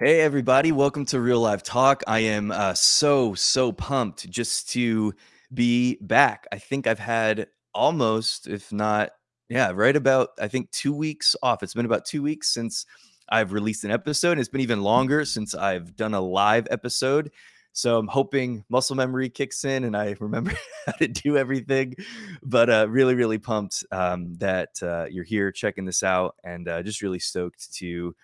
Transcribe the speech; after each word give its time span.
Hey, 0.00 0.20
everybody, 0.20 0.70
welcome 0.70 1.06
to 1.06 1.18
Real 1.18 1.40
Live 1.40 1.64
Talk. 1.64 2.04
I 2.06 2.20
am 2.20 2.52
uh, 2.52 2.74
so, 2.74 3.34
so 3.34 3.72
pumped 3.72 4.30
just 4.30 4.70
to 4.70 5.12
be 5.52 5.98
back. 6.00 6.46
I 6.52 6.58
think 6.58 6.86
I've 6.86 7.00
had 7.00 7.48
almost, 7.74 8.46
if 8.46 8.72
not, 8.72 9.10
yeah, 9.48 9.72
right 9.74 9.96
about, 9.96 10.28
I 10.40 10.46
think 10.46 10.70
two 10.70 10.94
weeks 10.94 11.34
off. 11.42 11.64
It's 11.64 11.74
been 11.74 11.84
about 11.84 12.04
two 12.04 12.22
weeks 12.22 12.54
since 12.54 12.86
I've 13.28 13.52
released 13.52 13.82
an 13.82 13.90
episode. 13.90 14.30
And 14.30 14.40
It's 14.40 14.48
been 14.48 14.60
even 14.60 14.84
longer 14.84 15.24
since 15.24 15.52
I've 15.52 15.96
done 15.96 16.14
a 16.14 16.20
live 16.20 16.68
episode. 16.70 17.32
So 17.72 17.98
I'm 17.98 18.06
hoping 18.06 18.64
muscle 18.68 18.94
memory 18.94 19.30
kicks 19.30 19.64
in 19.64 19.82
and 19.82 19.96
I 19.96 20.14
remember 20.20 20.52
how 20.86 20.92
to 20.92 21.08
do 21.08 21.36
everything. 21.36 21.96
But 22.44 22.70
uh, 22.70 22.86
really, 22.88 23.16
really 23.16 23.38
pumped 23.38 23.82
um, 23.90 24.34
that 24.34 24.80
uh, 24.80 25.06
you're 25.10 25.24
here 25.24 25.50
checking 25.50 25.86
this 25.86 26.04
out 26.04 26.36
and 26.44 26.68
uh, 26.68 26.84
just 26.84 27.02
really 27.02 27.18
stoked 27.18 27.74
to 27.78 28.14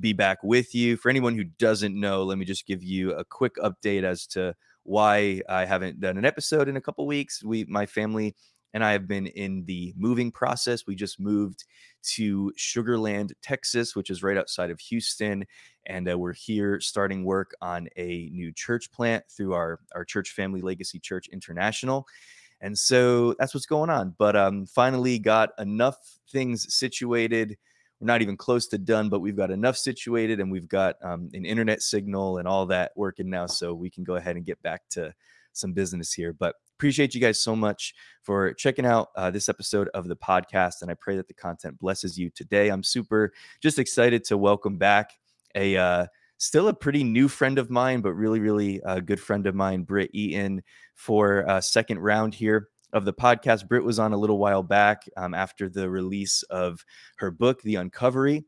be 0.00 0.12
back 0.12 0.38
with 0.42 0.74
you. 0.74 0.96
For 0.96 1.08
anyone 1.08 1.36
who 1.36 1.44
doesn't 1.44 1.98
know, 1.98 2.24
let 2.24 2.38
me 2.38 2.44
just 2.44 2.66
give 2.66 2.82
you 2.82 3.12
a 3.12 3.24
quick 3.24 3.56
update 3.56 4.02
as 4.02 4.26
to 4.28 4.54
why 4.84 5.42
I 5.48 5.64
haven't 5.64 6.00
done 6.00 6.16
an 6.16 6.24
episode 6.24 6.68
in 6.68 6.76
a 6.76 6.80
couple 6.80 7.06
weeks. 7.06 7.42
We, 7.42 7.64
my 7.64 7.86
family 7.86 8.34
and 8.74 8.84
I 8.84 8.92
have 8.92 9.08
been 9.08 9.26
in 9.26 9.64
the 9.64 9.94
moving 9.96 10.30
process. 10.30 10.86
We 10.86 10.94
just 10.96 11.18
moved 11.18 11.64
to 12.14 12.52
Sugar 12.56 12.98
Land, 12.98 13.32
Texas, 13.42 13.96
which 13.96 14.10
is 14.10 14.22
right 14.22 14.36
outside 14.36 14.70
of 14.70 14.78
Houston. 14.80 15.44
And 15.86 16.10
uh, 16.10 16.18
we're 16.18 16.34
here 16.34 16.80
starting 16.80 17.24
work 17.24 17.54
on 17.62 17.88
a 17.96 18.28
new 18.32 18.52
church 18.52 18.92
plant 18.92 19.24
through 19.30 19.54
our, 19.54 19.80
our 19.94 20.04
church 20.04 20.30
family, 20.32 20.60
Legacy 20.60 21.00
Church 21.00 21.28
International. 21.32 22.06
And 22.60 22.76
so 22.76 23.34
that's 23.38 23.54
what's 23.54 23.66
going 23.66 23.90
on. 23.90 24.14
But 24.18 24.36
um, 24.36 24.66
finally 24.66 25.18
got 25.18 25.50
enough 25.58 25.96
things 26.30 26.74
situated 26.74 27.56
we're 28.00 28.06
not 28.06 28.22
even 28.22 28.36
close 28.36 28.66
to 28.68 28.78
done, 28.78 29.08
but 29.08 29.20
we've 29.20 29.36
got 29.36 29.50
enough 29.50 29.76
situated 29.76 30.40
and 30.40 30.50
we've 30.50 30.68
got 30.68 30.96
um, 31.02 31.30
an 31.32 31.44
internet 31.44 31.82
signal 31.82 32.38
and 32.38 32.46
all 32.46 32.66
that 32.66 32.92
working 32.94 33.30
now. 33.30 33.46
So 33.46 33.72
we 33.72 33.88
can 33.90 34.04
go 34.04 34.16
ahead 34.16 34.36
and 34.36 34.44
get 34.44 34.60
back 34.62 34.82
to 34.90 35.14
some 35.52 35.72
business 35.72 36.12
here. 36.12 36.32
But 36.32 36.56
appreciate 36.76 37.14
you 37.14 37.20
guys 37.20 37.40
so 37.40 37.56
much 37.56 37.94
for 38.22 38.52
checking 38.52 38.84
out 38.84 39.08
uh, 39.16 39.30
this 39.30 39.48
episode 39.48 39.88
of 39.94 40.08
the 40.08 40.16
podcast. 40.16 40.82
And 40.82 40.90
I 40.90 40.94
pray 40.94 41.16
that 41.16 41.26
the 41.26 41.34
content 41.34 41.78
blesses 41.78 42.18
you 42.18 42.28
today. 42.30 42.68
I'm 42.68 42.82
super 42.82 43.32
just 43.62 43.78
excited 43.78 44.24
to 44.24 44.36
welcome 44.36 44.76
back 44.76 45.12
a, 45.54 45.76
uh, 45.76 46.06
still 46.36 46.68
a 46.68 46.74
pretty 46.74 47.02
new 47.02 47.28
friend 47.28 47.58
of 47.58 47.70
mine, 47.70 48.02
but 48.02 48.12
really, 48.12 48.40
really 48.40 48.82
a 48.84 49.00
good 49.00 49.20
friend 49.20 49.46
of 49.46 49.54
mine, 49.54 49.84
Britt 49.84 50.10
Eaton, 50.12 50.62
for 50.94 51.46
a 51.48 51.62
second 51.62 52.00
round 52.00 52.34
here 52.34 52.68
of 52.96 53.04
the 53.04 53.12
podcast. 53.12 53.68
Britt 53.68 53.84
was 53.84 53.98
on 53.98 54.12
a 54.12 54.16
little 54.16 54.38
while 54.38 54.62
back 54.62 55.04
um, 55.16 55.34
after 55.34 55.68
the 55.68 55.88
release 55.88 56.42
of 56.44 56.84
her 57.18 57.30
book, 57.30 57.62
The 57.62 57.76
Uncovery. 57.76 58.44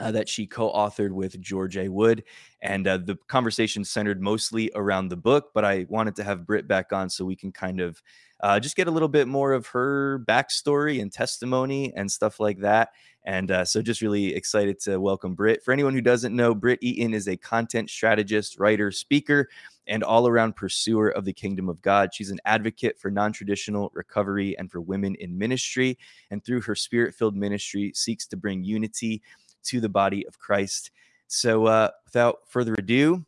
Uh, 0.00 0.10
that 0.10 0.30
she 0.30 0.46
co-authored 0.46 1.10
with 1.12 1.38
George 1.42 1.76
A. 1.76 1.88
Wood, 1.90 2.24
and 2.62 2.88
uh, 2.88 2.96
the 2.96 3.16
conversation 3.28 3.84
centered 3.84 4.22
mostly 4.22 4.70
around 4.74 5.08
the 5.08 5.16
book. 5.16 5.50
But 5.52 5.66
I 5.66 5.84
wanted 5.90 6.16
to 6.16 6.24
have 6.24 6.46
Britt 6.46 6.66
back 6.66 6.90
on 6.90 7.10
so 7.10 7.26
we 7.26 7.36
can 7.36 7.52
kind 7.52 7.82
of 7.82 8.02
uh, 8.40 8.58
just 8.58 8.76
get 8.76 8.88
a 8.88 8.90
little 8.90 9.08
bit 9.08 9.28
more 9.28 9.52
of 9.52 9.66
her 9.68 10.24
backstory 10.26 11.02
and 11.02 11.12
testimony 11.12 11.92
and 11.94 12.10
stuff 12.10 12.40
like 12.40 12.60
that. 12.60 12.92
And 13.24 13.50
uh, 13.50 13.66
so, 13.66 13.82
just 13.82 14.00
really 14.00 14.34
excited 14.34 14.80
to 14.80 14.98
welcome 14.98 15.34
Britt. 15.34 15.62
For 15.62 15.72
anyone 15.72 15.92
who 15.92 16.00
doesn't 16.00 16.34
know, 16.34 16.54
Britt 16.54 16.78
Eaton 16.80 17.12
is 17.12 17.28
a 17.28 17.36
content 17.36 17.90
strategist, 17.90 18.58
writer, 18.58 18.90
speaker, 18.90 19.50
and 19.86 20.02
all 20.02 20.26
around 20.26 20.56
pursuer 20.56 21.10
of 21.10 21.26
the 21.26 21.32
kingdom 21.34 21.68
of 21.68 21.82
God. 21.82 22.14
She's 22.14 22.30
an 22.30 22.40
advocate 22.46 22.98
for 22.98 23.10
non 23.10 23.32
traditional 23.32 23.90
recovery 23.92 24.56
and 24.58 24.70
for 24.70 24.80
women 24.80 25.16
in 25.16 25.36
ministry. 25.36 25.98
And 26.30 26.42
through 26.42 26.62
her 26.62 26.74
spirit 26.74 27.14
filled 27.14 27.36
ministry, 27.36 27.92
seeks 27.94 28.26
to 28.28 28.38
bring 28.38 28.64
unity 28.64 29.20
to 29.64 29.80
the 29.80 29.88
body 29.88 30.26
of 30.26 30.38
Christ. 30.38 30.90
So, 31.26 31.66
uh, 31.66 31.90
without 32.04 32.38
further 32.48 32.74
ado, 32.74 33.24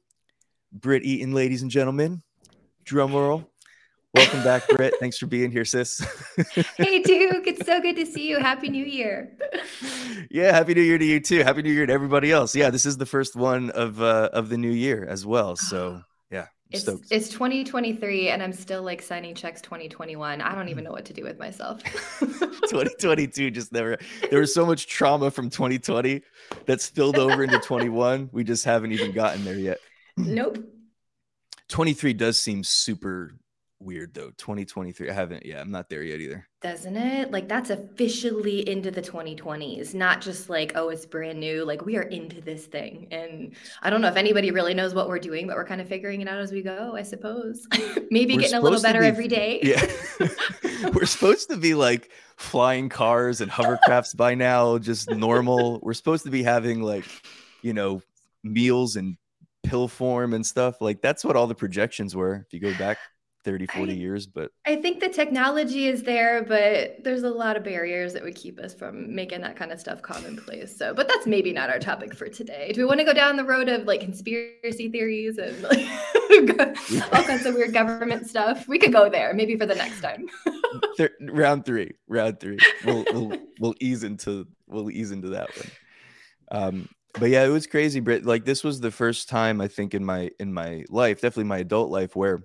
Britt 0.72 1.04
Eaton, 1.04 1.32
ladies 1.32 1.62
and 1.62 1.70
gentlemen, 1.70 2.22
drum 2.84 3.12
roll. 3.12 3.48
Welcome 4.14 4.42
back, 4.42 4.68
Britt. 4.68 4.94
Thanks 5.00 5.16
for 5.16 5.26
being 5.26 5.50
here, 5.50 5.64
sis. 5.64 5.98
hey, 6.76 7.02
Duke. 7.02 7.46
It's 7.46 7.64
so 7.64 7.80
good 7.80 7.96
to 7.96 8.04
see 8.04 8.28
you. 8.28 8.40
Happy 8.40 8.68
New 8.68 8.84
Year. 8.84 9.32
yeah, 10.30 10.52
happy 10.52 10.74
New 10.74 10.82
Year 10.82 10.98
to 10.98 11.04
you 11.04 11.18
too. 11.18 11.42
Happy 11.42 11.62
New 11.62 11.72
Year 11.72 11.86
to 11.86 11.92
everybody 11.92 12.30
else. 12.30 12.54
Yeah, 12.54 12.68
this 12.68 12.84
is 12.84 12.98
the 12.98 13.06
first 13.06 13.36
one 13.36 13.70
of 13.70 14.02
uh, 14.02 14.28
of 14.34 14.50
the 14.50 14.58
new 14.58 14.70
year 14.70 15.06
as 15.08 15.24
well. 15.24 15.56
So 15.56 16.02
yeah, 16.30 16.48
it's 16.72 16.88
it's 17.10 17.28
2023, 17.28 18.28
and 18.28 18.42
I'm 18.42 18.52
still 18.52 18.82
like 18.82 19.02
signing 19.02 19.34
checks 19.34 19.60
2021. 19.60 20.40
I 20.40 20.54
don't 20.54 20.68
even 20.68 20.84
know 20.84 20.92
what 20.92 21.04
to 21.06 21.12
do 21.12 21.24
with 21.24 21.38
myself. 21.38 21.82
2022 22.20 23.50
just 23.50 23.72
never. 23.72 23.98
There 24.30 24.40
was 24.40 24.52
so 24.54 24.64
much 24.64 24.86
trauma 24.86 25.30
from 25.30 25.50
2020 25.50 26.22
that 26.66 26.80
spilled 26.80 27.18
over 27.18 27.44
into 27.44 27.58
21. 27.58 28.30
We 28.32 28.44
just 28.44 28.64
haven't 28.64 28.92
even 28.92 29.12
gotten 29.12 29.44
there 29.44 29.58
yet. 29.58 29.78
Nope. 30.16 30.58
23 31.68 32.12
does 32.12 32.38
seem 32.38 32.64
super 32.64 33.34
weird 33.82 34.14
though. 34.14 34.30
2023 34.38 35.10
i 35.10 35.12
haven't 35.12 35.44
yeah 35.44 35.60
i'm 35.60 35.70
not 35.70 35.88
there 35.88 36.02
yet 36.02 36.20
either. 36.20 36.46
Doesn't 36.60 36.96
it? 36.96 37.32
Like 37.32 37.48
that's 37.48 37.70
officially 37.70 38.68
into 38.68 38.90
the 38.90 39.02
2020s 39.02 39.94
not 39.94 40.20
just 40.20 40.48
like 40.48 40.72
oh 40.74 40.88
it's 40.90 41.06
brand 41.06 41.40
new. 41.40 41.64
Like 41.64 41.84
we 41.84 41.96
are 41.96 42.02
into 42.02 42.40
this 42.40 42.66
thing. 42.66 43.08
And 43.10 43.54
i 43.82 43.90
don't 43.90 44.00
know 44.00 44.08
if 44.08 44.16
anybody 44.16 44.50
really 44.50 44.74
knows 44.74 44.94
what 44.94 45.08
we're 45.08 45.18
doing 45.18 45.46
but 45.46 45.56
we're 45.56 45.66
kind 45.66 45.80
of 45.80 45.88
figuring 45.88 46.20
it 46.20 46.28
out 46.28 46.40
as 46.40 46.52
we 46.52 46.62
go 46.62 46.94
i 46.96 47.02
suppose. 47.02 47.66
Maybe 48.10 48.34
we're 48.34 48.42
getting 48.42 48.56
a 48.56 48.60
little 48.60 48.80
better 48.80 49.00
be, 49.00 49.06
every 49.06 49.28
day. 49.28 49.60
Yeah. 49.62 50.28
We're 50.92 51.06
supposed 51.06 51.48
to 51.50 51.56
be 51.56 51.74
like 51.74 52.10
flying 52.36 52.88
cars 52.88 53.40
and 53.40 53.50
hovercrafts 53.50 54.16
by 54.16 54.34
now 54.34 54.78
just 54.78 55.10
normal. 55.10 55.80
We're 55.80 55.94
supposed 55.94 56.24
to 56.24 56.30
be 56.30 56.42
having 56.42 56.82
like 56.82 57.04
you 57.62 57.72
know 57.72 58.02
meals 58.42 58.96
and 58.96 59.16
pill 59.62 59.88
form 59.88 60.34
and 60.34 60.44
stuff. 60.44 60.80
Like 60.80 61.00
that's 61.00 61.24
what 61.24 61.36
all 61.36 61.46
the 61.46 61.54
projections 61.54 62.16
were 62.16 62.44
if 62.46 62.52
you 62.52 62.60
go 62.60 62.76
back 62.78 62.98
30 63.44 63.66
40 63.66 63.92
I, 63.92 63.94
years 63.94 64.26
but 64.26 64.50
i 64.66 64.76
think 64.76 65.00
the 65.00 65.08
technology 65.08 65.88
is 65.88 66.02
there 66.02 66.44
but 66.44 67.02
there's 67.02 67.22
a 67.22 67.30
lot 67.30 67.56
of 67.56 67.64
barriers 67.64 68.12
that 68.12 68.22
would 68.22 68.34
keep 68.34 68.58
us 68.58 68.74
from 68.74 69.14
making 69.14 69.40
that 69.40 69.56
kind 69.56 69.72
of 69.72 69.80
stuff 69.80 70.02
commonplace. 70.02 70.76
So 70.76 70.94
but 70.94 71.08
that's 71.08 71.26
maybe 71.26 71.52
not 71.52 71.70
our 71.70 71.78
topic 71.78 72.14
for 72.14 72.28
today. 72.28 72.72
Do 72.72 72.80
we 72.80 72.84
want 72.84 73.00
to 73.00 73.04
go 73.04 73.12
down 73.12 73.36
the 73.36 73.44
road 73.44 73.68
of 73.68 73.84
like 73.84 74.00
conspiracy 74.00 74.88
theories 74.88 75.38
and 75.38 75.60
like, 75.62 75.86
all 77.12 77.22
kinds 77.24 77.46
of 77.46 77.54
weird 77.54 77.72
government 77.72 78.26
stuff? 78.26 78.66
We 78.68 78.78
could 78.78 78.92
go 78.92 79.08
there 79.08 79.34
maybe 79.34 79.56
for 79.56 79.66
the 79.66 79.74
next 79.74 80.00
time. 80.00 80.28
Round 81.20 81.64
three 81.64 81.92
round 82.08 82.40
three. 82.40 82.58
We'll, 82.84 83.04
we'll 83.12 83.38
we'll 83.60 83.74
ease 83.80 84.02
into 84.04 84.46
we'll 84.66 84.90
ease 84.90 85.10
into 85.10 85.30
that 85.30 85.50
one. 85.56 85.70
Um 86.50 86.88
but 87.14 87.28
yeah 87.28 87.44
it 87.44 87.48
was 87.48 87.66
crazy 87.66 88.00
Britt. 88.00 88.24
like 88.24 88.44
this 88.44 88.64
was 88.64 88.80
the 88.80 88.90
first 88.90 89.28
time 89.28 89.60
i 89.60 89.68
think 89.68 89.92
in 89.92 90.02
my 90.02 90.30
in 90.40 90.50
my 90.50 90.82
life 90.88 91.20
definitely 91.20 91.44
my 91.44 91.58
adult 91.58 91.90
life 91.90 92.16
where 92.16 92.44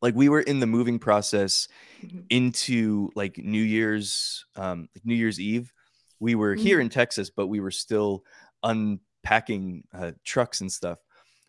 like 0.00 0.14
we 0.14 0.28
were 0.28 0.40
in 0.40 0.60
the 0.60 0.66
moving 0.66 0.98
process 0.98 1.68
mm-hmm. 2.02 2.20
into 2.30 3.10
like 3.14 3.38
New 3.38 3.62
Year's, 3.62 4.44
um, 4.56 4.88
like 4.94 5.04
New 5.04 5.14
Year's 5.14 5.40
Eve. 5.40 5.72
We 6.20 6.34
were 6.34 6.54
mm-hmm. 6.54 6.64
here 6.64 6.80
in 6.80 6.88
Texas, 6.88 7.30
but 7.30 7.48
we 7.48 7.60
were 7.60 7.70
still 7.70 8.24
unpacking 8.62 9.84
uh, 9.92 10.12
trucks 10.24 10.60
and 10.60 10.70
stuff. 10.70 10.98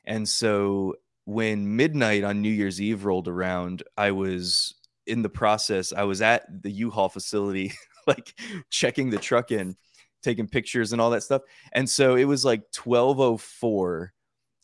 And 0.05 0.27
so 0.27 0.95
when 1.25 1.75
midnight 1.75 2.23
on 2.23 2.41
New 2.41 2.49
Year's 2.49 2.81
Eve 2.81 3.05
rolled 3.05 3.27
around, 3.27 3.83
I 3.97 4.11
was 4.11 4.73
in 5.05 5.21
the 5.21 5.29
process. 5.29 5.93
I 5.93 6.03
was 6.03 6.21
at 6.21 6.63
the 6.63 6.71
U-Haul 6.71 7.09
facility, 7.09 7.73
like 8.07 8.33
checking 8.69 9.09
the 9.09 9.17
truck 9.17 9.51
in, 9.51 9.75
taking 10.23 10.47
pictures 10.47 10.91
and 10.91 11.01
all 11.01 11.11
that 11.11 11.23
stuff. 11.23 11.43
And 11.71 11.87
so 11.87 12.15
it 12.15 12.25
was 12.25 12.43
like 12.43 12.61
1204 12.83 14.13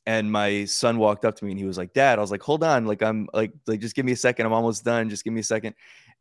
and 0.05 0.31
my 0.31 0.65
son 0.65 0.97
walked 0.97 1.25
up 1.25 1.35
to 1.35 1.45
me 1.45 1.51
and 1.51 1.59
he 1.59 1.65
was 1.65 1.77
like 1.77 1.93
dad 1.93 2.19
i 2.19 2.21
was 2.21 2.31
like 2.31 2.43
hold 2.43 2.63
on 2.63 2.85
like 2.85 3.01
i'm 3.01 3.27
like 3.33 3.51
like 3.67 3.79
just 3.79 3.95
give 3.95 4.05
me 4.05 4.11
a 4.11 4.15
second 4.15 4.45
i'm 4.45 4.53
almost 4.53 4.83
done 4.85 5.09
just 5.09 5.23
give 5.23 5.33
me 5.33 5.41
a 5.41 5.43
second. 5.43 5.75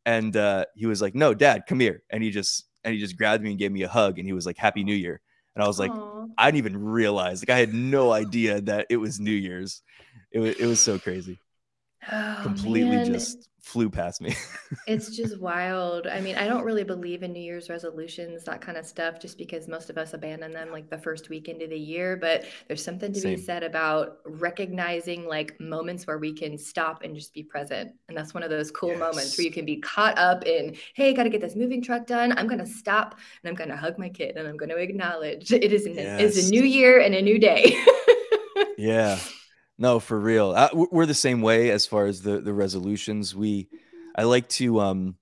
And 0.06 0.36
uh, 0.36 0.66
he 0.74 0.84
was 0.84 1.00
like 1.00 1.14
no 1.14 1.32
dad 1.32 1.64
come 1.66 1.80
here. 1.80 2.02
And 2.10 2.22
he 2.22 2.30
just 2.30 2.66
and 2.84 2.92
he 2.92 3.00
just 3.00 3.16
grabbed 3.16 3.42
me 3.42 3.50
and 3.50 3.58
gave 3.58 3.72
me 3.72 3.82
a 3.82 3.88
hug 3.88 4.18
and 4.18 4.26
he 4.26 4.34
was 4.34 4.44
like 4.44 4.58
happy 4.58 4.84
new 4.84 4.94
year. 4.94 5.20
And 5.54 5.64
i 5.64 5.66
was 5.66 5.78
like 5.78 5.92
Aww. 5.92 6.28
i 6.36 6.50
didn't 6.50 6.58
even 6.58 6.76
realize 6.76 7.40
like 7.40 7.48
i 7.48 7.58
had 7.58 7.72
no 7.72 8.12
idea 8.12 8.60
that 8.62 8.86
it 8.90 8.98
was 8.98 9.18
new 9.18 9.30
year's. 9.30 9.82
It 10.30 10.40
was 10.40 10.56
it 10.56 10.66
was 10.66 10.80
so 10.80 10.98
crazy. 10.98 11.38
Oh, 12.12 12.40
completely 12.42 12.96
man. 12.96 13.06
just 13.06 13.48
flew 13.64 13.88
past 13.88 14.20
me. 14.20 14.34
it's 14.86 15.16
just 15.16 15.40
wild. 15.40 16.06
I 16.06 16.20
mean, 16.20 16.36
I 16.36 16.46
don't 16.46 16.64
really 16.64 16.84
believe 16.84 17.22
in 17.22 17.32
New 17.32 17.40
Year's 17.40 17.70
resolutions, 17.70 18.44
that 18.44 18.60
kind 18.60 18.76
of 18.76 18.84
stuff, 18.84 19.18
just 19.18 19.38
because 19.38 19.68
most 19.68 19.88
of 19.88 19.96
us 19.96 20.12
abandon 20.12 20.52
them 20.52 20.70
like 20.70 20.90
the 20.90 20.98
first 20.98 21.30
week 21.30 21.48
into 21.48 21.66
the 21.66 21.78
year. 21.78 22.14
But 22.16 22.44
there's 22.68 22.84
something 22.84 23.10
to 23.14 23.20
Same. 23.20 23.36
be 23.36 23.40
said 23.40 23.62
about 23.62 24.18
recognizing 24.26 25.26
like 25.26 25.58
moments 25.58 26.06
where 26.06 26.18
we 26.18 26.34
can 26.34 26.58
stop 26.58 27.02
and 27.02 27.14
just 27.14 27.32
be 27.32 27.42
present. 27.42 27.92
And 28.08 28.16
that's 28.16 28.34
one 28.34 28.42
of 28.42 28.50
those 28.50 28.70
cool 28.70 28.90
yes. 28.90 28.98
moments 28.98 29.38
where 29.38 29.46
you 29.46 29.52
can 29.52 29.64
be 29.64 29.78
caught 29.78 30.18
up 30.18 30.44
in, 30.44 30.76
hey, 30.92 31.14
got 31.14 31.24
to 31.24 31.30
get 31.30 31.40
this 31.40 31.56
moving 31.56 31.82
truck 31.82 32.06
done. 32.06 32.36
I'm 32.36 32.46
going 32.46 32.60
to 32.60 32.66
stop 32.66 33.18
and 33.42 33.48
I'm 33.48 33.54
going 33.54 33.70
to 33.70 33.76
hug 33.76 33.98
my 33.98 34.10
kid 34.10 34.36
and 34.36 34.46
I'm 34.46 34.58
going 34.58 34.70
to 34.70 34.76
acknowledge 34.76 35.50
it 35.52 35.72
is, 35.72 35.86
an, 35.86 35.94
yes. 35.94 36.20
it's 36.20 36.48
a 36.48 36.50
new 36.50 36.64
year 36.64 37.00
and 37.00 37.14
a 37.14 37.22
new 37.22 37.38
day. 37.38 37.82
yeah. 38.76 39.18
No, 39.78 39.98
for 39.98 40.18
real. 40.18 40.54
I, 40.56 40.70
we're 40.72 41.06
the 41.06 41.14
same 41.14 41.42
way 41.42 41.70
as 41.70 41.86
far 41.86 42.06
as 42.06 42.22
the 42.22 42.40
the 42.40 42.52
resolutions. 42.52 43.34
We, 43.34 43.68
I 44.14 44.24
like 44.24 44.48
to 44.50 44.80
um. 44.80 45.16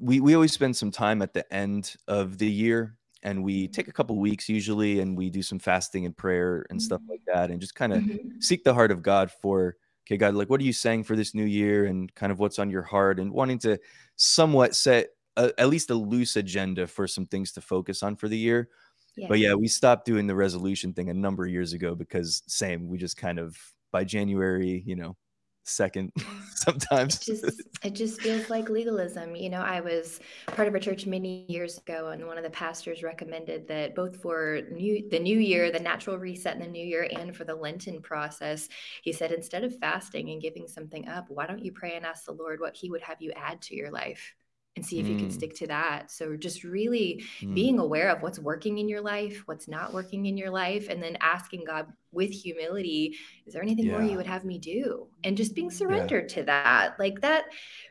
We 0.00 0.20
we 0.20 0.34
always 0.34 0.52
spend 0.52 0.76
some 0.76 0.90
time 0.90 1.22
at 1.22 1.34
the 1.34 1.52
end 1.52 1.94
of 2.08 2.38
the 2.38 2.50
year 2.50 2.96
and 3.22 3.42
we 3.42 3.68
take 3.68 3.88
a 3.88 3.92
couple 3.92 4.18
weeks 4.18 4.48
usually 4.48 5.00
and 5.00 5.16
we 5.16 5.30
do 5.30 5.40
some 5.40 5.58
fasting 5.58 6.04
and 6.04 6.16
prayer 6.16 6.66
and 6.68 6.82
stuff 6.82 7.00
like 7.08 7.22
that 7.32 7.50
and 7.50 7.60
just 7.60 7.74
kind 7.74 7.92
of 7.92 8.02
mm-hmm. 8.02 8.40
seek 8.40 8.64
the 8.64 8.74
heart 8.74 8.90
of 8.90 9.02
God 9.02 9.30
for 9.30 9.76
okay 10.04 10.16
God 10.16 10.34
like 10.34 10.50
what 10.50 10.60
are 10.60 10.64
you 10.64 10.72
saying 10.72 11.04
for 11.04 11.16
this 11.16 11.32
new 11.32 11.44
year 11.44 11.86
and 11.86 12.12
kind 12.14 12.32
of 12.32 12.38
what's 12.38 12.58
on 12.58 12.70
your 12.70 12.82
heart 12.82 13.18
and 13.18 13.32
wanting 13.32 13.58
to 13.60 13.78
somewhat 14.16 14.74
set 14.74 15.10
a, 15.36 15.52
at 15.58 15.68
least 15.68 15.90
a 15.90 15.94
loose 15.94 16.36
agenda 16.36 16.86
for 16.86 17.06
some 17.06 17.26
things 17.26 17.52
to 17.52 17.60
focus 17.60 18.02
on 18.02 18.16
for 18.16 18.28
the 18.28 18.38
year. 18.38 18.68
Yeah. 19.16 19.28
But 19.28 19.38
yeah, 19.38 19.54
we 19.54 19.68
stopped 19.68 20.06
doing 20.06 20.26
the 20.26 20.34
resolution 20.34 20.92
thing 20.92 21.08
a 21.08 21.14
number 21.14 21.44
of 21.44 21.50
years 21.50 21.72
ago 21.72 21.94
because 21.94 22.42
same, 22.46 22.88
we 22.88 22.98
just 22.98 23.16
kind 23.16 23.38
of 23.38 23.56
by 23.92 24.04
January, 24.04 24.82
you 24.84 24.96
know, 24.96 25.16
second 25.64 26.12
sometimes. 26.54 27.26
It 27.28 27.40
just, 27.40 27.62
it 27.82 27.94
just 27.94 28.20
feels 28.20 28.50
like 28.50 28.68
legalism 28.68 29.34
you 29.34 29.50
know 29.50 29.60
i 29.60 29.80
was 29.80 30.20
part 30.46 30.68
of 30.68 30.74
a 30.74 30.80
church 30.80 31.06
many 31.06 31.44
years 31.48 31.78
ago 31.78 32.08
and 32.08 32.26
one 32.26 32.38
of 32.38 32.44
the 32.44 32.50
pastors 32.50 33.02
recommended 33.02 33.66
that 33.68 33.94
both 33.94 34.20
for 34.20 34.60
new 34.70 35.08
the 35.10 35.18
new 35.18 35.38
year 35.38 35.70
the 35.70 35.80
natural 35.80 36.18
reset 36.18 36.54
in 36.54 36.60
the 36.60 36.68
new 36.68 36.84
year 36.84 37.08
and 37.18 37.36
for 37.36 37.44
the 37.44 37.54
lenten 37.54 38.00
process 38.00 38.68
he 39.02 39.12
said 39.12 39.32
instead 39.32 39.64
of 39.64 39.76
fasting 39.78 40.30
and 40.30 40.42
giving 40.42 40.66
something 40.66 41.08
up 41.08 41.26
why 41.28 41.46
don't 41.46 41.64
you 41.64 41.72
pray 41.72 41.94
and 41.96 42.06
ask 42.06 42.24
the 42.24 42.32
lord 42.32 42.60
what 42.60 42.76
he 42.76 42.90
would 42.90 43.02
have 43.02 43.20
you 43.20 43.32
add 43.32 43.60
to 43.60 43.74
your 43.74 43.90
life 43.90 44.34
and 44.76 44.84
see 44.84 44.98
if 44.98 45.06
mm. 45.06 45.10
you 45.10 45.16
can 45.16 45.30
stick 45.30 45.54
to 45.54 45.66
that. 45.68 46.10
So 46.10 46.36
just 46.36 46.64
really 46.64 47.24
mm. 47.40 47.54
being 47.54 47.78
aware 47.78 48.08
of 48.08 48.22
what's 48.22 48.38
working 48.38 48.78
in 48.78 48.88
your 48.88 49.00
life, 49.00 49.42
what's 49.46 49.68
not 49.68 49.94
working 49.94 50.26
in 50.26 50.36
your 50.36 50.50
life, 50.50 50.88
and 50.88 51.02
then 51.02 51.16
asking 51.20 51.64
God 51.64 51.86
with 52.10 52.30
humility, 52.30 53.16
is 53.46 53.54
there 53.54 53.62
anything 53.62 53.86
yeah. 53.86 53.92
more 53.92 54.02
you 54.02 54.16
would 54.16 54.26
have 54.26 54.44
me 54.44 54.58
do? 54.58 55.06
And 55.22 55.36
just 55.36 55.54
being 55.54 55.70
surrendered 55.70 56.30
yeah. 56.30 56.36
to 56.36 56.42
that. 56.44 56.96
Like 56.98 57.20
that 57.20 57.44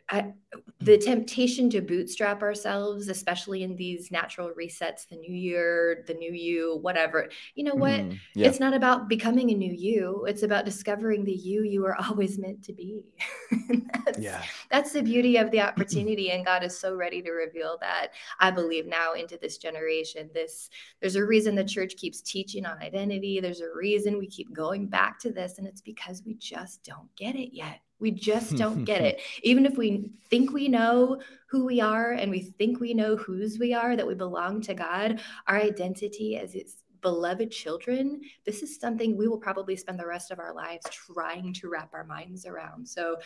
I, 0.09 0.33
the 0.79 0.97
temptation 0.97 1.69
to 1.69 1.81
bootstrap 1.81 2.41
ourselves, 2.41 3.07
especially 3.07 3.63
in 3.63 3.75
these 3.75 4.11
natural 4.11 4.51
resets, 4.51 5.07
the 5.07 5.15
new 5.15 5.33
year, 5.33 6.03
the 6.07 6.13
new 6.13 6.31
you, 6.33 6.77
whatever. 6.81 7.29
You 7.55 7.63
know 7.63 7.75
what? 7.75 8.01
Mm, 8.01 8.19
yeah. 8.35 8.47
It's 8.47 8.59
not 8.59 8.73
about 8.73 9.07
becoming 9.07 9.49
a 9.51 9.55
new 9.55 9.73
you. 9.73 10.25
It's 10.27 10.43
about 10.43 10.65
discovering 10.65 11.23
the 11.23 11.31
you 11.31 11.63
you 11.63 11.85
are 11.85 11.95
always 11.95 12.37
meant 12.37 12.63
to 12.65 12.73
be. 12.73 13.05
that's, 14.05 14.19
yeah. 14.19 14.43
that's 14.69 14.91
the 14.91 15.01
beauty 15.01 15.37
of 15.37 15.51
the 15.51 15.61
opportunity. 15.67 16.31
and 16.31 16.45
God 16.45 16.63
is 16.63 16.77
so 16.77 16.93
ready 16.95 17.21
to 17.21 17.31
reveal 17.31 17.77
that, 17.79 18.09
I 18.39 18.51
believe, 18.51 18.85
now 18.85 19.13
into 19.13 19.37
this 19.37 19.57
generation. 19.57 20.29
This 20.33 20.69
there's 20.99 21.15
a 21.15 21.25
reason 21.25 21.55
the 21.55 21.63
church 21.63 21.95
keeps 21.95 22.21
teaching 22.21 22.65
on 22.65 22.77
identity. 22.79 23.39
There's 23.39 23.61
a 23.61 23.73
reason 23.73 24.17
we 24.17 24.27
keep 24.27 24.53
going 24.53 24.87
back 24.87 25.17
to 25.19 25.31
this, 25.31 25.57
and 25.59 25.67
it's 25.67 25.81
because 25.81 26.23
we 26.25 26.35
just 26.35 26.83
don't 26.83 27.13
get 27.15 27.35
it 27.35 27.55
yet. 27.55 27.79
We 27.99 28.11
just 28.11 28.55
don't 28.57 28.83
get 28.83 29.01
it. 29.01 29.21
Even 29.43 29.65
if 29.65 29.77
we 29.77 30.11
think 30.29 30.51
we 30.51 30.67
know 30.67 31.21
who 31.47 31.65
we 31.65 31.79
are 31.79 32.11
and 32.11 32.31
we 32.31 32.41
think 32.41 32.79
we 32.79 32.93
know 32.93 33.15
whose 33.15 33.59
we 33.59 33.73
are, 33.73 33.95
that 33.95 34.07
we 34.07 34.15
belong 34.15 34.61
to 34.61 34.73
God, 34.73 35.21
our 35.47 35.57
identity 35.57 36.37
as 36.37 36.55
its 36.55 36.83
beloved 37.03 37.51
children, 37.51 38.21
this 38.45 38.63
is 38.63 38.79
something 38.79 39.15
we 39.15 39.27
will 39.27 39.37
probably 39.37 39.75
spend 39.75 39.99
the 39.99 40.07
rest 40.07 40.31
of 40.31 40.39
our 40.39 40.53
lives 40.53 40.85
trying 40.89 41.53
to 41.53 41.69
wrap 41.69 41.93
our 41.93 42.05
minds 42.05 42.45
around. 42.45 42.87
So 42.87 43.17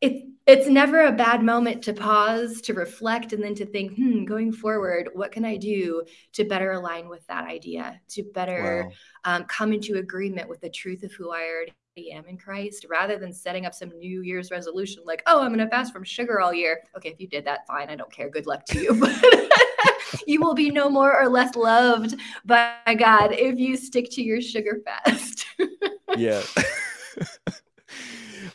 it, 0.00 0.26
it's 0.46 0.66
never 0.66 1.04
a 1.04 1.12
bad 1.12 1.42
moment 1.42 1.82
to 1.84 1.92
pause, 1.92 2.60
to 2.62 2.74
reflect, 2.74 3.32
and 3.32 3.44
then 3.44 3.54
to 3.56 3.66
think, 3.66 3.94
hmm, 3.94 4.24
going 4.24 4.50
forward, 4.50 5.10
what 5.12 5.30
can 5.30 5.44
I 5.44 5.56
do 5.56 6.02
to 6.32 6.44
better 6.44 6.72
align 6.72 7.08
with 7.08 7.24
that 7.26 7.44
idea, 7.44 8.00
to 8.08 8.22
better 8.34 8.90
wow. 9.24 9.36
um, 9.36 9.44
come 9.44 9.72
into 9.74 9.98
agreement 9.98 10.48
with 10.48 10.62
the 10.62 10.70
truth 10.70 11.02
of 11.02 11.12
who 11.12 11.30
I 11.30 11.42
already 11.42 11.74
am 12.10 12.26
in 12.26 12.36
Christ 12.36 12.86
rather 12.88 13.18
than 13.18 13.32
setting 13.32 13.66
up 13.66 13.74
some 13.74 13.90
New 13.98 14.22
Year's 14.22 14.50
resolution 14.50 15.02
like, 15.04 15.22
oh, 15.26 15.42
I'm 15.42 15.48
going 15.48 15.58
to 15.58 15.68
fast 15.68 15.92
from 15.92 16.04
sugar 16.04 16.40
all 16.40 16.54
year. 16.54 16.80
Okay, 16.96 17.10
if 17.10 17.20
you 17.20 17.28
did 17.28 17.44
that, 17.44 17.66
fine. 17.66 17.90
I 17.90 17.96
don't 17.96 18.12
care. 18.12 18.28
Good 18.28 18.46
luck 18.46 18.64
to 18.66 18.80
you. 18.80 19.00
You 20.26 20.40
will 20.40 20.54
be 20.54 20.70
no 20.70 20.88
more 20.88 21.20
or 21.20 21.28
less 21.28 21.54
loved 21.54 22.16
by 22.44 22.74
God 22.98 23.32
if 23.32 23.58
you 23.58 23.76
stick 23.76 24.10
to 24.12 24.22
your 24.22 24.40
sugar 24.40 24.80
fast. 24.84 25.46
yeah. 26.16 26.42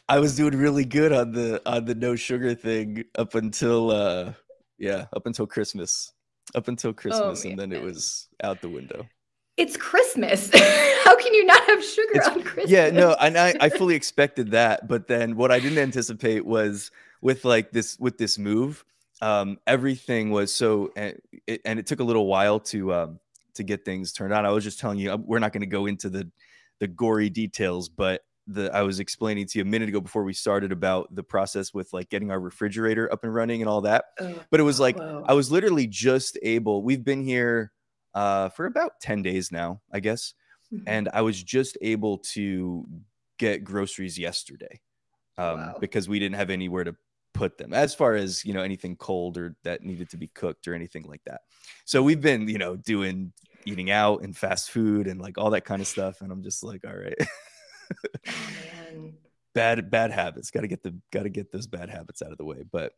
I 0.09 0.19
was 0.19 0.35
doing 0.35 0.57
really 0.57 0.85
good 0.85 1.11
on 1.11 1.31
the 1.31 1.61
on 1.65 1.85
the 1.85 1.95
no 1.95 2.15
sugar 2.15 2.53
thing 2.53 3.05
up 3.15 3.35
until 3.35 3.91
uh 3.91 4.33
yeah, 4.77 5.05
up 5.15 5.25
until 5.25 5.47
Christmas. 5.47 6.11
Up 6.53 6.67
until 6.67 6.91
oh, 6.91 6.93
Christmas 6.93 7.45
oh, 7.45 7.49
and 7.49 7.59
then 7.59 7.71
it 7.71 7.81
was 7.81 8.27
out 8.43 8.61
the 8.61 8.69
window 8.69 9.07
it's 9.57 9.77
Christmas. 9.77 10.49
How 11.03 11.15
can 11.15 11.33
you 11.33 11.45
not 11.45 11.63
have 11.65 11.83
sugar 11.83 12.11
it's, 12.15 12.27
on 12.27 12.43
Christmas? 12.43 12.69
Yeah, 12.69 12.89
no, 12.89 13.15
and 13.19 13.37
I, 13.37 13.53
I 13.59 13.69
fully 13.69 13.95
expected 13.95 14.51
that, 14.51 14.87
but 14.87 15.07
then 15.07 15.35
what 15.35 15.51
I 15.51 15.59
didn't 15.59 15.77
anticipate 15.77 16.45
was 16.45 16.91
with 17.21 17.45
like 17.45 17.71
this 17.71 17.97
with 17.99 18.17
this 18.17 18.37
move, 18.37 18.83
um, 19.21 19.57
everything 19.65 20.31
was 20.31 20.53
so, 20.53 20.91
and 20.95 21.19
it, 21.47 21.61
and 21.65 21.79
it 21.79 21.87
took 21.87 21.99
a 21.99 22.03
little 22.03 22.27
while 22.27 22.59
to 22.61 22.93
um, 22.93 23.19
to 23.55 23.63
get 23.63 23.85
things 23.85 24.11
turned 24.11 24.33
on. 24.33 24.45
I 24.45 24.51
was 24.51 24.63
just 24.63 24.79
telling 24.79 24.99
you, 24.99 25.15
we're 25.15 25.39
not 25.39 25.53
going 25.53 25.61
to 25.61 25.67
go 25.67 25.85
into 25.85 26.09
the 26.09 26.29
the 26.79 26.87
gory 26.87 27.29
details, 27.29 27.87
but 27.87 28.21
the 28.47 28.69
I 28.75 28.81
was 28.83 28.99
explaining 28.99 29.47
to 29.47 29.59
you 29.59 29.63
a 29.63 29.67
minute 29.67 29.89
ago 29.89 30.01
before 30.01 30.23
we 30.23 30.33
started 30.33 30.71
about 30.71 31.13
the 31.15 31.23
process 31.23 31.73
with 31.73 31.93
like 31.93 32.09
getting 32.09 32.29
our 32.29 32.39
refrigerator 32.39 33.11
up 33.11 33.23
and 33.23 33.33
running 33.33 33.61
and 33.61 33.69
all 33.69 33.81
that. 33.81 34.05
Oh, 34.19 34.35
but 34.51 34.59
it 34.59 34.63
was 34.63 34.79
like 34.79 34.97
whoa. 34.97 35.23
I 35.27 35.33
was 35.33 35.51
literally 35.51 35.87
just 35.87 36.37
able. 36.43 36.83
We've 36.83 37.03
been 37.03 37.23
here 37.23 37.71
uh, 38.15 38.49
for 38.49 38.65
about 38.65 38.93
10 39.01 39.21
days 39.21 39.51
now, 39.51 39.81
I 39.91 39.99
guess. 39.99 40.33
Mm-hmm. 40.73 40.83
And 40.87 41.09
I 41.13 41.21
was 41.21 41.43
just 41.43 41.77
able 41.81 42.17
to 42.33 42.87
get 43.37 43.63
groceries 43.63 44.17
yesterday 44.17 44.81
um, 45.37 45.57
wow. 45.59 45.77
because 45.79 46.09
we 46.09 46.17
didn't 46.17 46.37
have 46.37 46.49
anywhere 46.49 46.85
to 46.85 46.95
put 47.33 47.57
them 47.57 47.73
as 47.73 47.93
far 47.93 48.15
as, 48.15 48.43
you 48.45 48.53
know, 48.53 48.61
anything 48.61 48.95
cold 48.95 49.37
or 49.37 49.55
that 49.63 49.83
needed 49.83 50.09
to 50.09 50.17
be 50.17 50.27
cooked 50.29 50.67
or 50.67 50.73
anything 50.73 51.03
like 51.03 51.21
that. 51.25 51.41
So 51.83 52.01
we've 52.01 52.21
been, 52.21 52.47
you 52.47 52.57
know, 52.57 52.77
doing 52.77 53.33
eating 53.65 53.91
out 53.91 54.23
and 54.23 54.35
fast 54.35 54.71
food 54.71 55.07
and 55.07 55.19
like 55.19 55.37
all 55.37 55.49
that 55.51 55.65
kind 55.65 55.81
of 55.81 55.87
stuff. 55.87 56.21
And 56.21 56.31
I'm 56.31 56.41
just 56.41 56.63
like, 56.63 56.85
all 56.87 56.95
right. 56.95 57.17
oh, 58.27 59.11
bad 59.53 59.89
bad 59.89 60.11
habits 60.11 60.51
got 60.51 60.61
to 60.61 60.67
get 60.67 60.83
the 60.83 60.93
got 61.13 61.23
to 61.23 61.29
get 61.29 61.49
those 61.49 61.65
bad 61.65 61.89
habits 61.89 62.21
out 62.21 62.29
of 62.29 62.37
the 62.37 62.43
way 62.43 62.63
but 62.71 62.91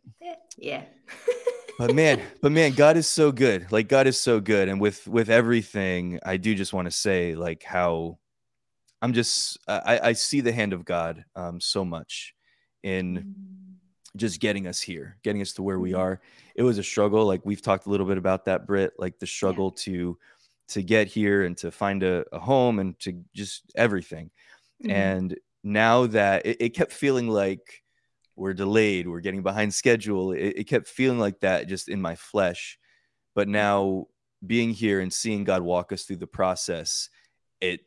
yeah 0.57 0.81
but 1.77 1.93
man, 1.93 2.21
but 2.41 2.51
man, 2.51 2.73
God 2.73 2.97
is 2.97 3.07
so 3.07 3.31
good. 3.31 3.71
Like 3.71 3.87
God 3.87 4.07
is 4.07 4.19
so 4.19 4.39
good, 4.39 4.69
and 4.69 4.79
with 4.81 5.07
with 5.07 5.29
everything, 5.29 6.19
I 6.25 6.37
do 6.37 6.55
just 6.55 6.73
want 6.73 6.85
to 6.85 6.91
say 6.91 7.35
like 7.35 7.63
how 7.63 8.17
I'm 9.01 9.13
just 9.13 9.57
I, 9.67 9.99
I 10.03 10.13
see 10.13 10.41
the 10.41 10.51
hand 10.51 10.73
of 10.73 10.85
God 10.85 11.23
um, 11.35 11.59
so 11.61 11.85
much 11.85 12.33
in 12.83 13.35
just 14.15 14.39
getting 14.39 14.67
us 14.67 14.81
here, 14.81 15.17
getting 15.23 15.41
us 15.41 15.53
to 15.53 15.63
where 15.63 15.79
we 15.79 15.91
mm-hmm. 15.91 16.01
are. 16.01 16.21
It 16.55 16.63
was 16.63 16.77
a 16.77 16.83
struggle. 16.83 17.25
Like 17.25 17.41
we've 17.45 17.61
talked 17.61 17.85
a 17.85 17.89
little 17.89 18.07
bit 18.07 18.17
about 18.17 18.45
that, 18.45 18.65
Britt. 18.65 18.93
Like 18.97 19.19
the 19.19 19.27
struggle 19.27 19.73
yeah. 19.77 19.83
to 19.83 20.17
to 20.69 20.81
get 20.81 21.07
here 21.07 21.43
and 21.43 21.55
to 21.57 21.71
find 21.71 22.03
a, 22.03 22.25
a 22.33 22.39
home 22.39 22.79
and 22.79 22.99
to 22.99 23.23
just 23.33 23.71
everything. 23.75 24.31
Mm-hmm. 24.83 24.91
And 24.91 25.37
now 25.63 26.07
that 26.07 26.45
it, 26.45 26.57
it 26.59 26.69
kept 26.69 26.91
feeling 26.91 27.27
like 27.27 27.83
we're 28.37 28.53
delayed, 28.53 29.07
we're 29.07 29.19
getting 29.19 29.43
behind 29.43 29.73
schedule. 29.73 30.31
It, 30.31 30.53
it 30.57 30.63
kept 30.65 30.87
feeling 30.87 31.19
like 31.19 31.39
that 31.41 31.67
just 31.67 31.89
in 31.89 32.01
my 32.01 32.15
flesh. 32.15 32.77
But 33.35 33.47
mm-hmm. 33.47 33.53
now 33.53 34.07
being 34.45 34.69
here 34.69 34.99
and 34.99 35.11
seeing 35.11 35.43
God 35.43 35.63
walk 35.63 35.91
us 35.91 36.03
through 36.03 36.17
the 36.17 36.27
process, 36.27 37.09
it 37.59 37.81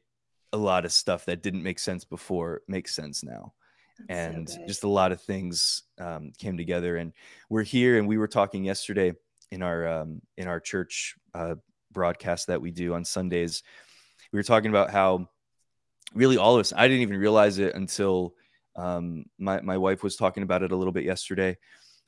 a 0.52 0.58
lot 0.58 0.84
of 0.84 0.92
stuff 0.92 1.26
that 1.26 1.42
didn't 1.42 1.62
make 1.62 1.78
sense 1.78 2.04
before 2.04 2.62
makes 2.66 2.94
sense 2.94 3.22
now. 3.22 3.52
That's 4.08 4.10
and 4.10 4.50
so 4.50 4.58
just 4.66 4.82
a 4.82 4.88
lot 4.88 5.12
of 5.12 5.22
things 5.22 5.84
um, 6.00 6.32
came 6.38 6.56
together. 6.56 6.96
And 6.96 7.12
we're 7.48 7.62
here, 7.62 7.98
and 7.98 8.08
we 8.08 8.18
were 8.18 8.28
talking 8.28 8.64
yesterday 8.64 9.12
in 9.52 9.62
our 9.62 9.86
um, 9.86 10.20
in 10.36 10.48
our 10.48 10.58
church 10.58 11.14
uh, 11.34 11.54
broadcast 11.92 12.48
that 12.48 12.60
we 12.60 12.72
do 12.72 12.94
on 12.94 13.04
Sundays. 13.04 13.62
We 14.32 14.38
were 14.38 14.44
talking 14.44 14.70
about 14.70 14.90
how 14.90 15.28
really 16.14 16.36
all 16.36 16.56
of 16.56 16.60
us. 16.60 16.72
I 16.74 16.88
didn't 16.88 17.02
even 17.02 17.18
realize 17.18 17.58
it 17.58 17.74
until 17.74 18.34
um, 18.76 19.24
my 19.38 19.60
my 19.60 19.78
wife 19.78 20.02
was 20.02 20.16
talking 20.16 20.42
about 20.42 20.62
it 20.62 20.72
a 20.72 20.76
little 20.76 20.92
bit 20.92 21.04
yesterday, 21.04 21.56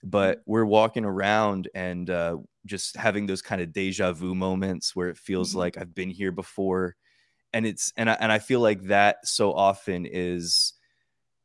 but 0.02 0.38
mm-hmm. 0.38 0.52
we're 0.52 0.64
walking 0.64 1.04
around 1.04 1.69
and 1.75 2.09
uh, 2.09 2.37
just 2.66 2.97
having 2.97 3.26
those 3.26 3.42
kind 3.42 3.61
of 3.61 3.73
deja 3.73 4.12
vu 4.12 4.35
moments 4.35 4.95
where 4.95 5.09
it 5.09 5.19
feels 5.19 5.50
mm-hmm. 5.50 5.59
like 5.59 5.78
I've 5.78 5.95
been 5.95 6.11
here 6.11 6.33
before, 6.33 6.97
and 7.52 7.66
it's 7.66 7.92
and 7.97 8.11
I, 8.11 8.16
and 8.21 8.33
I 8.33 8.38
feel 8.38 8.61
like 8.61 8.85
that 8.85 9.26
so 9.26 9.52
often 9.52 10.07
is 10.07 10.75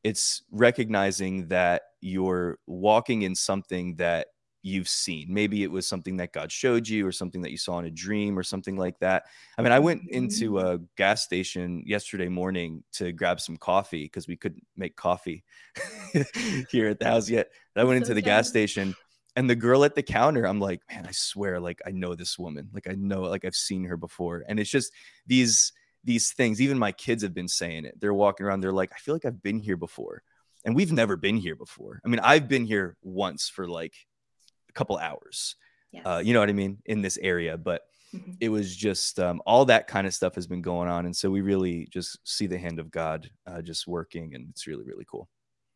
it's 0.04 0.44
recognizing 0.52 1.48
that 1.48 1.82
you're 2.02 2.60
walking 2.68 3.24
in 3.24 3.36
something 3.36 3.96
that 3.96 4.28
you've 4.68 4.90
seen. 4.90 5.34
Maybe 5.34 5.64
it 5.64 5.72
was 5.72 5.88
something 5.88 6.18
that 6.18 6.34
God 6.34 6.52
showed 6.52 6.88
you 6.88 7.08
or 7.08 7.12
something 7.12 7.42
that 7.42 7.52
you 7.52 7.58
saw 7.58 7.80
in 7.80 7.86
a 7.86 7.92
dream 7.92 8.38
or 8.38 8.44
something 8.44 8.76
like 8.76 9.00
that. 9.00 9.24
I 9.58 9.62
mean, 9.62 9.72
I 9.72 9.80
went 9.80 10.04
into 10.10 10.54
mm-hmm. 10.54 10.84
a 10.84 10.88
gas 10.98 11.24
station 11.24 11.84
yesterday 11.86 12.28
morning 12.28 12.84
to 12.94 13.12
grab 13.12 13.40
some 13.40 13.58
coffee 13.58 14.04
because 14.04 14.28
we 14.28 14.36
couldn't 14.36 14.66
make 14.76 14.96
coffee 14.96 15.44
here 16.70 16.90
at 16.90 17.00
the 17.00 17.06
house 17.06 17.30
yet. 17.30 17.50
I 17.76 17.84
went 17.84 17.98
into 17.98 18.14
the 18.14 18.22
gas 18.22 18.50
station 18.50 18.96
and 19.38 19.48
the 19.48 19.56
girl 19.56 19.84
at 19.84 19.94
the 19.94 20.02
counter, 20.02 20.46
I'm 20.46 20.60
like, 20.60 20.82
man, 20.90 21.06
I 21.08 21.12
swear, 21.12 21.60
like 21.60 21.80
I 21.86 21.92
know 21.92 22.16
this 22.16 22.40
woman. 22.40 22.70
Like 22.74 22.90
I 22.90 22.96
know, 22.96 23.22
like 23.22 23.46
I've 23.46 23.56
seen 23.56 23.86
her 23.86 23.96
before. 23.96 24.44
And 24.48 24.60
it's 24.60 24.70
just 24.70 24.92
these 25.28 25.72
these 26.04 26.32
things, 26.34 26.60
even 26.60 26.80
my 26.80 26.92
kids 26.92 27.22
have 27.22 27.36
been 27.36 27.48
saying 27.48 27.86
it. 27.86 28.00
They're 28.00 28.14
walking 28.14 28.46
around, 28.46 28.62
they're 28.62 28.72
like, 28.72 28.92
I 28.96 28.98
feel 28.98 29.14
like 29.14 29.26
I've 29.26 29.44
been 29.44 29.60
here 29.60 29.78
before. 29.78 30.24
And 30.66 30.76
we've 30.76 30.92
never 30.92 31.16
been 31.18 31.38
here 31.38 31.56
before. 31.56 32.02
I 32.04 32.08
mean, 32.08 32.20
I've 32.20 32.48
been 32.48 32.66
here 32.66 32.98
once 33.04 33.48
for 33.48 33.70
like 33.70 33.94
couple 34.78 34.98
hours. 34.98 35.56
Yes. 35.92 36.06
Uh, 36.06 36.22
you 36.24 36.34
know 36.34 36.40
what 36.40 36.50
I 36.50 36.54
mean 36.54 36.78
in 36.86 37.02
this 37.02 37.18
area, 37.18 37.58
but 37.58 37.82
mm-hmm. 38.14 38.32
it 38.40 38.50
was 38.50 38.76
just 38.76 39.20
um, 39.20 39.42
all 39.46 39.66
that 39.66 39.88
kind 39.88 40.06
of 40.06 40.14
stuff 40.14 40.36
has 40.36 40.48
been 40.48 40.62
going 40.62 40.90
on, 40.90 41.06
and 41.06 41.16
so 41.16 41.30
we 41.30 41.42
really 41.42 41.88
just 41.92 42.20
see 42.24 42.48
the 42.48 42.58
hand 42.58 42.80
of 42.80 42.92
God 42.92 43.30
uh, 43.48 43.62
just 43.62 43.88
working, 43.88 44.36
and 44.36 44.48
it's 44.50 44.68
really 44.68 44.84
really 44.86 45.06
cool. 45.10 45.30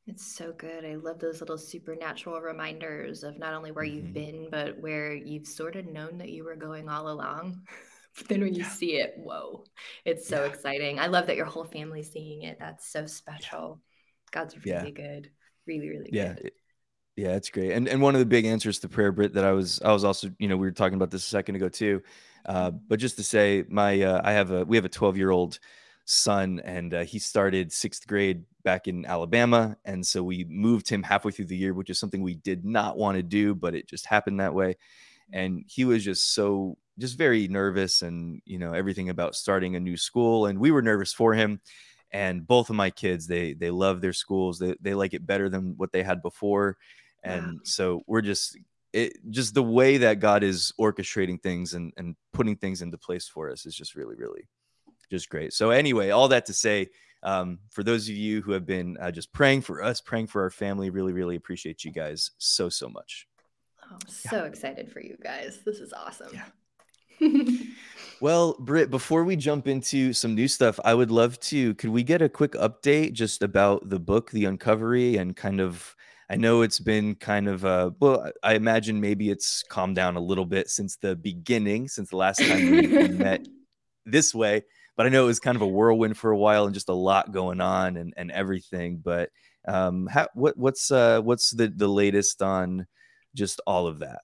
It's 0.08 0.36
so 0.36 0.52
good. 0.52 0.84
I 0.84 0.96
love 0.96 1.20
those 1.20 1.42
little 1.42 1.58
supernatural 1.58 2.42
reminders 2.42 3.24
of 3.24 3.38
not 3.38 3.54
only 3.54 3.72
where 3.72 3.86
mm-hmm. 3.86 4.06
you've 4.06 4.14
been, 4.14 4.48
but 4.52 4.80
where 4.80 5.14
you've 5.14 5.48
sort 5.48 5.76
of 5.76 5.86
known 5.86 6.18
that 6.18 6.30
you 6.30 6.44
were 6.44 6.56
going 6.56 6.90
all 6.90 7.10
along. 7.10 7.62
But 8.18 8.28
then 8.28 8.42
when 8.42 8.54
you 8.54 8.64
yeah. 8.64 8.70
see 8.70 8.98
it, 8.98 9.14
whoa, 9.16 9.64
it's 10.04 10.28
so 10.28 10.44
yeah. 10.44 10.50
exciting. 10.50 11.00
I 11.00 11.08
love 11.08 11.28
that 11.28 11.38
your 11.38 11.46
whole 11.46 11.64
family's 11.64 12.12
seeing 12.12 12.42
it. 12.42 12.58
That's 12.60 12.92
so 12.92 13.06
special. 13.06 13.80
God's 14.32 14.66
really 14.66 14.92
good. 14.92 15.32
Really, 15.66 15.88
really 15.88 16.10
yeah. 16.12 16.34
good. 16.34 16.52
Yeah, 17.16 17.36
it's 17.36 17.50
great. 17.50 17.72
And 17.72 17.88
and 17.88 18.02
one 18.02 18.16
of 18.16 18.20
the 18.20 18.26
big 18.26 18.46
answers 18.46 18.80
to 18.80 18.90
prayer, 18.90 19.12
Britt, 19.12 19.34
that 19.34 19.44
I 19.44 19.52
was 19.52 19.82
I 19.82 19.92
was 19.92 20.04
also, 20.04 20.30
you 20.40 20.48
know, 20.48 20.58
we 20.58 20.68
were 20.68 20.72
talking 20.72 20.96
about 20.96 21.12
this 21.12 21.26
a 21.26 21.30
second 21.30 21.56
ago 21.56 21.70
too. 21.70 22.02
Uh, 22.46 22.72
but 22.72 23.00
just 23.00 23.18
to 23.18 23.24
say, 23.24 23.66
my 23.70 24.02
uh, 24.02 24.22
I 24.24 24.32
have 24.32 24.52
a 24.52 24.64
we 24.66 24.78
have 24.78 24.86
a 24.86 24.90
12 24.90 25.18
year 25.18 25.30
old 25.32 25.60
son, 26.06 26.62
and 26.64 26.94
uh, 26.94 27.04
he 27.04 27.20
started 27.20 27.72
sixth 27.72 28.08
grade 28.08 28.44
back 28.64 28.88
in 28.88 29.06
Alabama, 29.06 29.76
and 29.86 30.06
so 30.06 30.24
we 30.24 30.46
moved 30.50 30.88
him 30.90 31.04
halfway 31.04 31.32
through 31.32 31.46
the 31.46 31.58
year, 31.58 31.74
which 31.74 31.90
is 31.90 32.00
something 32.00 32.22
we 32.22 32.36
did 32.36 32.64
not 32.66 32.98
want 32.98 33.18
to 33.18 33.24
do, 33.24 33.54
but 33.56 33.76
it 33.76 33.88
just 33.88 34.06
happened 34.06 34.40
that 34.40 34.54
way. 34.54 34.78
And 35.34 35.64
he 35.68 35.86
was 35.86 36.04
just 36.04 36.34
so 36.34 36.78
just 36.98 37.18
very 37.18 37.48
nervous, 37.48 38.02
and 38.02 38.42
you 38.46 38.58
know 38.58 38.74
everything 38.74 39.10
about 39.10 39.36
starting 39.36 39.76
a 39.76 39.80
new 39.80 39.98
school, 39.98 40.46
and 40.46 40.60
we 40.60 40.72
were 40.72 40.82
nervous 40.82 41.14
for 41.14 41.34
him 41.34 41.60
and 42.12 42.46
both 42.46 42.70
of 42.70 42.76
my 42.76 42.90
kids 42.90 43.28
they 43.28 43.54
they 43.54 43.70
love 43.70 44.02
their 44.02 44.14
schools 44.14 44.60
they, 44.60 44.76
they 44.82 44.94
like 44.94 45.14
it 45.14 45.26
better 45.26 45.50
than 45.50 45.74
what 45.78 45.92
they 45.92 46.04
had 46.04 46.22
before 46.22 46.78
and 47.24 47.46
wow. 47.46 47.60
so 47.64 48.02
we're 48.08 48.22
just 48.22 48.58
it 48.94 49.14
just 49.30 49.54
the 49.54 49.64
way 49.64 49.98
that 49.98 50.20
god 50.20 50.44
is 50.44 50.74
orchestrating 50.80 51.42
things 51.42 51.74
and 51.74 51.94
and 51.98 52.16
putting 52.34 52.56
things 52.56 52.82
into 52.82 52.98
place 52.98 53.28
for 53.28 53.50
us 53.50 53.66
is 53.66 53.76
just 53.76 53.96
really 53.96 54.16
really 54.16 54.48
just 55.12 55.30
great. 55.30 55.54
So 55.54 55.70
anyway 55.70 56.10
all 56.10 56.30
that 56.30 56.48
to 56.48 56.54
say 56.54 56.88
um, 57.24 57.60
for 57.70 57.84
those 57.84 58.10
of 58.10 58.16
you 58.16 58.42
who 58.42 58.54
have 58.54 58.66
been 58.66 58.98
uh, 59.00 59.12
just 59.12 59.32
praying 59.32 59.62
for 59.62 59.84
us 59.84 60.02
praying 60.02 60.28
for 60.28 60.42
our 60.42 60.50
family 60.50 60.90
really 60.90 61.14
really 61.14 61.36
appreciate 61.36 61.84
you 61.84 61.92
guys 61.92 62.32
so 62.40 62.70
so 62.70 62.90
much. 62.90 63.28
Oh, 63.92 63.98
so 64.08 64.38
yeah. 64.38 64.44
excited 64.44 64.92
for 64.92 65.02
you 65.02 65.18
guys. 65.22 65.60
This 65.64 65.80
is 65.80 65.94
awesome. 65.94 66.30
Yeah 66.34 66.46
Well, 68.22 68.56
Britt, 68.60 68.92
before 68.92 69.24
we 69.24 69.36
jump 69.36 69.68
into 69.68 70.14
some 70.14 70.36
new 70.36 70.48
stuff, 70.48 70.80
I 70.86 70.94
would 70.94 71.10
love 71.10 71.40
to. 71.40 71.74
Could 71.74 71.90
we 71.90 72.04
get 72.04 72.22
a 72.22 72.30
quick 72.30 72.52
update 72.52 73.14
just 73.14 73.42
about 73.42 73.90
the 73.90 74.00
book, 74.00 74.30
The 74.30 74.46
Uncovery, 74.46 75.18
and 75.18 75.36
kind 75.36 75.60
of? 75.60 75.96
I 76.30 76.36
know 76.36 76.62
it's 76.62 76.80
been 76.80 77.16
kind 77.16 77.48
of 77.50 77.66
uh 77.66 77.92
well, 78.00 78.32
I 78.44 78.54
imagine 78.54 79.02
maybe 79.02 79.32
it's 79.32 79.64
calmed 79.64 79.96
down 79.96 80.18
a 80.18 80.22
little 80.22 80.46
bit 80.46 80.70
since 80.70 80.98
the 80.98 81.16
beginning, 81.16 81.88
since 81.88 82.12
the 82.12 82.18
last 82.18 82.40
time 82.40 82.70
we, 82.70 82.88
met 83.08 83.48
this 84.06 84.36
way. 84.36 84.62
But 84.96 85.08
I 85.08 85.10
know 85.10 85.24
it 85.24 85.28
was 85.28 85.40
kind 85.40 85.56
of 85.56 85.64
a 85.64 85.68
whirlwind 85.68 86.16
for 86.16 86.30
a 86.30 86.38
while 86.38 86.66
and 86.66 86.76
just 86.76 86.90
a 86.90 86.94
lot 86.94 87.32
going 87.32 87.60
on 87.60 87.98
and, 87.98 88.14
and 88.18 88.30
everything. 88.32 89.02
But 89.04 89.32
um, 89.68 90.06
how, 90.06 90.28
what 90.36 90.56
what's 90.58 90.92
uh 90.92 91.22
what's 91.22 91.50
the 91.50 91.70
the 91.70 91.88
latest 91.88 92.44
on 92.44 92.86
just 93.34 93.62
all 93.66 93.88
of 93.88 94.00
that? 94.00 94.22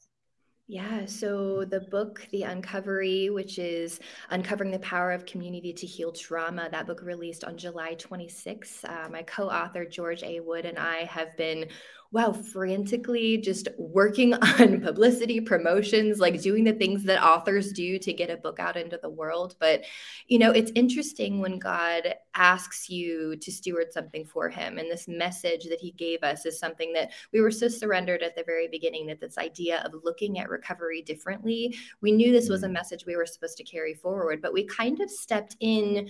Yeah, 0.70 1.06
so 1.06 1.64
the 1.64 1.80
book, 1.80 2.28
The 2.32 2.42
Uncovery, 2.42 3.30
which 3.30 3.58
is 3.58 4.02
Uncovering 4.32 4.70
the 4.70 4.80
Power 4.80 5.14
of 5.14 5.26
Community 5.26 5.72
to 5.72 5.86
Heal 5.88 6.12
Trauma, 6.12 6.68
that 6.70 6.86
book 6.86 7.02
released 7.02 7.46
on 7.46 7.58
July 7.58 7.96
26th. 7.96 8.84
Uh, 8.84 9.08
my 9.10 9.24
co 9.24 9.50
author, 9.50 9.86
George 9.86 10.24
A. 10.24 10.42
Wood, 10.42 10.66
and 10.66 10.78
I 10.78 11.06
have 11.06 11.38
been 11.38 11.70
wow, 12.12 12.32
frantically 12.32 13.38
just 13.38 13.68
working 13.78 14.34
on 14.60 14.82
publicity, 14.82 15.42
promotions, 15.42 16.20
like 16.20 16.42
doing 16.42 16.64
the 16.64 16.74
things 16.74 17.04
that 17.04 17.24
authors 17.24 17.72
do 17.72 18.00
to 18.00 18.14
get 18.14 18.30
a 18.30 18.38
book 18.38 18.60
out 18.60 18.78
into 18.78 19.00
the 19.02 19.10
world. 19.10 19.56
But, 19.60 19.84
you 20.28 20.40
know, 20.40 20.52
it's 20.52 20.72
interesting 20.76 21.40
when 21.40 21.60
God 21.60 22.16
asks 22.34 22.90
you 22.90 23.36
to 23.38 23.52
steward 23.52 23.92
something 23.92 24.26
for 24.26 24.50
him. 24.50 24.78
And 24.78 24.90
this 24.90 25.08
message 25.08 25.66
that 25.66 25.82
he 25.82 25.92
gave 25.92 26.24
us 26.24 26.46
is 26.46 26.60
something 26.60 26.94
that 26.94 27.12
we 27.34 27.42
were 27.42 27.52
so 27.52 27.68
surrendered 27.68 28.24
at 28.24 28.36
the 28.36 28.44
very 28.44 28.68
beginning 28.68 29.08
that 29.08 29.20
this 29.20 29.38
idea 29.38 29.82
of 29.86 29.94
looking 30.04 30.40
at 30.40 30.50
recovery 30.50 31.02
differently, 31.02 31.78
we 32.02 32.12
knew 32.12 32.32
this 32.32 32.50
was 32.50 32.64
a 32.64 32.68
mm. 32.68 32.74
message 32.74 33.06
we 33.06 33.16
were 33.16 33.26
supposed 33.26 33.58
to 33.58 33.64
carry 33.64 33.94
forward, 33.94 34.42
but 34.42 34.54
we 34.54 34.66
kind 34.66 35.02
of 35.02 35.10
stepped 35.10 35.56
in 35.60 36.10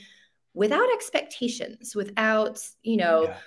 without 0.54 0.92
expectations, 0.92 1.96
without, 1.96 2.60
you 2.82 2.98
know, 2.98 3.24
yeah 3.24 3.38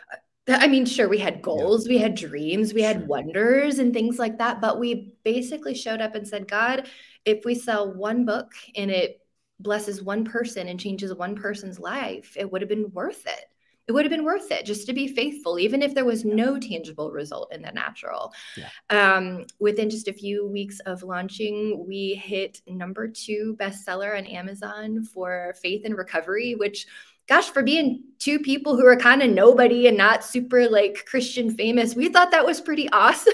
I 0.50 0.66
mean, 0.68 0.86
sure, 0.86 1.08
we 1.08 1.18
had 1.18 1.42
goals, 1.42 1.86
yeah. 1.86 1.94
we 1.94 1.98
had 1.98 2.14
dreams, 2.14 2.74
we 2.74 2.82
had 2.82 3.06
wonders 3.06 3.78
and 3.78 3.92
things 3.92 4.18
like 4.18 4.38
that. 4.38 4.60
But 4.60 4.78
we 4.78 5.12
basically 5.24 5.74
showed 5.74 6.00
up 6.00 6.14
and 6.14 6.26
said, 6.26 6.48
God, 6.48 6.88
if 7.24 7.44
we 7.44 7.54
sell 7.54 7.92
one 7.92 8.24
book 8.24 8.52
and 8.76 8.90
it 8.90 9.20
blesses 9.58 10.02
one 10.02 10.24
person 10.24 10.68
and 10.68 10.80
changes 10.80 11.14
one 11.14 11.36
person's 11.36 11.78
life, 11.78 12.36
it 12.36 12.50
would 12.50 12.62
have 12.62 12.68
been 12.68 12.90
worth 12.92 13.26
it. 13.26 13.44
It 13.88 13.92
would 13.92 14.04
have 14.04 14.10
been 14.10 14.24
worth 14.24 14.52
it 14.52 14.64
just 14.66 14.86
to 14.86 14.92
be 14.92 15.08
faithful, 15.08 15.58
even 15.58 15.82
if 15.82 15.94
there 15.94 16.04
was 16.04 16.24
no 16.24 16.60
tangible 16.60 17.10
result 17.10 17.52
in 17.52 17.60
the 17.60 17.72
natural. 17.72 18.32
Yeah. 18.56 18.68
Um, 18.88 19.46
within 19.58 19.90
just 19.90 20.06
a 20.06 20.12
few 20.12 20.46
weeks 20.46 20.78
of 20.86 21.02
launching, 21.02 21.84
we 21.88 22.14
hit 22.14 22.62
number 22.68 23.08
two 23.08 23.56
bestseller 23.58 24.16
on 24.16 24.26
Amazon 24.26 25.02
for 25.02 25.56
Faith 25.60 25.82
and 25.84 25.96
Recovery, 25.96 26.54
which 26.54 26.86
gosh, 27.30 27.48
for 27.48 27.62
being 27.62 28.02
two 28.18 28.40
people 28.40 28.76
who 28.76 28.84
are 28.84 28.96
kind 28.96 29.22
of 29.22 29.30
nobody 29.30 29.86
and 29.86 29.96
not 29.96 30.24
super 30.24 30.68
like 30.68 31.06
Christian 31.06 31.54
famous, 31.54 31.94
we 31.94 32.08
thought 32.08 32.32
that 32.32 32.44
was 32.44 32.60
pretty 32.60 32.90
awesome. 32.92 33.32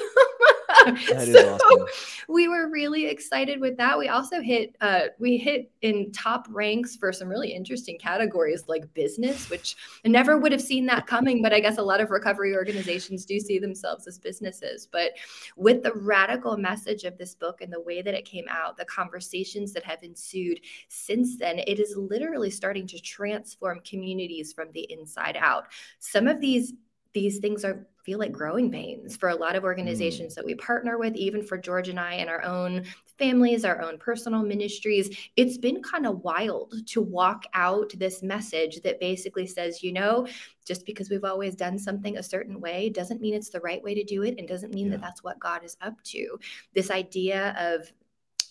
so 1.06 1.54
awesome. 1.54 1.86
we 2.28 2.48
were 2.48 2.68
really 2.68 3.06
excited 3.06 3.60
with 3.60 3.76
that. 3.76 3.98
We 3.98 4.08
also 4.08 4.40
hit 4.40 4.76
uh, 4.80 5.08
we 5.18 5.36
hit 5.36 5.70
in 5.82 6.12
top 6.12 6.46
ranks 6.50 6.96
for 6.96 7.12
some 7.12 7.28
really 7.28 7.52
interesting 7.52 7.98
categories 7.98 8.64
like 8.68 8.92
business, 8.94 9.48
which 9.50 9.76
I 10.04 10.08
never 10.08 10.38
would 10.38 10.52
have 10.52 10.60
seen 10.60 10.86
that 10.86 11.06
coming. 11.06 11.42
But 11.42 11.52
I 11.52 11.60
guess 11.60 11.78
a 11.78 11.82
lot 11.82 12.00
of 12.00 12.10
recovery 12.10 12.54
organizations 12.54 13.24
do 13.24 13.38
see 13.40 13.58
themselves 13.58 14.06
as 14.06 14.18
businesses. 14.18 14.88
But 14.90 15.12
with 15.56 15.82
the 15.82 15.92
radical 15.92 16.56
message 16.56 17.04
of 17.04 17.18
this 17.18 17.34
book 17.34 17.60
and 17.60 17.72
the 17.72 17.80
way 17.80 18.02
that 18.02 18.14
it 18.14 18.24
came 18.24 18.46
out, 18.50 18.76
the 18.76 18.84
conversations 18.84 19.72
that 19.72 19.84
have 19.84 20.02
ensued 20.02 20.60
since 20.88 21.38
then, 21.38 21.60
it 21.60 21.78
is 21.78 21.96
literally 21.96 22.50
starting 22.50 22.86
to 22.88 23.00
transform 23.00 23.80
communities 23.80 24.52
from 24.52 24.70
the 24.72 24.90
inside 24.90 25.36
out. 25.36 25.66
Some 25.98 26.26
of 26.26 26.40
these 26.40 26.72
these 27.12 27.38
things 27.38 27.64
are 27.64 27.86
feel 28.06 28.20
like 28.20 28.30
growing 28.30 28.70
pains 28.70 29.16
for 29.16 29.30
a 29.30 29.34
lot 29.34 29.56
of 29.56 29.64
organizations 29.64 30.32
mm. 30.32 30.36
that 30.36 30.46
we 30.46 30.54
partner 30.54 30.96
with, 30.96 31.16
even 31.16 31.42
for 31.42 31.58
George 31.58 31.88
and 31.88 31.98
I 31.98 32.14
and 32.14 32.30
our 32.30 32.42
own 32.44 32.84
families, 33.18 33.64
our 33.64 33.82
own 33.82 33.98
personal 33.98 34.42
ministries. 34.42 35.10
It's 35.34 35.58
been 35.58 35.82
kind 35.82 36.06
of 36.06 36.22
wild 36.22 36.72
to 36.86 37.02
walk 37.02 37.42
out 37.52 37.92
this 37.96 38.22
message 38.22 38.80
that 38.82 39.00
basically 39.00 39.46
says, 39.46 39.82
you 39.82 39.92
know, 39.92 40.28
just 40.64 40.86
because 40.86 41.10
we've 41.10 41.24
always 41.24 41.56
done 41.56 41.78
something 41.78 42.16
a 42.16 42.22
certain 42.22 42.60
way 42.60 42.88
doesn't 42.90 43.20
mean 43.20 43.34
it's 43.34 43.50
the 43.50 43.60
right 43.60 43.82
way 43.82 43.94
to 43.94 44.04
do 44.04 44.22
it 44.22 44.36
and 44.38 44.46
doesn't 44.46 44.72
mean 44.72 44.86
yeah. 44.86 44.92
that 44.92 45.00
that's 45.00 45.24
what 45.24 45.40
God 45.40 45.64
is 45.64 45.76
up 45.80 46.00
to. 46.04 46.38
This 46.74 46.92
idea 46.92 47.56
of 47.58 47.92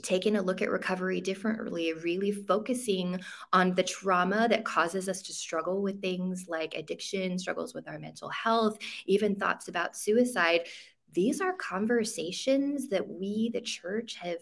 taking 0.03 0.35
a 0.35 0.41
look 0.41 0.61
at 0.61 0.69
recovery 0.69 1.21
differently, 1.21 1.93
really 1.93 2.31
focusing 2.31 3.19
on 3.53 3.73
the 3.73 3.83
trauma 3.83 4.47
that 4.49 4.65
causes 4.65 5.09
us 5.09 5.21
to 5.23 5.33
struggle 5.33 5.81
with 5.81 6.01
things 6.01 6.45
like 6.47 6.75
addiction, 6.75 7.39
struggles 7.39 7.73
with 7.73 7.87
our 7.87 7.97
mental 7.97 8.29
health, 8.29 8.77
even 9.05 9.35
thoughts 9.35 9.67
about 9.67 9.95
suicide. 9.95 10.61
These 11.13 11.41
are 11.41 11.53
conversations 11.53 12.89
that 12.89 13.07
we, 13.07 13.49
the 13.53 13.61
church, 13.61 14.15
have 14.15 14.37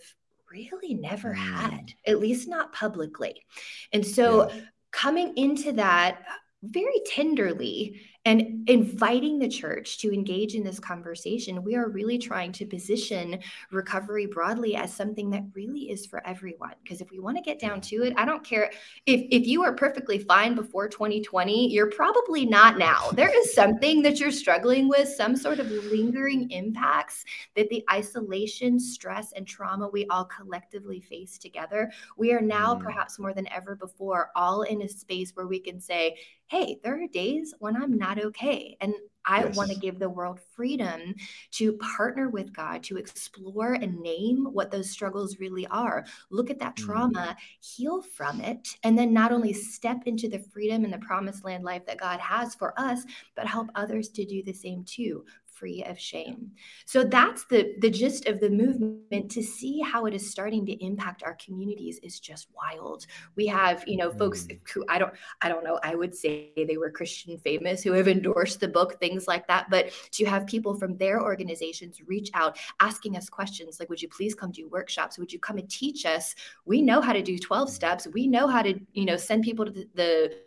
really 0.52 0.94
never 0.94 1.34
had, 1.34 1.72
mm. 1.72 1.94
at 2.08 2.20
least 2.20 2.48
not 2.48 2.74
publicly. 2.74 3.44
And 3.92 4.06
so, 4.06 4.50
yeah. 4.50 4.62
coming 4.92 5.34
into 5.38 5.72
that 5.74 6.24
very 6.64 7.02
tenderly 7.06 8.02
and 8.26 8.70
inviting 8.70 9.38
the 9.38 9.50
church 9.50 9.98
to 9.98 10.14
engage 10.14 10.56
in 10.56 10.64
this 10.64 10.80
conversation, 10.80 11.62
we 11.62 11.76
are 11.76 11.90
really 11.90 12.18
trying 12.18 12.54
to 12.54 12.66
position 12.66 13.40
recovery 13.70 14.28
broadly 14.28 14.78
as 14.78 14.94
something 14.94 15.30
that 15.32 15.44
really 15.54 15.92
is 15.92 16.06
for 16.06 16.26
everyone. 16.26 16.74
Because 16.82 17.02
if 17.02 17.12
we 17.12 17.20
want 17.20 17.36
to 17.36 17.44
get 17.44 17.60
down 17.60 17.82
to 17.82 18.04
it, 18.04 18.14
I 18.16 18.24
don't 18.24 18.44
care 18.44 18.72
if, 19.06 19.26
if 19.30 19.46
you 19.46 19.62
were 19.62 19.74
perfectly 19.74 20.20
fine 20.20 20.56
before 20.56 20.88
2020, 20.88 21.70
you're 21.70 21.92
probably 21.92 22.46
not 22.46 22.78
now. 22.78 23.10
There 23.24 23.40
is 23.40 23.54
something 23.54 24.02
that 24.02 24.20
you're 24.20 24.32
struggling 24.32 24.90
with, 24.90 25.08
some 25.08 25.38
sort 25.38 25.60
of 25.60 25.72
lingering 25.72 26.52
impacts 26.52 27.24
that 27.56 27.70
the 27.70 27.82
isolation, 27.90 28.80
stress, 28.80 29.32
and 29.32 29.48
trauma 29.48 29.88
we 29.88 30.06
all 30.08 30.26
collectively 30.26 31.00
face 31.00 31.38
together. 31.38 31.90
We 32.18 32.34
are 32.34 32.42
now, 32.42 32.76
mm. 32.76 32.82
perhaps 32.82 33.18
more 33.20 33.34
than 33.34 33.48
ever 33.48 33.76
before, 33.76 34.32
all 34.36 34.64
in 34.64 34.82
a 34.82 34.90
space 34.90 35.32
where 35.36 35.48
we 35.48 35.60
can 35.60 35.80
say, 35.80 36.18
hey, 36.48 36.78
there 36.84 37.02
are 37.02 37.08
days 37.08 37.54
when 37.60 37.76
I'm 37.76 37.98
not 37.98 38.13
okay. 38.20 38.78
And 38.82 38.94
I 39.26 39.46
yes. 39.46 39.56
want 39.56 39.72
to 39.72 39.80
give 39.80 40.00
the 40.00 40.10
world 40.10 40.40
freedom 40.56 41.16
to 41.52 41.74
partner 41.78 42.30
with 42.30 42.54
God, 42.54 42.84
to 42.84 42.98
explore 42.98 43.74
and 43.74 44.00
name 44.02 44.48
what 44.52 44.70
those 44.70 44.90
struggles 44.90 45.40
really 45.40 45.66
are. 45.68 46.06
Look 46.30 46.50
at 46.50 46.60
that 46.60 46.76
mm. 46.76 46.86
trauma, 46.86 47.38
mm. 47.38 47.66
heal 47.66 48.02
from 48.02 48.42
it, 48.42 48.76
and 48.84 48.98
then 48.98 49.14
not 49.14 49.32
only 49.32 49.54
step 49.54 50.04
into 50.06 50.28
the 50.28 50.40
freedom 50.40 50.84
and 50.84 50.94
the 50.94 50.98
promised 51.00 51.46
land 51.46 51.64
life 51.64 51.86
that 51.86 52.00
God 52.00 52.20
has 52.20 52.56
for 52.56 52.78
us, 52.78 53.04
but 53.36 53.48
help 53.48 53.70
others 53.76 54.10
to 54.10 54.26
do 54.26 54.44
the 54.44 54.54
same 54.54 54.84
too 54.84 55.26
free 55.64 55.82
of 55.88 55.98
shame. 55.98 56.52
So 56.86 57.06
that's 57.06 57.46
the 57.46 57.76
the 57.80 57.90
gist 57.90 58.28
of 58.28 58.42
the 58.42 58.50
movement 58.50 59.32
to 59.32 59.42
see 59.42 59.80
how 59.80 60.06
it 60.08 60.14
is 60.14 60.30
starting 60.30 60.66
to 60.66 60.74
impact 60.84 61.24
our 61.24 61.36
communities 61.36 62.02
is 62.04 62.20
just 62.20 62.50
wild. 62.54 63.06
We 63.38 63.48
have, 63.48 63.82
you 63.88 63.96
know, 63.96 64.12
folks 64.12 64.44
mm. 64.44 64.60
who 64.74 64.84
I 64.90 65.00
don't 65.00 65.14
I 65.42 65.48
don't 65.48 65.64
know, 65.64 65.80
I 65.82 65.96
would 65.96 66.14
say 66.14 66.52
they 66.58 66.76
were 66.76 66.92
Christian 66.92 67.38
famous 67.38 67.82
who 67.82 67.94
have 67.94 68.10
endorsed 68.10 68.60
the 68.60 68.68
book, 68.68 69.00
things 69.00 69.26
like 69.26 69.48
that, 69.48 69.70
but 69.70 69.92
to 70.12 70.26
have 70.26 70.46
people 70.48 70.76
from 70.76 70.98
their 70.98 71.22
organizations 71.22 72.02
reach 72.06 72.30
out 72.34 72.58
asking 72.82 73.16
us 73.16 73.30
questions 73.30 73.80
like 73.80 73.90
would 73.90 74.02
you 74.02 74.10
please 74.10 74.36
come 74.36 74.52
do 74.52 74.68
workshops? 74.68 75.18
Would 75.18 75.32
you 75.32 75.40
come 75.40 75.58
and 75.58 75.70
teach 75.70 76.06
us? 76.06 76.36
We 76.66 76.82
know 76.82 77.00
how 77.00 77.14
to 77.14 77.22
do 77.22 77.40
12 77.40 77.70
steps. 77.70 78.06
We 78.06 78.28
know 78.28 78.48
how 78.48 78.64
to, 78.64 78.78
you 78.92 79.06
know, 79.06 79.16
send 79.16 79.44
people 79.44 79.64
to 79.64 79.72
the, 79.72 79.88
the 79.96 80.38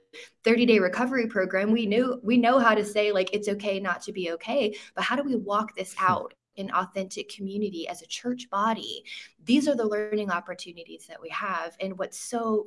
30 0.45 0.67
day 0.67 0.79
recovery 0.79 1.27
program 1.27 1.73
we 1.73 1.87
knew 1.87 2.21
we 2.23 2.37
know 2.37 2.59
how 2.59 2.75
to 2.75 2.85
say 2.85 3.13
like 3.13 3.31
it's 3.33 3.49
okay 3.49 3.81
not 3.81 4.03
to 4.03 4.13
be 4.13 4.31
okay 4.33 4.75
but 4.95 5.05
how 5.05 5.17
do 5.17 5.23
we 5.23 5.37
walk 5.37 5.75
this 5.75 5.95
hmm. 5.95 6.05
out 6.05 6.35
in 6.57 6.71
authentic 6.71 7.29
community 7.29 7.87
as 7.87 8.03
a 8.03 8.07
church 8.07 8.49
body 8.51 9.05
these 9.45 9.69
are 9.69 9.77
the 9.77 9.87
learning 9.87 10.31
opportunities 10.31 11.07
that 11.07 11.21
we 11.21 11.29
have 11.29 11.77
and 11.81 11.99
what's 11.99 12.19
so 12.19 12.67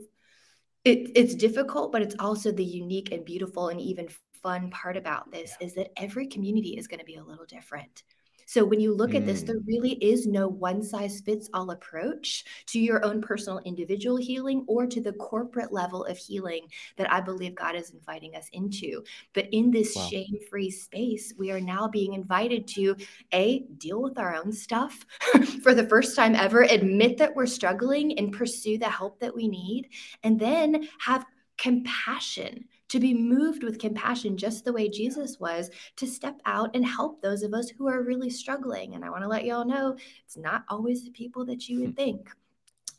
it, 0.86 1.12
it's 1.16 1.36
difficult 1.36 1.92
but 1.92 2.02
it's 2.02 2.16
also 2.20 2.52
the 2.52 2.64
unique 2.64 3.12
and 3.12 3.26
beautiful 3.26 3.70
and 3.70 3.82
even 3.82 4.08
fun 4.42 4.70
part 4.70 4.96
about 4.96 5.32
this 5.32 5.56
yeah. 5.60 5.68
is 5.68 5.74
that 5.74 5.92
every 5.98 6.28
community 6.28 6.78
is 6.78 6.88
going 6.88 7.00
to 7.00 7.06
be 7.06 7.16
a 7.16 7.24
little 7.24 7.46
different 7.46 8.04
so 8.50 8.66
when 8.66 8.80
you 8.80 8.96
look 8.96 9.12
mm. 9.12 9.18
at 9.18 9.28
this, 9.28 9.44
there 9.44 9.60
mm. 9.60 9.68
really 9.68 9.92
is 10.04 10.26
no 10.26 10.48
one 10.48 10.82
size 10.82 11.22
fits 11.22 11.52
all 11.54 11.70
approach 11.70 12.44
to 12.66 12.80
your 12.80 13.06
own 13.06 13.22
personal 13.22 13.60
individual 13.60 14.18
healing 14.18 14.66
or 14.68 14.88
to 14.88 15.00
the 15.00 15.14
corporate 15.14 15.72
level 15.72 16.04
of 16.06 16.18
healing 16.18 16.62
that 16.98 17.14
I 17.14 17.22
believe 17.22 17.54
God 17.54 17.76
is 17.76 17.92
inviting 17.92 18.36
us 18.36 18.50
into. 18.52 19.04
But 19.36 19.50
in 19.52 19.70
this 19.70 19.96
wow. 19.96 20.08
shame 20.08 20.36
free 20.50 20.72
space, 20.72 21.32
we 21.38 21.52
are 21.52 21.62
now 21.62 21.88
being 21.88 22.14
invited 22.14 22.68
to 22.70 22.96
A, 23.34 23.68
deal 23.78 24.02
with 24.02 24.18
our 24.18 24.34
own 24.34 24.52
stuff 24.52 25.06
for 25.62 25.76
the 25.76 25.86
first 25.88 26.16
time 26.16 26.34
ever, 26.34 26.64
admit 26.64 27.20
that 27.20 27.36
we're 27.36 27.46
struggling 27.46 28.18
and 28.18 28.34
pursue 28.34 28.80
the 28.80 28.90
help 28.90 29.20
that 29.20 29.36
we 29.36 29.48
need, 29.48 29.90
and 30.24 30.40
then 30.40 30.88
have 30.98 31.24
compassion 31.60 32.66
to 32.90 33.00
be 33.00 33.14
moved 33.14 33.64
with 33.64 33.80
compassion, 33.80 34.36
just 34.38 34.66
the 34.66 34.74
way 34.74 34.90
Jesus 34.90 35.40
was, 35.40 35.70
to 35.96 36.08
step 36.08 36.40
out 36.46 36.76
and 36.76 36.86
help 36.86 37.22
those 37.22 37.44
of 37.44 37.54
us 37.54 37.70
who 37.70 37.88
are 37.88 38.04
really 38.04 38.30
struggling. 38.30 38.96
And 38.96 39.06
I 39.06 39.10
want 39.10 39.24
to 39.24 39.30
let 39.30 39.46
y'all 39.46 39.66
know 39.66 39.96
it's 40.26 40.38
not 40.38 40.66
always 40.68 41.04
the 41.04 41.12
people 41.12 41.46
that 41.46 41.70
you 41.70 41.80
would 41.82 41.90
hmm. 41.92 41.96
think. 41.96 42.30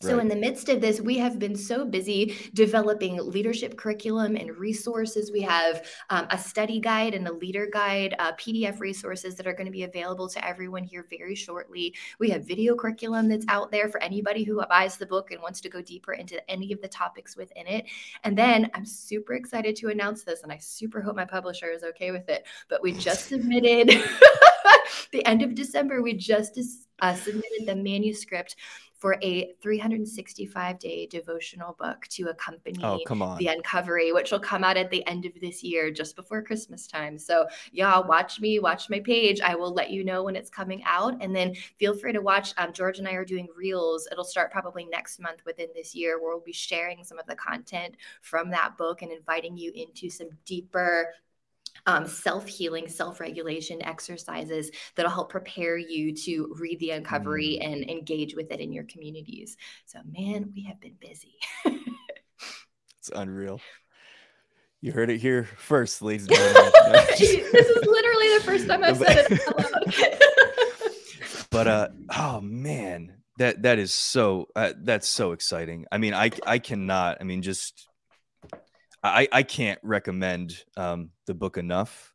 So, 0.03 0.15
right. 0.15 0.23
in 0.23 0.29
the 0.29 0.37
midst 0.37 0.71
of 0.71 0.81
this, 0.81 0.99
we 0.99 1.19
have 1.19 1.39
been 1.39 1.55
so 1.55 1.85
busy 1.85 2.35
developing 2.55 3.19
leadership 3.19 3.77
curriculum 3.77 4.35
and 4.35 4.57
resources. 4.57 5.31
We 5.31 5.43
have 5.43 5.85
um, 6.09 6.27
a 6.31 6.39
study 6.39 6.81
guide 6.81 7.13
and 7.13 7.29
a 7.29 7.33
leader 7.33 7.69
guide, 7.71 8.15
uh, 8.19 8.33
PDF 8.33 8.81
resources 8.81 9.35
that 9.35 9.47
are 9.47 9.53
going 9.53 9.67
to 9.67 9.71
be 9.71 9.83
available 9.83 10.27
to 10.31 10.43
everyone 10.43 10.85
here 10.85 11.07
very 11.11 11.35
shortly. 11.35 11.95
We 12.19 12.31
have 12.31 12.47
video 12.47 12.75
curriculum 12.75 13.29
that's 13.29 13.45
out 13.49 13.71
there 13.71 13.91
for 13.91 14.03
anybody 14.03 14.43
who 14.43 14.65
buys 14.71 14.97
the 14.97 15.05
book 15.05 15.33
and 15.33 15.43
wants 15.43 15.61
to 15.61 15.69
go 15.69 15.83
deeper 15.83 16.15
into 16.15 16.51
any 16.51 16.73
of 16.73 16.81
the 16.81 16.89
topics 16.89 17.37
within 17.37 17.67
it. 17.67 17.85
And 18.25 18.39
then 18.39 18.71
I'm 18.73 18.87
super 18.87 19.35
excited 19.35 19.77
to 19.77 19.89
announce 19.89 20.23
this, 20.23 20.43
and 20.45 20.51
I 20.51 20.57
super 20.57 21.03
hope 21.03 21.15
my 21.15 21.27
publisher 21.27 21.71
is 21.71 21.83
okay 21.83 22.11
with 22.11 22.31
it. 22.31 22.47
But 22.71 22.83
we 22.83 22.93
just 22.93 23.27
submitted 23.29 23.89
the 25.13 25.27
end 25.27 25.43
of 25.43 25.55
December, 25.55 26.01
we 26.01 26.15
just 26.15 26.57
uh, 27.01 27.15
submitted 27.15 27.67
the 27.67 27.77
manuscript 27.77 28.57
for 29.01 29.17
a 29.23 29.55
365 29.63 30.79
day 30.79 31.07
devotional 31.07 31.75
book 31.81 32.07
to 32.09 32.29
accompany 32.29 32.85
oh, 32.85 32.99
the 33.39 33.47
Uncovery, 33.47 34.13
which 34.13 34.31
will 34.31 34.39
come 34.39 34.63
out 34.63 34.77
at 34.77 34.91
the 34.91 35.05
end 35.07 35.25
of 35.25 35.33
this 35.41 35.65
year, 35.65 35.91
just 35.91 36.15
before 36.15 36.43
Christmas 36.43 36.87
time. 36.87 37.19
So, 37.19 37.47
y'all 37.73 38.07
watch 38.07 38.41
me, 38.41 38.59
watch 38.59 38.91
my 38.91 39.01
page. 39.01 39.41
I 39.41 39.55
will 39.55 39.73
let 39.73 39.91
you 39.91 40.05
know 40.05 40.23
when 40.25 40.37
it's 40.37 40.51
coming 40.51 40.83
out. 40.85 41.17
And 41.23 41.35
then 41.35 41.55
feel 41.79 41.95
free 41.95 42.13
to 42.13 42.21
watch. 42.21 42.53
Um, 42.59 42.75
George 42.75 42.99
and 42.99 43.09
I 43.09 43.13
are 43.13 43.25
doing 43.25 43.49
reels. 43.57 44.07
It'll 44.13 44.23
start 44.23 44.53
probably 44.53 44.85
next 44.85 45.19
month 45.19 45.41
within 45.47 45.69
this 45.75 45.95
year, 45.95 46.21
where 46.21 46.35
we'll 46.35 46.45
be 46.45 46.53
sharing 46.53 47.03
some 47.03 47.19
of 47.19 47.27
the 47.27 47.37
content 47.37 47.97
from 48.21 48.51
that 48.51 48.77
book 48.77 49.01
and 49.01 49.11
inviting 49.11 49.57
you 49.57 49.73
into 49.75 50.11
some 50.11 50.29
deeper 50.45 51.09
um, 51.87 52.07
self 52.07 52.47
healing, 52.47 52.89
self 52.89 53.21
regulation 53.21 53.83
exercises 53.83 54.71
that'll 54.95 55.11
help 55.11 55.31
prepare 55.31 55.77
you 55.77 56.15
to 56.15 56.55
read 56.59 56.79
the 56.81 56.91
uncovery 56.91 57.59
mm. 57.61 57.67
and 57.67 57.91
engage 57.91 58.35
with 58.35 58.51
it 58.51 58.61
in 58.61 58.73
your 58.73 58.85
communities. 58.85 59.57
So, 59.87 59.99
man, 60.05 60.53
we 60.55 60.65
have 60.65 60.81
been 60.81 60.97
busy. 61.01 61.35
it's 62.99 63.11
unreal. 63.15 63.61
You 64.81 64.93
heard 64.93 65.11
it 65.11 65.19
here 65.19 65.45
first, 65.45 66.01
ladies 66.01 66.27
and 66.27 66.37
gentlemen. 66.37 67.05
this 67.19 67.21
is 67.21 67.87
literally 67.87 68.39
the 68.39 68.43
first 68.45 68.67
time 68.67 68.83
I've 68.83 68.97
said 68.99 69.27
it 69.29 70.21
but 71.51 71.67
uh, 71.67 71.89
oh 72.17 72.41
man, 72.41 73.13
that 73.39 73.63
that 73.63 73.79
is 73.79 73.93
so 73.93 74.49
uh, 74.57 74.73
that's 74.83 75.09
so 75.09 75.33
exciting. 75.33 75.87
I 75.91 75.99
mean, 75.99 76.15
I 76.15 76.31
I 76.47 76.59
cannot. 76.59 77.19
I 77.21 77.25
mean, 77.25 77.43
just 77.43 77.89
I, 79.03 79.29
I 79.33 79.43
can't 79.43 79.79
recommend 79.83 80.63
um, 80.77 81.11
the 81.27 81.35
book 81.35 81.57
enough. 81.57 82.13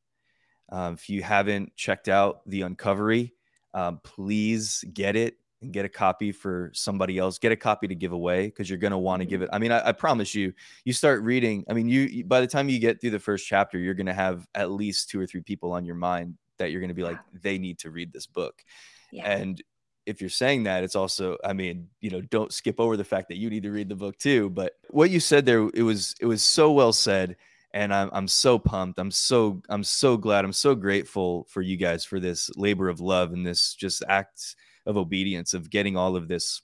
Um, 0.71 0.93
if 0.93 1.09
you 1.09 1.23
haven't 1.23 1.75
checked 1.75 2.09
out 2.09 2.41
The 2.47 2.61
Uncovery, 2.61 3.31
um, 3.73 3.99
please 4.03 4.83
get 4.93 5.15
it 5.15 5.37
and 5.61 5.71
get 5.73 5.85
a 5.85 5.89
copy 5.89 6.31
for 6.31 6.71
somebody 6.73 7.17
else. 7.17 7.39
Get 7.39 7.51
a 7.51 7.55
copy 7.55 7.87
to 7.87 7.95
give 7.95 8.11
away 8.11 8.47
because 8.47 8.69
you're 8.69 8.79
going 8.79 8.91
to 8.91 8.97
want 8.97 9.21
to 9.21 9.25
give 9.25 9.41
it. 9.41 9.49
I 9.51 9.59
mean, 9.59 9.71
I, 9.71 9.89
I, 9.89 9.91
promise 9.91 10.33
you, 10.33 10.53
you 10.85 10.93
start 10.93 11.23
reading. 11.23 11.65
I 11.69 11.73
mean, 11.73 11.87
you, 11.87 12.01
you 12.01 12.23
by 12.23 12.41
the 12.41 12.47
time 12.47 12.69
you 12.69 12.79
get 12.79 13.01
through 13.01 13.11
the 13.11 13.19
first 13.19 13.47
chapter, 13.47 13.77
you're 13.77 13.93
going 13.93 14.05
to 14.05 14.13
have 14.13 14.47
at 14.55 14.71
least 14.71 15.09
two 15.09 15.19
or 15.19 15.27
three 15.27 15.41
people 15.41 15.71
on 15.71 15.85
your 15.85 15.95
mind 15.95 16.35
that 16.57 16.71
you're 16.71 16.81
going 16.81 16.89
to 16.89 16.95
be 16.95 17.03
like, 17.03 17.19
they 17.41 17.57
need 17.57 17.79
to 17.79 17.89
read 17.89 18.13
this 18.13 18.27
book. 18.27 18.63
Yeah. 19.11 19.29
And 19.29 19.61
if 20.05 20.21
you're 20.21 20.29
saying 20.29 20.63
that, 20.63 20.83
it's 20.83 20.95
also, 20.95 21.37
I 21.43 21.53
mean, 21.53 21.87
you 21.99 22.09
know, 22.09 22.21
don't 22.21 22.53
skip 22.53 22.79
over 22.79 22.95
the 22.95 23.03
fact 23.03 23.27
that 23.29 23.37
you 23.37 23.49
need 23.49 23.63
to 23.63 23.71
read 23.71 23.89
the 23.89 23.95
book 23.95 24.17
too. 24.17 24.49
But 24.49 24.73
what 24.89 25.09
you 25.09 25.19
said 25.19 25.45
there, 25.45 25.69
it 25.73 25.81
was, 25.81 26.15
it 26.19 26.25
was 26.25 26.43
so 26.43 26.71
well 26.71 26.93
said. 26.93 27.37
And 27.73 27.93
I'm, 27.93 28.09
I'm 28.13 28.27
so 28.27 28.57
pumped. 28.57 28.99
I'm 28.99 29.11
so, 29.11 29.61
I'm 29.67 29.83
so 29.83 30.15
glad. 30.15 30.45
I'm 30.45 30.53
so 30.53 30.75
grateful 30.75 31.45
for 31.49 31.61
you 31.61 31.75
guys 31.75 32.05
for 32.05 32.21
this 32.21 32.49
labor 32.55 32.87
of 32.87 33.01
love 33.01 33.33
and 33.33 33.45
this 33.45 33.73
just 33.73 34.01
acts 34.07 34.55
of 34.85 34.95
obedience 34.95 35.53
of 35.53 35.69
getting 35.69 35.97
all 35.97 36.15
of 36.15 36.29
this, 36.29 36.61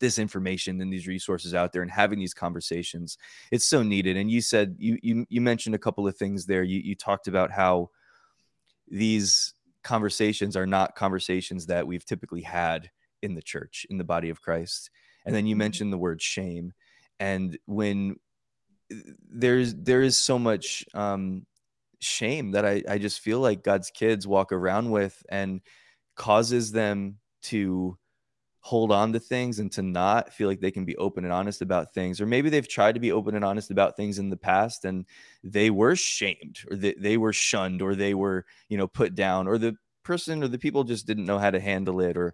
this 0.00 0.18
information 0.18 0.80
and 0.80 0.92
these 0.92 1.06
resources 1.06 1.54
out 1.54 1.72
there 1.72 1.82
and 1.82 1.90
having 1.90 2.18
these 2.18 2.34
conversations. 2.34 3.18
It's 3.52 3.68
so 3.68 3.84
needed. 3.84 4.16
And 4.16 4.28
you 4.28 4.40
said, 4.40 4.74
you, 4.78 4.98
you, 5.00 5.26
you 5.28 5.40
mentioned 5.40 5.76
a 5.76 5.78
couple 5.78 6.08
of 6.08 6.16
things 6.16 6.44
there. 6.46 6.64
You, 6.64 6.80
you 6.80 6.96
talked 6.96 7.28
about 7.28 7.52
how 7.52 7.90
these 8.88 9.54
conversations 9.86 10.56
are 10.56 10.66
not 10.66 10.96
conversations 10.96 11.66
that 11.66 11.86
we've 11.86 12.04
typically 12.04 12.42
had 12.42 12.90
in 13.22 13.36
the 13.36 13.40
church 13.40 13.86
in 13.88 13.98
the 13.98 14.04
body 14.04 14.30
of 14.30 14.42
christ 14.42 14.90
and 15.24 15.32
then 15.32 15.46
you 15.46 15.54
mm-hmm. 15.54 15.60
mentioned 15.60 15.92
the 15.92 15.98
word 15.98 16.20
shame 16.20 16.72
and 17.20 17.56
when 17.66 18.16
there's 19.30 19.76
there 19.76 20.02
is 20.02 20.18
so 20.18 20.40
much 20.40 20.84
um 20.92 21.46
shame 22.00 22.50
that 22.50 22.66
i 22.66 22.82
i 22.88 22.98
just 22.98 23.20
feel 23.20 23.38
like 23.38 23.62
god's 23.62 23.90
kids 23.90 24.26
walk 24.26 24.50
around 24.50 24.90
with 24.90 25.22
and 25.28 25.60
causes 26.16 26.72
them 26.72 27.18
to 27.42 27.96
hold 28.66 28.90
on 28.90 29.12
to 29.12 29.20
things 29.20 29.60
and 29.60 29.70
to 29.70 29.80
not 29.80 30.32
feel 30.32 30.48
like 30.48 30.60
they 30.60 30.72
can 30.72 30.84
be 30.84 30.96
open 30.96 31.24
and 31.24 31.32
honest 31.32 31.62
about 31.62 31.94
things 31.94 32.20
or 32.20 32.26
maybe 32.26 32.50
they've 32.50 32.68
tried 32.68 32.94
to 32.96 33.00
be 33.00 33.12
open 33.12 33.36
and 33.36 33.44
honest 33.44 33.70
about 33.70 33.96
things 33.96 34.18
in 34.18 34.28
the 34.28 34.36
past 34.36 34.84
and 34.84 35.06
they 35.44 35.70
were 35.70 35.94
shamed 35.94 36.58
or 36.68 36.76
they, 36.76 36.94
they 36.98 37.16
were 37.16 37.32
shunned 37.32 37.80
or 37.80 37.94
they 37.94 38.12
were 38.12 38.44
you 38.68 38.76
know 38.76 38.88
put 38.88 39.14
down 39.14 39.46
or 39.46 39.56
the 39.56 39.76
person 40.02 40.42
or 40.42 40.48
the 40.48 40.58
people 40.58 40.84
just 40.84 41.06
didn't 41.06 41.26
know 41.26 41.38
how 41.38 41.50
to 41.50 41.60
handle 41.60 42.00
it 42.00 42.16
or 42.16 42.32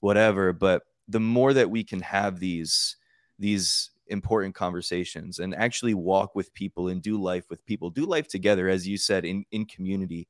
whatever. 0.00 0.52
But 0.52 0.82
the 1.08 1.20
more 1.20 1.52
that 1.52 1.70
we 1.70 1.84
can 1.84 2.00
have 2.00 2.40
these 2.40 2.96
these 3.38 3.90
important 4.08 4.54
conversations 4.54 5.38
and 5.38 5.54
actually 5.54 5.94
walk 5.94 6.34
with 6.34 6.52
people 6.54 6.88
and 6.88 7.02
do 7.02 7.20
life 7.20 7.44
with 7.48 7.64
people 7.64 7.88
do 7.88 8.04
life 8.04 8.28
together 8.28 8.68
as 8.68 8.86
you 8.86 8.98
said 8.98 9.24
in 9.24 9.44
in 9.52 9.64
community 9.64 10.28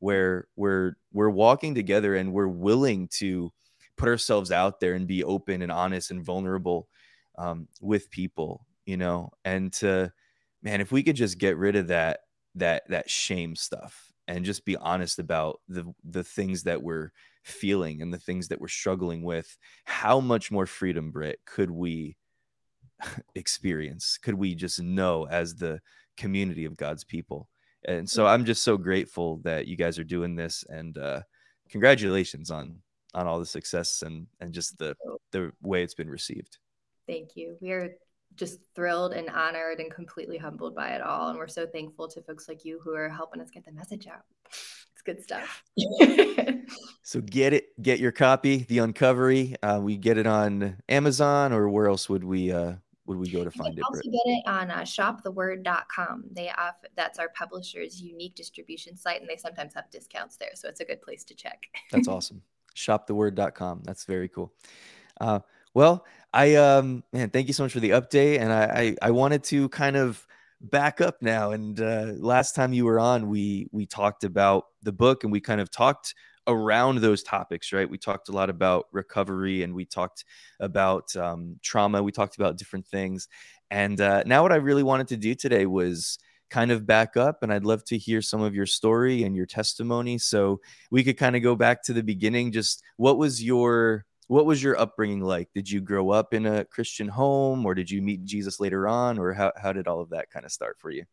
where 0.00 0.48
we're 0.56 0.96
we're 1.12 1.30
walking 1.30 1.74
together 1.74 2.16
and 2.16 2.32
we're 2.32 2.48
willing 2.48 3.06
to 3.08 3.52
put 4.00 4.08
ourselves 4.08 4.50
out 4.50 4.80
there 4.80 4.94
and 4.94 5.06
be 5.06 5.22
open 5.22 5.62
and 5.62 5.70
honest 5.70 6.10
and 6.10 6.24
vulnerable 6.24 6.88
um, 7.38 7.68
with 7.80 8.10
people 8.10 8.66
you 8.90 8.96
know? 8.96 9.30
And 9.44 9.72
to 9.74 10.12
man 10.62 10.80
if 10.80 10.92
we 10.92 11.02
could 11.02 11.16
just 11.16 11.38
get 11.38 11.56
rid 11.56 11.76
of 11.76 11.86
that 11.88 12.20
that 12.56 12.82
that 12.88 13.08
shame 13.08 13.54
stuff 13.54 14.12
and 14.26 14.44
just 14.44 14.64
be 14.64 14.76
honest 14.76 15.18
about 15.18 15.60
the 15.68 15.84
the 16.04 16.24
things 16.24 16.64
that 16.64 16.82
we're 16.82 17.10
feeling 17.44 18.02
and 18.02 18.12
the 18.12 18.18
things 18.18 18.48
that 18.48 18.60
we're 18.60 18.68
struggling 18.68 19.22
with 19.22 19.56
how 19.84 20.20
much 20.20 20.50
more 20.50 20.66
freedom 20.66 21.10
Britt 21.10 21.38
could 21.46 21.70
we 21.70 22.16
experience? 23.34 24.18
Could 24.20 24.34
we 24.34 24.54
just 24.54 24.82
know 24.82 25.26
as 25.30 25.54
the 25.54 25.80
community 26.16 26.64
of 26.64 26.76
God's 26.76 27.04
people? 27.04 27.48
And 27.86 28.10
so 28.10 28.26
I'm 28.26 28.44
just 28.44 28.62
so 28.62 28.76
grateful 28.76 29.38
that 29.44 29.66
you 29.66 29.76
guys 29.76 29.98
are 29.98 30.04
doing 30.04 30.34
this 30.34 30.64
and 30.68 30.98
uh 30.98 31.20
congratulations 31.70 32.50
on 32.50 32.76
on 33.14 33.26
all 33.26 33.38
the 33.38 33.46
success 33.46 34.02
and 34.02 34.26
and 34.40 34.52
just 34.52 34.78
the 34.78 34.94
the 35.32 35.52
way 35.62 35.82
it's 35.82 35.94
been 35.94 36.10
received. 36.10 36.58
Thank 37.06 37.36
you. 37.36 37.56
We 37.60 37.72
are 37.72 37.96
just 38.36 38.60
thrilled 38.74 39.12
and 39.12 39.28
honored 39.28 39.80
and 39.80 39.90
completely 39.90 40.38
humbled 40.38 40.74
by 40.74 40.90
it 40.90 41.02
all. 41.02 41.28
And 41.28 41.38
we're 41.38 41.48
so 41.48 41.66
thankful 41.66 42.08
to 42.08 42.22
folks 42.22 42.48
like 42.48 42.64
you 42.64 42.80
who 42.82 42.94
are 42.94 43.08
helping 43.08 43.40
us 43.40 43.50
get 43.50 43.64
the 43.64 43.72
message 43.72 44.06
out. 44.06 44.22
It's 44.92 45.02
good 45.02 45.22
stuff. 45.22 45.64
so 47.02 47.22
get 47.22 47.54
it, 47.54 47.68
get 47.80 48.00
your 48.00 48.12
copy, 48.12 48.66
The 48.68 48.78
Uncovery. 48.78 49.56
Uh, 49.62 49.80
we 49.82 49.96
get 49.96 50.18
it 50.18 50.26
on 50.26 50.76
Amazon, 50.90 51.54
or 51.54 51.70
where 51.70 51.86
else 51.86 52.10
would 52.10 52.22
we 52.22 52.52
uh, 52.52 52.74
would 53.06 53.18
we 53.18 53.30
go 53.30 53.42
to 53.42 53.50
find 53.50 53.78
it? 53.78 53.82
Also, 53.82 54.02
get 54.02 54.20
it 54.26 54.42
on 54.46 54.70
uh, 54.70 54.80
shoptheword.com. 54.82 56.24
They 56.32 56.46
have 56.54 56.74
that's 56.96 57.18
our 57.18 57.30
publisher's 57.30 58.00
unique 58.00 58.34
distribution 58.34 58.94
site, 58.94 59.22
and 59.22 59.30
they 59.30 59.36
sometimes 59.36 59.72
have 59.72 59.90
discounts 59.90 60.36
there, 60.36 60.50
so 60.54 60.68
it's 60.68 60.80
a 60.80 60.84
good 60.84 61.00
place 61.00 61.24
to 61.24 61.34
check. 61.34 61.66
that's 61.90 62.08
awesome. 62.08 62.42
Shoptheword.com. 62.74 63.82
That's 63.84 64.04
very 64.04 64.28
cool. 64.28 64.52
Uh, 65.20 65.40
well, 65.74 66.04
I 66.32 66.54
um 66.56 67.04
man, 67.12 67.30
thank 67.30 67.48
you 67.48 67.54
so 67.54 67.64
much 67.64 67.72
for 67.72 67.80
the 67.80 67.90
update, 67.90 68.40
and 68.40 68.52
I 68.52 68.96
I, 69.02 69.08
I 69.08 69.10
wanted 69.10 69.44
to 69.44 69.68
kind 69.70 69.96
of 69.96 70.26
back 70.60 71.00
up 71.00 71.22
now. 71.22 71.52
And 71.52 71.80
uh, 71.80 72.12
last 72.16 72.54
time 72.54 72.72
you 72.72 72.84
were 72.84 73.00
on, 73.00 73.28
we 73.28 73.68
we 73.72 73.86
talked 73.86 74.24
about 74.24 74.66
the 74.82 74.92
book, 74.92 75.24
and 75.24 75.32
we 75.32 75.40
kind 75.40 75.60
of 75.60 75.70
talked 75.70 76.14
around 76.46 76.98
those 76.98 77.22
topics, 77.22 77.72
right? 77.72 77.88
We 77.88 77.98
talked 77.98 78.28
a 78.28 78.32
lot 78.32 78.50
about 78.50 78.86
recovery, 78.92 79.62
and 79.62 79.74
we 79.74 79.84
talked 79.84 80.24
about 80.58 81.14
um, 81.16 81.56
trauma. 81.62 82.02
We 82.02 82.12
talked 82.12 82.36
about 82.36 82.56
different 82.56 82.86
things, 82.86 83.28
and 83.70 84.00
uh, 84.00 84.22
now 84.24 84.42
what 84.42 84.52
I 84.52 84.56
really 84.56 84.82
wanted 84.82 85.08
to 85.08 85.16
do 85.16 85.34
today 85.34 85.66
was 85.66 86.18
kind 86.50 86.70
of 86.70 86.86
back 86.86 87.16
up 87.16 87.42
and 87.42 87.52
I'd 87.52 87.64
love 87.64 87.84
to 87.86 87.98
hear 87.98 88.20
some 88.20 88.42
of 88.42 88.54
your 88.54 88.66
story 88.66 89.22
and 89.22 89.36
your 89.36 89.46
testimony 89.46 90.18
so 90.18 90.60
we 90.90 91.04
could 91.04 91.16
kind 91.16 91.36
of 91.36 91.42
go 91.42 91.56
back 91.56 91.82
to 91.84 91.92
the 91.92 92.02
beginning 92.02 92.52
just 92.52 92.82
what 92.96 93.18
was 93.18 93.42
your 93.42 94.04
what 94.30 94.46
was 94.46 94.62
your 94.62 94.78
upbringing 94.78 95.22
like? 95.22 95.48
Did 95.56 95.68
you 95.68 95.80
grow 95.80 96.10
up 96.10 96.34
in 96.34 96.46
a 96.46 96.64
Christian 96.64 97.08
home 97.08 97.66
or 97.66 97.74
did 97.74 97.90
you 97.90 98.00
meet 98.00 98.24
Jesus 98.24 98.60
later 98.60 98.86
on 98.86 99.18
or 99.18 99.32
how, 99.32 99.50
how 99.60 99.72
did 99.72 99.88
all 99.88 100.00
of 100.00 100.10
that 100.10 100.30
kind 100.30 100.46
of 100.46 100.52
start 100.52 100.76
for 100.78 100.90
you? 100.90 101.04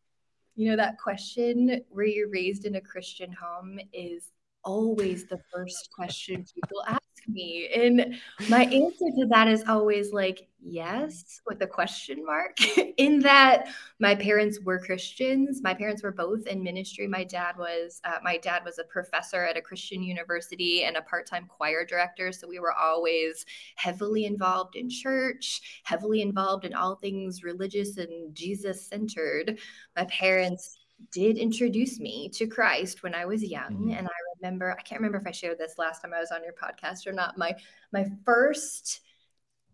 You 0.56 0.70
know, 0.70 0.76
that 0.78 1.00
question, 1.00 1.82
were 1.90 2.04
you 2.04 2.30
raised 2.32 2.66
in 2.66 2.76
a 2.76 2.82
Christian 2.82 3.32
home, 3.32 3.80
is 3.92 4.32
always 4.64 5.26
the 5.26 5.40
first 5.52 5.90
question 5.92 6.46
people 6.54 6.84
ask 6.88 7.17
me. 7.28 7.70
And 7.74 8.16
my 8.50 8.64
answer 8.64 9.06
to 9.18 9.26
that 9.30 9.48
is 9.48 9.64
always 9.68 10.14
like, 10.14 10.48
yes, 10.62 11.42
with 11.48 11.62
a 11.62 11.68
question 11.68 12.26
mark, 12.26 12.58
in 12.98 13.20
that 13.20 13.70
my 14.00 14.16
parents 14.16 14.60
were 14.62 14.80
Christians. 14.80 15.62
My 15.62 15.74
parents 15.74 16.04
were 16.04 16.12
both 16.12 16.48
in 16.48 16.64
ministry. 16.64 17.08
My 17.08 17.24
dad 17.24 17.58
was, 17.58 18.02
uh, 18.04 18.18
my 18.24 18.38
dad 18.38 18.64
was 18.66 18.80
a 18.80 18.84
professor 18.84 19.44
at 19.44 19.58
a 19.58 19.62
Christian 19.62 20.04
university 20.04 20.84
and 20.84 20.98
a 20.98 21.02
part-time 21.02 21.48
choir 21.48 21.86
director. 21.86 22.32
So 22.32 22.48
we 22.48 22.60
were 22.60 22.74
always 22.74 23.46
heavily 23.76 24.26
involved 24.26 24.76
in 24.76 24.90
church, 24.90 25.82
heavily 25.84 26.22
involved 26.22 26.66
in 26.66 26.74
all 26.74 26.96
things 26.96 27.44
religious 27.44 27.98
and 27.98 28.34
Jesus 28.36 28.86
centered. 28.86 29.60
My 29.96 30.06
parents 30.06 30.80
did 31.12 31.38
introduce 31.38 32.00
me 32.00 32.30
to 32.30 32.48
Christ 32.48 33.04
when 33.04 33.14
I 33.14 33.26
was 33.26 33.44
young. 33.44 33.72
Mm-hmm. 33.72 33.92
And 33.92 34.08
I 34.08 34.27
remember, 34.42 34.76
I 34.78 34.82
can't 34.82 35.02
remember 35.02 35.18
if 35.20 35.28
I 35.28 35.32
shared 35.32 35.58
this 35.58 35.78
last 35.78 36.02
time 36.02 36.14
I 36.14 36.20
was 36.20 36.32
on 36.32 36.44
your 36.44 36.54
podcast 36.54 37.08
or 37.08 37.14
not. 37.14 37.38
My 37.38 37.56
my 37.92 38.06
first 38.26 39.02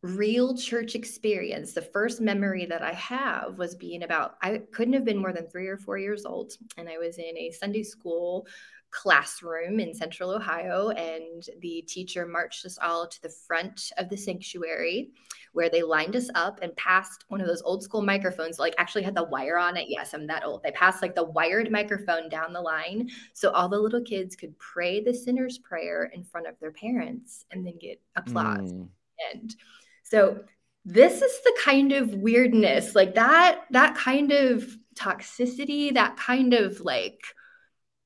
real 0.02 0.56
church 0.56 0.95
experience, 0.95 1.71
the 1.73 1.82
first 1.82 2.19
memory 2.19 2.65
that 2.65 2.82
I 2.82 2.91
have 2.91 3.58
was 3.58 3.73
being 3.73 4.04
about, 4.04 4.36
I 4.41 4.63
couldn't 4.73 4.95
have 4.95 5.06
been 5.06 5.17
more 5.17 5.32
than 5.32 5.47
three 5.47 5.67
or 5.67 5.78
four 5.78 5.97
years 5.97 6.26
old. 6.26 6.54
And 6.78 6.89
I 6.89 6.97
was 6.97 7.17
in 7.17 7.38
a 7.38 7.52
Sunday 7.52 7.84
school 7.84 8.45
classroom 8.93 9.79
in 9.79 9.93
central 9.93 10.29
Ohio, 10.29 10.89
and 10.91 11.43
the 11.60 11.84
teacher 11.88 12.25
marched 12.25 12.65
us 12.65 12.77
all 12.82 13.08
to 13.08 13.21
the 13.21 13.29
front 13.29 13.91
of 13.97 14.10
the 14.10 14.17
sanctuary 14.17 15.10
where 15.53 15.69
they 15.69 15.84
lined 15.84 16.15
us 16.15 16.29
up 16.36 16.60
and 16.62 16.75
passed 16.75 17.25
one 17.27 17.39
of 17.39 17.47
those 17.47 17.62
old 17.62 17.84
school 17.84 18.01
microphones, 18.01 18.58
like 18.58 18.73
actually 18.77 19.03
had 19.03 19.15
the 19.15 19.23
wire 19.23 19.58
on 19.58 19.77
it. 19.77 19.86
Yes, 19.88 20.13
I'm 20.13 20.25
that 20.27 20.43
old. 20.43 20.63
They 20.63 20.71
passed 20.71 21.01
like 21.01 21.15
the 21.15 21.23
wired 21.23 21.71
microphone 21.71 22.27
down 22.27 22.53
the 22.53 22.62
line 22.62 23.10
so 23.34 23.51
all 23.51 23.69
the 23.69 23.77
little 23.77 24.01
kids 24.01 24.36
could 24.36 24.58
pray 24.58 25.03
the 25.03 25.13
sinner's 25.13 25.60
prayer 25.60 26.12
in 26.13 26.23
front 26.23 26.47
of 26.47 26.60
their 26.60 26.71
parents 26.71 27.45
and 27.51 27.65
then 27.65 27.77
get 27.79 28.01
applause. 28.15 28.71
Mm. 28.71 28.88
And 29.34 29.56
so 30.03 30.43
this 30.86 31.21
is 31.21 31.41
the 31.43 31.58
kind 31.63 31.93
of 31.93 32.13
weirdness, 32.15 32.95
like 32.95 33.15
that, 33.15 33.62
that 33.71 33.95
kind 33.95 34.32
of 34.32 34.65
toxicity, 34.95 35.93
that 35.93 36.17
kind 36.17 36.53
of 36.53 36.82
like, 36.82 37.21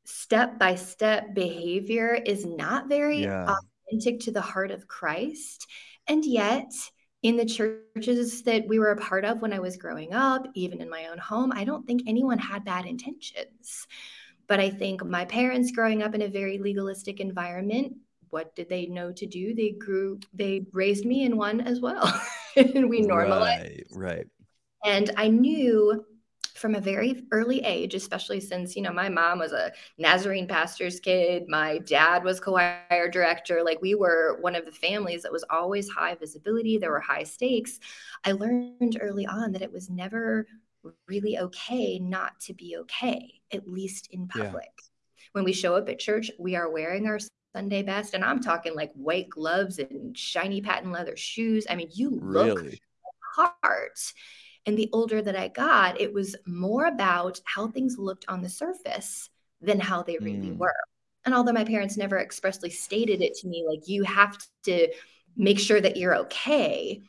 step 0.07 0.57
by 0.57 0.73
step 0.73 1.33
behavior 1.33 2.13
is 2.13 2.45
not 2.45 2.87
very 2.87 3.23
yeah. 3.23 3.53
authentic 3.89 4.21
to 4.21 4.31
the 4.31 4.41
heart 4.41 4.71
of 4.71 4.87
Christ. 4.87 5.67
And 6.07 6.23
yet, 6.23 6.71
in 7.23 7.35
the 7.35 7.45
churches 7.45 8.43
that 8.43 8.65
we 8.67 8.79
were 8.79 8.91
a 8.91 8.97
part 8.97 9.25
of 9.25 9.41
when 9.41 9.51
I 9.51 9.59
was 9.59 9.75
growing 9.75 10.13
up, 10.13 10.47
even 10.55 10.81
in 10.81 10.89
my 10.89 11.07
own 11.07 11.17
home, 11.17 11.51
I 11.53 11.65
don't 11.65 11.85
think 11.85 12.03
anyone 12.07 12.37
had 12.37 12.63
bad 12.63 12.85
intentions. 12.85 13.85
But 14.47 14.61
I 14.61 14.69
think 14.69 15.03
my 15.03 15.25
parents 15.25 15.71
growing 15.71 16.01
up 16.01 16.15
in 16.15 16.21
a 16.21 16.29
very 16.29 16.57
legalistic 16.57 17.19
environment, 17.19 17.97
what 18.29 18.55
did 18.55 18.69
they 18.69 18.85
know 18.85 19.11
to 19.11 19.25
do? 19.25 19.53
They 19.53 19.71
grew, 19.71 20.21
they 20.33 20.65
raised 20.71 21.05
me 21.05 21.23
in 21.23 21.35
one 21.35 21.59
as 21.59 21.81
well. 21.81 22.09
and 22.55 22.89
we 22.89 23.01
normalized. 23.01 23.83
Right, 23.91 24.15
right. 24.15 24.27
And 24.85 25.11
I 25.17 25.27
knew 25.27 26.05
from 26.57 26.75
a 26.75 26.81
very 26.81 27.23
early 27.31 27.59
age, 27.61 27.93
especially 27.93 28.39
since, 28.39 28.75
you 28.75 28.81
know, 28.81 28.91
my 28.91 29.09
mom 29.09 29.39
was 29.39 29.51
a 29.51 29.71
Nazarene 29.97 30.47
pastor's 30.47 30.99
kid, 30.99 31.47
my 31.47 31.77
dad 31.79 32.23
was 32.23 32.39
choir 32.39 33.09
director. 33.11 33.63
Like 33.63 33.81
we 33.81 33.95
were 33.95 34.37
one 34.41 34.55
of 34.55 34.65
the 34.65 34.71
families 34.71 35.23
that 35.23 35.31
was 35.31 35.45
always 35.49 35.89
high 35.89 36.15
visibility, 36.15 36.77
there 36.77 36.91
were 36.91 36.99
high 36.99 37.23
stakes. 37.23 37.79
I 38.25 38.31
learned 38.31 38.97
early 38.99 39.25
on 39.25 39.51
that 39.53 39.61
it 39.61 39.71
was 39.71 39.89
never 39.89 40.47
really 41.07 41.37
okay 41.37 41.99
not 41.99 42.39
to 42.41 42.53
be 42.53 42.77
okay, 42.77 43.41
at 43.51 43.67
least 43.67 44.09
in 44.11 44.27
public. 44.27 44.53
Yeah. 44.53 45.29
When 45.33 45.43
we 45.43 45.53
show 45.53 45.75
up 45.75 45.89
at 45.89 45.99
church, 45.99 46.31
we 46.39 46.55
are 46.55 46.71
wearing 46.71 47.05
our 47.05 47.19
Sunday 47.55 47.83
best, 47.83 48.13
and 48.13 48.23
I'm 48.23 48.39
talking 48.39 48.75
like 48.75 48.91
white 48.93 49.29
gloves 49.29 49.79
and 49.79 50.17
shiny 50.17 50.61
patent 50.61 50.91
leather 50.91 51.17
shoes. 51.17 51.67
I 51.69 51.75
mean, 51.75 51.89
you 51.91 52.09
look 52.09 52.59
really? 52.59 52.81
hard 53.35 53.91
and 54.67 54.77
the 54.77 54.89
older 54.91 55.21
that 55.21 55.35
I 55.35 55.47
got, 55.47 55.99
it 55.99 56.13
was 56.13 56.35
more 56.45 56.85
about 56.85 57.39
how 57.45 57.67
things 57.67 57.97
looked 57.97 58.25
on 58.27 58.41
the 58.41 58.49
surface 58.49 59.29
than 59.61 59.79
how 59.79 60.03
they 60.03 60.17
really 60.19 60.51
mm. 60.51 60.57
were. 60.57 60.75
And 61.25 61.33
although 61.33 61.53
my 61.53 61.63
parents 61.63 61.97
never 61.97 62.19
expressly 62.19 62.69
stated 62.69 63.21
it 63.21 63.33
to 63.35 63.47
me, 63.47 63.65
like, 63.67 63.87
you 63.87 64.03
have 64.03 64.37
to 64.63 64.89
make 65.37 65.57
sure 65.57 65.79
that 65.79 65.97
you're 65.97 66.17
okay, 66.17 67.01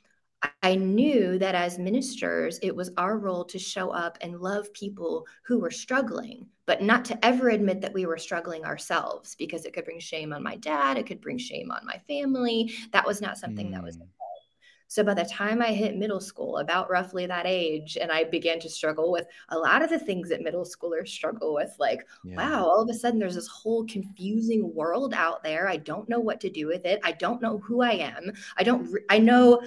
I 0.62 0.76
knew 0.76 1.36
that 1.38 1.56
as 1.56 1.78
ministers, 1.78 2.60
it 2.62 2.74
was 2.74 2.92
our 2.96 3.18
role 3.18 3.44
to 3.46 3.58
show 3.58 3.90
up 3.90 4.18
and 4.20 4.40
love 4.40 4.72
people 4.72 5.26
who 5.44 5.58
were 5.58 5.70
struggling, 5.70 6.46
but 6.64 6.80
not 6.80 7.04
to 7.06 7.24
ever 7.24 7.48
admit 7.48 7.80
that 7.80 7.92
we 7.92 8.06
were 8.06 8.18
struggling 8.18 8.64
ourselves 8.64 9.34
because 9.34 9.64
it 9.64 9.72
could 9.72 9.84
bring 9.84 9.98
shame 9.98 10.32
on 10.32 10.44
my 10.44 10.54
dad. 10.56 10.96
It 10.96 11.06
could 11.06 11.20
bring 11.20 11.38
shame 11.38 11.72
on 11.72 11.84
my 11.84 12.00
family. 12.06 12.72
That 12.92 13.06
was 13.06 13.20
not 13.20 13.36
something 13.36 13.68
mm. 13.68 13.72
that 13.72 13.82
was 13.82 13.96
mm. 13.96 14.02
So 14.88 15.04
by 15.04 15.14
the 15.14 15.24
time 15.24 15.60
I 15.60 15.72
hit 15.72 15.96
middle 15.96 16.20
school, 16.20 16.58
about 16.58 16.90
roughly 16.90 17.26
that 17.26 17.46
age, 17.46 17.98
and 18.00 18.10
I 18.10 18.24
began 18.24 18.58
to 18.60 18.70
struggle 18.70 19.12
with 19.12 19.26
a 19.50 19.58
lot 19.58 19.82
of 19.82 19.90
the 19.90 19.98
things 19.98 20.30
that 20.30 20.42
middle 20.42 20.64
schoolers 20.64 21.08
struggle 21.08 21.54
with, 21.54 21.74
like, 21.78 22.06
yeah. 22.24 22.36
wow, 22.36 22.64
all 22.64 22.80
of 22.80 22.88
a 22.88 22.94
sudden 22.94 23.18
there's 23.18 23.34
this 23.34 23.48
whole 23.48 23.84
confusing 23.86 24.74
world 24.74 25.12
out 25.12 25.42
there. 25.42 25.68
I 25.68 25.76
don't 25.76 26.08
know 26.08 26.20
what 26.20 26.40
to 26.40 26.50
do 26.50 26.66
with 26.66 26.86
it. 26.86 27.00
I 27.04 27.12
don't 27.12 27.42
know 27.42 27.58
who 27.58 27.82
I 27.82 27.92
am. 27.92 28.32
I 28.56 28.62
don't, 28.62 28.90
I 29.10 29.18
know 29.18 29.62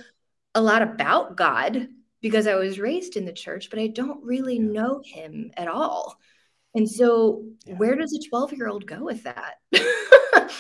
a 0.55 0.61
lot 0.61 0.81
about 0.81 1.37
God 1.37 1.87
because 2.19 2.47
I 2.47 2.55
was 2.55 2.79
raised 2.79 3.15
in 3.15 3.25
the 3.25 3.31
church, 3.31 3.69
but 3.69 3.79
I 3.79 3.87
don't 3.87 4.23
really 4.23 4.57
yeah. 4.57 4.71
know 4.71 5.01
him 5.05 5.51
at 5.55 5.67
all. 5.67 6.19
And 6.73 6.89
so, 6.89 7.43
yeah. 7.65 7.75
where 7.75 7.95
does 7.95 8.13
a 8.13 8.29
12 8.29 8.53
year 8.53 8.67
old 8.67 8.85
go 8.85 9.03
with 9.03 9.23
that? 9.23 9.55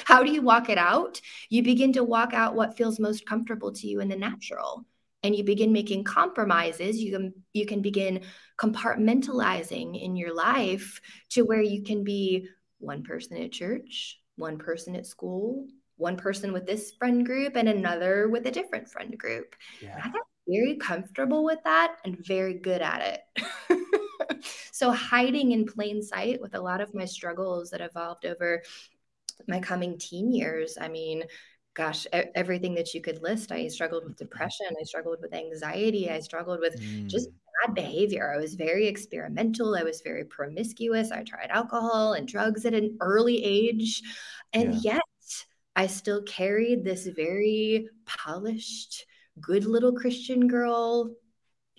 How 0.05 0.23
do 0.23 0.31
you 0.31 0.41
walk 0.41 0.69
it 0.69 0.77
out? 0.77 1.21
You 1.49 1.63
begin 1.63 1.93
to 1.93 2.03
walk 2.03 2.33
out 2.33 2.55
what 2.55 2.75
feels 2.75 2.99
most 2.99 3.25
comfortable 3.25 3.71
to 3.73 3.87
you 3.87 4.01
in 4.01 4.09
the 4.09 4.15
natural. 4.15 4.85
And 5.23 5.35
you 5.35 5.43
begin 5.43 5.71
making 5.71 6.03
compromises. 6.03 6.97
You 6.97 7.11
can 7.11 7.33
you 7.53 7.65
can 7.65 7.81
begin 7.81 8.21
compartmentalizing 8.57 10.01
in 10.01 10.15
your 10.15 10.33
life 10.33 10.99
to 11.29 11.43
where 11.43 11.61
you 11.61 11.83
can 11.83 12.03
be 12.03 12.47
one 12.79 13.03
person 13.03 13.37
at 13.37 13.51
church, 13.51 14.19
one 14.35 14.57
person 14.57 14.95
at 14.95 15.05
school, 15.05 15.67
one 15.97 16.17
person 16.17 16.51
with 16.51 16.65
this 16.65 16.91
friend 16.97 17.25
group, 17.25 17.55
and 17.55 17.69
another 17.69 18.27
with 18.27 18.47
a 18.47 18.51
different 18.51 18.89
friend 18.89 19.17
group. 19.17 19.55
Yeah. 19.81 20.01
I 20.03 20.09
got 20.09 20.25
very 20.47 20.75
comfortable 20.77 21.43
with 21.43 21.59
that 21.63 21.97
and 22.03 22.17
very 22.25 22.55
good 22.55 22.81
at 22.81 23.23
it. 23.37 23.45
so 24.71 24.91
hiding 24.91 25.51
in 25.51 25.65
plain 25.65 26.01
sight 26.01 26.41
with 26.41 26.55
a 26.55 26.61
lot 26.61 26.81
of 26.81 26.93
my 26.93 27.05
struggles 27.05 27.69
that 27.71 27.81
evolved 27.81 28.25
over 28.25 28.61
my 29.47 29.59
coming 29.59 29.97
teen 29.97 30.31
years, 30.31 30.77
I 30.79 30.87
mean, 30.87 31.23
gosh, 31.73 32.05
everything 32.11 32.75
that 32.75 32.93
you 32.93 33.01
could 33.01 33.21
list. 33.21 33.51
I 33.51 33.67
struggled 33.67 34.03
with 34.03 34.17
depression. 34.17 34.67
I 34.79 34.83
struggled 34.83 35.19
with 35.21 35.33
anxiety. 35.33 36.09
I 36.09 36.19
struggled 36.19 36.59
with 36.59 36.79
mm. 36.81 37.07
just 37.07 37.29
bad 37.65 37.75
behavior. 37.75 38.33
I 38.33 38.39
was 38.39 38.55
very 38.55 38.87
experimental. 38.87 39.75
I 39.75 39.83
was 39.83 40.01
very 40.01 40.25
promiscuous. 40.25 41.11
I 41.11 41.23
tried 41.23 41.49
alcohol 41.49 42.13
and 42.13 42.27
drugs 42.27 42.65
at 42.65 42.73
an 42.73 42.97
early 42.99 43.43
age. 43.43 44.01
And 44.53 44.75
yeah. 44.75 44.95
yet, 44.95 45.01
I 45.75 45.87
still 45.87 46.21
carried 46.23 46.83
this 46.83 47.07
very 47.07 47.87
polished, 48.05 49.05
good 49.39 49.65
little 49.65 49.93
Christian 49.93 50.47
girl 50.47 51.09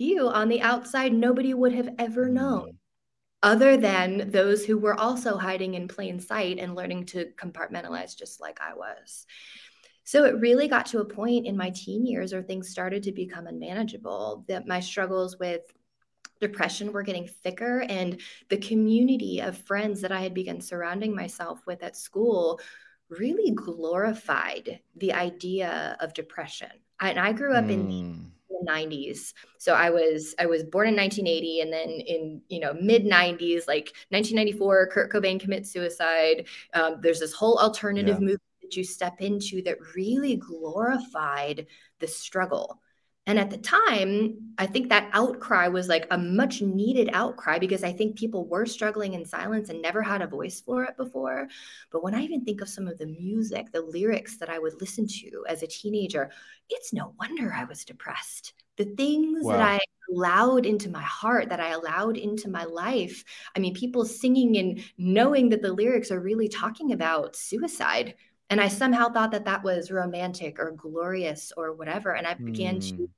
view 0.03 0.29
on 0.29 0.49
the 0.49 0.63
outside. 0.73 1.13
Nobody 1.13 1.53
would 1.55 1.75
have 1.81 1.91
ever 1.99 2.25
known. 2.29 2.69
other 3.53 3.77
than 3.77 4.31
those 4.31 4.65
who 4.65 4.79
were 4.79 4.99
also 5.07 5.37
hiding 5.37 5.75
in 5.75 5.89
plain 5.89 6.21
sight 6.21 6.57
and 6.61 6.77
learning 6.77 7.05
to 7.05 7.19
compartmentalize 7.43 8.17
just 8.17 8.41
like 8.41 8.59
I 8.61 8.73
was. 8.75 9.27
So 10.05 10.25
it 10.25 10.41
really 10.47 10.69
got 10.69 10.87
to 10.87 11.01
a 11.01 11.13
point 11.21 11.47
in 11.47 11.57
my 11.57 11.71
teen 11.71 12.07
years 12.07 12.33
where 12.33 12.43
things 12.43 12.69
started 12.69 13.03
to 13.05 13.13
become 13.13 13.47
unmanageable, 13.49 14.45
that 14.47 14.69
my 14.69 14.81
struggles 14.81 15.39
with 15.41 15.63
depression 16.41 16.93
were 16.93 17.03
getting 17.03 17.29
thicker 17.45 17.77
and 17.89 18.21
the 18.49 18.63
community 18.71 19.41
of 19.41 19.67
friends 19.71 20.01
that 20.03 20.13
I 20.13 20.21
had 20.21 20.35
begun 20.35 20.61
surrounding 20.61 21.13
myself 21.15 21.59
with 21.67 21.83
at 21.83 21.97
school 21.97 22.61
really 23.09 23.51
glorified 23.53 24.81
the 24.97 25.13
idea 25.13 25.97
of 26.01 26.15
depression. 26.15 26.75
and 27.01 27.19
I 27.19 27.33
grew 27.33 27.55
up 27.61 27.67
mm. 27.67 27.75
in 27.77 28.33
the 28.53 28.71
90s. 28.71 29.33
Hmm. 29.33 29.49
So 29.59 29.75
I 29.75 29.91
was 29.91 30.35
I 30.39 30.47
was 30.47 30.65
born 30.65 30.89
in 30.89 30.97
1980 30.97 31.61
and 31.61 31.73
then 31.73 31.89
in, 31.89 32.43
you 32.49 32.61
know, 32.61 32.75
mid 32.75 33.05
90s 33.05 33.67
like 33.67 33.93
1994 34.11 34.89
Kurt 34.89 35.13
Cobain 35.13 35.41
commits 35.41 35.71
suicide. 35.73 36.47
Um, 36.75 36.99
there's 37.01 37.21
this 37.21 37.33
whole 37.33 37.59
alternative 37.59 38.19
yeah. 38.21 38.27
movement 38.27 38.43
that 38.63 38.77
you 38.77 38.85
step 38.85 39.21
into 39.21 39.63
that 39.63 39.79
really 39.95 40.37
glorified 40.37 41.67
the 42.01 42.09
struggle. 42.09 42.81
And 43.27 43.39
at 43.39 43.51
the 43.51 43.59
time, 43.59 44.53
I 44.59 44.67
think 44.67 44.89
that 44.89 45.09
outcry 45.13 45.69
was 45.69 45.89
like 45.89 46.09
a 46.11 46.19
much 46.19 46.61
needed 46.61 47.09
outcry 47.13 47.61
because 47.61 47.85
I 47.85 47.93
think 47.93 48.19
people 48.19 48.49
were 48.49 48.67
struggling 48.67 49.15
in 49.15 49.25
silence 49.25 49.69
and 49.69 49.81
never 49.81 50.03
had 50.03 50.23
a 50.23 50.27
voice 50.27 50.61
for 50.61 50.83
it 50.85 50.97
before. 50.97 51.47
But 51.93 52.03
when 52.03 52.17
I 52.17 52.23
even 52.23 52.45
think 52.45 52.61
of 52.61 52.69
some 52.69 52.89
of 52.89 52.99
the 52.99 53.07
music, 53.07 53.71
the 53.71 53.81
lyrics 53.81 54.39
that 54.39 54.51
I 54.51 54.59
would 54.59 54.81
listen 54.81 55.07
to 55.07 55.45
as 55.49 55.63
a 55.63 55.69
teenager, 55.69 56.31
it's 56.69 56.93
no 56.93 57.15
wonder 57.21 57.53
I 57.53 57.65
was 57.65 57.85
depressed. 57.85 58.55
The 58.77 58.87
things 58.87 59.45
wow. 59.45 59.53
that 59.53 59.63
I 59.63 59.79
allowed 60.11 60.67
into 60.67 60.91
my 60.91 61.03
heart, 61.03 61.49
that 61.51 61.61
I 61.61 61.69
allowed 61.71 62.17
into 62.17 62.51
my 62.51 62.65
life. 62.65 63.25
I 63.55 63.61
mean, 63.61 63.75
people 63.75 64.05
singing 64.05 64.57
and 64.57 64.83
knowing 64.99 65.49
that 65.51 65.63
the 65.63 65.73
lyrics 65.73 66.11
are 66.11 66.21
really 66.21 66.49
talking 66.49 66.93
about 66.93 67.37
suicide 67.37 68.15
and 68.53 68.61
I 68.61 68.69
somehow 68.69 69.09
thought 69.09 69.31
that 69.31 69.47
that 69.47 69.65
was 69.65 69.91
romantic 69.91 70.59
or 70.59 70.73
glorious 70.73 71.55
or 71.57 71.73
whatever. 71.73 72.15
And 72.17 72.27
I 72.27 72.35
began 72.35 72.77
mm. 72.77 72.89
to. 72.91 73.09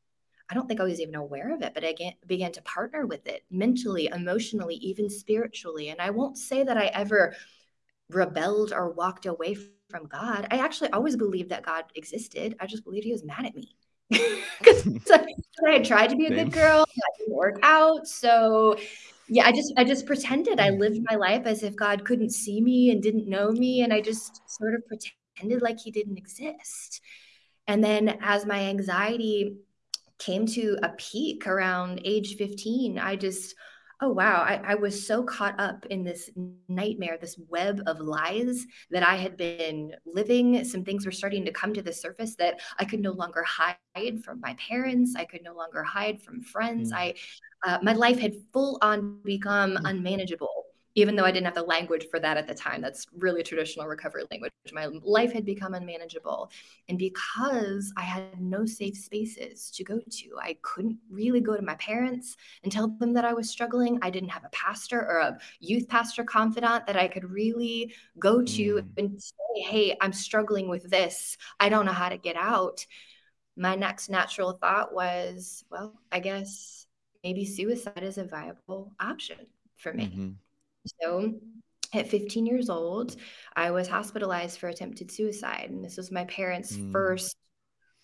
I 0.48 0.54
don't 0.54 0.68
think 0.68 0.78
I 0.78 0.84
was 0.84 1.00
even 1.00 1.16
aware 1.16 1.52
of 1.52 1.60
it, 1.62 1.72
but 1.74 1.82
I 1.84 1.88
began, 1.90 2.12
began 2.24 2.52
to 2.52 2.62
partner 2.62 3.04
with 3.04 3.26
it 3.26 3.42
mentally, 3.50 4.06
emotionally, 4.14 4.76
even 4.76 5.10
spiritually. 5.10 5.88
And 5.88 6.00
I 6.00 6.10
won't 6.10 6.38
say 6.38 6.62
that 6.62 6.78
I 6.78 6.86
ever 6.86 7.34
rebelled 8.10 8.72
or 8.72 8.92
walked 8.92 9.26
away 9.26 9.56
from 9.90 10.06
God. 10.06 10.46
I 10.52 10.58
actually 10.58 10.90
always 10.90 11.16
believed 11.16 11.48
that 11.48 11.66
God 11.66 11.86
existed. 11.96 12.54
I 12.60 12.66
just 12.68 12.84
believed 12.84 13.04
he 13.04 13.10
was 13.10 13.24
mad 13.24 13.44
at 13.44 13.56
me. 13.56 13.74
Because 14.60 14.86
I 15.66 15.72
had 15.72 15.84
tried 15.84 16.10
to 16.10 16.16
be 16.16 16.26
a 16.26 16.28
Same. 16.28 16.44
good 16.44 16.52
girl, 16.52 16.84
that 16.84 17.10
didn't 17.18 17.34
work 17.34 17.58
out. 17.64 18.06
So 18.06 18.76
yeah, 19.26 19.46
I 19.46 19.50
just 19.50 19.72
I 19.76 19.82
just 19.82 20.06
pretended 20.06 20.60
I 20.60 20.70
lived 20.70 21.00
my 21.10 21.16
life 21.16 21.42
as 21.44 21.64
if 21.64 21.74
God 21.74 22.04
couldn't 22.04 22.30
see 22.30 22.60
me 22.60 22.90
and 22.90 23.02
didn't 23.02 23.26
know 23.26 23.50
me. 23.50 23.82
And 23.82 23.92
I 23.92 24.00
just 24.00 24.48
sort 24.48 24.74
of 24.74 24.86
pretended 24.86 25.23
pretended 25.34 25.62
like 25.62 25.80
he 25.80 25.90
didn't 25.90 26.18
exist. 26.18 27.00
And 27.66 27.82
then 27.82 28.18
as 28.20 28.46
my 28.46 28.60
anxiety 28.60 29.56
came 30.18 30.46
to 30.46 30.78
a 30.82 30.90
peak 30.90 31.46
around 31.46 32.00
age 32.04 32.36
15, 32.36 32.98
I 32.98 33.16
just, 33.16 33.54
oh 34.00 34.10
wow, 34.12 34.42
I, 34.42 34.60
I, 34.64 34.74
was 34.74 35.06
so 35.06 35.22
caught 35.22 35.58
up 35.58 35.86
in 35.86 36.04
this 36.04 36.30
nightmare, 36.68 37.16
this 37.20 37.38
web 37.48 37.82
of 37.86 38.00
lies 38.00 38.66
that 38.90 39.02
I 39.02 39.16
had 39.16 39.36
been 39.36 39.92
living. 40.04 40.64
Some 40.64 40.84
things 40.84 41.06
were 41.06 41.12
starting 41.12 41.44
to 41.46 41.52
come 41.52 41.72
to 41.74 41.82
the 41.82 41.92
surface 41.92 42.34
that 42.36 42.60
I 42.78 42.84
could 42.84 43.00
no 43.00 43.12
longer 43.12 43.42
hide 43.44 44.22
from 44.22 44.40
my 44.40 44.54
parents. 44.54 45.14
I 45.16 45.24
could 45.24 45.42
no 45.42 45.54
longer 45.54 45.82
hide 45.82 46.20
from 46.22 46.42
friends. 46.42 46.92
Mm. 46.92 46.96
I, 46.96 47.14
uh, 47.64 47.78
my 47.82 47.94
life 47.94 48.18
had 48.18 48.34
full 48.52 48.78
on 48.82 49.20
become 49.24 49.72
mm. 49.72 49.80
unmanageable 49.84 50.63
even 50.94 51.16
though 51.16 51.24
I 51.24 51.32
didn't 51.32 51.46
have 51.46 51.54
the 51.54 51.62
language 51.62 52.06
for 52.10 52.20
that 52.20 52.36
at 52.36 52.46
the 52.46 52.54
time. 52.54 52.80
That's 52.80 53.06
really 53.18 53.42
traditional 53.42 53.86
recovery 53.86 54.24
language. 54.30 54.52
My 54.72 54.86
life 55.02 55.32
had 55.32 55.44
become 55.44 55.74
unmanageable. 55.74 56.50
And 56.88 56.98
because 56.98 57.92
I 57.96 58.02
had 58.02 58.40
no 58.40 58.64
safe 58.64 58.96
spaces 58.96 59.70
to 59.72 59.84
go 59.84 59.98
to, 59.98 60.38
I 60.40 60.56
couldn't 60.62 60.98
really 61.10 61.40
go 61.40 61.56
to 61.56 61.62
my 61.62 61.74
parents 61.76 62.36
and 62.62 62.70
tell 62.70 62.88
them 62.88 63.12
that 63.14 63.24
I 63.24 63.32
was 63.32 63.50
struggling. 63.50 63.98
I 64.02 64.10
didn't 64.10 64.28
have 64.30 64.44
a 64.44 64.50
pastor 64.50 65.00
or 65.00 65.18
a 65.18 65.38
youth 65.60 65.88
pastor 65.88 66.22
confidant 66.22 66.86
that 66.86 66.96
I 66.96 67.08
could 67.08 67.24
really 67.24 67.92
go 68.18 68.42
to 68.42 68.74
mm. 68.74 68.86
and 68.96 69.20
say, 69.20 69.62
hey, 69.62 69.96
I'm 70.00 70.12
struggling 70.12 70.68
with 70.68 70.88
this. 70.88 71.36
I 71.58 71.68
don't 71.68 71.86
know 71.86 71.92
how 71.92 72.08
to 72.08 72.18
get 72.18 72.36
out. 72.36 72.86
My 73.56 73.74
next 73.74 74.08
natural 74.08 74.52
thought 74.52 74.94
was, 74.94 75.64
well, 75.70 75.94
I 76.12 76.20
guess 76.20 76.86
maybe 77.24 77.44
suicide 77.44 78.02
is 78.02 78.18
a 78.18 78.24
viable 78.24 78.92
option 79.00 79.38
for 79.76 79.92
me. 79.92 80.06
Mm-hmm. 80.06 80.30
So 81.00 81.34
at 81.92 82.08
15 82.08 82.46
years 82.46 82.68
old, 82.68 83.16
I 83.54 83.70
was 83.70 83.88
hospitalized 83.88 84.58
for 84.58 84.68
attempted 84.68 85.10
suicide. 85.10 85.70
And 85.70 85.84
this 85.84 85.96
was 85.96 86.10
my 86.10 86.24
parents' 86.24 86.76
mm. 86.76 86.92
first 86.92 87.36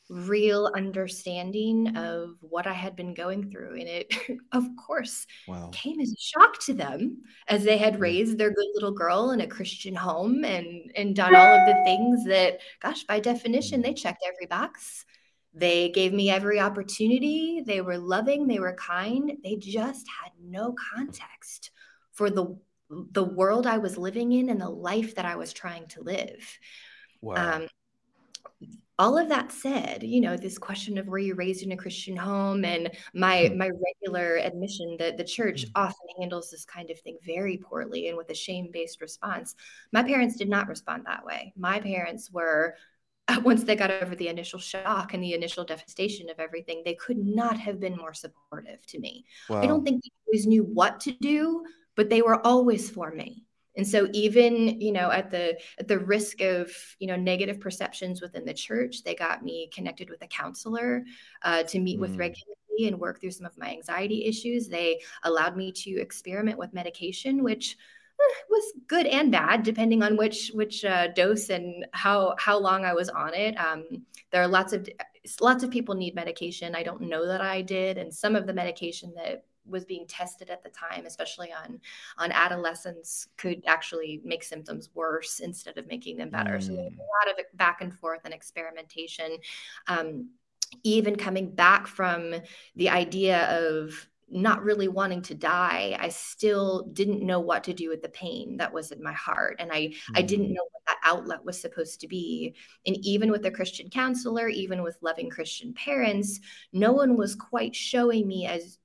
real 0.08 0.68
understanding 0.74 1.96
of 1.96 2.34
what 2.40 2.66
I 2.66 2.72
had 2.72 2.96
been 2.96 3.14
going 3.14 3.50
through. 3.50 3.78
And 3.78 3.88
it, 3.88 4.12
of 4.52 4.64
course, 4.76 5.26
wow. 5.46 5.70
came 5.72 6.00
as 6.00 6.12
a 6.12 6.20
shock 6.20 6.58
to 6.64 6.74
them 6.74 7.22
as 7.48 7.62
they 7.62 7.78
had 7.78 8.00
raised 8.00 8.36
their 8.36 8.50
good 8.50 8.66
little 8.74 8.90
girl 8.90 9.30
in 9.30 9.40
a 9.40 9.46
Christian 9.46 9.94
home 9.94 10.44
and, 10.44 10.90
and 10.96 11.14
done 11.14 11.34
all 11.34 11.54
of 11.54 11.66
the 11.66 11.80
things 11.84 12.24
that, 12.26 12.58
gosh, 12.80 13.04
by 13.04 13.20
definition, 13.20 13.82
they 13.82 13.92
mm. 13.92 13.98
checked 13.98 14.24
every 14.26 14.46
box. 14.46 15.04
They 15.54 15.90
gave 15.90 16.12
me 16.12 16.30
every 16.30 16.60
opportunity. 16.60 17.62
They 17.64 17.80
were 17.80 17.98
loving, 17.98 18.46
they 18.46 18.60
were 18.60 18.74
kind. 18.74 19.32
They 19.42 19.56
just 19.56 20.06
had 20.22 20.32
no 20.40 20.74
context 20.94 21.70
for 22.12 22.30
the 22.30 22.56
the 22.90 23.24
world 23.24 23.66
I 23.66 23.78
was 23.78 23.96
living 23.96 24.32
in 24.32 24.50
and 24.50 24.60
the 24.60 24.68
life 24.68 25.14
that 25.14 25.24
I 25.24 25.36
was 25.36 25.52
trying 25.52 25.86
to 25.88 26.02
live. 26.02 26.58
Wow. 27.20 27.34
Um, 27.34 27.68
all 28.98 29.16
of 29.16 29.30
that 29.30 29.50
said, 29.50 30.02
you 30.02 30.20
know, 30.20 30.36
this 30.36 30.58
question 30.58 30.98
of 30.98 31.06
were 31.06 31.18
you 31.18 31.34
raised 31.34 31.62
in 31.62 31.72
a 31.72 31.76
Christian 31.76 32.14
home 32.14 32.66
and 32.66 32.90
my 33.14 33.48
mm. 33.50 33.56
my 33.56 33.70
regular 33.70 34.36
admission 34.36 34.96
that 34.98 35.16
the 35.16 35.24
church 35.24 35.64
mm. 35.64 35.70
often 35.74 36.06
handles 36.18 36.50
this 36.50 36.66
kind 36.66 36.90
of 36.90 37.00
thing 37.00 37.16
very 37.24 37.56
poorly 37.56 38.08
and 38.08 38.18
with 38.18 38.28
a 38.28 38.34
shame-based 38.34 39.00
response. 39.00 39.54
My 39.92 40.02
parents 40.02 40.36
did 40.36 40.50
not 40.50 40.68
respond 40.68 41.04
that 41.06 41.24
way. 41.24 41.54
My 41.56 41.80
parents 41.80 42.30
were 42.30 42.74
once 43.42 43.64
they 43.64 43.76
got 43.76 43.90
over 43.90 44.14
the 44.14 44.28
initial 44.28 44.58
shock 44.58 45.14
and 45.14 45.22
the 45.22 45.32
initial 45.32 45.64
devastation 45.64 46.28
of 46.28 46.38
everything, 46.38 46.82
they 46.84 46.94
could 46.94 47.18
not 47.18 47.58
have 47.58 47.80
been 47.80 47.96
more 47.96 48.12
supportive 48.12 48.84
to 48.86 48.98
me. 48.98 49.24
Wow. 49.48 49.62
I 49.62 49.66
don't 49.66 49.84
think 49.84 50.02
they 50.02 50.10
always 50.26 50.46
knew 50.46 50.64
what 50.64 51.00
to 51.00 51.12
do, 51.12 51.64
but 51.96 52.10
they 52.10 52.22
were 52.22 52.44
always 52.46 52.90
for 52.90 53.10
me. 53.10 53.44
And 53.76 53.86
so 53.86 54.08
even 54.12 54.80
you 54.80 54.92
know 54.92 55.10
at 55.10 55.30
the 55.30 55.58
at 55.78 55.88
the 55.88 55.98
risk 55.98 56.40
of 56.40 56.70
you 56.98 57.06
know 57.06 57.16
negative 57.16 57.60
perceptions 57.60 58.20
within 58.20 58.44
the 58.44 58.54
church 58.54 59.04
they 59.04 59.14
got 59.14 59.44
me 59.44 59.70
connected 59.72 60.10
with 60.10 60.22
a 60.22 60.26
counselor 60.26 61.04
uh, 61.42 61.62
to 61.64 61.78
meet 61.78 61.98
mm. 61.98 62.02
with 62.02 62.16
regularly 62.16 62.56
and 62.86 62.98
work 62.98 63.20
through 63.20 63.30
some 63.30 63.46
of 63.46 63.58
my 63.58 63.70
anxiety 63.70 64.24
issues. 64.24 64.68
They 64.68 65.00
allowed 65.22 65.56
me 65.56 65.70
to 65.72 66.00
experiment 66.00 66.58
with 66.58 66.74
medication 66.74 67.42
which 67.44 67.76
eh, 68.20 68.34
was 68.48 68.72
good 68.88 69.06
and 69.06 69.30
bad 69.30 69.62
depending 69.62 70.02
on 70.02 70.16
which 70.16 70.50
which 70.54 70.84
uh, 70.84 71.08
dose 71.08 71.50
and 71.50 71.86
how 71.92 72.34
how 72.38 72.58
long 72.58 72.84
i 72.84 72.92
was 72.92 73.08
on 73.08 73.34
it. 73.34 73.54
Um, 73.56 73.84
there 74.32 74.42
are 74.42 74.48
lots 74.48 74.72
of 74.72 74.88
lots 75.40 75.62
of 75.62 75.70
people 75.70 75.94
need 75.94 76.14
medication. 76.14 76.74
I 76.74 76.82
don't 76.82 77.02
know 77.02 77.26
that 77.26 77.40
i 77.40 77.62
did. 77.62 77.98
And 77.98 78.12
some 78.12 78.34
of 78.34 78.46
the 78.46 78.54
medication 78.54 79.12
that 79.16 79.44
was 79.66 79.84
being 79.84 80.06
tested 80.06 80.50
at 80.50 80.62
the 80.62 80.70
time, 80.70 81.06
especially 81.06 81.52
on 81.52 81.80
on 82.18 82.32
adolescents, 82.32 83.28
could 83.36 83.62
actually 83.66 84.20
make 84.24 84.42
symptoms 84.42 84.90
worse 84.94 85.40
instead 85.40 85.78
of 85.78 85.86
making 85.86 86.16
them 86.16 86.30
better. 86.30 86.58
Mm. 86.58 86.66
So 86.66 86.72
a 86.72 86.76
lot 86.76 87.38
of 87.38 87.44
back 87.54 87.80
and 87.80 87.94
forth 87.94 88.20
and 88.24 88.34
experimentation. 88.34 89.38
Um, 89.86 90.30
even 90.84 91.16
coming 91.16 91.52
back 91.52 91.88
from 91.88 92.34
the 92.76 92.88
idea 92.88 93.46
of 93.48 94.06
not 94.30 94.62
really 94.62 94.86
wanting 94.86 95.20
to 95.20 95.34
die 95.34 95.96
i 95.98 96.08
still 96.08 96.84
didn't 96.92 97.26
know 97.26 97.40
what 97.40 97.64
to 97.64 97.72
do 97.72 97.88
with 97.88 98.00
the 98.00 98.08
pain 98.10 98.56
that 98.56 98.72
was 98.72 98.92
in 98.92 99.02
my 99.02 99.12
heart 99.12 99.56
and 99.58 99.72
i 99.72 99.86
mm-hmm. 99.86 100.12
i 100.14 100.22
didn't 100.22 100.46
mm. 100.46 100.54
know 100.54 100.62
what 100.70 100.82
that 100.86 101.00
outlet 101.02 101.44
was 101.44 101.60
supposed 101.60 102.00
to 102.00 102.06
be 102.06 102.54
and 102.86 102.96
even 103.02 103.30
with 103.30 103.44
a 103.46 103.50
christian 103.50 103.90
counselor 103.90 104.48
even 104.48 104.82
with 104.82 104.96
loving 105.00 105.28
christian 105.28 105.74
parents 105.74 106.38
no 106.72 106.92
one 106.92 107.16
was 107.16 107.34
quite 107.34 107.74
showing 107.74 108.26
me 108.28 108.46
as 108.46 108.78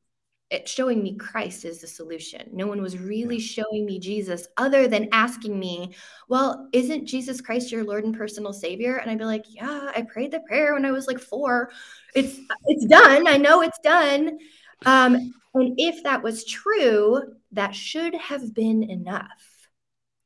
it 0.52 0.68
showing 0.70 1.02
me 1.02 1.16
Christ 1.16 1.66
is 1.66 1.82
the 1.82 1.88
solution. 1.88 2.50
No 2.54 2.68
one 2.68 2.82
was 2.82 3.00
really 3.00 3.40
showing 3.40 3.86
me 3.86 4.00
Jesus 4.00 4.48
other 4.58 4.88
than 4.88 5.10
asking 5.12 5.60
me, 5.60 5.96
Well, 6.28 6.70
isn't 6.72 7.08
Jesus 7.08 7.42
Christ 7.42 7.72
your 7.72 7.84
Lord 7.84 8.04
and 8.04 8.16
personal 8.16 8.54
Savior? 8.54 8.98
And 8.98 9.10
I'd 9.10 9.18
be 9.18 9.26
like, 9.26 9.46
Yeah, 9.48 9.92
I 9.96 10.04
prayed 10.04 10.32
the 10.32 10.42
prayer 10.42 10.74
when 10.74 10.86
I 10.86 10.92
was 10.92 11.08
like 11.08 11.20
four. 11.20 11.72
It's 12.14 12.40
it's 12.66 12.86
done. 12.86 13.28
I 13.28 13.38
know 13.38 13.62
it's 13.62 13.80
done. 13.80 14.38
Um, 14.86 15.34
and 15.56 15.74
if 15.78 16.04
that 16.04 16.22
was 16.22 16.46
true, 16.46 17.22
that 17.54 17.74
should 17.74 18.14
have 18.14 18.54
been 18.54 18.84
enough. 18.84 19.70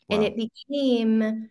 Wow. 0.10 0.18
And 0.18 0.26
it 0.26 0.36
became 0.36 1.50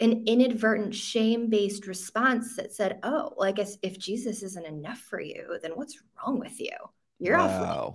an 0.00 0.24
inadvertent 0.26 0.94
shame-based 0.94 1.86
response 1.86 2.56
that 2.56 2.72
said, 2.72 2.98
Oh, 3.04 3.34
well, 3.36 3.48
I 3.48 3.52
guess 3.52 3.78
if 3.82 4.00
Jesus 4.00 4.42
isn't 4.42 4.66
enough 4.66 4.98
for 4.98 5.20
you, 5.20 5.58
then 5.62 5.72
what's 5.72 5.98
wrong 6.18 6.40
with 6.40 6.60
you? 6.60 6.72
You're 7.18 7.38
wow. 7.38 7.46
off. 7.46 7.94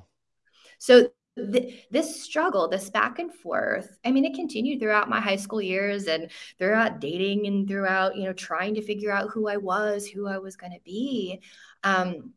So 0.79 1.10
th- 1.36 1.86
this 1.91 2.21
struggle, 2.23 2.67
this 2.67 2.89
back 2.89 3.19
and 3.19 3.34
forth, 3.34 3.97
I 4.05 4.12
mean, 4.12 4.25
it 4.25 4.36
continued 4.36 4.79
throughout 4.79 5.10
my 5.10 5.19
high 5.19 5.36
school 5.36 5.62
years 5.62 6.08
and 6.08 6.32
throughout 6.58 6.99
dating 6.99 7.47
and 7.47 7.67
throughout, 7.67 8.15
you 8.15 8.23
know, 8.25 8.34
trying 8.34 8.75
to 8.75 8.82
figure 8.82 9.12
out 9.12 9.29
who 9.29 9.47
I 9.47 9.58
was, 9.58 10.08
who 10.08 10.27
I 10.27 10.38
was 10.38 10.55
going 10.55 10.73
to 10.73 10.82
be. 10.84 11.41
Um, 11.84 12.34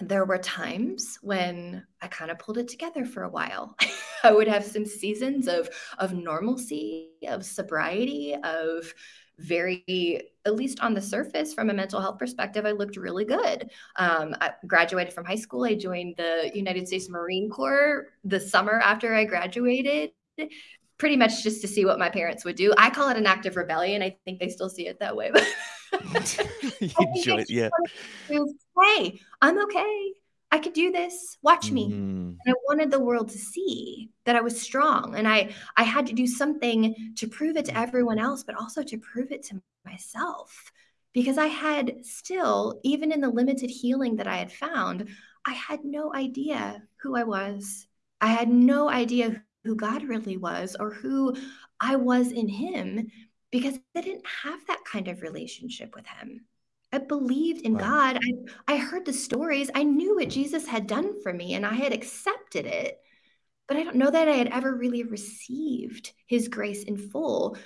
there 0.00 0.24
were 0.24 0.38
times 0.38 1.18
when 1.22 1.86
I 2.02 2.08
kind 2.08 2.30
of 2.30 2.38
pulled 2.38 2.58
it 2.58 2.68
together 2.68 3.04
for 3.04 3.22
a 3.22 3.30
while. 3.30 3.76
I 4.24 4.32
would 4.32 4.48
have 4.48 4.64
some 4.64 4.86
seasons 4.86 5.46
of 5.46 5.68
of 5.98 6.14
normalcy, 6.14 7.10
of 7.28 7.44
sobriety, 7.44 8.34
of 8.42 8.92
very 9.38 10.22
at 10.46 10.54
least 10.54 10.80
on 10.80 10.94
the 10.94 11.00
surface 11.00 11.54
from 11.54 11.70
a 11.70 11.74
mental 11.74 12.00
health 12.00 12.18
perspective 12.18 12.66
i 12.66 12.70
looked 12.70 12.96
really 12.96 13.24
good. 13.24 13.70
Um, 13.96 14.34
i 14.40 14.52
graduated 14.66 15.12
from 15.12 15.24
high 15.24 15.34
school. 15.36 15.64
I 15.64 15.74
joined 15.74 16.14
the 16.16 16.50
united 16.54 16.86
states 16.86 17.08
marine 17.08 17.50
corps 17.50 18.06
the 18.24 18.40
summer 18.40 18.80
after 18.80 19.14
i 19.14 19.24
graduated 19.24 20.10
pretty 20.98 21.16
much 21.16 21.42
just 21.42 21.60
to 21.60 21.68
see 21.68 21.84
what 21.84 21.98
my 21.98 22.08
parents 22.08 22.44
would 22.44 22.56
do. 22.56 22.72
I 22.78 22.88
call 22.88 23.08
it 23.08 23.16
an 23.16 23.26
act 23.26 23.46
of 23.46 23.56
rebellion. 23.56 24.00
I 24.00 24.16
think 24.24 24.38
they 24.38 24.48
still 24.48 24.70
see 24.70 24.86
it 24.86 25.00
that 25.00 25.16
way. 25.16 25.32
But 26.12 26.38
enjoy 26.98 27.38
it 27.38 27.50
yeah. 27.50 27.68
hey 28.28 29.20
i'm 29.40 29.62
okay 29.62 30.12
I 30.54 30.60
could 30.60 30.72
do 30.72 30.92
this. 30.92 31.36
Watch 31.42 31.72
me. 31.72 31.90
Mm-hmm. 31.90 32.28
And 32.28 32.40
I 32.46 32.54
wanted 32.68 32.92
the 32.92 33.00
world 33.00 33.28
to 33.30 33.38
see 33.38 34.10
that 34.24 34.36
I 34.36 34.40
was 34.40 34.60
strong 34.60 35.16
and 35.16 35.26
I 35.26 35.52
I 35.76 35.82
had 35.82 36.06
to 36.06 36.12
do 36.12 36.28
something 36.28 36.94
to 37.16 37.26
prove 37.26 37.56
it 37.56 37.64
to 37.64 37.76
everyone 37.76 38.20
else 38.20 38.44
but 38.44 38.54
also 38.54 38.84
to 38.84 38.96
prove 38.98 39.32
it 39.32 39.42
to 39.46 39.60
myself 39.84 40.70
because 41.12 41.38
I 41.38 41.48
had 41.48 42.06
still 42.06 42.78
even 42.84 43.10
in 43.10 43.20
the 43.20 43.30
limited 43.30 43.68
healing 43.68 44.14
that 44.16 44.28
I 44.28 44.36
had 44.36 44.52
found, 44.52 45.08
I 45.44 45.54
had 45.54 45.84
no 45.84 46.14
idea 46.14 46.84
who 47.02 47.16
I 47.16 47.24
was. 47.24 47.88
I 48.20 48.28
had 48.28 48.48
no 48.48 48.88
idea 48.88 49.42
who 49.64 49.74
God 49.74 50.04
really 50.04 50.36
was 50.36 50.76
or 50.78 50.94
who 50.94 51.34
I 51.80 51.96
was 51.96 52.30
in 52.30 52.46
him 52.46 53.10
because 53.50 53.76
I 53.96 54.02
didn't 54.02 54.26
have 54.44 54.60
that 54.68 54.84
kind 54.84 55.08
of 55.08 55.20
relationship 55.20 55.96
with 55.96 56.06
him. 56.06 56.46
I 56.94 56.98
believed 56.98 57.62
in 57.62 57.74
wow. 57.74 57.80
God. 57.80 58.18
I, 58.68 58.74
I 58.74 58.76
heard 58.76 59.04
the 59.04 59.12
stories. 59.12 59.68
I 59.74 59.82
knew 59.82 60.14
what 60.14 60.28
Jesus 60.28 60.64
had 60.64 60.86
done 60.86 61.20
for 61.22 61.32
me 61.32 61.54
and 61.54 61.66
I 61.66 61.74
had 61.74 61.92
accepted 61.92 62.66
it. 62.66 63.00
But 63.66 63.78
I 63.78 63.82
don't 63.82 63.96
know 63.96 64.10
that 64.10 64.28
I 64.28 64.34
had 64.36 64.48
ever 64.48 64.76
really 64.76 65.02
received 65.02 66.12
his 66.26 66.46
grace 66.46 66.84
in 66.84 66.96
full 66.96 67.56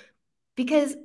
because 0.55 0.95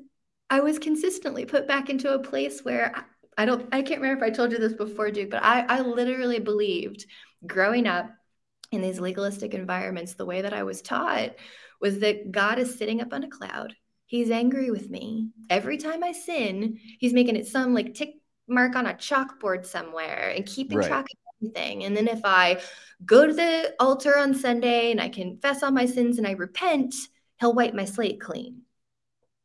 I 0.49 0.61
was 0.61 0.79
consistently 0.79 1.45
put 1.45 1.69
back 1.69 1.91
into 1.91 2.15
a 2.15 2.19
place 2.19 2.65
where 2.65 2.97
I, 2.97 3.43
I 3.43 3.45
don't, 3.45 3.69
I 3.73 3.83
can't 3.83 4.01
remember 4.01 4.25
if 4.25 4.33
I 4.33 4.35
told 4.35 4.53
you 4.53 4.59
this 4.59 4.73
before, 4.73 5.11
Duke, 5.11 5.31
but 5.31 5.43
I, 5.43 5.61
I 5.67 5.81
literally 5.81 6.39
believed 6.39 7.05
growing 7.47 7.87
up 7.87 8.11
in 8.73 8.81
these 8.81 9.01
legalistic 9.01 9.53
environments, 9.53 10.15
the 10.15 10.25
way 10.25 10.41
that 10.41 10.55
I 10.55 10.63
was 10.63 10.81
taught 10.81 11.35
was 11.81 11.99
that 11.99 12.33
God 12.33 12.59
is 12.59 12.79
sitting 12.79 13.03
up 13.03 13.13
on 13.13 13.25
a 13.25 13.29
cloud 13.29 13.75
He's 14.07 14.31
angry 14.31 14.71
with 14.71 14.91
me. 14.91 15.31
Every 15.51 15.79
time 15.79 16.05
I 16.05 16.13
sin, 16.13 16.79
he's 16.99 17.13
making 17.13 17.37
it 17.37 17.47
some 17.47 17.75
like 17.75 17.95
tick 17.95 18.15
mark 18.49 18.77
on 18.77 18.87
a 18.87 18.95
chalkboard 18.95 19.65
somewhere 19.65 20.33
and 20.37 20.47
keeping 20.47 20.79
right. 20.79 20.87
track 20.87 21.07
of 21.07 21.19
everything. 21.43 21.85
And 21.85 21.97
then 21.97 22.09
if 22.09 22.21
I 22.25 22.61
go 23.05 23.27
to 23.27 23.33
the 23.33 23.75
altar 23.81 24.19
on 24.19 24.35
Sunday 24.35 24.91
and 24.91 25.01
I 25.01 25.09
confess 25.09 25.63
all 25.63 25.71
my 25.71 25.87
sins 25.87 26.19
and 26.19 26.27
I 26.27 26.33
repent, 26.33 26.95
he'll 27.41 27.55
wipe 27.55 27.75
my 27.75 27.85
slate 27.85 28.21
clean. 28.21 28.63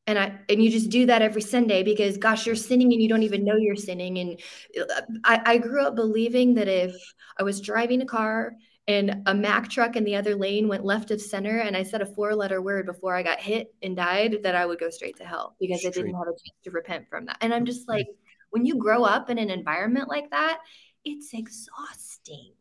And 0.07 0.17
I 0.17 0.39
and 0.49 0.63
you 0.63 0.71
just 0.71 0.89
do 0.89 1.05
that 1.05 1.21
every 1.21 1.41
Sunday 1.41 1.83
because 1.83 2.17
gosh, 2.17 2.45
you're 2.45 2.55
sinning 2.55 2.91
and 2.91 3.01
you 3.01 3.07
don't 3.07 3.23
even 3.23 3.45
know 3.45 3.55
you're 3.55 3.75
sinning. 3.75 4.17
And 4.17 4.39
uh, 4.79 5.01
I, 5.23 5.41
I 5.45 5.57
grew 5.59 5.83
up 5.83 5.95
believing 5.95 6.55
that 6.55 6.67
if 6.67 6.95
I 7.37 7.43
was 7.43 7.61
driving 7.61 8.01
a 8.01 8.05
car 8.05 8.53
and 8.89 9.21
a 9.27 9.35
Mack 9.35 9.69
truck 9.69 9.95
in 9.95 10.03
the 10.03 10.15
other 10.15 10.35
lane 10.35 10.67
went 10.67 10.83
left 10.83 11.11
of 11.11 11.21
center 11.21 11.59
and 11.59 11.77
I 11.77 11.83
said 11.83 12.01
a 12.01 12.07
four 12.07 12.33
letter 12.33 12.59
word 12.59 12.87
before 12.87 13.15
I 13.15 13.21
got 13.21 13.39
hit 13.39 13.71
and 13.83 13.95
died, 13.95 14.37
that 14.41 14.55
I 14.55 14.65
would 14.65 14.79
go 14.79 14.89
straight 14.89 15.15
to 15.17 15.25
hell 15.25 15.55
because 15.59 15.81
straight. 15.81 15.93
I 15.93 16.01
didn't 16.01 16.15
have 16.15 16.27
a 16.27 16.31
chance 16.31 16.57
to 16.63 16.71
repent 16.71 17.07
from 17.07 17.27
that. 17.27 17.37
And 17.41 17.53
I'm 17.53 17.65
just 17.65 17.87
like, 17.87 18.07
when 18.49 18.65
you 18.65 18.77
grow 18.79 19.03
up 19.03 19.29
in 19.29 19.37
an 19.37 19.51
environment 19.51 20.09
like 20.09 20.31
that, 20.31 20.57
it's 21.05 21.35
exhausting 21.35 22.53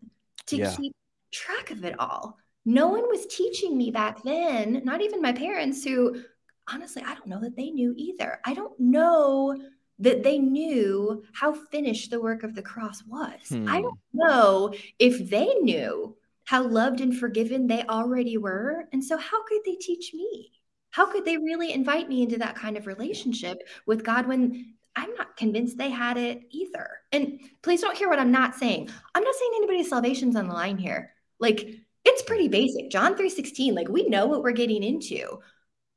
to 0.49 0.57
yeah. 0.59 0.77
keep 0.77 0.93
track 1.33 1.71
of 1.71 1.83
it 1.87 1.99
all. 1.99 2.37
No 2.67 2.89
one 2.89 3.09
was 3.09 3.25
teaching 3.25 3.79
me 3.79 3.91
back 3.91 4.23
then, 4.23 4.83
not 4.85 5.01
even 5.01 5.23
my 5.23 5.33
parents, 5.33 5.83
who 5.83 6.23
honestly, 6.71 7.03
I 7.07 7.15
don't 7.15 7.29
know 7.29 7.41
that 7.41 7.57
they 7.57 7.71
knew 7.71 7.95
either. 7.97 8.39
I 8.45 8.53
don't 8.53 8.79
know 8.79 9.57
that 10.01 10.23
they 10.23 10.39
knew 10.39 11.25
how 11.33 11.55
finished 11.55 12.11
the 12.11 12.21
work 12.21 12.43
of 12.43 12.55
the 12.55 12.61
cross 12.61 13.03
was. 13.07 13.41
Hmm. 13.49 13.67
I 13.67 13.81
don't 13.81 13.99
know 14.13 14.75
if 14.99 15.31
they 15.31 15.47
knew 15.63 16.18
how 16.49 16.67
loved 16.67 17.03
and 17.03 17.15
forgiven 17.15 17.67
they 17.67 17.83
already 17.83 18.39
were. 18.39 18.89
And 18.91 19.05
so, 19.05 19.19
how 19.19 19.45
could 19.45 19.61
they 19.67 19.75
teach 19.75 20.15
me? 20.15 20.51
How 20.89 21.05
could 21.05 21.27
they 21.27 21.37
really 21.37 21.75
invite 21.75 22.09
me 22.09 22.23
into 22.23 22.39
that 22.39 22.57
kind 22.57 22.79
of 22.79 22.87
relationship 22.87 23.59
with 23.85 24.03
God 24.03 24.27
when 24.27 24.73
I'm 24.97 25.13
not 25.15 25.37
convinced 25.37 25.77
they 25.77 25.91
had 25.91 26.17
it 26.17 26.41
either? 26.51 26.89
And 27.13 27.39
please 27.61 27.83
don't 27.83 27.99
hear 27.99 28.09
what 28.09 28.19
I'm 28.19 28.33
not 28.33 28.55
saying. 28.55 28.89
I'm 29.15 29.23
not 29.23 29.35
saying 29.35 29.51
anybody's 29.57 29.91
salvation's 29.91 30.37
on 30.37 30.49
the 30.49 30.55
line 30.55 30.79
here. 30.79 31.13
Like, 31.39 31.69
it's 32.07 32.23
pretty 32.23 32.49
basic. 32.49 32.91
John 32.91 33.15
3:16, 33.15 33.75
like 33.75 33.89
we 33.91 34.09
know 34.09 34.25
what 34.25 34.43
we're 34.43 34.53
getting 34.53 34.83
into, 34.83 35.41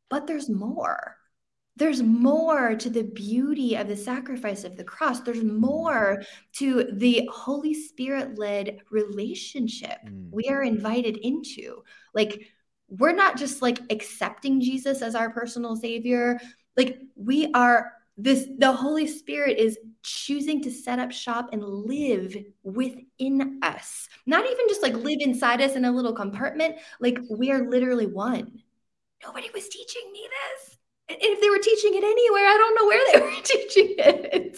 but 0.09 0.27
there's 0.27 0.49
more 0.49 1.15
there's 1.81 2.03
more 2.03 2.75
to 2.75 2.91
the 2.91 3.01
beauty 3.01 3.75
of 3.75 3.87
the 3.87 3.97
sacrifice 3.97 4.63
of 4.63 4.77
the 4.77 4.83
cross. 4.83 5.21
There's 5.21 5.43
more 5.43 6.21
to 6.57 6.87
the 6.93 7.27
Holy 7.33 7.73
Spirit 7.73 8.37
led 8.37 8.81
relationship 8.91 9.97
mm. 10.05 10.29
we 10.29 10.47
are 10.47 10.61
invited 10.61 11.17
into. 11.17 11.81
Like, 12.13 12.49
we're 12.87 13.15
not 13.15 13.35
just 13.35 13.63
like 13.63 13.79
accepting 13.89 14.61
Jesus 14.61 15.01
as 15.01 15.15
our 15.15 15.31
personal 15.31 15.75
savior. 15.75 16.39
Like, 16.77 16.99
we 17.15 17.49
are 17.55 17.93
this, 18.15 18.47
the 18.59 18.71
Holy 18.71 19.07
Spirit 19.07 19.57
is 19.57 19.79
choosing 20.03 20.61
to 20.61 20.69
set 20.69 20.99
up 20.99 21.11
shop 21.11 21.49
and 21.51 21.63
live 21.63 22.37
within 22.61 23.59
us. 23.63 24.07
Not 24.27 24.45
even 24.45 24.67
just 24.67 24.83
like 24.83 24.93
live 24.93 25.21
inside 25.21 25.61
us 25.61 25.75
in 25.75 25.85
a 25.85 25.91
little 25.91 26.13
compartment. 26.13 26.75
Like, 26.99 27.17
we 27.27 27.49
are 27.49 27.67
literally 27.67 28.05
one. 28.05 28.61
Nobody 29.23 29.49
was 29.51 29.67
teaching 29.67 30.11
me 30.11 30.27
this 30.29 30.70
if 31.19 31.41
they 31.41 31.49
were 31.49 31.59
teaching 31.59 31.93
it 31.95 32.03
anywhere, 32.03 32.47
I 32.47 32.57
don't 32.57 32.75
know 32.75 32.87
where 32.87 33.05
they 33.13 33.21
were 33.25 33.41
teaching 33.43 33.95
it. 33.97 34.57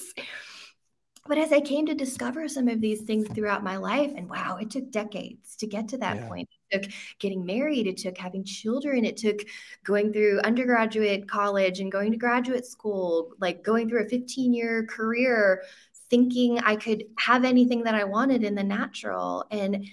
But 1.25 1.37
as 1.37 1.53
I 1.53 1.61
came 1.61 1.85
to 1.85 1.95
discover 1.95 2.49
some 2.49 2.67
of 2.67 2.81
these 2.81 3.01
things 3.01 3.27
throughout 3.29 3.63
my 3.63 3.77
life, 3.77 4.11
and 4.15 4.29
wow, 4.29 4.57
it 4.59 4.69
took 4.69 4.91
decades 4.91 5.55
to 5.57 5.67
get 5.67 5.87
to 5.89 5.97
that 5.99 6.17
yeah. 6.17 6.27
point. 6.27 6.49
It 6.69 6.83
took 6.83 6.91
getting 7.19 7.45
married, 7.45 7.87
it 7.87 7.97
took 7.97 8.17
having 8.17 8.43
children, 8.43 9.05
it 9.05 9.15
took 9.15 9.39
going 9.85 10.11
through 10.11 10.41
undergraduate 10.41 11.29
college 11.29 11.79
and 11.79 11.91
going 11.91 12.11
to 12.11 12.17
graduate 12.17 12.65
school, 12.65 13.31
like 13.39 13.63
going 13.63 13.87
through 13.87 14.05
a 14.05 14.09
15 14.09 14.53
year 14.53 14.85
career, 14.85 15.63
thinking 16.09 16.59
I 16.59 16.75
could 16.75 17.05
have 17.17 17.45
anything 17.45 17.83
that 17.83 17.95
I 17.95 18.03
wanted 18.03 18.43
in 18.43 18.55
the 18.55 18.63
natural. 18.63 19.45
And 19.49 19.87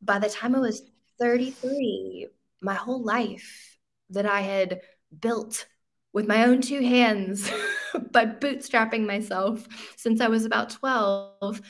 by 0.00 0.20
the 0.20 0.28
time 0.28 0.54
I 0.54 0.60
was 0.60 0.82
33, 1.18 2.28
my 2.62 2.74
whole 2.74 3.02
life 3.02 3.78
that 4.10 4.26
I 4.26 4.42
had 4.42 4.80
built 5.18 5.66
with 6.12 6.26
my 6.26 6.44
own 6.44 6.60
two 6.60 6.80
hands 6.80 7.50
by 8.12 8.26
bootstrapping 8.26 9.06
myself 9.06 9.66
since 9.96 10.20
I 10.20 10.28
was 10.28 10.44
about 10.44 10.70
12, 10.70 11.60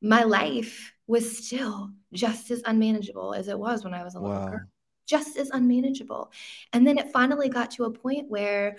my 0.00 0.24
life 0.24 0.92
was 1.06 1.44
still 1.44 1.90
just 2.12 2.50
as 2.50 2.62
unmanageable 2.64 3.34
as 3.34 3.48
it 3.48 3.58
was 3.58 3.84
when 3.84 3.94
I 3.94 4.04
was 4.04 4.14
a 4.14 4.20
little 4.20 4.36
wow. 4.36 4.48
girl. 4.48 4.60
Just 5.06 5.36
as 5.36 5.50
unmanageable. 5.50 6.30
And 6.72 6.86
then 6.86 6.96
it 6.96 7.12
finally 7.12 7.48
got 7.48 7.72
to 7.72 7.84
a 7.84 7.90
point 7.90 8.30
where 8.30 8.78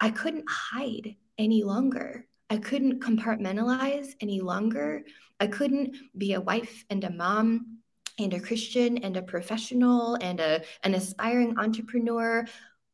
I 0.00 0.10
couldn't 0.10 0.48
hide 0.48 1.16
any 1.38 1.64
longer. 1.64 2.26
I 2.50 2.58
couldn't 2.58 3.00
compartmentalize 3.00 4.14
any 4.20 4.40
longer. 4.40 5.04
I 5.40 5.46
couldn't 5.46 5.96
be 6.16 6.34
a 6.34 6.40
wife 6.40 6.84
and 6.90 7.02
a 7.02 7.10
mom 7.10 7.78
and 8.18 8.32
a 8.34 8.40
Christian 8.40 8.98
and 8.98 9.16
a 9.16 9.22
professional 9.22 10.16
and 10.16 10.38
a, 10.38 10.62
an 10.84 10.94
aspiring 10.94 11.58
entrepreneur 11.58 12.44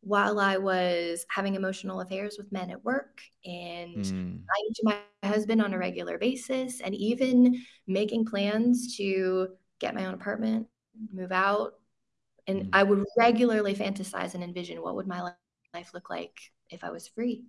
while 0.02 0.40
I 0.40 0.56
was 0.56 1.26
having 1.28 1.54
emotional 1.54 2.00
affairs 2.00 2.36
with 2.38 2.50
men 2.52 2.70
at 2.70 2.84
work 2.84 3.20
and 3.44 3.96
mm. 3.96 4.38
lying 4.38 4.74
to 4.74 4.82
my 4.84 4.96
husband 5.22 5.60
on 5.60 5.74
a 5.74 5.78
regular 5.78 6.16
basis, 6.18 6.80
and 6.80 6.94
even 6.94 7.62
making 7.86 8.24
plans 8.24 8.96
to 8.96 9.48
get 9.78 9.94
my 9.94 10.06
own 10.06 10.14
apartment, 10.14 10.66
move 11.12 11.32
out. 11.32 11.74
And 12.46 12.64
mm. 12.64 12.68
I 12.72 12.82
would 12.82 13.04
regularly 13.18 13.74
fantasize 13.74 14.34
and 14.34 14.42
envision 14.42 14.82
what 14.82 14.96
would 14.96 15.06
my 15.06 15.32
life 15.74 15.90
look 15.92 16.08
like 16.08 16.38
if 16.70 16.82
I 16.82 16.90
was 16.90 17.08
free, 17.08 17.44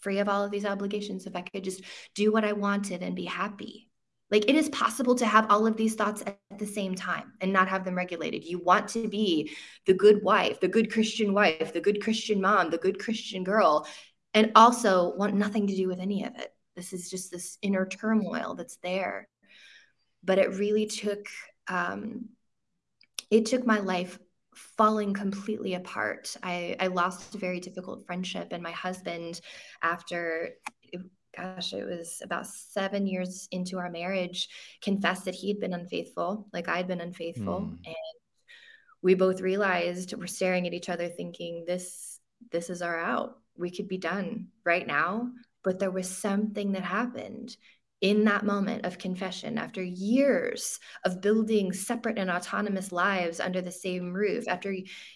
free 0.00 0.20
of 0.20 0.28
all 0.28 0.44
of 0.44 0.50
these 0.50 0.64
obligations, 0.64 1.26
if 1.26 1.34
I 1.34 1.42
could 1.42 1.64
just 1.64 1.82
do 2.14 2.32
what 2.32 2.44
I 2.44 2.52
wanted 2.52 3.02
and 3.02 3.16
be 3.16 3.24
happy. 3.24 3.90
Like 4.30 4.48
it 4.48 4.54
is 4.54 4.68
possible 4.68 5.14
to 5.16 5.26
have 5.26 5.46
all 5.50 5.66
of 5.66 5.76
these 5.76 5.94
thoughts 5.94 6.22
at 6.26 6.58
the 6.58 6.66
same 6.66 6.94
time 6.94 7.32
and 7.40 7.52
not 7.52 7.68
have 7.68 7.84
them 7.84 7.96
regulated. 7.96 8.44
You 8.44 8.58
want 8.58 8.88
to 8.88 9.08
be 9.08 9.52
the 9.86 9.94
good 9.94 10.22
wife, 10.22 10.60
the 10.60 10.68
good 10.68 10.92
Christian 10.92 11.32
wife, 11.32 11.72
the 11.72 11.80
good 11.80 12.02
Christian 12.02 12.40
mom, 12.40 12.70
the 12.70 12.78
good 12.78 12.98
Christian 12.98 13.42
girl, 13.42 13.86
and 14.34 14.52
also 14.54 15.14
want 15.16 15.34
nothing 15.34 15.66
to 15.66 15.76
do 15.76 15.88
with 15.88 15.98
any 15.98 16.24
of 16.24 16.36
it. 16.36 16.52
This 16.76 16.92
is 16.92 17.10
just 17.10 17.30
this 17.30 17.58
inner 17.62 17.86
turmoil 17.86 18.54
that's 18.54 18.76
there. 18.76 19.28
But 20.22 20.38
it 20.38 20.54
really 20.54 20.86
took 20.86 21.26
um, 21.68 22.28
it 23.30 23.46
took 23.46 23.66
my 23.66 23.80
life 23.80 24.18
falling 24.76 25.14
completely 25.14 25.74
apart. 25.74 26.36
I, 26.42 26.76
I 26.80 26.88
lost 26.88 27.34
a 27.34 27.38
very 27.38 27.60
difficult 27.60 28.06
friendship, 28.06 28.48
and 28.50 28.62
my 28.62 28.72
husband, 28.72 29.40
after 29.82 30.50
gosh, 31.36 31.72
it 31.72 31.84
was 31.84 32.20
about 32.22 32.46
seven 32.46 33.06
years 33.06 33.48
into 33.50 33.78
our 33.78 33.90
marriage, 33.90 34.48
confessed 34.82 35.24
that 35.26 35.34
he 35.34 35.48
had 35.48 35.60
been 35.60 35.74
unfaithful, 35.74 36.48
like 36.52 36.68
I 36.68 36.76
had 36.76 36.88
been 36.88 37.00
unfaithful. 37.00 37.60
Mm. 37.60 37.78
And 37.86 37.96
we 39.02 39.14
both 39.14 39.40
realized 39.40 40.14
we're 40.16 40.26
staring 40.26 40.66
at 40.66 40.74
each 40.74 40.88
other 40.88 41.08
thinking, 41.08 41.64
this, 41.66 42.18
this 42.50 42.70
is 42.70 42.82
our 42.82 42.98
out. 42.98 43.38
We 43.56 43.70
could 43.70 43.88
be 43.88 43.98
done 43.98 44.48
right 44.64 44.86
now. 44.86 45.30
But 45.62 45.78
there 45.78 45.90
was 45.90 46.08
something 46.08 46.72
that 46.72 46.84
happened 46.84 47.56
in 48.00 48.24
that 48.24 48.44
moment 48.44 48.86
of 48.86 48.96
confession, 48.96 49.58
after 49.58 49.82
years 49.82 50.78
of 51.04 51.20
building 51.20 51.72
separate 51.72 52.16
and 52.16 52.30
autonomous 52.30 52.92
lives 52.92 53.40
under 53.40 53.60
the 53.60 53.72
same 53.72 54.12
roof, 54.12 54.46
after 54.46 54.74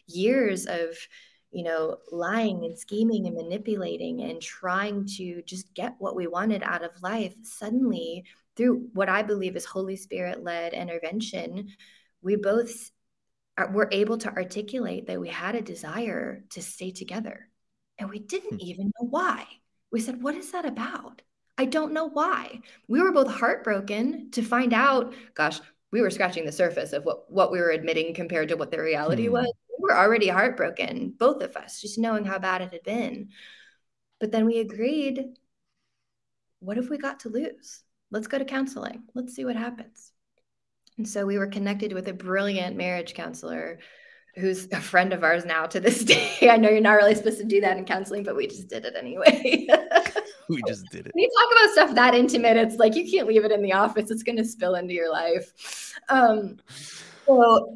years 0.08 0.66
of 0.66 0.96
you 1.52 1.62
know, 1.62 1.98
lying 2.10 2.64
and 2.64 2.76
scheming 2.78 3.26
and 3.26 3.36
manipulating 3.36 4.22
and 4.22 4.40
trying 4.40 5.06
to 5.16 5.42
just 5.42 5.72
get 5.74 5.94
what 5.98 6.16
we 6.16 6.26
wanted 6.26 6.62
out 6.62 6.82
of 6.82 7.02
life, 7.02 7.34
suddenly, 7.42 8.24
through 8.56 8.88
what 8.94 9.08
I 9.08 9.22
believe 9.22 9.54
is 9.54 9.64
Holy 9.64 9.96
Spirit 9.96 10.42
led 10.42 10.72
intervention, 10.72 11.68
we 12.22 12.36
both 12.36 12.90
are, 13.58 13.70
were 13.70 13.88
able 13.92 14.18
to 14.18 14.32
articulate 14.32 15.06
that 15.06 15.20
we 15.20 15.28
had 15.28 15.54
a 15.54 15.62
desire 15.62 16.42
to 16.50 16.62
stay 16.62 16.90
together. 16.90 17.48
And 17.98 18.08
we 18.08 18.18
didn't 18.18 18.60
hmm. 18.60 18.66
even 18.66 18.86
know 18.86 19.08
why. 19.08 19.46
We 19.90 20.00
said, 20.00 20.22
What 20.22 20.34
is 20.34 20.52
that 20.52 20.64
about? 20.64 21.20
I 21.58 21.66
don't 21.66 21.92
know 21.92 22.08
why. 22.08 22.60
We 22.88 23.02
were 23.02 23.12
both 23.12 23.30
heartbroken 23.30 24.30
to 24.32 24.42
find 24.42 24.72
out, 24.72 25.14
gosh, 25.34 25.60
we 25.90 26.00
were 26.00 26.10
scratching 26.10 26.46
the 26.46 26.52
surface 26.52 26.94
of 26.94 27.04
what, 27.04 27.30
what 27.30 27.52
we 27.52 27.60
were 27.60 27.70
admitting 27.70 28.14
compared 28.14 28.48
to 28.48 28.56
what 28.56 28.70
the 28.70 28.80
reality 28.80 29.26
hmm. 29.26 29.34
was 29.34 29.52
were 29.82 29.96
already 29.96 30.28
heartbroken, 30.28 31.14
both 31.18 31.42
of 31.42 31.56
us, 31.56 31.80
just 31.80 31.98
knowing 31.98 32.24
how 32.24 32.38
bad 32.38 32.62
it 32.62 32.72
had 32.72 32.82
been. 32.84 33.30
But 34.20 34.32
then 34.32 34.46
we 34.46 34.60
agreed 34.60 35.24
what 36.60 36.76
have 36.76 36.88
we 36.88 36.96
got 36.96 37.20
to 37.20 37.28
lose? 37.28 37.82
Let's 38.12 38.28
go 38.28 38.38
to 38.38 38.44
counseling. 38.44 39.02
Let's 39.14 39.34
see 39.34 39.44
what 39.44 39.56
happens. 39.56 40.12
And 40.96 41.08
so 41.08 41.26
we 41.26 41.38
were 41.38 41.48
connected 41.48 41.92
with 41.92 42.06
a 42.06 42.12
brilliant 42.12 42.76
marriage 42.76 43.14
counselor 43.14 43.80
who's 44.36 44.66
a 44.72 44.80
friend 44.80 45.12
of 45.12 45.24
ours 45.24 45.44
now 45.44 45.66
to 45.66 45.80
this 45.80 46.04
day. 46.40 46.48
I 46.48 46.56
know 46.56 46.70
you're 46.70 46.80
not 46.80 46.92
really 46.92 47.14
supposed 47.14 47.38
to 47.38 47.44
do 47.44 47.60
that 47.62 47.76
in 47.76 47.84
counseling, 47.84 48.22
but 48.22 48.36
we 48.36 48.46
just 48.46 48.68
did 48.68 48.84
it 48.84 48.94
anyway. 48.96 49.66
we 50.48 50.62
just 50.68 50.86
did 50.90 51.06
it. 51.06 51.12
When 51.14 51.22
you 51.22 51.30
talk 51.38 51.58
about 51.58 51.72
stuff 51.72 51.94
that 51.96 52.14
intimate, 52.14 52.56
it's 52.56 52.76
like 52.76 52.94
you 52.94 53.10
can't 53.10 53.26
leave 53.26 53.44
it 53.44 53.52
in 53.52 53.62
the 53.62 53.72
office. 53.72 54.10
It's 54.10 54.22
going 54.22 54.38
to 54.38 54.44
spill 54.44 54.76
into 54.76 54.94
your 54.94 55.10
life. 55.10 55.94
Um, 56.08 56.58
so 57.26 57.74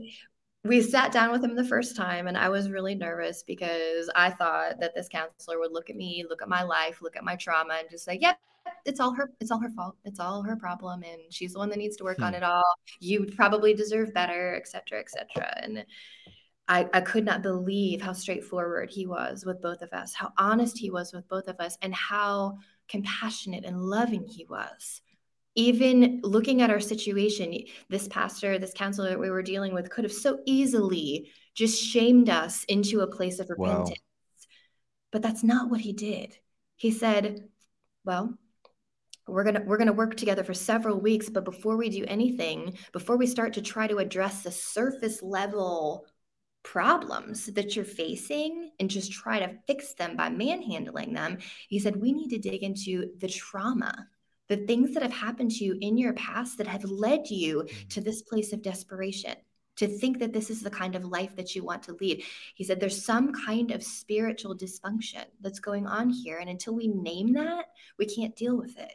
we 0.66 0.82
sat 0.82 1.12
down 1.12 1.32
with 1.32 1.44
him 1.44 1.54
the 1.54 1.64
first 1.64 1.96
time 1.96 2.26
and 2.26 2.36
I 2.36 2.48
was 2.48 2.70
really 2.70 2.94
nervous 2.94 3.42
because 3.42 4.10
I 4.14 4.30
thought 4.30 4.80
that 4.80 4.94
this 4.94 5.08
counselor 5.08 5.58
would 5.58 5.72
look 5.72 5.90
at 5.90 5.96
me, 5.96 6.24
look 6.28 6.42
at 6.42 6.48
my 6.48 6.62
life, 6.62 7.02
look 7.02 7.16
at 7.16 7.24
my 7.24 7.36
trauma 7.36 7.74
and 7.78 7.90
just 7.90 8.04
say, 8.04 8.18
"Yep, 8.20 8.38
it's 8.84 9.00
all 9.00 9.12
her 9.12 9.32
it's 9.40 9.50
all 9.50 9.60
her 9.60 9.70
fault. 9.70 9.96
It's 10.04 10.20
all 10.20 10.42
her 10.42 10.56
problem 10.56 11.02
and 11.02 11.20
she's 11.30 11.52
the 11.52 11.58
one 11.58 11.68
that 11.70 11.78
needs 11.78 11.96
to 11.96 12.04
work 12.04 12.18
hmm. 12.18 12.24
on 12.24 12.34
it 12.34 12.42
all. 12.42 12.64
You 13.00 13.26
probably 13.36 13.74
deserve 13.74 14.14
better, 14.14 14.54
etc., 14.56 15.00
etc." 15.00 15.52
And 15.62 15.84
I, 16.68 16.88
I 16.92 17.00
could 17.00 17.24
not 17.24 17.42
believe 17.42 18.02
how 18.02 18.12
straightforward 18.12 18.90
he 18.90 19.06
was 19.06 19.44
with 19.44 19.62
both 19.62 19.82
of 19.82 19.92
us, 19.92 20.14
how 20.14 20.32
honest 20.36 20.76
he 20.78 20.90
was 20.90 21.12
with 21.12 21.28
both 21.28 21.46
of 21.46 21.60
us, 21.60 21.78
and 21.80 21.94
how 21.94 22.58
compassionate 22.88 23.64
and 23.64 23.80
loving 23.80 24.26
he 24.26 24.44
was 24.48 25.00
even 25.56 26.20
looking 26.22 26.62
at 26.62 26.70
our 26.70 26.80
situation, 26.80 27.64
this 27.88 28.06
pastor, 28.08 28.58
this 28.58 28.74
counselor 28.74 29.08
that 29.08 29.18
we 29.18 29.30
were 29.30 29.42
dealing 29.42 29.74
with 29.74 29.90
could 29.90 30.04
have 30.04 30.12
so 30.12 30.38
easily 30.44 31.30
just 31.54 31.82
shamed 31.82 32.28
us 32.28 32.64
into 32.64 33.00
a 33.00 33.06
place 33.06 33.40
of 33.40 33.48
repentance. 33.50 33.88
Wow. 33.88 33.94
But 35.12 35.22
that's 35.22 35.42
not 35.42 35.70
what 35.70 35.80
he 35.80 35.94
did. 35.94 36.36
He 36.76 36.90
said, 36.90 37.48
Well, 38.04 38.38
we're 39.26 39.44
going 39.44 39.54
to 39.54 39.62
we're 39.62 39.78
going 39.78 39.86
to 39.88 39.92
work 39.92 40.16
together 40.16 40.44
for 40.44 40.54
several 40.54 41.00
weeks 41.00 41.28
but 41.28 41.44
before 41.44 41.76
we 41.76 41.88
do 41.88 42.04
anything 42.06 42.78
before 42.92 43.16
we 43.16 43.26
start 43.26 43.52
to 43.54 43.62
try 43.62 43.86
to 43.88 43.98
address 43.98 44.42
the 44.42 44.52
surface 44.52 45.20
level 45.20 46.06
problems 46.62 47.46
that 47.46 47.74
you're 47.74 47.84
facing 47.84 48.70
and 48.78 48.88
just 48.88 49.10
try 49.10 49.40
to 49.40 49.56
fix 49.66 49.94
them 49.94 50.16
by 50.16 50.28
manhandling 50.28 51.12
them 51.12 51.38
he 51.68 51.80
said 51.80 52.00
we 52.00 52.12
need 52.12 52.28
to 52.28 52.38
dig 52.38 52.62
into 52.62 53.10
the 53.18 53.28
trauma 53.28 54.06
the 54.48 54.56
things 54.56 54.94
that 54.94 55.02
have 55.02 55.12
happened 55.12 55.50
to 55.52 55.64
you 55.64 55.76
in 55.80 55.98
your 55.98 56.12
past 56.14 56.58
that 56.58 56.66
have 56.66 56.84
led 56.84 57.28
you 57.28 57.62
mm-hmm. 57.62 57.88
to 57.88 58.00
this 58.00 58.22
place 58.22 58.52
of 58.52 58.62
desperation 58.62 59.34
to 59.76 59.86
think 59.86 60.18
that 60.18 60.32
this 60.32 60.50
is 60.50 60.62
the 60.62 60.70
kind 60.70 60.94
of 60.94 61.04
life 61.04 61.36
that 61.36 61.54
you 61.54 61.62
want 61.62 61.82
to 61.84 61.96
lead. 62.00 62.22
He 62.54 62.64
said 62.64 62.80
there's 62.80 63.04
some 63.04 63.32
kind 63.32 63.70
of 63.70 63.82
spiritual 63.82 64.56
dysfunction 64.56 65.24
that's 65.40 65.60
going 65.60 65.86
on 65.86 66.08
here. 66.08 66.38
And 66.38 66.48
until 66.48 66.74
we 66.74 66.88
name 66.88 67.34
that, 67.34 67.66
we 67.98 68.06
can't 68.06 68.34
deal 68.34 68.56
with 68.56 68.78
it. 68.78 68.94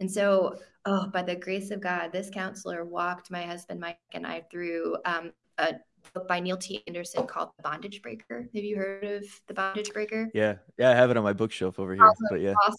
And 0.00 0.10
so, 0.10 0.56
oh, 0.84 1.08
by 1.08 1.22
the 1.22 1.34
grace 1.34 1.70
of 1.70 1.80
God, 1.80 2.12
this 2.12 2.30
counselor 2.30 2.84
walked 2.84 3.30
my 3.30 3.42
husband, 3.42 3.80
Mike, 3.80 3.98
and 4.12 4.26
I 4.26 4.44
through 4.50 4.96
um, 5.04 5.32
a 5.56 5.74
book 6.14 6.28
by 6.28 6.40
Neil 6.40 6.56
T. 6.56 6.84
Anderson 6.86 7.26
called 7.26 7.50
The 7.56 7.62
Bondage 7.62 8.02
Breaker. 8.02 8.48
Have 8.54 8.64
you 8.64 8.76
heard 8.76 9.04
of 9.04 9.24
The 9.46 9.54
Bondage 9.54 9.92
Breaker? 9.92 10.28
Yeah. 10.34 10.56
Yeah, 10.76 10.90
I 10.90 10.94
have 10.94 11.10
it 11.10 11.16
on 11.16 11.24
my 11.24 11.32
bookshelf 11.32 11.80
over 11.80 11.94
here. 11.94 12.04
Awesome. 12.04 12.26
But 12.30 12.40
yeah. 12.40 12.54
Awesome. 12.64 12.76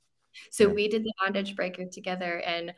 So 0.51 0.67
yeah. 0.67 0.73
we 0.73 0.88
did 0.88 1.03
the 1.03 1.13
bondage 1.19 1.55
breaker 1.55 1.86
together 1.86 2.41
and 2.45 2.73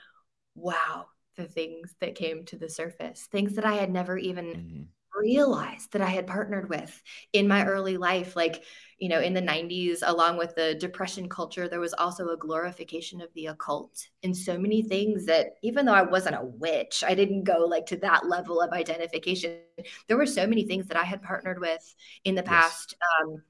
wow, 0.55 1.07
the 1.37 1.45
things 1.45 1.95
that 1.99 2.15
came 2.15 2.45
to 2.45 2.57
the 2.57 2.69
surface, 2.69 3.27
things 3.31 3.55
that 3.55 3.65
I 3.65 3.75
had 3.75 3.91
never 3.91 4.17
even 4.17 4.45
mm-hmm. 4.45 4.81
realized 5.19 5.93
that 5.93 6.01
I 6.01 6.09
had 6.09 6.27
partnered 6.27 6.69
with 6.69 7.01
in 7.33 7.47
my 7.47 7.65
early 7.65 7.97
life. 7.97 8.35
Like, 8.35 8.63
you 8.97 9.09
know, 9.09 9.21
in 9.21 9.33
the 9.33 9.41
90s, 9.41 9.99
along 10.05 10.37
with 10.37 10.55
the 10.55 10.75
depression 10.75 11.29
culture, 11.29 11.67
there 11.67 11.79
was 11.79 11.93
also 11.93 12.29
a 12.29 12.37
glorification 12.37 13.21
of 13.21 13.33
the 13.33 13.47
occult 13.47 14.07
and 14.23 14.35
so 14.35 14.57
many 14.57 14.83
things 14.83 15.25
that 15.25 15.53
even 15.63 15.85
though 15.85 15.93
I 15.93 16.03
wasn't 16.03 16.35
a 16.35 16.45
witch, 16.45 17.03
I 17.05 17.15
didn't 17.15 17.43
go 17.43 17.65
like 17.65 17.85
to 17.87 17.97
that 17.97 18.27
level 18.27 18.61
of 18.61 18.71
identification. 18.71 19.59
There 20.07 20.17
were 20.17 20.25
so 20.25 20.45
many 20.45 20.65
things 20.65 20.87
that 20.87 20.97
I 20.97 21.05
had 21.05 21.23
partnered 21.23 21.59
with 21.59 21.95
in 22.25 22.35
the 22.35 22.43
past. 22.43 22.95
Yes. 22.99 23.27
Um, 23.27 23.43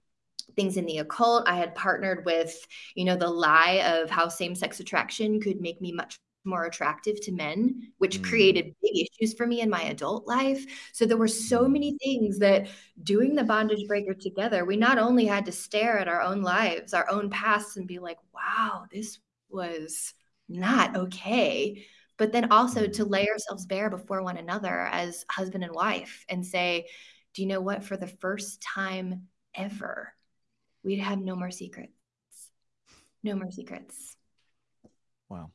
things 0.55 0.77
in 0.77 0.85
the 0.85 0.99
occult. 0.99 1.47
I 1.47 1.55
had 1.55 1.75
partnered 1.75 2.25
with, 2.25 2.55
you 2.95 3.05
know, 3.05 3.15
the 3.15 3.29
lie 3.29 3.81
of 3.83 4.09
how 4.09 4.27
same 4.27 4.55
sex 4.55 4.79
attraction 4.79 5.39
could 5.39 5.61
make 5.61 5.81
me 5.81 5.91
much 5.91 6.19
more 6.43 6.65
attractive 6.65 7.21
to 7.21 7.31
men, 7.31 7.91
which 7.97 8.19
mm. 8.19 8.23
created 8.23 8.73
big 8.81 9.07
issues 9.07 9.33
for 9.33 9.45
me 9.45 9.61
in 9.61 9.69
my 9.69 9.83
adult 9.83 10.27
life. 10.27 10.65
So 10.93 11.05
there 11.05 11.17
were 11.17 11.27
so 11.27 11.65
mm. 11.65 11.73
many 11.73 11.97
things 12.03 12.39
that 12.39 12.67
doing 13.03 13.35
the 13.35 13.43
bondage 13.43 13.87
breaker 13.87 14.13
together, 14.13 14.65
we 14.65 14.75
not 14.75 14.97
only 14.97 15.25
had 15.25 15.45
to 15.45 15.51
stare 15.51 15.99
at 15.99 16.07
our 16.07 16.21
own 16.21 16.41
lives, 16.41 16.93
our 16.93 17.09
own 17.09 17.29
pasts, 17.29 17.77
and 17.77 17.87
be 17.87 17.99
like, 17.99 18.17
wow, 18.33 18.85
this 18.91 19.19
was 19.49 20.13
not 20.49 20.95
okay. 20.95 21.85
But 22.17 22.31
then 22.31 22.51
also 22.51 22.87
to 22.87 23.05
mm. 23.05 23.09
lay 23.09 23.29
ourselves 23.29 23.65
bare 23.65 23.89
before 23.89 24.23
one 24.23 24.37
another 24.37 24.87
as 24.91 25.25
husband 25.29 25.63
and 25.63 25.73
wife 25.73 26.25
and 26.29 26.45
say, 26.45 26.87
do 27.33 27.41
you 27.41 27.47
know 27.47 27.61
what? 27.61 27.83
For 27.83 27.97
the 27.97 28.07
first 28.07 28.61
time 28.61 29.27
ever, 29.55 30.13
we'd 30.83 30.99
have 30.99 31.19
no 31.19 31.35
more 31.35 31.51
secrets. 31.51 31.91
No 33.23 33.35
more 33.35 33.51
secrets. 33.51 34.15
Wow. 35.29 35.51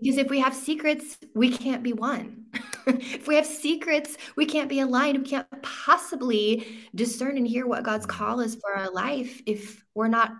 Because 0.00 0.16
if 0.16 0.30
we 0.30 0.40
have 0.40 0.54
secrets, 0.54 1.18
we 1.34 1.50
can't 1.50 1.82
be 1.82 1.92
one. 1.92 2.46
if 2.86 3.28
we 3.28 3.34
have 3.34 3.46
secrets, 3.46 4.16
we 4.36 4.46
can't 4.46 4.68
be 4.68 4.80
aligned. 4.80 5.18
We 5.18 5.24
can't 5.24 5.46
possibly 5.62 6.66
discern 6.94 7.36
and 7.36 7.46
hear 7.46 7.66
what 7.66 7.84
God's 7.84 8.06
mm-hmm. 8.06 8.24
call 8.24 8.40
is 8.40 8.56
for 8.56 8.74
our 8.74 8.90
life 8.90 9.42
if 9.46 9.84
we're 9.94 10.08
not 10.08 10.32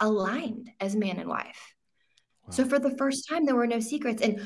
aligned 0.00 0.70
as 0.80 0.94
man 0.94 1.18
and 1.18 1.28
wife. 1.28 1.74
Wow. 2.44 2.50
So 2.50 2.64
for 2.64 2.78
the 2.78 2.96
first 2.96 3.28
time, 3.28 3.44
there 3.44 3.56
were 3.56 3.66
no 3.66 3.80
secrets. 3.80 4.22
And 4.22 4.40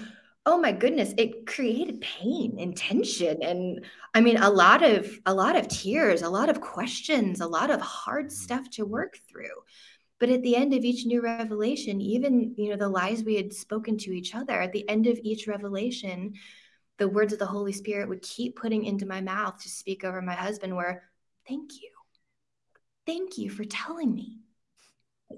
oh 0.45 0.59
my 0.59 0.73
goodness, 0.73 1.15
it 1.17 1.47
created 1.47 2.01
pain 2.01 2.57
and 2.59 2.77
tension. 2.77 3.43
And 3.43 3.85
I 4.13 4.21
mean, 4.21 4.39
a 4.39 4.51
lot 4.51 4.83
of 4.83 5.09
a 5.25 5.35
lot 5.35 5.57
of 5.57 5.69
tears, 5.69 6.23
a 6.23 6.29
lot 6.29 6.49
of 6.49 6.61
questions, 6.61 7.41
a 7.41 7.47
lot 7.47 7.71
of 7.71 7.81
hard 7.81 8.27
mm-hmm. 8.27 8.35
stuff 8.35 8.71
to 8.71 8.85
work 8.85 9.19
through 9.29 9.63
but 10.23 10.31
at 10.31 10.45
the 10.45 10.55
end 10.55 10.73
of 10.73 10.85
each 10.85 11.05
new 11.05 11.21
revelation 11.21 12.01
even 12.01 12.55
you 12.57 12.71
know 12.71 12.77
the 12.77 12.89
lies 12.89 13.25
we 13.25 13.35
had 13.35 13.53
spoken 13.53 13.99
to 13.99 14.13
each 14.13 14.37
other 14.37 14.63
at 14.63 14.73
the 14.73 14.89
end 14.89 15.09
of 15.09 15.19
each 15.25 15.49
revelation 15.49 16.33
the 16.99 17.09
words 17.09 17.33
of 17.33 17.41
the 17.41 17.47
holy 17.47 17.73
spirit 17.73 18.09
would 18.09 18.23
keep 18.23 18.55
putting 18.55 18.85
into 18.85 19.05
my 19.05 19.21
mouth 19.21 19.61
to 19.61 19.69
speak 19.69 20.05
over 20.05 20.23
my 20.23 20.35
husband 20.35 20.77
were 20.77 21.03
thank 21.49 21.73
you 21.83 21.91
thank 23.05 23.37
you 23.37 23.51
for 23.51 23.65
telling 23.65 24.15
me 24.15 24.39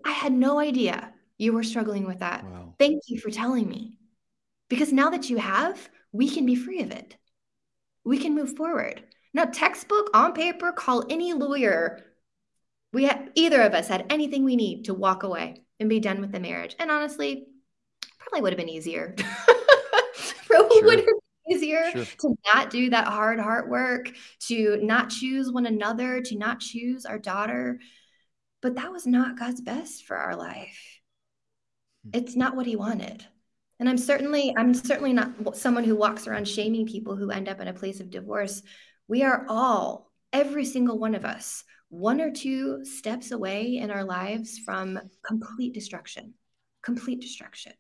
i 0.04 0.12
had 0.12 0.34
no 0.34 0.58
idea 0.58 1.14
you 1.38 1.54
were 1.54 1.64
struggling 1.64 2.06
with 2.06 2.18
that 2.18 2.44
wow. 2.44 2.74
thank 2.78 3.00
you 3.08 3.18
for 3.18 3.30
telling 3.30 3.66
me 3.66 3.96
because 4.68 4.92
now 4.92 5.10
that 5.10 5.30
you 5.30 5.36
have 5.36 5.88
we 6.12 6.28
can 6.28 6.46
be 6.46 6.54
free 6.54 6.80
of 6.80 6.90
it 6.90 7.16
we 8.04 8.18
can 8.18 8.34
move 8.34 8.56
forward 8.56 9.02
now 9.32 9.44
textbook 9.44 10.10
on 10.14 10.32
paper 10.32 10.72
call 10.72 11.04
any 11.10 11.32
lawyer 11.32 12.00
we 12.94 13.04
had 13.04 13.30
either 13.34 13.60
of 13.62 13.74
us 13.74 13.88
had 13.88 14.06
anything 14.08 14.44
we 14.44 14.54
need 14.54 14.84
to 14.84 14.94
walk 14.94 15.24
away 15.24 15.64
and 15.80 15.88
be 15.88 16.00
done 16.00 16.20
with 16.20 16.32
the 16.32 16.40
marriage. 16.40 16.76
And 16.78 16.90
honestly, 16.90 17.48
probably 18.18 18.40
would 18.40 18.52
have 18.52 18.58
been 18.58 18.68
easier. 18.68 19.16
probably 20.46 20.78
sure. 20.78 20.84
would 20.84 20.98
have 20.98 21.06
been 21.06 21.56
easier 21.56 21.90
sure. 21.90 22.04
to 22.04 22.36
not 22.54 22.70
do 22.70 22.90
that 22.90 23.08
hard 23.08 23.40
heart 23.40 23.68
work, 23.68 24.10
to 24.46 24.78
not 24.80 25.10
choose 25.10 25.50
one 25.50 25.66
another, 25.66 26.20
to 26.22 26.38
not 26.38 26.60
choose 26.60 27.04
our 27.04 27.18
daughter. 27.18 27.80
But 28.62 28.76
that 28.76 28.92
was 28.92 29.06
not 29.06 29.38
God's 29.38 29.60
best 29.60 30.04
for 30.04 30.16
our 30.16 30.36
life. 30.36 31.00
Hmm. 32.04 32.10
It's 32.14 32.36
not 32.36 32.54
what 32.54 32.66
he 32.66 32.76
wanted. 32.76 33.26
And 33.84 33.90
I'm 33.90 33.98
certainly 33.98 34.54
I'm 34.56 34.72
certainly 34.72 35.12
not 35.12 35.58
someone 35.58 35.84
who 35.84 35.94
walks 35.94 36.26
around 36.26 36.48
shaming 36.48 36.86
people 36.86 37.16
who 37.16 37.30
end 37.30 37.50
up 37.50 37.60
in 37.60 37.68
a 37.68 37.74
place 37.74 38.00
of 38.00 38.08
divorce. 38.08 38.62
We 39.08 39.24
are 39.24 39.44
all, 39.46 40.10
every 40.32 40.64
single 40.64 40.98
one 40.98 41.14
of 41.14 41.26
us, 41.26 41.64
one 41.90 42.22
or 42.22 42.30
two 42.30 42.82
steps 42.86 43.30
away 43.30 43.76
in 43.76 43.90
our 43.90 44.02
lives 44.02 44.58
from 44.58 44.98
complete 45.22 45.74
destruction. 45.74 46.32
Complete 46.82 47.20
destruction. 47.20 47.74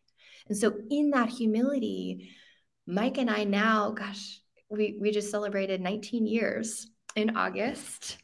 And 0.46 0.58
so 0.58 0.74
in 0.90 1.08
that 1.12 1.30
humility, 1.30 2.32
Mike 2.86 3.16
and 3.16 3.30
I 3.30 3.44
now, 3.44 3.92
gosh, 3.92 4.42
we, 4.68 4.98
we 5.00 5.10
just 5.10 5.30
celebrated 5.30 5.80
19 5.80 6.26
years 6.26 6.86
in 7.16 7.34
August. 7.34 8.18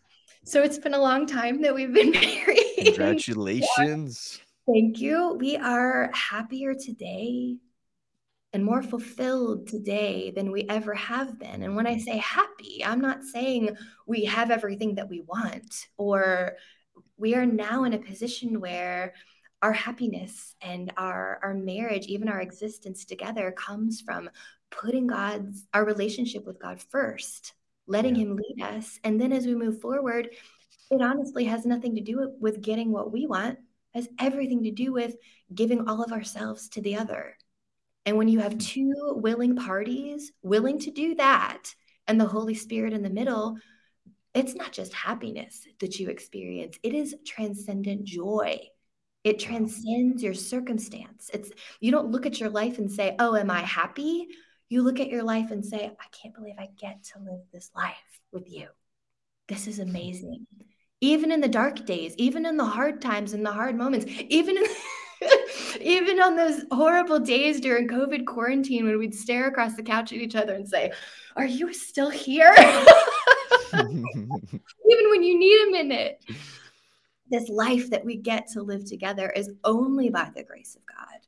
So 0.44 0.62
it's 0.62 0.78
been 0.78 0.92
a 0.92 1.00
long 1.00 1.24
time 1.24 1.62
that 1.62 1.74
we've 1.74 1.94
been 1.94 2.10
married. 2.10 2.74
Congratulations. 2.76 4.38
Thank 4.66 5.00
you. 5.00 5.38
We 5.40 5.56
are 5.56 6.10
happier 6.12 6.74
today 6.74 7.56
and 8.52 8.64
more 8.64 8.82
fulfilled 8.82 9.68
today 9.68 10.32
than 10.34 10.50
we 10.50 10.66
ever 10.68 10.94
have 10.94 11.38
been. 11.38 11.62
And 11.62 11.76
when 11.76 11.86
I 11.86 11.98
say 11.98 12.16
happy, 12.18 12.84
I'm 12.84 13.00
not 13.00 13.22
saying 13.22 13.76
we 14.06 14.24
have 14.24 14.50
everything 14.50 14.96
that 14.96 15.08
we 15.08 15.20
want 15.20 15.88
or 15.96 16.56
we 17.16 17.34
are 17.34 17.46
now 17.46 17.84
in 17.84 17.92
a 17.92 17.98
position 17.98 18.60
where 18.60 19.14
our 19.62 19.72
happiness 19.72 20.54
and 20.62 20.92
our 20.96 21.38
our 21.42 21.54
marriage 21.54 22.06
even 22.06 22.28
our 22.28 22.40
existence 22.40 23.04
together 23.04 23.52
comes 23.52 24.00
from 24.00 24.30
putting 24.70 25.06
god's 25.06 25.66
our 25.74 25.84
relationship 25.84 26.46
with 26.46 26.58
god 26.60 26.80
first 26.80 27.52
letting 27.86 28.16
yeah. 28.16 28.22
him 28.22 28.36
lead 28.36 28.62
us 28.62 28.98
and 29.04 29.20
then 29.20 29.32
as 29.32 29.46
we 29.46 29.54
move 29.54 29.80
forward 29.80 30.30
it 30.90 31.02
honestly 31.02 31.44
has 31.44 31.66
nothing 31.66 31.94
to 31.94 32.00
do 32.00 32.32
with 32.40 32.62
getting 32.62 32.90
what 32.90 33.12
we 33.12 33.26
want 33.26 33.58
it 33.94 33.98
has 33.98 34.08
everything 34.18 34.62
to 34.62 34.70
do 34.70 34.92
with 34.92 35.16
giving 35.54 35.88
all 35.88 36.02
of 36.02 36.12
ourselves 36.12 36.68
to 36.68 36.80
the 36.80 36.96
other 36.96 37.36
and 38.06 38.16
when 38.16 38.28
you 38.28 38.40
have 38.40 38.54
mm. 38.54 38.66
two 38.66 38.94
willing 39.16 39.56
parties 39.56 40.32
willing 40.42 40.78
to 40.78 40.90
do 40.90 41.14
that 41.14 41.74
and 42.06 42.20
the 42.20 42.26
holy 42.26 42.54
spirit 42.54 42.92
in 42.92 43.02
the 43.02 43.10
middle 43.10 43.56
it's 44.34 44.54
not 44.54 44.72
just 44.72 44.92
happiness 44.94 45.66
that 45.80 45.98
you 45.98 46.08
experience 46.08 46.78
it 46.82 46.94
is 46.94 47.14
transcendent 47.26 48.04
joy 48.04 48.60
it 49.22 49.38
transcends 49.38 50.22
your 50.22 50.34
circumstance. 50.34 51.30
It's 51.32 51.50
you 51.80 51.90
don't 51.90 52.10
look 52.10 52.26
at 52.26 52.40
your 52.40 52.48
life 52.48 52.78
and 52.78 52.90
say, 52.90 53.16
"Oh, 53.18 53.36
am 53.36 53.50
I 53.50 53.60
happy?" 53.60 54.28
You 54.68 54.82
look 54.82 55.00
at 55.00 55.08
your 55.08 55.22
life 55.22 55.50
and 55.50 55.64
say, 55.64 55.84
"I 55.84 56.06
can't 56.10 56.34
believe 56.34 56.56
I 56.58 56.68
get 56.78 57.04
to 57.04 57.18
live 57.18 57.40
this 57.52 57.70
life 57.74 58.20
with 58.32 58.50
you. 58.50 58.68
This 59.48 59.66
is 59.66 59.78
amazing." 59.78 60.46
Even 61.02 61.32
in 61.32 61.40
the 61.40 61.48
dark 61.48 61.84
days, 61.86 62.14
even 62.16 62.46
in 62.46 62.56
the 62.56 62.64
hard 62.64 63.00
times 63.02 63.32
and 63.32 63.44
the 63.44 63.52
hard 63.52 63.76
moments, 63.76 64.06
even 64.28 64.56
in 64.56 64.64
even 65.80 66.20
on 66.20 66.36
those 66.36 66.64
horrible 66.70 67.20
days 67.20 67.60
during 67.60 67.88
COVID 67.88 68.26
quarantine 68.26 68.86
when 68.86 68.98
we'd 68.98 69.14
stare 69.14 69.48
across 69.48 69.74
the 69.74 69.82
couch 69.82 70.12
at 70.12 70.18
each 70.18 70.36
other 70.36 70.54
and 70.54 70.68
say, 70.68 70.92
Are 71.36 71.46
you 71.46 71.72
still 71.72 72.10
here? 72.10 72.54
even 73.74 75.10
when 75.10 75.22
you 75.22 75.38
need 75.38 75.68
a 75.68 75.70
minute 75.70 76.24
this 77.30 77.48
life 77.48 77.90
that 77.90 78.04
we 78.04 78.16
get 78.16 78.48
to 78.48 78.62
live 78.62 78.84
together 78.84 79.30
is 79.30 79.50
only 79.64 80.10
by 80.10 80.30
the 80.34 80.42
grace 80.42 80.74
of 80.74 80.82
God. 80.84 81.20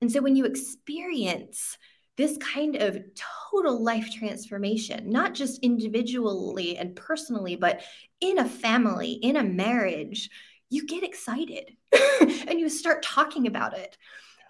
And 0.00 0.10
so 0.10 0.22
when 0.22 0.36
you 0.36 0.44
experience 0.44 1.76
this 2.16 2.38
kind 2.38 2.76
of 2.76 2.98
total 3.50 3.82
life 3.82 4.10
transformation, 4.12 5.10
not 5.10 5.34
just 5.34 5.58
individually 5.62 6.76
and 6.76 6.94
personally, 6.94 7.56
but 7.56 7.82
in 8.20 8.38
a 8.38 8.48
family, 8.48 9.12
in 9.12 9.36
a 9.36 9.42
marriage, 9.42 10.30
you 10.74 10.86
get 10.86 11.04
excited 11.04 11.76
and 12.20 12.58
you 12.58 12.68
start 12.68 13.02
talking 13.02 13.46
about 13.46 13.76
it. 13.76 13.96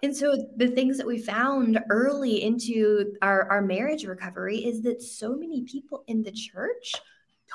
And 0.03 0.15
so 0.15 0.47
the 0.57 0.67
things 0.67 0.97
that 0.97 1.07
we 1.07 1.17
found 1.17 1.79
early 1.89 2.43
into 2.43 3.13
our, 3.21 3.49
our 3.49 3.61
marriage 3.61 4.05
recovery 4.05 4.57
is 4.57 4.81
that 4.83 5.01
so 5.01 5.35
many 5.35 5.63
people 5.63 6.03
in 6.07 6.21
the 6.21 6.31
church 6.31 6.93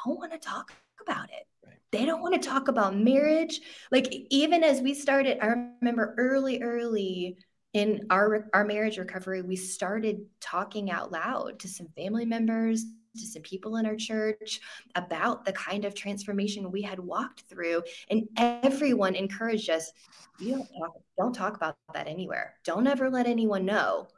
don't 0.04 0.18
want 0.18 0.32
to 0.32 0.38
talk 0.38 0.72
about 1.02 1.30
it 1.30 1.46
they 1.92 2.04
don't 2.04 2.22
want 2.22 2.40
to 2.40 2.48
talk 2.48 2.68
about 2.68 2.96
marriage. 2.96 3.60
Like 3.90 4.12
even 4.30 4.62
as 4.62 4.80
we 4.80 4.94
started, 4.94 5.38
I 5.42 5.68
remember 5.80 6.14
early, 6.18 6.62
early 6.62 7.36
in 7.72 8.06
our 8.10 8.48
our 8.52 8.64
marriage 8.64 8.98
recovery, 8.98 9.42
we 9.42 9.56
started 9.56 10.26
talking 10.40 10.90
out 10.90 11.12
loud 11.12 11.58
to 11.60 11.68
some 11.68 11.86
family 11.96 12.24
members, 12.24 12.84
to 13.16 13.26
some 13.26 13.42
people 13.42 13.76
in 13.76 13.86
our 13.86 13.96
church 13.96 14.60
about 14.94 15.44
the 15.44 15.52
kind 15.52 15.84
of 15.84 15.94
transformation 15.94 16.70
we 16.70 16.82
had 16.82 16.98
walked 16.98 17.42
through. 17.48 17.82
And 18.08 18.28
everyone 18.36 19.14
encouraged 19.14 19.70
us, 19.70 19.92
you 20.38 20.52
don't 20.52 20.68
talk, 20.78 20.92
don't 21.18 21.34
talk 21.34 21.56
about 21.56 21.76
that 21.94 22.08
anywhere. 22.08 22.54
Don't 22.64 22.86
ever 22.86 23.10
let 23.10 23.26
anyone 23.26 23.64
know 23.64 24.08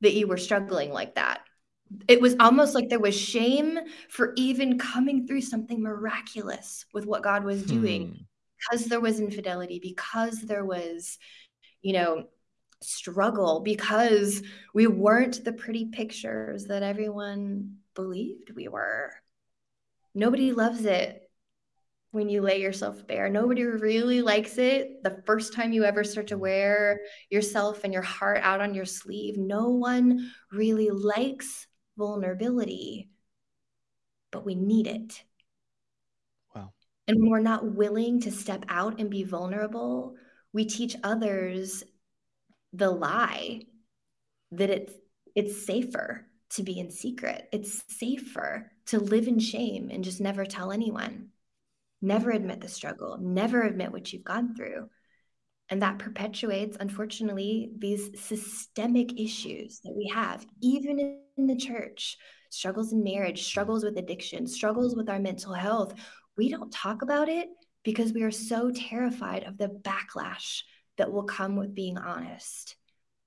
that 0.00 0.14
you 0.14 0.26
were 0.26 0.36
struggling 0.36 0.92
like 0.92 1.14
that 1.16 1.40
it 2.06 2.20
was 2.20 2.36
almost 2.40 2.74
like 2.74 2.88
there 2.88 2.98
was 2.98 3.18
shame 3.18 3.78
for 4.08 4.32
even 4.36 4.78
coming 4.78 5.26
through 5.26 5.40
something 5.40 5.82
miraculous 5.82 6.84
with 6.92 7.06
what 7.06 7.22
God 7.22 7.44
was 7.44 7.62
doing 7.62 8.08
hmm. 8.08 8.22
because 8.70 8.86
there 8.86 9.00
was 9.00 9.20
infidelity, 9.20 9.78
because 9.82 10.42
there 10.42 10.64
was, 10.64 11.18
you 11.82 11.94
know, 11.94 12.26
struggle, 12.80 13.60
because 13.60 14.42
we 14.74 14.86
weren't 14.86 15.44
the 15.44 15.52
pretty 15.52 15.86
pictures 15.86 16.66
that 16.66 16.82
everyone 16.82 17.76
believed 17.94 18.50
we 18.54 18.68
were. 18.68 19.12
Nobody 20.14 20.52
loves 20.52 20.84
it 20.84 21.28
when 22.10 22.28
you 22.28 22.40
lay 22.40 22.60
yourself 22.60 23.06
bare. 23.06 23.28
Nobody 23.28 23.64
really 23.64 24.22
likes 24.22 24.56
it 24.58 25.02
the 25.02 25.22
first 25.26 25.52
time 25.52 25.72
you 25.72 25.84
ever 25.84 26.04
start 26.04 26.28
to 26.28 26.36
hmm. 26.36 26.40
wear 26.40 27.00
yourself 27.30 27.84
and 27.84 27.92
your 27.92 28.02
heart 28.02 28.40
out 28.42 28.60
on 28.60 28.74
your 28.74 28.84
sleeve. 28.84 29.36
No 29.36 29.68
one 29.68 30.30
really 30.52 30.90
likes 30.90 31.66
vulnerability, 31.96 33.10
but 34.30 34.44
we 34.46 34.54
need 34.54 34.86
it. 34.86 35.22
Wow. 36.54 36.72
And 37.06 37.18
when 37.20 37.30
we're 37.30 37.40
not 37.40 37.74
willing 37.74 38.20
to 38.22 38.30
step 38.30 38.64
out 38.68 39.00
and 39.00 39.10
be 39.10 39.24
vulnerable, 39.24 40.14
we 40.52 40.64
teach 40.64 40.96
others 41.04 41.84
the 42.72 42.90
lie 42.90 43.62
that 44.52 44.70
it's 44.70 44.92
it's 45.34 45.66
safer 45.66 46.26
to 46.50 46.62
be 46.62 46.78
in 46.78 46.90
secret. 46.90 47.48
It's 47.52 47.84
safer 47.88 48.70
to 48.86 48.98
live 48.98 49.28
in 49.28 49.38
shame 49.38 49.90
and 49.92 50.02
just 50.02 50.20
never 50.20 50.44
tell 50.44 50.72
anyone. 50.72 51.28
Never 52.00 52.30
admit 52.30 52.60
the 52.60 52.68
struggle, 52.68 53.18
never 53.20 53.62
admit 53.62 53.92
what 53.92 54.12
you've 54.12 54.24
gone 54.24 54.54
through. 54.54 54.88
And 55.68 55.82
that 55.82 55.98
perpetuates, 55.98 56.76
unfortunately, 56.80 57.70
these 57.76 58.10
systemic 58.18 59.20
issues 59.20 59.80
that 59.84 59.94
we 59.94 60.10
have, 60.14 60.46
even 60.62 61.20
in 61.36 61.46
the 61.46 61.56
church 61.56 62.16
struggles 62.50 62.92
in 62.92 63.04
marriage, 63.04 63.44
struggles 63.44 63.84
with 63.84 63.98
addiction, 63.98 64.46
struggles 64.46 64.96
with 64.96 65.10
our 65.10 65.18
mental 65.18 65.52
health. 65.52 65.94
We 66.36 66.48
don't 66.48 66.72
talk 66.72 67.02
about 67.02 67.28
it 67.28 67.48
because 67.84 68.12
we 68.12 68.22
are 68.22 68.30
so 68.30 68.70
terrified 68.70 69.44
of 69.44 69.58
the 69.58 69.68
backlash 69.68 70.62
that 70.98 71.12
will 71.12 71.24
come 71.24 71.56
with 71.56 71.74
being 71.74 71.96
honest. 71.96 72.76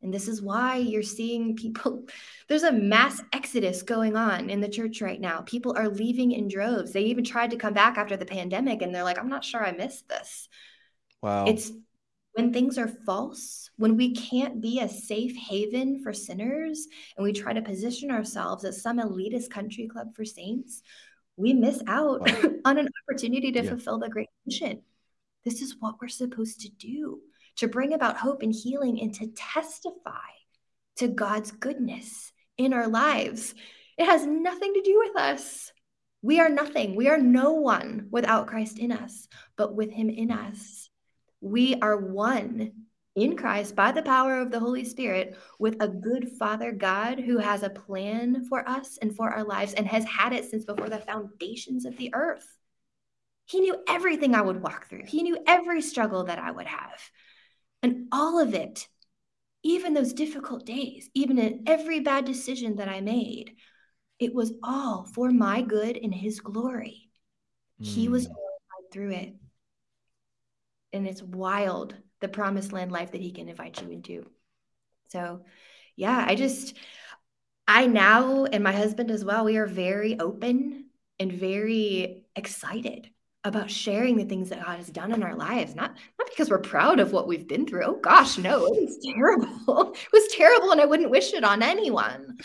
And 0.03 0.13
this 0.13 0.27
is 0.27 0.41
why 0.41 0.77
you're 0.77 1.03
seeing 1.03 1.55
people, 1.55 2.05
there's 2.47 2.63
a 2.63 2.71
mass 2.71 3.21
exodus 3.33 3.83
going 3.83 4.15
on 4.15 4.49
in 4.49 4.61
the 4.61 4.69
church 4.69 5.01
right 5.01 5.19
now. 5.19 5.41
People 5.41 5.75
are 5.77 5.89
leaving 5.89 6.31
in 6.31 6.47
droves. 6.47 6.91
They 6.91 7.03
even 7.03 7.23
tried 7.23 7.51
to 7.51 7.57
come 7.57 7.73
back 7.73 7.97
after 7.97 8.17
the 8.17 8.25
pandemic 8.25 8.81
and 8.81 8.93
they're 8.93 9.03
like, 9.03 9.19
I'm 9.19 9.29
not 9.29 9.45
sure 9.45 9.63
I 9.65 9.71
missed 9.71 10.07
this. 10.09 10.49
Wow. 11.21 11.45
It's 11.45 11.71
when 12.33 12.53
things 12.53 12.77
are 12.77 12.87
false, 12.87 13.69
when 13.77 13.97
we 13.97 14.15
can't 14.15 14.61
be 14.61 14.79
a 14.79 14.87
safe 14.87 15.35
haven 15.35 16.01
for 16.01 16.13
sinners, 16.13 16.87
and 17.17 17.23
we 17.25 17.33
try 17.33 17.51
to 17.51 17.61
position 17.61 18.09
ourselves 18.09 18.63
as 18.63 18.81
some 18.81 18.99
elitist 18.99 19.49
country 19.49 19.85
club 19.87 20.15
for 20.15 20.23
saints, 20.23 20.81
we 21.35 21.53
miss 21.53 21.81
out 21.87 22.21
wow. 22.21 22.51
on 22.65 22.77
an 22.77 22.87
opportunity 23.03 23.51
to 23.51 23.63
yeah. 23.63 23.69
fulfill 23.69 23.99
the 23.99 24.09
great 24.09 24.29
mission. 24.45 24.81
This 25.43 25.61
is 25.61 25.75
what 25.79 25.95
we're 26.01 26.07
supposed 26.07 26.61
to 26.61 26.69
do 26.69 27.19
to 27.57 27.67
bring 27.67 27.93
about 27.93 28.17
hope 28.17 28.41
and 28.41 28.53
healing 28.53 28.99
and 29.01 29.13
to 29.15 29.27
testify 29.27 30.29
to 30.97 31.07
God's 31.07 31.51
goodness 31.51 32.31
in 32.57 32.73
our 32.73 32.87
lives. 32.87 33.53
It 33.97 34.05
has 34.05 34.25
nothing 34.25 34.73
to 34.73 34.81
do 34.81 34.99
with 34.99 35.17
us. 35.17 35.71
We 36.21 36.39
are 36.39 36.49
nothing. 36.49 36.95
We 36.95 37.09
are 37.09 37.17
no 37.17 37.53
one 37.53 38.07
without 38.11 38.47
Christ 38.47 38.77
in 38.77 38.91
us, 38.91 39.27
but 39.57 39.75
with 39.75 39.91
him 39.91 40.09
in 40.09 40.31
us 40.31 40.89
we 41.41 41.75
are 41.81 41.97
one 41.97 42.71
in 43.15 43.35
Christ 43.35 43.75
by 43.75 43.91
the 43.91 44.03
power 44.03 44.39
of 44.39 44.51
the 44.51 44.59
Holy 44.59 44.85
Spirit 44.85 45.35
with 45.59 45.75
a 45.81 45.87
good 45.87 46.29
Father 46.39 46.71
God 46.71 47.19
who 47.19 47.39
has 47.39 47.63
a 47.63 47.69
plan 47.69 48.45
for 48.45 48.67
us 48.69 48.97
and 49.01 49.13
for 49.13 49.29
our 49.29 49.43
lives 49.43 49.73
and 49.73 49.85
has 49.87 50.05
had 50.05 50.31
it 50.31 50.49
since 50.49 50.63
before 50.63 50.87
the 50.87 50.99
foundations 50.99 51.85
of 51.85 51.97
the 51.97 52.11
earth. 52.13 52.47
He 53.45 53.59
knew 53.59 53.75
everything 53.89 54.33
I 54.33 54.41
would 54.41 54.61
walk 54.61 54.87
through, 54.87 55.05
He 55.07 55.23
knew 55.23 55.39
every 55.45 55.81
struggle 55.81 56.25
that 56.25 56.39
I 56.39 56.51
would 56.51 56.67
have. 56.67 57.01
And 57.83 58.07
all 58.11 58.39
of 58.39 58.53
it 58.53 58.87
even 59.63 59.93
those 59.93 60.13
difficult 60.13 60.65
days, 60.65 61.09
even 61.13 61.37
in 61.37 61.63
every 61.67 61.99
bad 61.99 62.25
decision 62.25 62.77
that 62.77 62.89
I 62.89 63.01
made, 63.01 63.55
it 64.19 64.33
was 64.33 64.53
all 64.63 65.05
for 65.05 65.31
my 65.31 65.61
good 65.61 65.97
and 65.97 66.13
his 66.13 66.39
glory. 66.39 67.09
Mm. 67.81 67.85
He 67.85 68.07
was 68.07 68.27
mm. 68.27 68.33
through 68.91 69.11
it. 69.11 69.35
And 70.93 71.07
it's 71.07 71.21
wild 71.21 71.95
the 72.19 72.27
promised 72.27 72.73
land 72.73 72.91
life 72.91 73.11
that 73.11 73.21
he 73.21 73.31
can 73.31 73.49
invite 73.49 73.81
you 73.81 73.89
into. 73.89 74.25
So, 75.09 75.41
yeah, 75.95 76.23
I 76.27 76.35
just, 76.35 76.75
I 77.67 77.87
now, 77.87 78.45
and 78.45 78.63
my 78.63 78.71
husband 78.71 79.11
as 79.11 79.23
well, 79.23 79.45
we 79.45 79.57
are 79.57 79.67
very 79.67 80.19
open 80.19 80.85
and 81.19 81.31
very 81.31 82.23
excited 82.35 83.09
about 83.43 83.71
sharing 83.71 84.17
the 84.17 84.25
things 84.25 84.49
that 84.49 84.63
God 84.63 84.77
has 84.77 84.89
done 84.89 85.11
in 85.11 85.23
our 85.23 85.35
lives. 85.35 85.75
Not 85.75 85.95
not 86.19 86.29
because 86.29 86.49
we're 86.49 86.59
proud 86.59 86.99
of 86.99 87.11
what 87.11 87.27
we've 87.27 87.47
been 87.47 87.65
through. 87.65 87.83
Oh 87.83 87.99
gosh, 88.01 88.37
no, 88.37 88.65
it 88.65 88.83
was 88.83 88.99
terrible. 89.13 89.93
it 89.93 90.13
was 90.13 90.27
terrible, 90.31 90.71
and 90.71 90.81
I 90.81 90.85
wouldn't 90.85 91.11
wish 91.11 91.33
it 91.33 91.43
on 91.43 91.63
anyone. 91.63 92.37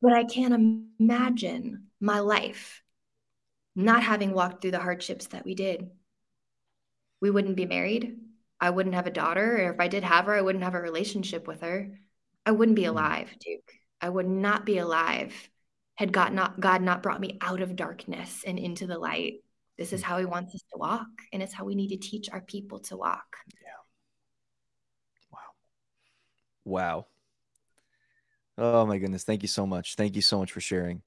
But 0.00 0.12
I 0.12 0.24
can't 0.24 0.84
imagine 1.00 1.88
my 2.00 2.20
life 2.20 2.82
not 3.74 4.02
having 4.02 4.32
walked 4.32 4.62
through 4.62 4.72
the 4.72 4.78
hardships 4.78 5.28
that 5.28 5.44
we 5.44 5.54
did. 5.54 5.90
We 7.20 7.30
wouldn't 7.30 7.56
be 7.56 7.66
married. 7.66 8.16
I 8.60 8.70
wouldn't 8.70 8.94
have 8.94 9.06
a 9.06 9.12
daughter. 9.12 9.66
Or 9.66 9.72
if 9.72 9.80
I 9.80 9.88
did 9.88 10.04
have 10.04 10.26
her, 10.26 10.34
I 10.34 10.40
wouldn't 10.40 10.64
have 10.64 10.74
a 10.74 10.80
relationship 10.80 11.46
with 11.46 11.62
her. 11.62 11.98
I 12.46 12.52
wouldn't 12.52 12.76
be 12.76 12.84
hmm. 12.84 12.90
alive, 12.90 13.34
Duke. 13.40 13.72
I 14.00 14.08
would 14.08 14.28
not 14.28 14.64
be 14.64 14.78
alive 14.78 15.34
had 15.96 16.12
God 16.12 16.32
not 16.32 16.60
God 16.60 16.80
not 16.80 17.02
brought 17.02 17.20
me 17.20 17.38
out 17.40 17.60
of 17.60 17.74
darkness 17.74 18.44
and 18.46 18.56
into 18.56 18.86
the 18.86 18.98
light. 18.98 19.42
This 19.78 19.92
is 19.92 20.02
how 20.02 20.18
he 20.18 20.24
wants 20.24 20.54
us 20.54 20.62
to 20.72 20.78
walk, 20.78 21.06
and 21.32 21.42
it's 21.42 21.54
how 21.54 21.64
we 21.64 21.76
need 21.76 21.88
to 21.88 21.96
teach 21.96 22.28
our 22.30 22.40
people 22.40 22.80
to 22.80 22.96
walk. 22.96 23.36
Yeah. 23.62 23.68
Wow. 25.32 25.38
Wow. 26.64 27.06
Oh 28.58 28.86
my 28.86 28.98
goodness. 28.98 29.22
Thank 29.22 29.42
you 29.42 29.48
so 29.48 29.66
much. 29.66 29.94
Thank 29.94 30.16
you 30.16 30.22
so 30.22 30.38
much 30.38 30.50
for 30.50 30.60
sharing. 30.60 31.02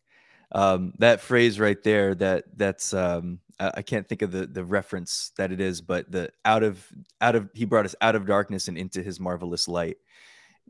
Um, 0.54 0.94
that 1.00 1.22
phrase 1.22 1.60
right 1.60 1.82
there, 1.84 2.16
that 2.16 2.46
that's 2.56 2.94
um, 2.94 3.40
I 3.60 3.82
can't 3.82 4.08
think 4.08 4.22
of 4.22 4.32
the 4.32 4.48
the 4.48 4.64
reference 4.64 5.32
that 5.38 5.52
it 5.52 5.60
is, 5.60 5.82
but 5.82 6.10
the 6.10 6.30
out 6.46 6.64
of 6.64 6.86
out 7.20 7.36
of 7.36 7.50
he 7.54 7.66
brought 7.66 7.86
us 7.86 7.96
out 8.02 8.16
of 8.16 8.26
darkness 8.26 8.70
and 8.70 8.78
into 8.78 9.04
his 9.04 9.20
marvelous 9.20 9.68
light. 9.68 9.98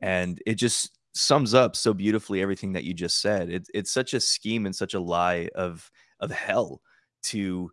And 0.02 0.41
it 0.45 0.56
just 0.56 0.97
sums 1.14 1.54
up 1.54 1.76
so 1.76 1.93
beautifully 1.93 2.41
everything 2.41 2.74
that 2.74 2.84
you 2.84 2.93
just 2.93 3.22
said. 3.22 3.49
It, 3.49 3.68
it's 3.74 3.91
such 3.91 4.14
a 4.14 4.20
scheme 4.20 4.66
and 4.66 4.76
such 4.76 4.95
a 4.95 4.99
lie 4.99 5.49
of 5.54 5.89
of 6.20 6.32
hell 6.32 6.82
to 7.24 7.72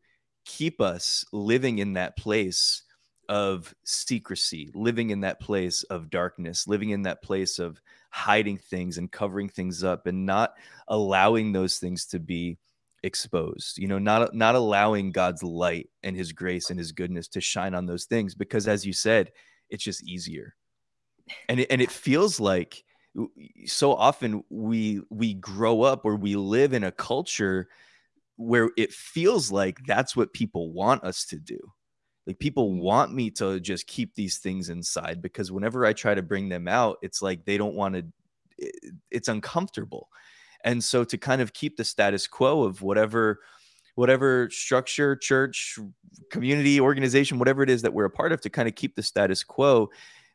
keep 0.49 0.81
us 0.81 1.27
living 1.31 1.79
in 1.79 1.93
that 1.93 2.17
place 2.17 2.83
of 3.29 3.75
secrecy, 3.85 4.71
living 4.75 5.11
in 5.11 5.21
that 5.21 5.39
place 5.39 5.83
of 5.85 6.09
darkness, 6.09 6.67
living 6.67 6.91
in 6.91 7.03
that 7.03 7.23
place 7.23 7.59
of 7.59 7.81
hiding 8.11 8.57
things 8.57 8.97
and 8.97 9.13
covering 9.13 9.51
things 9.51 9.85
up 9.85 10.07
and 10.07 10.25
not 10.25 10.55
allowing 10.89 11.53
those 11.53 11.77
things 11.77 12.07
to 12.07 12.19
be 12.19 12.57
exposed. 13.03 13.79
You 13.79 13.89
know, 13.89 13.99
not 13.99 14.35
not 14.35 14.55
allowing 14.55 15.13
God's 15.13 15.43
light 15.43 15.91
and 16.03 16.17
his 16.17 16.33
grace 16.33 16.71
and 16.71 16.79
his 16.79 16.93
goodness 16.93 17.29
to 17.29 17.43
shine 17.43 17.75
on 17.75 17.85
those 17.85 18.07
things 18.07 18.35
because 18.35 18.67
as 18.67 18.87
you 18.87 18.95
said, 18.95 19.31
it's 19.69 19.85
just 19.85 20.03
easier. 20.03 20.57
And 21.51 21.61
it, 21.61 21.67
and 21.71 21.83
it 21.83 21.91
feels 21.91 22.41
like 22.41 22.83
so 23.67 23.93
often 23.93 24.43
we 24.49 25.03
we 25.11 25.35
grow 25.35 25.83
up 25.83 26.07
or 26.07 26.17
we 26.17 26.37
live 26.37 26.73
in 26.73 26.85
a 26.85 26.93
culture 26.93 27.69
where 28.39 28.71
it 28.77 28.93
feels 28.93 29.51
like 29.51 29.79
that's 29.85 30.17
what 30.17 30.33
people 30.33 30.73
want 30.73 31.03
us 31.03 31.27
to 31.27 31.37
do. 31.37 31.59
Like 32.27 32.39
people 32.39 32.71
mm-hmm. 32.71 32.83
want 32.83 33.13
me 33.13 33.31
to 33.33 33.59
just 33.59 33.87
keep 33.87 34.15
these 34.15 34.39
things 34.39 34.69
inside 34.69 35.21
because 35.21 35.51
whenever 35.51 35.85
I 35.85 35.93
try 35.93 36.15
to 36.15 36.23
bring 36.23 36.49
them 36.49 36.69
out, 36.69 36.99
it's 37.03 37.21
like 37.21 37.45
they 37.45 37.59
don't 37.59 37.75
want 37.75 37.97
to 37.97 38.07
it's 39.11 39.29
uncomfortable. 39.29 40.09
And 40.65 40.83
so 40.83 41.05
to 41.05 41.19
kind 41.19 41.41
of 41.41 41.53
keep 41.53 41.77
the 41.77 41.85
status 41.85 42.27
quo 42.27 42.63
of 42.63 42.81
whatever 42.81 43.41
whatever 43.97 44.49
structure, 44.51 45.17
church, 45.17 45.77
community, 46.31 46.81
organization, 46.81 47.41
whatever 47.41 47.65
it 47.65 47.71
is 47.71 47.83
that 47.83 47.93
we're 47.93 48.05
a 48.05 48.11
part 48.11 48.31
of 48.31 48.41
to 48.41 48.49
kind 48.49 48.69
of 48.69 48.77
keep 48.77 48.95
the 48.95 49.03
status 49.03 49.43
quo, 49.43 49.89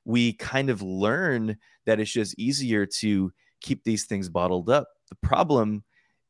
we 0.04 0.34
kind 0.34 0.70
of 0.70 0.82
learn 0.82 1.56
that 1.86 2.02
it's 2.02 2.12
just 2.12 2.38
easier 2.38 2.86
to 2.86 3.32
keep 3.62 3.86
these 3.86 4.04
things 4.04 4.28
bottled 4.28 4.70
up. 4.70 4.90
The 5.08 5.16
problem 5.16 5.86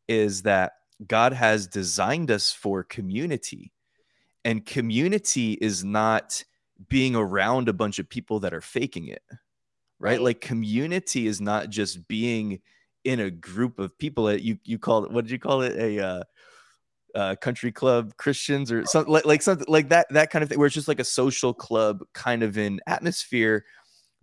is 0.08 0.44
that 0.44 0.74
God 1.08 1.34
has 1.34 1.68
designed 1.68 2.32
us 2.32 2.52
for 2.52 2.84
community, 2.84 3.72
and 4.44 4.66
community 4.66 5.54
is 5.54 5.84
not 5.84 6.44
being 6.90 7.16
around 7.16 7.70
a 7.70 7.74
bunch 7.74 8.00
of 8.00 8.10
people 8.10 8.42
that 8.42 8.54
are 8.54 8.62
faking 8.62 9.08
it, 9.08 9.24
right? 10.00 10.12
right. 10.12 10.22
Like 10.22 10.42
community 10.42 11.28
is 11.28 11.40
not 11.40 11.70
just 11.70 12.08
being 12.08 12.60
in 13.04 13.20
a 13.20 13.32
group 13.32 13.80
of 13.80 13.98
people 13.98 14.26
that 14.26 14.42
you 14.42 14.58
you 14.64 14.80
call 14.80 15.06
it. 15.06 15.12
What 15.12 15.26
did 15.26 15.32
you 15.32 15.40
call 15.40 15.62
it? 15.62 15.78
A 15.78 16.04
uh, 16.04 16.24
uh, 17.16 17.36
country 17.36 17.72
club 17.72 18.16
Christians 18.18 18.72
or 18.72 18.86
something 18.86 19.14
like, 19.14 19.26
like 19.26 19.42
something 19.42 19.68
like 19.70 19.90
that, 19.90 20.08
that 20.12 20.32
kind 20.32 20.42
of 20.42 20.50
thing, 20.50 20.58
where 20.58 20.66
it's 20.66 20.76
just 20.76 20.88
like 20.88 21.00
a 21.00 21.06
social 21.06 21.54
club 21.54 22.04
kind 22.14 22.44
of 22.44 22.58
an 22.58 22.80
atmosphere 22.88 23.66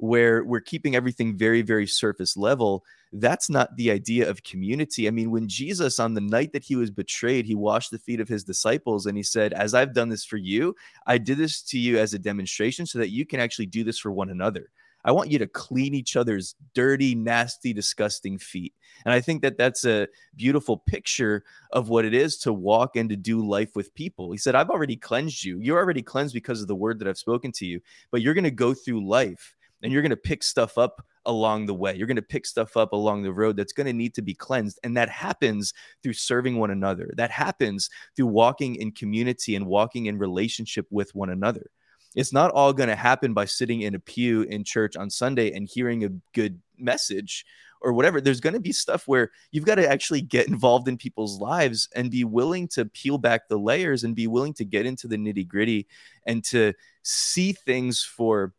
where 0.00 0.42
we're 0.42 0.60
keeping 0.60 0.96
everything 0.96 1.36
very, 1.36 1.60
very 1.60 1.86
surface 1.86 2.34
level. 2.34 2.84
That's 3.12 3.50
not 3.50 3.76
the 3.76 3.90
idea 3.90 4.28
of 4.30 4.42
community. 4.42 5.06
I 5.06 5.10
mean, 5.10 5.30
when 5.30 5.46
Jesus, 5.46 6.00
on 6.00 6.14
the 6.14 6.22
night 6.22 6.54
that 6.54 6.64
he 6.64 6.74
was 6.74 6.90
betrayed, 6.90 7.44
he 7.44 7.54
washed 7.54 7.90
the 7.90 7.98
feet 7.98 8.18
of 8.18 8.28
his 8.28 8.42
disciples 8.42 9.04
and 9.04 9.16
he 9.16 9.22
said, 9.22 9.52
As 9.52 9.74
I've 9.74 9.92
done 9.92 10.08
this 10.08 10.24
for 10.24 10.38
you, 10.38 10.74
I 11.06 11.18
did 11.18 11.36
this 11.36 11.60
to 11.64 11.78
you 11.78 11.98
as 11.98 12.14
a 12.14 12.18
demonstration 12.18 12.86
so 12.86 12.98
that 12.98 13.10
you 13.10 13.26
can 13.26 13.40
actually 13.40 13.66
do 13.66 13.84
this 13.84 13.98
for 13.98 14.10
one 14.10 14.30
another. 14.30 14.70
I 15.04 15.12
want 15.12 15.30
you 15.30 15.38
to 15.38 15.46
clean 15.46 15.94
each 15.94 16.16
other's 16.16 16.54
dirty, 16.74 17.14
nasty, 17.14 17.72
disgusting 17.72 18.38
feet. 18.38 18.74
And 19.04 19.12
I 19.12 19.20
think 19.20 19.42
that 19.42 19.58
that's 19.58 19.84
a 19.84 20.08
beautiful 20.36 20.78
picture 20.78 21.44
of 21.72 21.88
what 21.88 22.04
it 22.04 22.14
is 22.14 22.38
to 22.38 22.52
walk 22.52 22.96
and 22.96 23.08
to 23.10 23.16
do 23.16 23.46
life 23.46 23.74
with 23.74 23.94
people. 23.94 24.30
He 24.32 24.38
said, 24.38 24.54
I've 24.54 24.70
already 24.70 24.96
cleansed 24.96 25.44
you. 25.44 25.58
You're 25.58 25.78
already 25.78 26.02
cleansed 26.02 26.34
because 26.34 26.60
of 26.60 26.68
the 26.68 26.74
word 26.74 26.98
that 26.98 27.08
I've 27.08 27.18
spoken 27.18 27.50
to 27.52 27.66
you, 27.66 27.80
but 28.10 28.20
you're 28.22 28.34
going 28.34 28.44
to 28.44 28.50
go 28.50 28.74
through 28.74 29.06
life 29.06 29.54
and 29.82 29.92
you're 29.92 30.02
going 30.02 30.10
to 30.10 30.16
pick 30.16 30.42
stuff 30.42 30.78
up 30.78 31.04
along 31.26 31.66
the 31.66 31.74
way. 31.74 31.94
You're 31.94 32.06
going 32.06 32.16
to 32.16 32.22
pick 32.22 32.46
stuff 32.46 32.76
up 32.76 32.92
along 32.92 33.22
the 33.22 33.32
road 33.32 33.56
that's 33.56 33.72
going 33.72 33.86
to 33.86 33.92
need 33.92 34.14
to 34.14 34.22
be 34.22 34.34
cleansed. 34.34 34.78
And 34.82 34.96
that 34.96 35.08
happens 35.08 35.72
through 36.02 36.14
serving 36.14 36.58
one 36.58 36.70
another. 36.70 37.10
That 37.16 37.30
happens 37.30 37.90
through 38.16 38.26
walking 38.26 38.76
in 38.76 38.92
community 38.92 39.56
and 39.56 39.66
walking 39.66 40.06
in 40.06 40.18
relationship 40.18 40.86
with 40.90 41.14
one 41.14 41.30
another. 41.30 41.70
It's 42.14 42.32
not 42.32 42.50
all 42.50 42.72
going 42.72 42.88
to 42.88 42.96
happen 42.96 43.34
by 43.34 43.44
sitting 43.44 43.82
in 43.82 43.94
a 43.94 44.00
pew 44.00 44.42
in 44.42 44.64
church 44.64 44.96
on 44.96 45.10
Sunday 45.10 45.52
and 45.52 45.68
hearing 45.68 46.04
a 46.04 46.10
good 46.32 46.60
message 46.76 47.44
or 47.82 47.92
whatever. 47.92 48.20
There's 48.20 48.40
going 48.40 48.54
to 48.54 48.60
be 48.60 48.72
stuff 48.72 49.06
where 49.06 49.30
you've 49.52 49.64
got 49.64 49.76
to 49.76 49.88
actually 49.88 50.20
get 50.22 50.48
involved 50.48 50.88
in 50.88 50.96
people's 50.96 51.40
lives 51.40 51.88
and 51.94 52.10
be 52.10 52.24
willing 52.24 52.68
to 52.68 52.84
peel 52.84 53.18
back 53.18 53.48
the 53.48 53.58
layers 53.58 54.04
and 54.04 54.16
be 54.16 54.26
willing 54.26 54.54
to 54.54 54.64
get 54.64 54.86
into 54.86 55.06
the 55.06 55.16
nitty 55.16 55.46
gritty 55.46 55.86
and 56.26 56.44
to 56.44 56.74
see 57.02 57.52
things 57.52 58.02
for 58.02 58.52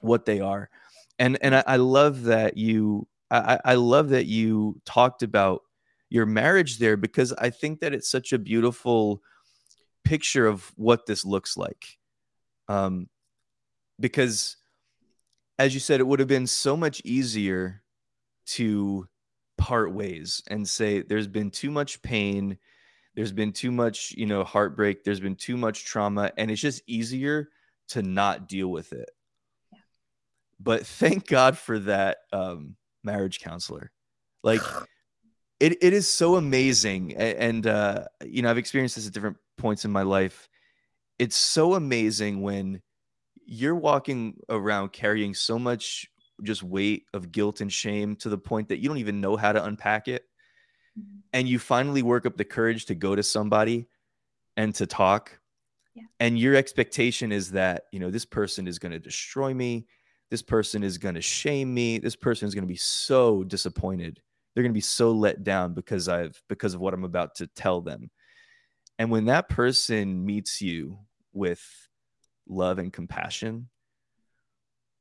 what 0.00 0.24
they 0.24 0.40
are. 0.40 0.70
And 1.18 1.38
and 1.42 1.54
I, 1.54 1.64
I 1.66 1.76
love 1.76 2.24
that 2.24 2.56
you 2.56 3.06
I, 3.30 3.58
I 3.64 3.74
love 3.74 4.10
that 4.10 4.26
you 4.26 4.80
talked 4.84 5.22
about 5.22 5.62
your 6.08 6.26
marriage 6.26 6.78
there 6.78 6.96
because 6.96 7.32
I 7.34 7.50
think 7.50 7.80
that 7.80 7.92
it's 7.92 8.10
such 8.10 8.32
a 8.32 8.38
beautiful 8.38 9.22
picture 10.04 10.46
of 10.46 10.72
what 10.76 11.04
this 11.04 11.24
looks 11.24 11.56
like 11.56 11.98
um, 12.68 13.08
because, 13.98 14.56
as 15.58 15.74
you 15.74 15.80
said, 15.80 16.00
it 16.00 16.06
would 16.06 16.20
have 16.20 16.28
been 16.28 16.46
so 16.46 16.76
much 16.76 17.00
easier 17.04 17.82
to 18.46 19.08
part 19.56 19.92
ways 19.92 20.42
and 20.48 20.68
say, 20.68 21.02
there's 21.02 21.26
been 21.26 21.50
too 21.50 21.70
much 21.70 22.00
pain. 22.02 22.58
There's 23.14 23.32
been 23.32 23.52
too 23.52 23.72
much, 23.72 24.12
you 24.12 24.26
know, 24.26 24.44
heartbreak. 24.44 25.02
There's 25.02 25.20
been 25.20 25.36
too 25.36 25.56
much 25.56 25.84
trauma. 25.84 26.30
And 26.36 26.50
it's 26.50 26.60
just 26.60 26.82
easier 26.86 27.48
to 27.88 28.02
not 28.02 28.48
deal 28.48 28.68
with 28.68 28.92
it. 28.92 29.10
But 30.60 30.86
thank 30.86 31.26
God 31.26 31.56
for 31.56 31.78
that 31.80 32.18
um, 32.32 32.76
marriage 33.04 33.40
counselor. 33.40 33.90
Like, 34.42 34.62
it, 35.60 35.82
it 35.82 35.92
is 35.92 36.08
so 36.08 36.36
amazing. 36.36 37.16
And, 37.16 37.66
uh, 37.66 38.04
you 38.24 38.42
know, 38.42 38.50
I've 38.50 38.58
experienced 38.58 38.96
this 38.96 39.06
at 39.06 39.12
different 39.12 39.36
points 39.56 39.84
in 39.84 39.90
my 39.90 40.02
life 40.02 40.48
it's 41.18 41.36
so 41.36 41.74
amazing 41.74 42.42
when 42.42 42.80
you're 43.44 43.74
walking 43.74 44.36
around 44.48 44.92
carrying 44.92 45.34
so 45.34 45.58
much 45.58 46.06
just 46.44 46.62
weight 46.62 47.04
of 47.12 47.32
guilt 47.32 47.60
and 47.60 47.72
shame 47.72 48.14
to 48.14 48.28
the 48.28 48.38
point 48.38 48.68
that 48.68 48.78
you 48.78 48.88
don't 48.88 48.98
even 48.98 49.20
know 49.20 49.36
how 49.36 49.52
to 49.52 49.64
unpack 49.64 50.06
it 50.06 50.22
mm-hmm. 50.98 51.18
and 51.32 51.48
you 51.48 51.58
finally 51.58 52.02
work 52.02 52.26
up 52.26 52.36
the 52.36 52.44
courage 52.44 52.86
to 52.86 52.94
go 52.94 53.16
to 53.16 53.22
somebody 53.22 53.88
and 54.56 54.74
to 54.74 54.86
talk 54.86 55.40
yeah. 55.94 56.04
and 56.20 56.38
your 56.38 56.54
expectation 56.54 57.32
is 57.32 57.50
that 57.50 57.84
you 57.90 57.98
know 57.98 58.10
this 58.10 58.24
person 58.24 58.68
is 58.68 58.78
going 58.78 58.92
to 58.92 59.00
destroy 59.00 59.52
me 59.52 59.86
this 60.30 60.42
person 60.42 60.82
is 60.82 60.98
going 60.98 61.14
to 61.14 61.22
shame 61.22 61.72
me 61.72 61.98
this 61.98 62.16
person 62.16 62.46
is 62.46 62.54
going 62.54 62.64
to 62.64 62.68
be 62.68 62.76
so 62.76 63.42
disappointed 63.44 64.20
they're 64.54 64.62
going 64.62 64.72
to 64.72 64.74
be 64.74 64.80
so 64.80 65.12
let 65.12 65.44
down 65.44 65.74
because 65.74 66.08
i've 66.08 66.40
because 66.48 66.74
of 66.74 66.80
what 66.80 66.94
i'm 66.94 67.04
about 67.04 67.34
to 67.34 67.46
tell 67.48 67.80
them 67.80 68.10
and 68.98 69.10
when 69.10 69.26
that 69.26 69.48
person 69.48 70.24
meets 70.24 70.60
you 70.60 70.98
with 71.32 71.62
love 72.48 72.78
and 72.78 72.92
compassion, 72.92 73.68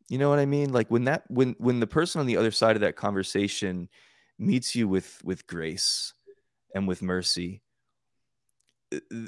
You 0.10 0.18
know 0.18 0.30
what 0.30 0.40
I 0.40 0.46
mean? 0.46 0.72
Like 0.72 0.90
when 0.90 1.04
that 1.06 1.24
when 1.30 1.56
when 1.58 1.82
the 1.82 1.88
person 1.88 2.22
on 2.22 2.28
the 2.28 2.38
other 2.38 2.52
side 2.52 2.78
of 2.78 2.82
that 2.82 2.96
conversation 2.96 3.90
meets 4.40 4.74
you 4.74 4.88
with 4.88 5.20
with 5.26 5.46
grace 5.48 6.14
and 6.74 6.88
with 6.88 7.02
mercy, 7.02 7.62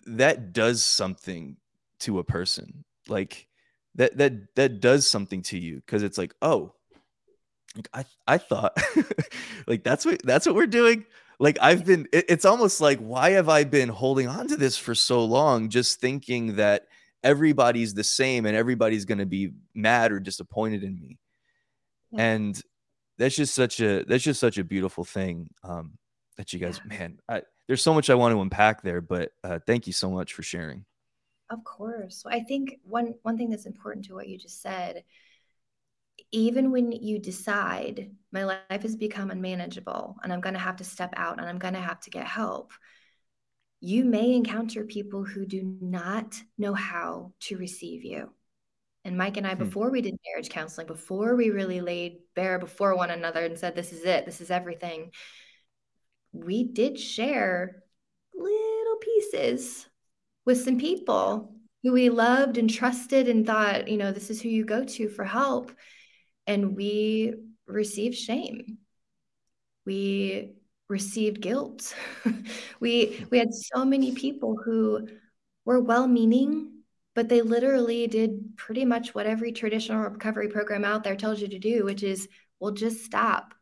that 0.05 0.53
does 0.53 0.85
something 0.85 1.57
to 2.01 2.19
a 2.19 2.23
person. 2.23 2.85
Like 3.09 3.48
that 3.95 4.17
that 4.17 4.55
that 4.55 4.79
does 4.79 5.09
something 5.09 5.41
to 5.43 5.57
you 5.57 5.77
because 5.77 6.03
it's 6.03 6.17
like, 6.17 6.33
oh, 6.41 6.73
like 7.75 7.89
I 7.93 8.05
I 8.27 8.37
thought 8.37 8.77
like 9.67 9.83
that's 9.83 10.05
what 10.05 10.21
that's 10.23 10.45
what 10.45 10.55
we're 10.55 10.67
doing. 10.67 11.05
Like 11.39 11.57
I've 11.61 11.85
been 11.85 12.07
it, 12.11 12.25
it's 12.29 12.45
almost 12.45 12.81
like 12.81 12.99
why 12.99 13.31
have 13.31 13.49
I 13.49 13.63
been 13.63 13.89
holding 13.89 14.27
on 14.27 14.47
to 14.47 14.57
this 14.57 14.77
for 14.77 14.95
so 14.95 15.23
long 15.23 15.69
just 15.69 15.99
thinking 15.99 16.57
that 16.57 16.87
everybody's 17.23 17.93
the 17.93 18.03
same 18.03 18.45
and 18.45 18.55
everybody's 18.55 19.05
going 19.05 19.17
to 19.17 19.25
be 19.25 19.51
mad 19.73 20.11
or 20.11 20.19
disappointed 20.19 20.83
in 20.83 20.99
me. 20.99 21.17
Yeah. 22.11 22.21
And 22.23 22.61
that's 23.17 23.35
just 23.35 23.53
such 23.53 23.79
a 23.79 24.03
that's 24.05 24.23
just 24.23 24.39
such 24.39 24.57
a 24.57 24.63
beautiful 24.63 25.03
thing 25.03 25.49
um 25.63 25.97
that 26.37 26.53
you 26.53 26.59
guys 26.59 26.79
yeah. 26.89 26.97
man 26.97 27.19
I, 27.27 27.41
there's 27.67 27.81
so 27.81 27.93
much 27.93 28.09
I 28.09 28.15
want 28.15 28.33
to 28.33 28.41
unpack 28.41 28.81
there 28.81 29.01
but 29.01 29.31
uh, 29.43 29.59
thank 29.65 29.87
you 29.87 29.93
so 29.93 30.09
much 30.09 30.33
for 30.33 30.41
sharing. 30.41 30.85
Of 31.49 31.63
course. 31.63 32.23
I 32.25 32.41
think 32.41 32.79
one 32.83 33.15
one 33.23 33.37
thing 33.37 33.49
that's 33.49 33.65
important 33.65 34.05
to 34.05 34.13
what 34.13 34.27
you 34.27 34.37
just 34.37 34.61
said 34.61 35.03
even 36.31 36.71
when 36.71 36.91
you 36.91 37.19
decide 37.19 38.11
my 38.31 38.43
life 38.43 38.81
has 38.81 38.95
become 38.95 39.31
unmanageable 39.31 40.17
and 40.23 40.31
I'm 40.31 40.41
going 40.41 40.53
to 40.53 40.59
have 40.59 40.77
to 40.77 40.83
step 40.83 41.13
out 41.15 41.39
and 41.39 41.47
I'm 41.47 41.59
going 41.59 41.73
to 41.73 41.79
have 41.79 41.99
to 42.01 42.09
get 42.09 42.27
help, 42.27 42.71
you 43.79 44.05
may 44.05 44.33
encounter 44.33 44.83
people 44.83 45.23
who 45.23 45.45
do 45.45 45.77
not 45.81 46.35
know 46.57 46.73
how 46.73 47.33
to 47.41 47.57
receive 47.57 48.03
you. 48.03 48.29
And 49.05 49.17
Mike 49.17 49.37
and 49.37 49.47
I, 49.47 49.55
hmm. 49.55 49.63
before 49.63 49.89
we 49.89 50.01
did 50.01 50.19
marriage 50.27 50.49
counseling, 50.49 50.87
before 50.87 51.35
we 51.35 51.49
really 51.49 51.81
laid 51.81 52.19
bare 52.35 52.59
before 52.59 52.95
one 52.95 53.09
another 53.09 53.45
and 53.45 53.57
said, 53.57 53.75
This 53.75 53.93
is 53.93 54.03
it, 54.03 54.25
this 54.25 54.41
is 54.41 54.51
everything, 54.51 55.11
we 56.31 56.63
did 56.63 56.99
share 56.99 57.83
little 58.35 58.97
pieces 59.01 59.88
with 60.49 60.63
some 60.63 60.79
people 60.79 61.53
who 61.83 61.91
we 61.91 62.09
loved 62.09 62.57
and 62.57 62.71
trusted 62.71 63.29
and 63.29 63.45
thought, 63.45 63.87
you 63.87 63.97
know, 63.97 64.11
this 64.11 64.31
is 64.31 64.41
who 64.41 64.49
you 64.49 64.65
go 64.65 64.83
to 64.83 65.07
for 65.07 65.23
help 65.23 65.71
and 66.47 66.75
we 66.75 67.35
received 67.67 68.17
shame. 68.17 68.79
We 69.85 70.55
received 70.87 71.39
guilt. 71.39 71.93
we 72.79 73.27
we 73.29 73.37
had 73.37 73.53
so 73.53 73.85
many 73.85 74.15
people 74.15 74.57
who 74.57 75.07
were 75.65 75.79
well-meaning, 75.79 76.81
but 77.13 77.29
they 77.29 77.43
literally 77.43 78.07
did 78.07 78.57
pretty 78.57 78.85
much 78.85 79.13
what 79.13 79.27
every 79.27 79.51
traditional 79.51 80.01
recovery 80.01 80.47
program 80.47 80.83
out 80.83 81.03
there 81.03 81.15
tells 81.15 81.39
you 81.39 81.49
to 81.49 81.59
do, 81.59 81.85
which 81.85 82.01
is, 82.01 82.27
well, 82.59 82.71
just 82.71 83.05
stop. 83.05 83.53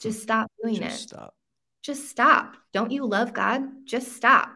Just 0.00 0.20
stop 0.20 0.50
doing 0.60 0.80
just 0.80 1.04
it. 1.04 1.08
Stop. 1.10 1.34
Just 1.80 2.08
stop. 2.08 2.56
Don't 2.72 2.90
you 2.90 3.06
love 3.06 3.32
God? 3.32 3.62
Just 3.86 4.16
stop. 4.16 4.50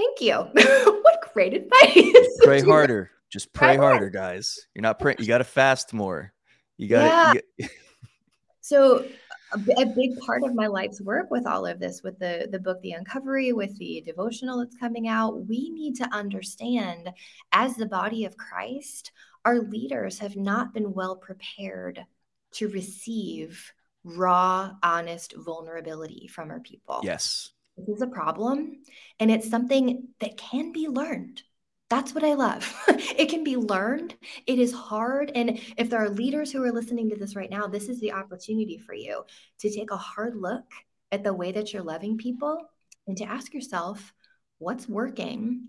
Thank 0.00 0.22
you. 0.22 0.34
what 1.02 1.32
great 1.34 1.52
advice. 1.52 2.38
Pray 2.42 2.60
harder. 2.66 3.10
Just 3.28 3.52
pray 3.52 3.76
harder, 3.76 4.08
guys. 4.08 4.58
You're 4.74 4.82
not 4.82 4.98
praying. 4.98 5.18
You 5.20 5.26
got 5.26 5.38
to 5.38 5.44
fast 5.44 5.92
more. 5.92 6.32
You 6.78 6.88
got 6.88 7.34
to. 7.34 7.42
Yeah. 7.58 7.66
so, 8.62 9.04
a, 9.52 9.82
a, 9.82 9.86
big 9.86 10.18
part 10.20 10.42
of 10.42 10.54
my 10.54 10.68
life's 10.68 11.02
work 11.02 11.30
with 11.30 11.46
all 11.46 11.66
of 11.66 11.78
this, 11.78 12.02
with 12.02 12.18
the 12.18 12.48
the 12.50 12.58
book, 12.58 12.80
The 12.80 12.92
Uncovery, 12.92 13.52
with 13.52 13.76
the 13.78 14.02
devotional 14.06 14.60
that's 14.60 14.76
coming 14.76 15.06
out, 15.06 15.46
we 15.46 15.68
need 15.68 15.96
to 15.96 16.08
understand, 16.14 17.12
as 17.52 17.76
the 17.76 17.86
body 17.86 18.24
of 18.24 18.38
Christ, 18.38 19.12
our 19.44 19.58
leaders 19.58 20.18
have 20.20 20.36
not 20.36 20.72
been 20.72 20.94
well 20.94 21.16
prepared 21.16 22.06
to 22.52 22.68
receive 22.68 23.70
raw, 24.02 24.70
honest 24.82 25.34
vulnerability 25.36 26.26
from 26.26 26.50
our 26.50 26.60
people. 26.60 27.00
Yes. 27.02 27.52
This 27.86 27.96
is 27.96 28.02
a 28.02 28.06
problem, 28.06 28.78
and 29.18 29.30
it's 29.30 29.50
something 29.50 30.08
that 30.20 30.36
can 30.36 30.72
be 30.72 30.88
learned. 30.88 31.42
That's 31.88 32.14
what 32.14 32.22
I 32.22 32.34
love. 32.34 32.72
it 32.88 33.28
can 33.28 33.42
be 33.42 33.56
learned. 33.56 34.14
It 34.46 34.60
is 34.60 34.72
hard. 34.72 35.32
And 35.34 35.60
if 35.76 35.90
there 35.90 36.02
are 36.02 36.08
leaders 36.08 36.52
who 36.52 36.62
are 36.62 36.72
listening 36.72 37.10
to 37.10 37.16
this 37.16 37.34
right 37.34 37.50
now, 37.50 37.66
this 37.66 37.88
is 37.88 38.00
the 38.00 38.12
opportunity 38.12 38.78
for 38.78 38.94
you 38.94 39.24
to 39.58 39.70
take 39.70 39.90
a 39.90 39.96
hard 39.96 40.36
look 40.36 40.64
at 41.10 41.24
the 41.24 41.34
way 41.34 41.50
that 41.50 41.72
you're 41.72 41.82
loving 41.82 42.16
people 42.16 42.64
and 43.08 43.16
to 43.16 43.24
ask 43.24 43.52
yourself 43.52 44.12
what's 44.58 44.88
working, 44.88 45.68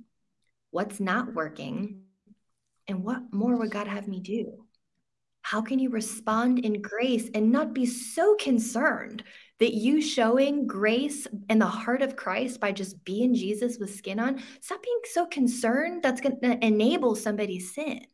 what's 0.70 1.00
not 1.00 1.34
working, 1.34 2.04
and 2.88 3.04
what 3.04 3.34
more 3.34 3.58
would 3.58 3.72
God 3.72 3.88
have 3.88 4.08
me 4.08 4.20
do? 4.20 4.66
How 5.42 5.62
can 5.62 5.80
you 5.80 5.90
respond 5.90 6.60
in 6.60 6.82
grace 6.82 7.30
and 7.34 7.52
not 7.52 7.74
be 7.74 7.86
so 7.88 8.36
concerned 8.36 9.24
that 9.62 9.76
you 9.76 10.02
showing 10.02 10.66
grace 10.66 11.28
in 11.48 11.60
the 11.60 11.66
heart 11.68 12.02
of 12.02 12.16
Christ 12.16 12.60
by 12.60 12.72
just 12.72 13.06
being 13.06 13.36
Jesus 13.36 13.78
with 13.78 13.94
skin 13.94 14.20
on, 14.20 14.42
stop 14.60 14.82
being 14.82 15.00
so 15.04 15.28
concerned 15.28 16.02
that's 16.02 16.20
going 16.20 16.40
to 16.42 16.66
enable 16.66 17.16
somebody's 17.16 17.72
sin. 17.72 18.08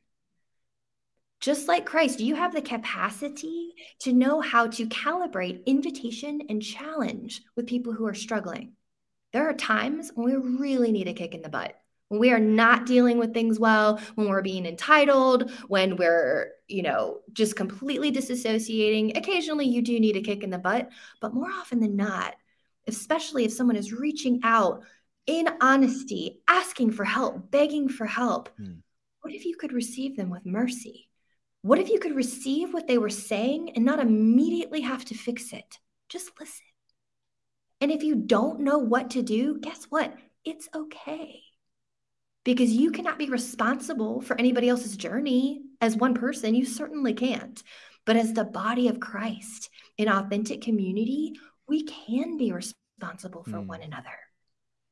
Just 1.39 1.70
like 1.70 1.86
Christ, 1.86 2.20
you 2.20 2.36
have 2.36 2.54
the 2.54 2.62
capacity 2.62 3.76
to 4.00 4.12
know 4.12 4.41
how 4.41 4.68
to 4.68 4.88
calibrate 4.88 5.66
invitation 5.66 6.41
and 6.50 6.62
challenge 6.62 7.41
with 7.56 7.66
people 7.66 7.93
who 7.93 8.06
are 8.06 8.14
struggling. 8.14 8.74
There 9.32 9.48
are 9.50 9.54
times 9.54 10.12
when 10.16 10.26
we 10.26 10.58
really 10.60 10.91
need 10.91 11.08
a 11.08 11.14
kick 11.14 11.34
in 11.34 11.43
the 11.43 11.50
butt 11.50 11.80
when 12.10 12.20
we 12.20 12.32
are 12.32 12.39
not 12.39 12.86
dealing 12.86 13.18
with 13.18 13.34
things 13.34 13.60
well, 13.60 13.99
when 14.16 14.30
we're 14.30 14.41
being 14.41 14.66
entitled, 14.66 15.51
when 15.68 15.97
we're, 15.97 16.51
you 16.68 16.82
know, 16.82 17.20
just 17.34 17.55
completely 17.55 18.12
disassociating. 18.12 19.18
Occasionally 19.18 19.66
you 19.66 19.82
do 19.82 19.99
need 19.99 20.16
a 20.16 20.22
kick 20.22 20.43
in 20.43 20.49
the 20.49 20.58
butt, 20.58 20.89
but 21.20 21.34
more 21.34 21.49
often 21.49 21.80
than 21.80 21.95
not, 21.95 22.36
especially 22.88 23.43
if 23.43 23.53
someone 23.53 23.76
is 23.76 23.93
reaching 23.93 24.39
out 24.43 24.84
in 25.26 25.49
honesty, 25.60 26.41
asking 26.47 26.91
for 26.91 27.03
help, 27.03 27.51
begging 27.51 27.89
for 27.89 28.05
help, 28.05 28.49
hmm. 28.58 28.76
what 29.22 29.34
if 29.34 29.45
you 29.45 29.58
could 29.58 29.74
receive 29.74 30.16
them 30.16 30.30
with 30.30 30.45
mercy? 30.45 31.10
What 31.64 31.80
if 31.80 31.89
you 31.89 31.99
could 31.99 32.16
receive 32.16 32.74
what 32.74 32.88
they 32.88 32.97
were 32.97 33.10
saying 33.10 33.72
and 33.76 33.84
not 33.84 33.99
immediately 33.99 34.82
have 34.82 35.03
to 35.05 35.16
fix 35.16 35.51
it? 35.51 35.80
Just 36.08 36.32
listen. 36.39 36.64
And 37.82 37.91
if 37.91 38.03
you 38.03 38.16
don't 38.16 38.62
know 38.62 38.78
what 38.78 39.10
to 39.12 39.22
do, 39.22 39.60
guess 39.60 39.86
what? 39.89 40.16
It's 40.45 40.70
okay 40.74 41.41
because 42.48 42.72
you 42.72 42.91
cannot 42.91 43.20
be 43.20 43.28
responsible 43.28 44.22
for 44.22 44.39
anybody 44.39 44.70
else's 44.70 44.95
journey 44.95 45.64
as 45.82 45.98
one 45.98 46.14
person. 46.14 46.56
You 46.56 46.64
certainly 46.64 47.14
can't. 47.14 47.62
But 48.06 48.16
as 48.16 48.32
the 48.32 48.45
body 48.45 48.88
of 48.88 49.02
Christ 49.02 49.70
in 49.98 50.08
authentic 50.08 50.62
community, 50.62 51.34
we 51.68 51.84
can 51.84 52.38
be 52.38 52.54
responsible 52.54 53.43
for 53.43 53.58
mm. 53.58 53.68
one 53.68 53.82
another. 53.82 54.18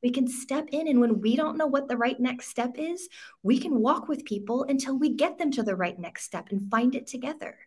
We 0.04 0.12
can 0.12 0.28
step 0.28 0.68
in, 0.74 0.90
and 0.90 1.00
when 1.00 1.22
we 1.22 1.38
don't 1.38 1.56
know 1.58 1.66
what 1.66 1.88
the 1.88 1.96
right 1.96 2.20
next 2.20 2.50
step 2.50 2.74
is, 2.78 3.08
we 3.42 3.58
can 3.58 3.80
walk 3.80 4.10
with 4.10 4.26
people 4.26 4.64
until 4.64 5.00
we 5.00 5.14
get 5.14 5.38
them 5.38 5.52
to 5.52 5.64
the 5.64 5.78
right 5.78 5.98
next 5.98 6.26
step 6.26 6.50
and 6.52 6.70
find 6.70 6.94
it 6.94 7.08
together. 7.08 7.58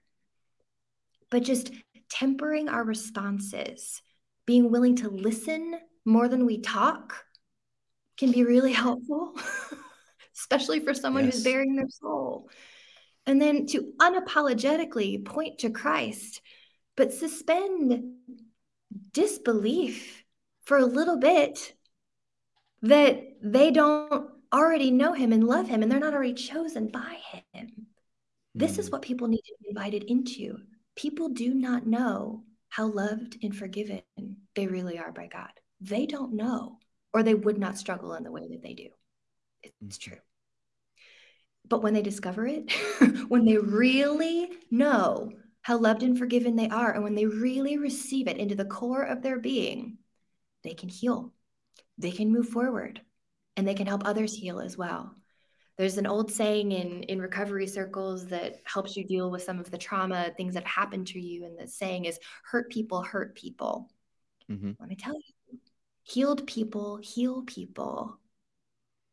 But 1.31 1.45
just 1.45 1.73
tempering 2.11 2.69
our 2.69 2.85
responses, 2.85 4.03
being 4.45 4.71
willing 4.71 4.97
to 4.97 5.09
listen 5.09 5.81
more 6.05 6.29
than 6.29 6.45
we 6.45 6.61
talk, 6.61 7.25
can 8.19 8.33
be 8.33 8.45
really 8.45 8.73
helpful, 8.73 9.35
especially 10.37 10.81
for 10.81 10.93
someone 10.93 11.25
yes. 11.25 11.35
who's 11.35 11.45
baring 11.45 11.77
their 11.77 11.89
soul. 11.89 12.51
And 13.27 13.41
then 13.41 13.67
to 13.67 13.93
unapologetically 14.01 15.25
point 15.25 15.59
to 15.59 15.71
Christ, 15.71 16.41
but 16.97 17.13
suspend 17.13 18.15
disbelief 19.13 20.25
for 20.65 20.79
a 20.79 20.87
little 20.87 21.19
bit 21.19 21.75
that 22.83 23.23
they 23.43 23.71
don't 23.71 24.31
already 24.53 24.91
know 24.91 25.13
him 25.13 25.33
and 25.33 25.45
love 25.45 25.69
him 25.69 25.83
and 25.83 25.91
they're 25.93 26.01
not 26.01 26.15
already 26.15 26.35
chosen 26.35 26.89
by 26.89 27.19
him. 27.53 27.87
This 28.55 28.79
is 28.79 28.87
hmm. 28.89 28.93
what 28.93 29.03
people 29.03 29.29
need 29.29 29.43
to 29.45 29.55
be 29.63 29.69
invited 29.69 30.05
into. 30.05 30.59
People 30.97 31.29
do 31.29 31.55
not 31.55 31.87
know 31.87 32.45
how 32.69 32.87
loved 32.87 33.39
and 33.43 33.55
forgiven 33.55 34.03
they 34.55 34.67
really 34.67 34.99
are 34.99 35.13
by 35.13 35.27
God. 35.27 35.51
They 35.81 36.07
don't 36.07 36.35
know 36.35 36.79
or 37.13 37.23
they 37.23 37.35
would 37.35 37.59
not 37.59 37.79
struggle 37.79 38.15
in 38.15 38.25
the 38.25 38.33
way 38.33 38.47
that 38.49 38.63
they 38.63 38.75
do. 38.75 38.89
It's 39.63 39.99
mm-hmm. 39.99 40.11
true. 40.11 40.21
But 41.69 41.83
when 41.83 41.95
they 41.95 42.03
discover 42.03 42.47
it, 42.47 42.73
when 43.29 43.45
they 43.45 43.59
really 43.59 44.51
know 44.71 45.33
how 45.63 45.79
loved 45.79 46.03
and 46.03 46.19
forgiven 46.19 46.57
they 46.57 46.69
are, 46.69 46.93
and 46.93 47.05
when 47.05 47.15
they 47.15 47.27
really 47.27 47.77
receive 47.77 48.27
it 48.27 48.39
into 48.39 48.55
the 48.55 48.65
core 48.65 49.03
of 49.03 49.23
their 49.23 49.39
being, 49.39 49.99
they 50.65 50.75
can 50.75 50.89
heal, 50.89 51.33
they 51.99 52.11
can 52.11 52.33
move 52.33 52.49
forward, 52.49 53.01
and 53.57 53.69
they 53.69 53.75
can 53.75 53.87
help 53.87 54.03
others 54.05 54.35
heal 54.35 54.61
as 54.61 54.79
well. 54.79 55.15
There's 55.77 55.97
an 55.97 56.07
old 56.07 56.33
saying 56.33 56.73
in, 56.73 57.05
in 57.05 57.21
recovery 57.21 57.69
circles 57.69 58.27
that 58.29 58.57
helps 58.65 58.97
you 58.97 59.05
deal 59.05 59.31
with 59.31 59.45
some 59.45 59.61
of 59.61 59.71
the 59.71 59.79
trauma, 59.79 60.33
things 60.37 60.55
that 60.55 60.65
have 60.65 60.85
happened 60.85 61.07
to 61.09 61.21
you. 61.21 61.45
And 61.45 61.57
the 61.57 61.69
saying 61.69 62.07
is 62.07 62.19
hurt 62.51 62.69
people 62.69 63.03
hurt 63.03 63.37
people. 63.37 63.89
Mm-hmm. 64.51 64.73
Let 64.81 64.89
me 64.89 64.97
tell 64.97 65.15
you, 65.15 65.23
Healed 66.09 66.47
people 66.47 66.97
heal 67.03 67.43
people, 67.43 68.19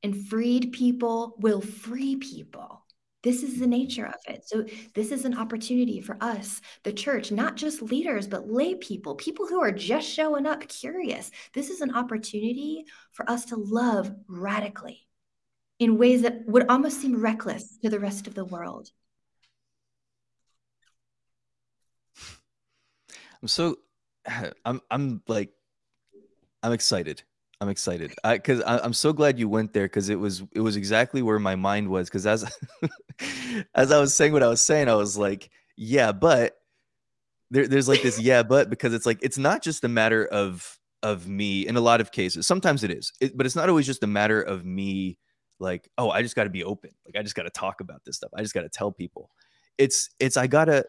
and 0.02 0.28
freed 0.28 0.72
people 0.72 1.36
will 1.40 1.60
free 1.60 2.16
people. 2.16 2.86
This 3.22 3.44
is 3.44 3.60
the 3.60 3.68
nature 3.68 4.06
of 4.06 4.16
it. 4.28 4.48
So, 4.48 4.66
this 4.94 5.12
is 5.12 5.26
an 5.26 5.38
opportunity 5.38 6.00
for 6.00 6.16
us, 6.22 6.62
the 6.84 6.94
church, 6.94 7.32
not 7.32 7.58
just 7.58 7.82
leaders, 7.82 8.28
but 8.28 8.50
lay 8.50 8.76
people, 8.76 9.16
people 9.16 9.46
who 9.46 9.62
are 9.62 9.74
just 9.74 10.08
showing 10.08 10.46
up 10.46 10.66
curious. 10.70 11.32
This 11.54 11.70
is 11.70 11.82
an 11.82 11.94
opportunity 11.94 12.86
for 13.12 13.30
us 13.30 13.46
to 13.46 13.58
love 13.58 14.14
radically 14.28 15.06
in 15.80 15.98
ways 15.98 16.22
that 16.22 16.46
would 16.48 16.70
almost 16.70 17.02
seem 17.02 17.20
reckless 17.20 17.78
to 17.80 17.90
the 17.90 18.00
rest 18.00 18.28
of 18.28 18.36
the 18.36 18.46
world. 18.46 18.90
I'm 23.42 23.50
so, 23.50 23.76
I'm, 24.66 24.80
I'm 24.90 25.22
like, 25.28 25.52
I'm 26.66 26.72
excited. 26.72 27.22
I'm 27.62 27.70
excited. 27.70 28.14
Because 28.24 28.62
I'm 28.66 28.94
so 28.94 29.14
glad 29.14 29.38
you 29.38 29.48
went 29.48 29.72
there 29.72 29.86
because 29.86 30.10
it 30.10 30.20
was 30.20 30.44
it 30.54 30.62
was 30.62 30.76
exactly 30.76 31.22
where 31.22 31.38
my 31.38 31.56
mind 31.56 31.88
was 31.88 32.10
because 32.10 32.26
as 32.26 32.44
as 33.76 33.92
I 33.92 34.00
was 34.00 34.16
saying 34.16 34.34
what 34.34 34.44
I 34.44 34.48
was 34.48 34.62
saying 34.62 34.90
I 34.90 34.96
was 34.96 35.16
like 35.16 35.52
yeah 35.78 36.12
but 36.12 36.58
there, 37.52 37.68
there's 37.68 37.88
like 37.88 38.02
this 38.02 38.20
yeah 38.20 38.42
but 38.44 38.70
because 38.70 38.94
it's 38.94 39.06
like 39.06 39.20
it's 39.22 39.38
not 39.38 39.62
just 39.62 39.84
a 39.84 39.88
matter 39.88 40.26
of 40.26 40.80
of 41.04 41.28
me 41.28 41.68
in 41.68 41.78
a 41.78 41.82
lot 41.82 42.02
of 42.02 42.12
cases. 42.12 42.48
Sometimes 42.48 42.84
it 42.84 42.90
is. 42.90 43.14
It, 43.22 43.38
but 43.38 43.46
it's 43.46 43.56
not 43.56 43.70
always 43.70 43.86
just 43.86 44.04
a 44.04 44.08
matter 44.08 44.42
of 44.42 44.66
me 44.66 45.20
like 45.60 45.88
oh 46.00 46.10
I 46.10 46.24
just 46.24 46.36
got 46.36 46.46
to 46.46 46.50
be 46.50 46.64
open. 46.64 46.90
Like 47.06 47.16
I 47.16 47.22
just 47.22 47.36
got 47.36 47.44
to 47.44 47.52
talk 47.52 47.80
about 47.80 48.04
this 48.06 48.18
stuff. 48.18 48.32
I 48.36 48.42
just 48.42 48.56
got 48.56 48.62
to 48.62 48.70
tell 48.70 48.92
people. 48.92 49.30
It's 49.78 50.10
it's 50.20 50.36
I 50.36 50.48
gotta 50.48 50.86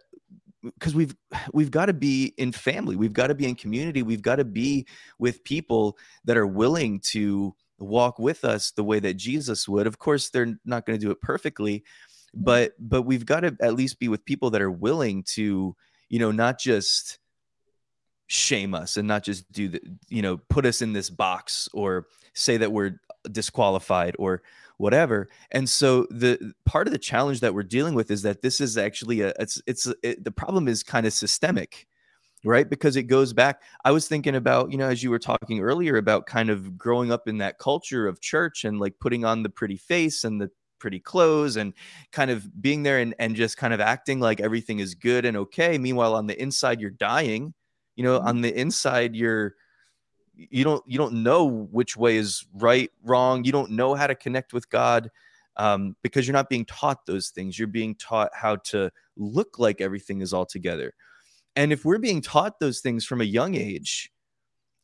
because 0.75 0.95
we've 0.95 1.15
we've 1.53 1.71
got 1.71 1.87
to 1.87 1.93
be 1.93 2.35
in 2.39 2.53
family 2.53 2.97
we've 2.97 3.13
got 3.13 3.29
to 3.29 3.35
be 3.35 3.47
in 3.47 3.55
community 3.55 4.03
we've 4.03 4.23
got 4.23 4.37
to 4.37 4.45
be 4.45 4.87
with 5.19 5.45
people 5.45 5.97
that 6.25 6.37
are 6.37 6.47
willing 6.47 7.01
to 7.01 7.55
walk 7.79 8.19
with 8.19 8.45
us 8.45 8.71
the 8.73 8.85
way 8.85 8.99
that 8.99 9.15
jesus 9.15 9.69
would. 9.69 9.87
Of 9.87 9.99
course 9.99 10.31
they're 10.31 10.59
not 10.65 10.87
going 10.87 10.99
to 10.99 11.05
do 11.05 11.11
it 11.11 11.21
perfectly 11.21 11.85
but 12.35 12.73
but 12.79 13.03
we've 13.03 13.27
got 13.27 13.41
to 13.41 13.57
at 13.61 13.75
least 13.75 13.99
be 13.99 14.09
with 14.09 14.25
people 14.25 14.51
that 14.51 14.63
are 14.63 14.71
willing 14.71 15.23
to 15.23 15.75
you 16.09 16.19
know 16.19 16.31
not 16.31 16.59
just 16.59 17.19
shame 18.29 18.75
us 18.75 18.97
and 18.97 19.07
not 19.07 19.23
just 19.23 19.51
do 19.53 19.69
the 19.69 19.81
you 20.09 20.21
know 20.21 20.37
put 20.37 20.67
us 20.67 20.83
in 20.83 20.93
this 20.93 21.11
box 21.11 21.69
or 21.73 22.07
say 22.35 22.57
that 22.57 22.73
we're 22.73 23.01
disqualified 23.31 24.15
or 24.19 24.43
whatever. 24.79 25.29
And 25.51 25.69
so 25.69 26.07
the 26.11 26.53
part 26.65 26.87
of 26.87 26.93
the 26.93 26.99
challenge 26.99 27.41
that 27.41 27.55
we're 27.55 27.63
dealing 27.63 27.95
with 27.95 28.11
is 28.11 28.23
that 28.23 28.43
this 28.43 28.61
is 28.61 28.77
actually 28.77 29.23
a 29.23 29.33
it's 29.39 29.61
it's 29.67 29.87
it, 30.03 30.25
the 30.25 30.31
problem 30.31 30.69
is 30.69 30.83
kind 30.83 31.07
of 31.07 31.13
systemic 31.13 31.87
right 32.45 32.69
because 32.69 32.97
it 32.97 33.05
goes 33.05 33.33
back 33.33 33.63
i 33.85 33.91
was 33.91 34.07
thinking 34.07 34.37
about 34.37 34.71
you 34.71 34.77
know 34.77 34.89
as 34.89 35.03
you 35.03 35.11
were 35.11 35.19
talking 35.19 35.61
earlier 35.61 35.97
about 35.97 36.27
kind 36.27 36.51
of 36.51 36.77
growing 36.77 37.11
up 37.11 37.27
in 37.27 37.39
that 37.39 37.59
culture 37.59 38.07
of 38.07 38.21
church 38.21 38.65
and 38.65 38.79
like 38.79 38.95
putting 39.01 39.25
on 39.25 39.43
the 39.43 39.49
pretty 39.49 39.77
face 39.77 40.23
and 40.23 40.41
the 40.41 40.51
pretty 40.79 41.01
clothes 41.01 41.57
and 41.57 41.73
kind 42.13 42.31
of 42.31 42.61
being 42.61 42.83
there 42.83 42.99
and, 42.99 43.15
and 43.19 43.35
just 43.35 43.57
kind 43.57 43.73
of 43.73 43.81
acting 43.81 44.21
like 44.21 44.41
everything 44.41 44.79
is 44.79 44.95
good 44.95 45.25
and 45.25 45.37
okay 45.37 45.79
meanwhile 45.79 46.15
on 46.15 46.27
the 46.27 46.41
inside 46.41 46.81
you're 46.81 46.91
dying 46.91 47.55
you 47.97 48.05
know 48.05 48.19
mm-hmm. 48.19 48.29
on 48.29 48.41
the 48.43 48.61
inside 48.61 49.17
you're 49.17 49.55
you 50.37 50.65
don't 50.65 50.83
you 50.87 50.99
don't 50.99 51.23
know 51.23 51.45
which 51.45 51.97
way 51.97 52.17
is 52.17 52.45
right 52.55 52.91
wrong. 53.03 53.45
You 53.45 53.53
don't 53.53 53.73
know 53.73 53.95
how 53.95 54.07
to 54.07 54.15
connect 54.15 54.53
with 54.53 54.69
god 54.71 55.11
um, 55.57 55.97
because 56.03 56.27
you're 56.27 56.35
not 56.35 56.51
being 56.51 56.67
taught 56.67 57.07
those 57.07 57.31
things. 57.31 57.59
You're 57.59 57.69
being 57.69 57.95
taught 57.95 58.31
how 58.35 58.57
to 58.57 58.91
look 59.17 59.59
like 59.59 59.81
everything 59.81 60.21
is 60.21 60.33
all 60.33 60.47
together. 60.47 60.93
And 61.57 61.73
if 61.73 61.85
we're 61.85 61.99
being 61.99 62.21
taught 62.21 62.61
those 62.61 62.81
things 62.81 63.07
from 63.07 63.21
a 63.21 63.25
young 63.25 63.55
age 63.55 64.13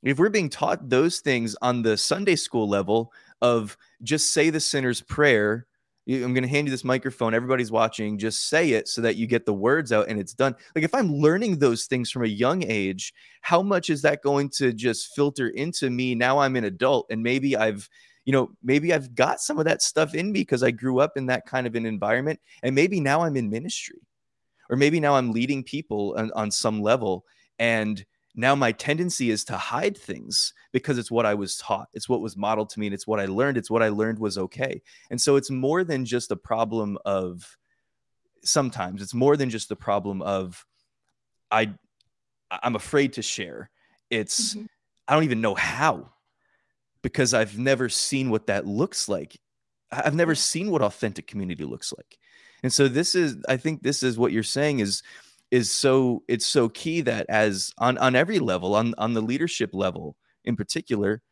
if 0.03 0.19
we're 0.19 0.31
being 0.31 0.49
taught 0.49 0.89
those 0.89 1.21
things 1.21 1.57
on 1.63 1.83
the 1.83 1.97
sunday 1.97 2.37
school 2.37 2.69
level 2.69 3.13
of 3.41 3.77
just 4.03 4.33
say 4.33 4.51
the 4.51 4.61
sinner's 4.61 5.01
prayer 5.01 5.67
I'm 6.09 6.35
going 6.35 6.43
to 6.43 6.49
hand 6.49 6.67
you 6.67 6.73
this 6.73 6.85
microphone. 6.85 7.33
Everybody's 7.33 7.71
watching. 7.71 8.19
Just 8.19 8.49
say 8.49 8.71
it 8.71 8.89
so 8.89 9.01
that 9.03 9.17
you 9.17 9.29
get 9.29 9.47
the 9.47 9.55
words 9.55 9.93
out 9.93 10.09
and 10.09 10.19
it's 10.19 10.35
done. 10.35 10.55
Like 10.75 10.85
if 10.85 10.95
I'm 10.95 11.15
learning 11.15 11.59
those 11.59 11.87
things 11.87 12.11
from 12.11 12.25
a 12.25 12.29
young 12.29 12.65
age, 12.65 13.15
how 13.41 13.63
much 13.63 13.89
is 13.89 14.03
that 14.03 14.23
going 14.23 14.51
to 14.57 14.73
just 14.73 15.15
filter 15.15 15.49
into 15.49 15.91
me? 15.91 16.17
Now 16.17 16.39
I'm 16.39 16.57
an 16.57 16.65
adult 16.65 17.07
and 17.11 17.23
maybe 17.23 17.57
I've, 17.57 17.89
you 18.25 18.33
know, 18.33 18.51
maybe 18.65 18.93
I've 18.93 19.15
got 19.15 19.41
some 19.41 19.59
of 19.59 19.65
that 19.67 19.81
stuff 19.81 20.15
in 20.15 20.33
me 20.33 20.41
because 20.41 20.65
I 20.65 20.73
grew 20.73 20.99
up 20.99 21.17
in 21.17 21.27
that 21.27 21.47
kind 21.47 21.69
of 21.69 21.77
an 21.77 21.87
environment. 21.87 22.41
And 22.65 22.75
maybe 22.75 22.99
now 22.99 23.23
I'm 23.23 23.37
in 23.37 23.49
ministry 23.49 24.01
or 24.71 24.77
maybe 24.77 24.99
now 24.99 25.15
I'm 25.15 25.31
leading 25.31 25.63
people 25.63 26.17
on, 26.19 26.33
on 26.35 26.51
some 26.51 26.83
level. 26.83 27.25
And 27.61 28.05
now 28.35 28.55
my 28.55 28.72
tendency 28.72 29.30
is 29.30 29.45
to 29.45 29.57
hide 29.57 29.97
things 29.97 30.55
because 30.72 30.97
it's 30.97 31.11
what 31.11 31.26
I 31.26 31.35
was 31.35 31.57
taught. 31.57 31.89
It's 31.93 32.09
what 32.09 32.22
was 32.22 32.37
modeled 32.37 32.70
to 32.70 32.80
me 32.80 32.87
and 32.87 32.95
it's 32.95 33.07
what 33.07 33.20
I 33.20 33.26
learned. 33.26 33.59
It's 33.59 33.70
what 33.70 33.83
I 33.83 33.89
learned 33.89 34.18
was 34.18 34.39
okay. 34.39 34.80
And 35.11 35.20
so 35.20 35.37
it's 35.37 35.51
more 35.51 35.85
than 35.85 36.05
just 36.05 36.30
a 36.30 36.37
problem 36.37 36.99
of 37.05 37.57
sometimes 38.45 39.03
it's 39.03 39.14
more 39.14 39.37
than 39.37 39.51
just 39.51 39.68
the 39.68 39.76
problem 39.76 40.22
of 40.22 40.64
I 41.51 41.74
I'm 42.51 42.76
afraid 42.76 43.14
to 43.14 43.22
share. 43.22 43.70
It's 44.11 44.55
mm-hmm. 44.55 44.66
I 45.07 45.14
don't 45.14 45.24
even 45.24 45.41
know 45.41 45.55
how 45.55 46.11
because 47.03 47.35
I've 47.35 47.59
never 47.59 47.89
seen 47.89 48.30
what 48.30 48.47
that 48.47 48.66
looks 48.66 49.09
like. 49.09 49.39
I've 49.91 50.14
never 50.14 50.35
seen 50.35 50.70
what 50.70 50.83
authentic 50.83 51.26
community 51.26 51.64
looks 51.64 51.93
like. 51.97 52.18
And 52.62 52.72
so 52.72 52.89
this 52.89 53.14
is 53.14 53.37
I 53.49 53.57
think 53.59 53.83
this 53.83 54.03
is 54.03 54.18
what 54.18 54.33
you're 54.33 54.43
saying 54.43 54.80
is 54.80 55.03
is 55.53 55.71
so 55.71 56.25
it's 56.29 56.47
so 56.47 56.69
key 56.71 57.03
that 57.03 57.27
as 57.29 57.71
on 57.79 57.99
on 57.99 58.17
every 58.17 58.41
level 58.41 58.75
on 58.75 58.95
on 58.97 59.13
the 59.13 59.21
leadership 59.21 59.71
level 59.75 60.17
in 60.45 60.57
particular 60.57 61.23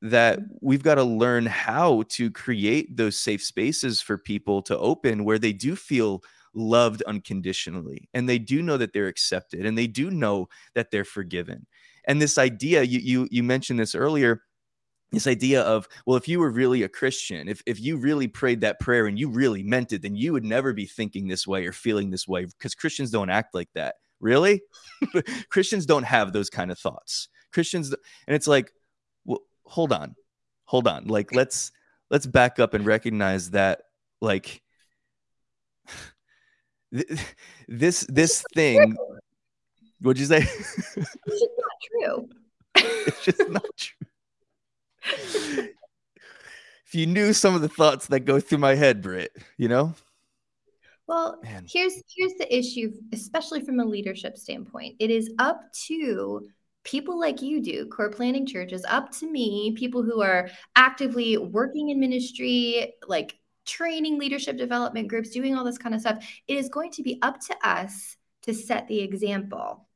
that 0.00 0.38
mm-hmm. 0.38 0.54
we've 0.62 0.84
got 0.84 0.94
to 0.94 1.04
learn 1.04 1.44
how 1.44 2.02
to 2.08 2.30
create 2.30 2.96
those 2.96 3.18
safe 3.18 3.42
spaces 3.42 4.00
for 4.00 4.16
people 4.16 4.62
to 4.62 4.78
open 4.78 5.24
where 5.24 5.38
they 5.38 5.52
do 5.52 5.76
feel 5.76 6.22
loved 6.54 7.02
unconditionally 7.02 8.08
and 8.14 8.28
they 8.28 8.38
do 8.38 8.62
know 8.62 8.76
that 8.76 8.92
they're 8.92 9.08
accepted 9.08 9.66
and 9.66 9.76
they 9.76 9.86
do 9.86 10.10
know 10.10 10.48
that 10.74 10.90
they're 10.90 11.04
forgiven 11.04 11.66
and 12.06 12.22
this 12.22 12.38
idea 12.38 12.82
you 12.84 13.00
you, 13.00 13.28
you 13.32 13.42
mentioned 13.42 13.80
this 13.80 13.96
earlier 13.96 14.42
this 15.12 15.26
idea 15.26 15.62
of 15.62 15.88
well 16.06 16.16
if 16.16 16.28
you 16.28 16.38
were 16.38 16.50
really 16.50 16.82
a 16.82 16.88
christian 16.88 17.48
if, 17.48 17.62
if 17.66 17.80
you 17.80 17.96
really 17.96 18.28
prayed 18.28 18.60
that 18.60 18.78
prayer 18.78 19.06
and 19.06 19.18
you 19.18 19.28
really 19.28 19.62
meant 19.62 19.92
it 19.92 20.02
then 20.02 20.14
you 20.14 20.32
would 20.32 20.44
never 20.44 20.72
be 20.72 20.86
thinking 20.86 21.26
this 21.26 21.46
way 21.46 21.66
or 21.66 21.72
feeling 21.72 22.10
this 22.10 22.28
way 22.28 22.44
because 22.44 22.74
christians 22.74 23.10
don't 23.10 23.30
act 23.30 23.54
like 23.54 23.68
that. 23.74 23.96
Really? 24.20 24.62
Christians 25.48 25.86
don't 25.86 26.02
have 26.02 26.32
those 26.32 26.50
kind 26.50 26.70
of 26.70 26.78
thoughts. 26.78 27.28
Christians 27.52 27.88
and 28.26 28.36
it's 28.36 28.46
like 28.46 28.72
well 29.24 29.40
hold 29.64 29.92
on 29.92 30.14
hold 30.64 30.86
on. 30.86 31.06
Like 31.06 31.34
let's 31.34 31.72
let's 32.10 32.26
back 32.26 32.58
up 32.58 32.74
and 32.74 32.84
recognize 32.84 33.50
that 33.50 33.82
like 34.20 34.62
this 37.68 38.00
this 38.08 38.44
thing 38.54 38.96
what'd 40.00 40.20
you 40.20 40.26
say? 40.26 40.40
It's 41.26 41.40
just 41.40 41.50
not 41.58 41.76
true. 41.88 42.28
It's 43.06 43.24
just 43.24 43.48
not 43.48 43.76
true 43.76 44.09
if 45.04 45.74
you 46.92 47.06
knew 47.06 47.32
some 47.32 47.54
of 47.54 47.62
the 47.62 47.68
thoughts 47.68 48.06
that 48.08 48.20
go 48.20 48.40
through 48.40 48.58
my 48.58 48.74
head, 48.74 49.02
Britt, 49.02 49.36
you 49.56 49.68
know? 49.68 49.94
Well, 51.06 51.40
Man. 51.42 51.66
here's 51.68 51.94
here's 52.16 52.34
the 52.34 52.56
issue, 52.56 52.92
especially 53.12 53.62
from 53.62 53.80
a 53.80 53.84
leadership 53.84 54.36
standpoint. 54.36 54.94
It 55.00 55.10
is 55.10 55.32
up 55.40 55.60
to 55.86 56.48
people 56.84 57.18
like 57.18 57.42
you 57.42 57.60
do, 57.60 57.86
core 57.86 58.10
planning 58.10 58.46
churches, 58.46 58.84
up 58.88 59.10
to 59.18 59.30
me, 59.30 59.74
people 59.76 60.02
who 60.02 60.22
are 60.22 60.48
actively 60.76 61.36
working 61.36 61.88
in 61.88 61.98
ministry, 61.98 62.94
like 63.06 63.36
training 63.66 64.18
leadership 64.18 64.56
development 64.56 65.08
groups, 65.08 65.30
doing 65.30 65.56
all 65.56 65.64
this 65.64 65.78
kind 65.78 65.94
of 65.94 66.00
stuff. 66.00 66.24
It 66.46 66.56
is 66.56 66.68
going 66.68 66.92
to 66.92 67.02
be 67.02 67.18
up 67.22 67.40
to 67.40 67.56
us 67.68 68.16
to 68.42 68.54
set 68.54 68.88
the 68.88 69.00
example. 69.00 69.88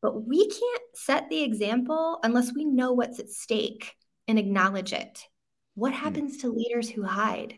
But 0.00 0.26
we 0.26 0.48
can't 0.48 0.82
set 0.94 1.28
the 1.30 1.42
example 1.42 2.18
unless 2.24 2.52
we 2.52 2.64
know 2.64 2.92
what's 2.92 3.20
at 3.20 3.30
stake 3.30 3.94
and 4.28 4.38
acknowledge 4.38 4.92
it. 4.92 5.26
What 5.74 5.92
hmm. 5.92 5.98
happens 5.98 6.38
to 6.38 6.48
leaders 6.48 6.88
who 6.88 7.02
hide? 7.02 7.54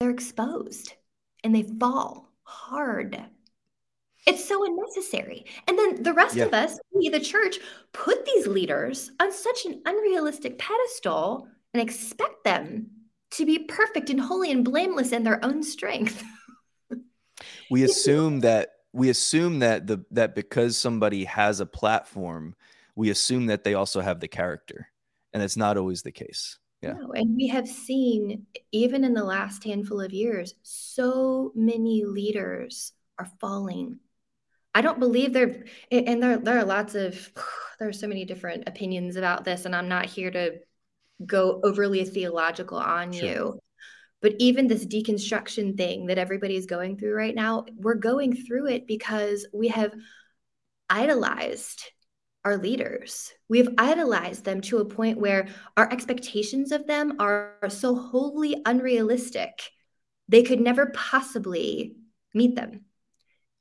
They're 0.00 0.10
exposed 0.10 0.94
and 1.42 1.54
they 1.54 1.62
fall 1.62 2.32
hard. 2.42 3.22
It's 4.26 4.46
so 4.46 4.64
unnecessary. 4.64 5.44
And 5.68 5.78
then 5.78 6.02
the 6.02 6.14
rest 6.14 6.36
yeah. 6.36 6.44
of 6.44 6.54
us, 6.54 6.78
we, 6.92 7.10
the 7.10 7.20
church, 7.20 7.58
put 7.92 8.24
these 8.24 8.46
leaders 8.46 9.10
on 9.20 9.30
such 9.30 9.66
an 9.66 9.82
unrealistic 9.84 10.58
pedestal 10.58 11.46
and 11.74 11.82
expect 11.82 12.42
them 12.44 12.86
to 13.32 13.44
be 13.44 13.58
perfect 13.58 14.10
and 14.10 14.20
holy 14.20 14.50
and 14.50 14.64
blameless 14.64 15.12
in 15.12 15.24
their 15.24 15.44
own 15.44 15.62
strength. 15.62 16.22
we 17.70 17.82
assume 17.82 18.40
that 18.40 18.70
we 18.92 19.10
assume 19.10 19.58
that 19.58 19.86
the 19.86 20.04
that 20.12 20.34
because 20.34 20.78
somebody 20.78 21.24
has 21.24 21.60
a 21.60 21.66
platform 21.66 22.54
we 22.96 23.10
assume 23.10 23.46
that 23.46 23.64
they 23.64 23.74
also 23.74 24.00
have 24.00 24.20
the 24.20 24.28
character 24.28 24.88
and 25.32 25.42
it's 25.42 25.56
not 25.56 25.76
always 25.76 26.02
the 26.02 26.12
case. 26.12 26.58
Yeah. 26.80 26.92
No, 26.92 27.12
and 27.12 27.34
we 27.34 27.48
have 27.48 27.66
seen 27.66 28.46
even 28.70 29.04
in 29.04 29.14
the 29.14 29.24
last 29.24 29.64
handful 29.64 30.00
of 30.00 30.12
years 30.12 30.54
so 30.62 31.52
many 31.54 32.04
leaders 32.04 32.92
are 33.18 33.28
falling. 33.40 33.98
I 34.74 34.82
don't 34.82 34.98
believe 35.00 35.32
there 35.32 35.64
and 35.90 36.22
there, 36.22 36.36
there 36.36 36.58
are 36.58 36.64
lots 36.64 36.94
of 36.94 37.32
there 37.78 37.88
are 37.88 37.92
so 37.92 38.06
many 38.06 38.24
different 38.24 38.68
opinions 38.68 39.16
about 39.16 39.44
this 39.44 39.64
and 39.64 39.74
i'm 39.74 39.88
not 39.88 40.06
here 40.06 40.30
to 40.30 40.60
go 41.26 41.60
overly 41.64 42.04
theological 42.04 42.78
on 42.78 43.12
sure. 43.12 43.28
you 43.28 43.60
But 44.20 44.34
even 44.38 44.66
this 44.66 44.86
deconstruction 44.86 45.76
thing 45.76 46.06
that 46.06 46.18
everybody 46.18 46.56
is 46.56 46.66
going 46.66 46.96
through 46.96 47.14
right 47.14 47.34
now, 47.34 47.66
we're 47.76 47.94
going 47.94 48.34
through 48.34 48.68
it 48.68 48.86
because 48.86 49.46
we 49.52 49.68
have 49.68 49.94
idolized 50.88 51.82
our 52.44 52.56
leaders. 52.56 53.32
We 53.48 53.58
have 53.58 53.74
idolized 53.78 54.44
them 54.44 54.60
to 54.62 54.78
a 54.78 54.84
point 54.84 55.18
where 55.18 55.48
our 55.76 55.90
expectations 55.90 56.72
of 56.72 56.86
them 56.86 57.16
are 57.18 57.56
so 57.68 57.94
wholly 57.94 58.60
unrealistic, 58.66 59.70
they 60.28 60.42
could 60.42 60.60
never 60.60 60.86
possibly 60.86 61.96
meet 62.34 62.54
them. 62.54 62.84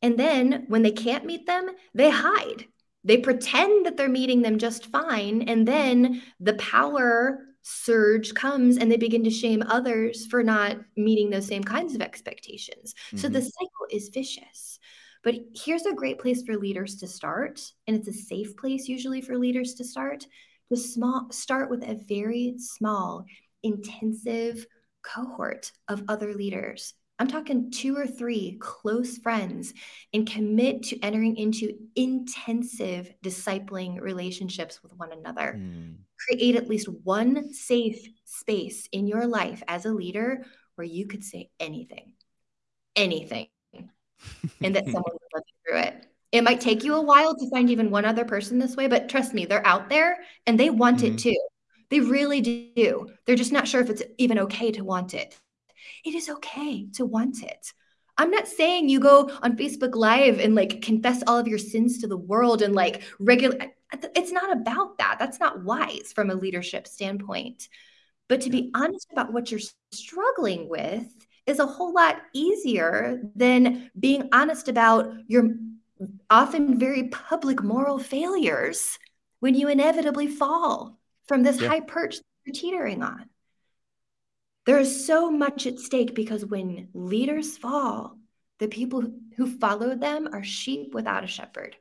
And 0.02 0.18
then 0.18 0.66
when 0.68 0.82
they 0.82 0.92
can't 0.92 1.26
meet 1.26 1.46
them, 1.46 1.70
they 1.94 2.10
hide. 2.10 2.66
They 3.06 3.18
pretend 3.18 3.86
that 3.86 3.98
they're 3.98 4.10
meeting 4.10 4.42
them 4.42 4.58
just 4.58 4.88
fine. 4.88 5.44
And 5.44 5.68
then 5.68 6.22
the 6.40 6.54
power 6.56 7.40
surge 7.62 8.34
comes 8.34 8.78
and 8.78 8.92
they 8.92 8.98
begin 8.98 9.24
to 9.24 9.30
shame 9.30 9.64
others 9.66 10.26
for 10.26 10.44
not 10.44 10.78
meeting 10.98 11.30
those 11.30 11.48
same 11.48 11.64
kinds 11.64 11.96
of 11.96 12.02
expectations. 12.02 12.94
Mm-hmm. 13.08 13.18
So 13.18 13.30
the 13.30 13.40
mm-hmm. 13.40 13.48
cycle 13.48 13.88
is 13.92 14.10
vicious. 14.10 14.80
But 15.24 15.36
here's 15.56 15.86
a 15.86 15.94
great 15.94 16.20
place 16.20 16.44
for 16.44 16.58
leaders 16.58 16.98
to 16.98 17.08
start, 17.08 17.62
and 17.88 17.96
it's 17.96 18.10
a 18.10 18.14
safe 18.14 18.58
place 18.58 18.88
usually 18.88 19.22
for 19.22 19.38
leaders 19.38 19.74
to 19.76 19.84
start. 19.84 20.28
To 20.70 20.78
small 20.78 21.28
start 21.32 21.70
with 21.70 21.84
a 21.84 22.00
very 22.08 22.56
small, 22.58 23.26
intensive 23.64 24.66
cohort 25.02 25.72
of 25.88 26.04
other 26.08 26.34
leaders. 26.34 26.94
I'm 27.20 27.28
talking 27.28 27.70
two 27.70 27.96
or 27.96 28.08
three 28.08 28.58
close 28.60 29.18
friends 29.18 29.74
and 30.14 30.30
commit 30.30 30.84
to 30.84 31.00
entering 31.02 31.38
into 31.38 31.78
intensive 31.96 33.14
discipling 33.24 34.02
relationships 34.02 34.82
with 34.82 34.94
one 34.98 35.12
another. 35.12 35.60
Mm. 35.60 35.98
Create 36.28 36.56
at 36.56 36.68
least 36.68 36.88
one 37.04 37.54
safe 37.54 38.10
space 38.26 38.90
in 38.92 39.08
your 39.08 39.28
life 39.28 39.62
as 39.68 39.86
a 39.86 39.94
leader 39.94 40.44
where 40.76 40.88
you 40.88 41.06
could 41.06 41.24
say 41.24 41.52
anything, 41.60 42.14
anything 42.96 43.48
and 44.62 44.76
that 44.76 44.86
someone 44.86 45.04
will 45.06 45.30
love 45.34 45.44
you 45.48 45.72
through 45.72 45.80
it. 45.82 46.08
It 46.32 46.44
might 46.44 46.62
take 46.62 46.84
you 46.84 46.96
a 46.96 47.02
while 47.02 47.36
to 47.36 47.50
find 47.50 47.70
even 47.70 47.92
one 47.92 48.06
other 48.06 48.26
person 48.26 48.58
this 48.58 48.76
way, 48.76 48.88
but 48.88 49.08
trust 49.08 49.34
me, 49.34 49.46
they're 49.46 49.66
out 49.66 49.90
there 49.90 50.18
and 50.48 50.60
they 50.60 50.70
want 50.70 50.98
mm-hmm. 50.98 51.14
it 51.14 51.20
too. 51.20 51.38
They 51.90 52.00
really 52.00 52.42
do. 52.42 53.08
They're 53.26 53.36
just 53.36 53.52
not 53.52 53.68
sure 53.68 53.82
if 53.82 53.90
it's 53.90 54.02
even 54.18 54.40
okay 54.40 54.72
to 54.72 54.84
want 54.84 55.14
it. 55.14 55.38
It 56.04 56.16
is 56.16 56.30
okay 56.30 56.88
to 56.94 57.06
want 57.06 57.44
it. 57.44 57.72
I'm 58.18 58.32
not 58.32 58.48
saying 58.48 58.90
you 58.90 59.00
go 59.00 59.30
on 59.42 59.58
Facebook 59.58 59.96
Live 59.96 60.40
and 60.40 60.56
like 60.56 60.82
confess 60.82 61.24
all 61.26 61.38
of 61.38 61.48
your 61.48 61.58
sins 61.58 62.00
to 62.00 62.08
the 62.08 62.18
world 62.18 62.62
and 62.62 62.76
like 62.76 63.04
regular. 63.20 63.58
It's 64.16 64.32
not 64.32 64.52
about 64.52 64.98
that. 64.98 65.18
That's 65.20 65.40
not 65.40 65.64
wise 65.64 66.14
from 66.14 66.30
a 66.30 66.36
leadership 66.36 66.88
standpoint. 66.88 67.68
But 68.28 68.42
to 68.42 68.50
be 68.50 68.72
honest 68.74 69.08
about 69.12 69.34
what 69.34 69.52
you're 69.52 69.60
struggling 69.92 70.70
with 70.70 71.06
is 71.46 71.60
a 71.60 71.66
whole 71.66 71.94
lot 71.94 72.22
easier 72.34 73.22
than 73.36 73.92
being 74.00 74.30
honest 74.32 74.68
about 74.68 75.14
your 75.28 75.56
often 76.30 76.80
very 76.80 77.10
public 77.10 77.64
moral 77.64 78.00
failures 78.00 78.98
when 79.40 79.56
you 79.56 79.68
inevitably 79.68 80.28
fall 80.28 80.98
from 81.28 81.44
this 81.44 81.60
yeah. 81.60 81.68
high 81.68 81.80
perch 81.80 82.18
you're 82.46 82.54
teetering 82.54 83.04
on. 83.04 83.30
There 84.66 84.80
is 84.80 85.06
so 85.06 85.30
much 85.30 85.68
at 85.68 85.80
stake 85.80 86.16
because 86.16 86.46
when 86.46 86.88
leaders 86.94 87.58
fall, 87.58 88.18
the 88.60 88.68
people 88.68 89.04
who 89.36 89.58
follow 89.60 89.96
them 89.96 90.30
are 90.32 90.44
sheep 90.44 90.94
without 90.94 91.24
a 91.24 91.28
shepherd. 91.28 91.76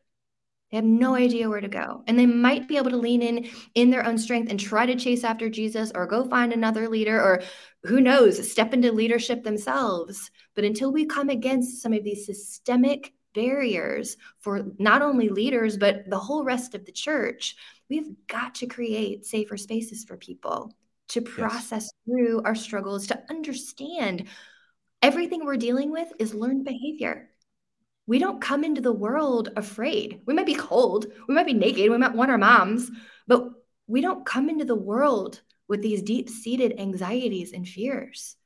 They 0.73 0.79
have 0.79 0.87
no 0.87 1.15
idea 1.15 1.51
where 1.51 1.61
to 1.61 1.69
go. 1.69 2.03
And 2.07 2.19
they 2.19 2.25
might 2.25 2.67
be 2.67 2.79
able 2.79 2.91
to 2.91 2.97
lean 2.97 3.21
in 3.21 3.47
in 3.75 3.91
their 3.91 4.07
own 4.07 4.17
strength 4.17 4.51
and 4.51 4.59
try 4.59 4.87
to 4.87 4.97
chase 4.97 5.23
after 5.23 5.51
Jesus 5.51 5.93
or 5.95 6.07
go 6.07 6.25
find 6.25 6.51
another 6.51 6.89
leader 6.89 7.21
or 7.21 7.43
who 7.83 8.01
knows, 8.01 8.51
step 8.51 8.73
into 8.73 8.91
leadership 8.91 9.45
themselves. 9.45 10.31
But 10.55 10.65
until 10.65 10.91
we 10.91 11.05
come 11.05 11.29
against 11.29 11.83
some 11.83 11.93
of 11.93 12.05
these 12.05 12.25
systemic 12.25 13.13
barriers 13.35 14.17
for 14.41 14.65
not 14.79 15.03
only 15.03 15.29
leaders, 15.29 15.77
but 15.77 16.09
the 16.09 16.19
whole 16.19 16.43
rest 16.43 16.75
of 16.75 16.87
the 16.87 16.93
church, 16.93 17.55
we've 17.91 18.09
got 18.27 18.55
to 18.57 18.67
create 18.67 19.27
safer 19.27 19.59
spaces 19.59 20.05
for 20.05 20.17
people 20.17 20.75
to 21.09 21.21
process 21.21 21.91
yes. 21.91 21.93
through 22.07 22.43
our 22.45 22.55
struggles, 22.55 23.09
to 23.09 23.23
understand 23.29 24.27
everything 25.03 25.45
we're 25.45 25.57
dealing 25.59 25.91
with 25.91 26.11
is 26.19 26.33
learned 26.33 26.65
behavior 26.65 27.29
we 28.07 28.19
don't 28.19 28.41
come 28.41 28.65
into 28.65 28.81
the 28.81 28.93
world 28.93 29.51
afraid. 29.57 30.21
We 30.27 30.35
might 30.35 30.47
be 30.47 30.55
cold, 30.55 31.07
we 31.29 31.35
might 31.35 31.47
be 31.47 31.55
naked, 31.55 31.91
we 31.91 31.99
might 31.99 32.15
want 32.15 32.31
our 32.31 32.39
moms, 32.39 32.91
but 33.27 33.49
we 33.87 34.01
don't 34.01 34.27
come 34.27 34.49
into 34.49 34.65
the 34.65 34.75
world 34.75 35.41
with 35.69 35.83
these 35.83 36.03
deep 36.03 36.29
seated 36.29 36.79
anxieties 36.79 37.53
and 37.53 37.67
fears. 37.67 38.37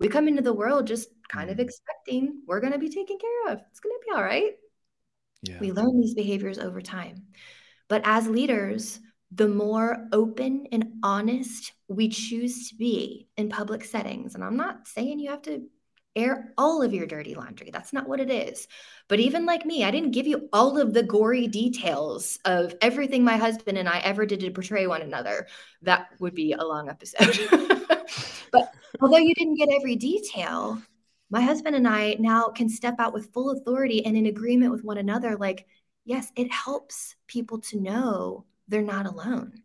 We 0.00 0.08
come 0.08 0.28
into 0.28 0.42
the 0.42 0.52
world 0.52 0.86
just 0.86 1.08
kind 1.28 1.50
of 1.50 1.56
mm. 1.58 1.60
expecting 1.60 2.42
we're 2.46 2.60
going 2.60 2.72
to 2.72 2.78
be 2.78 2.90
taken 2.90 3.18
care 3.18 3.52
of. 3.52 3.60
It's 3.70 3.80
going 3.80 3.94
to 3.94 4.04
be 4.06 4.14
all 4.14 4.22
right. 4.22 4.52
Yeah. 5.42 5.58
We 5.60 5.72
learn 5.72 6.00
these 6.00 6.14
behaviors 6.14 6.58
over 6.58 6.80
time. 6.80 7.26
But 7.88 8.02
as 8.04 8.28
leaders, 8.28 8.98
the 9.30 9.48
more 9.48 10.08
open 10.12 10.68
and 10.72 10.94
honest 11.02 11.72
we 11.88 12.08
choose 12.08 12.68
to 12.68 12.76
be 12.76 13.28
in 13.36 13.48
public 13.48 13.84
settings, 13.84 14.34
and 14.34 14.44
I'm 14.44 14.56
not 14.56 14.86
saying 14.88 15.18
you 15.18 15.30
have 15.30 15.42
to 15.42 15.62
air 16.16 16.52
all 16.56 16.82
of 16.82 16.94
your 16.94 17.06
dirty 17.06 17.34
laundry. 17.34 17.70
That's 17.72 17.92
not 17.92 18.08
what 18.08 18.20
it 18.20 18.30
is. 18.30 18.68
But 19.08 19.20
even 19.20 19.46
like 19.46 19.66
me, 19.66 19.84
I 19.84 19.90
didn't 19.90 20.12
give 20.12 20.26
you 20.26 20.48
all 20.52 20.78
of 20.78 20.94
the 20.94 21.02
gory 21.02 21.46
details 21.48 22.38
of 22.44 22.74
everything 22.80 23.24
my 23.24 23.36
husband 23.36 23.78
and 23.78 23.88
I 23.88 23.98
ever 23.98 24.26
did 24.26 24.40
to 24.40 24.50
portray 24.50 24.86
one 24.86 25.02
another. 25.02 25.46
That 25.82 26.08
would 26.20 26.34
be 26.34 26.52
a 26.52 26.64
long 26.64 26.88
episode. 26.88 27.38
but 28.52 28.72
although 29.00 29.18
you 29.18 29.34
didn't 29.34 29.56
get 29.56 29.70
every 29.72 29.96
detail, 29.96 30.80
my 31.30 31.40
husband 31.40 31.76
and 31.76 31.88
I 31.88 32.16
now 32.18 32.48
can 32.48 32.68
step 32.68 32.96
out 32.98 33.12
with 33.12 33.32
full 33.32 33.50
authority 33.50 34.04
and 34.04 34.16
in 34.16 34.26
agreement 34.26 34.72
with 34.72 34.84
one 34.84 34.98
another. 34.98 35.36
Like, 35.36 35.66
yes, 36.04 36.30
it 36.36 36.50
helps 36.52 37.16
people 37.26 37.60
to 37.60 37.80
know 37.80 38.44
they're 38.68 38.82
not 38.82 39.06
alone 39.06 39.62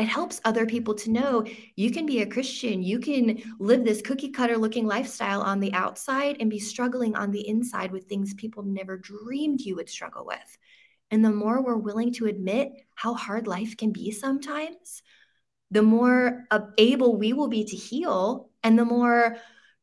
it 0.00 0.08
helps 0.08 0.40
other 0.44 0.64
people 0.64 0.94
to 0.94 1.10
know 1.10 1.44
you 1.76 1.90
can 1.90 2.06
be 2.06 2.22
a 2.22 2.26
Christian. 2.26 2.82
You 2.82 2.98
can 2.98 3.42
live 3.58 3.84
this 3.84 4.00
cookie 4.00 4.30
cutter 4.30 4.56
looking 4.56 4.86
lifestyle 4.86 5.42
on 5.42 5.60
the 5.60 5.74
outside 5.74 6.38
and 6.40 6.48
be 6.48 6.58
struggling 6.58 7.14
on 7.16 7.30
the 7.30 7.46
inside 7.46 7.92
with 7.92 8.04
things 8.04 8.32
people 8.32 8.62
never 8.62 8.96
dreamed 8.96 9.60
you 9.60 9.76
would 9.76 9.90
struggle 9.90 10.24
with. 10.24 10.58
And 11.10 11.22
the 11.22 11.30
more 11.30 11.62
we're 11.62 11.76
willing 11.76 12.12
to 12.14 12.26
admit 12.26 12.72
how 12.94 13.12
hard 13.12 13.46
life 13.46 13.76
can 13.76 13.92
be 13.92 14.10
sometimes, 14.10 15.02
the 15.70 15.82
more 15.82 16.44
able 16.78 17.16
we 17.16 17.34
will 17.34 17.48
be 17.48 17.64
to 17.64 17.76
heal 17.76 18.48
and 18.62 18.78
the 18.78 18.84
more 18.84 19.36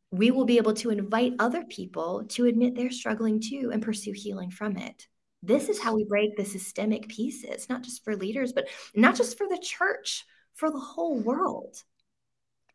we 0.09 0.31
will 0.31 0.45
be 0.45 0.57
able 0.57 0.73
to 0.75 0.89
invite 0.89 1.33
other 1.37 1.63
people 1.63 2.25
to 2.29 2.45
admit 2.45 2.75
they're 2.75 2.89
struggling 2.89 3.39
too 3.39 3.69
and 3.71 3.83
pursue 3.83 4.13
healing 4.13 4.49
from 4.49 4.77
it. 4.77 5.07
This 5.47 5.69
is 5.69 5.79
how 5.79 5.95
we 5.95 6.03
break 6.03 6.35
the 6.35 6.43
systemic 6.43 7.07
pieces, 7.07 7.69
not 7.69 7.81
just 7.81 8.03
for 8.03 8.17
leaders, 8.17 8.51
but 8.51 8.67
not 8.93 9.15
just 9.15 9.37
for 9.37 9.47
the 9.47 9.57
church, 9.57 10.25
for 10.53 10.69
the 10.69 10.79
whole 10.79 11.17
world. 11.19 11.83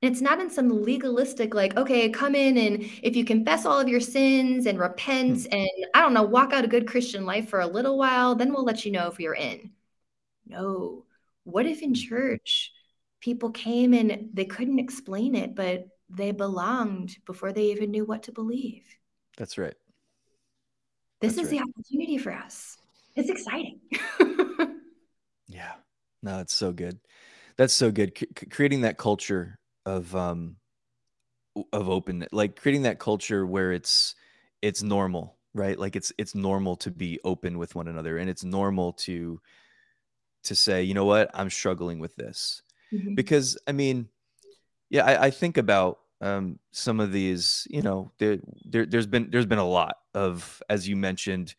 it's 0.00 0.20
not 0.20 0.40
in 0.40 0.50
some 0.50 0.82
legalistic, 0.82 1.54
like, 1.54 1.76
okay, 1.76 2.08
come 2.10 2.34
in 2.34 2.56
and 2.58 2.90
if 3.02 3.14
you 3.14 3.24
confess 3.24 3.64
all 3.66 3.78
of 3.78 3.88
your 3.88 4.00
sins 4.00 4.66
and 4.66 4.78
repent 4.80 5.46
hmm. 5.46 5.52
and 5.52 5.86
I 5.94 6.00
don't 6.00 6.14
know, 6.14 6.24
walk 6.24 6.52
out 6.52 6.64
a 6.64 6.68
good 6.68 6.88
Christian 6.88 7.24
life 7.26 7.48
for 7.48 7.60
a 7.60 7.66
little 7.66 7.96
while, 7.98 8.34
then 8.34 8.52
we'll 8.52 8.64
let 8.64 8.84
you 8.84 8.90
know 8.90 9.06
if 9.08 9.20
you're 9.20 9.34
in. 9.34 9.70
No. 10.46 11.04
What 11.44 11.66
if 11.66 11.82
in 11.82 11.90
hmm. 11.90 11.94
church 11.94 12.72
people 13.20 13.50
came 13.50 13.92
and 13.94 14.30
they 14.32 14.46
couldn't 14.46 14.80
explain 14.80 15.34
it, 15.34 15.54
but 15.54 15.86
they 16.08 16.32
belonged 16.32 17.16
before 17.26 17.52
they 17.52 17.66
even 17.66 17.90
knew 17.90 18.04
what 18.04 18.24
to 18.24 18.32
believe? 18.32 18.84
That's 19.36 19.58
right. 19.58 19.76
This 21.22 21.36
That's 21.36 21.46
is 21.46 21.52
right. 21.52 21.62
the 21.64 21.70
opportunity 21.70 22.18
for 22.18 22.32
us. 22.32 22.76
It's 23.14 23.30
exciting. 23.30 23.78
yeah. 25.48 25.74
No, 26.20 26.40
it's 26.40 26.52
so 26.54 26.72
good. 26.72 26.98
That's 27.56 27.72
so 27.72 27.92
good. 27.92 28.18
C- 28.18 28.26
creating 28.50 28.80
that 28.80 28.98
culture 28.98 29.58
of 29.86 30.14
um 30.16 30.56
of 31.72 31.88
openness, 31.88 32.30
like 32.32 32.60
creating 32.60 32.82
that 32.82 32.98
culture 32.98 33.46
where 33.46 33.72
it's 33.72 34.16
it's 34.62 34.82
normal, 34.82 35.36
right? 35.54 35.78
Like 35.78 35.94
it's 35.94 36.12
it's 36.18 36.34
normal 36.34 36.74
to 36.76 36.90
be 36.90 37.20
open 37.24 37.56
with 37.56 37.76
one 37.76 37.86
another 37.86 38.18
and 38.18 38.28
it's 38.28 38.42
normal 38.42 38.92
to 38.94 39.40
to 40.44 40.54
say, 40.56 40.82
you 40.82 40.94
know 40.94 41.04
what, 41.04 41.30
I'm 41.34 41.50
struggling 41.50 42.00
with 42.00 42.16
this. 42.16 42.62
Mm-hmm. 42.92 43.14
Because 43.14 43.56
I 43.68 43.72
mean, 43.72 44.08
yeah, 44.90 45.04
I, 45.04 45.26
I 45.26 45.30
think 45.30 45.56
about 45.56 46.00
um, 46.22 46.60
some 46.70 47.00
of 47.00 47.10
these, 47.12 47.66
you 47.68 47.82
know, 47.82 48.12
there, 48.18 48.38
there, 48.64 48.86
has 48.92 49.08
been 49.08 49.28
there's 49.30 49.44
been 49.44 49.58
a 49.58 49.68
lot 49.68 49.96
of, 50.14 50.62
as 50.70 50.88
you 50.88 50.94
mentioned, 50.94 51.54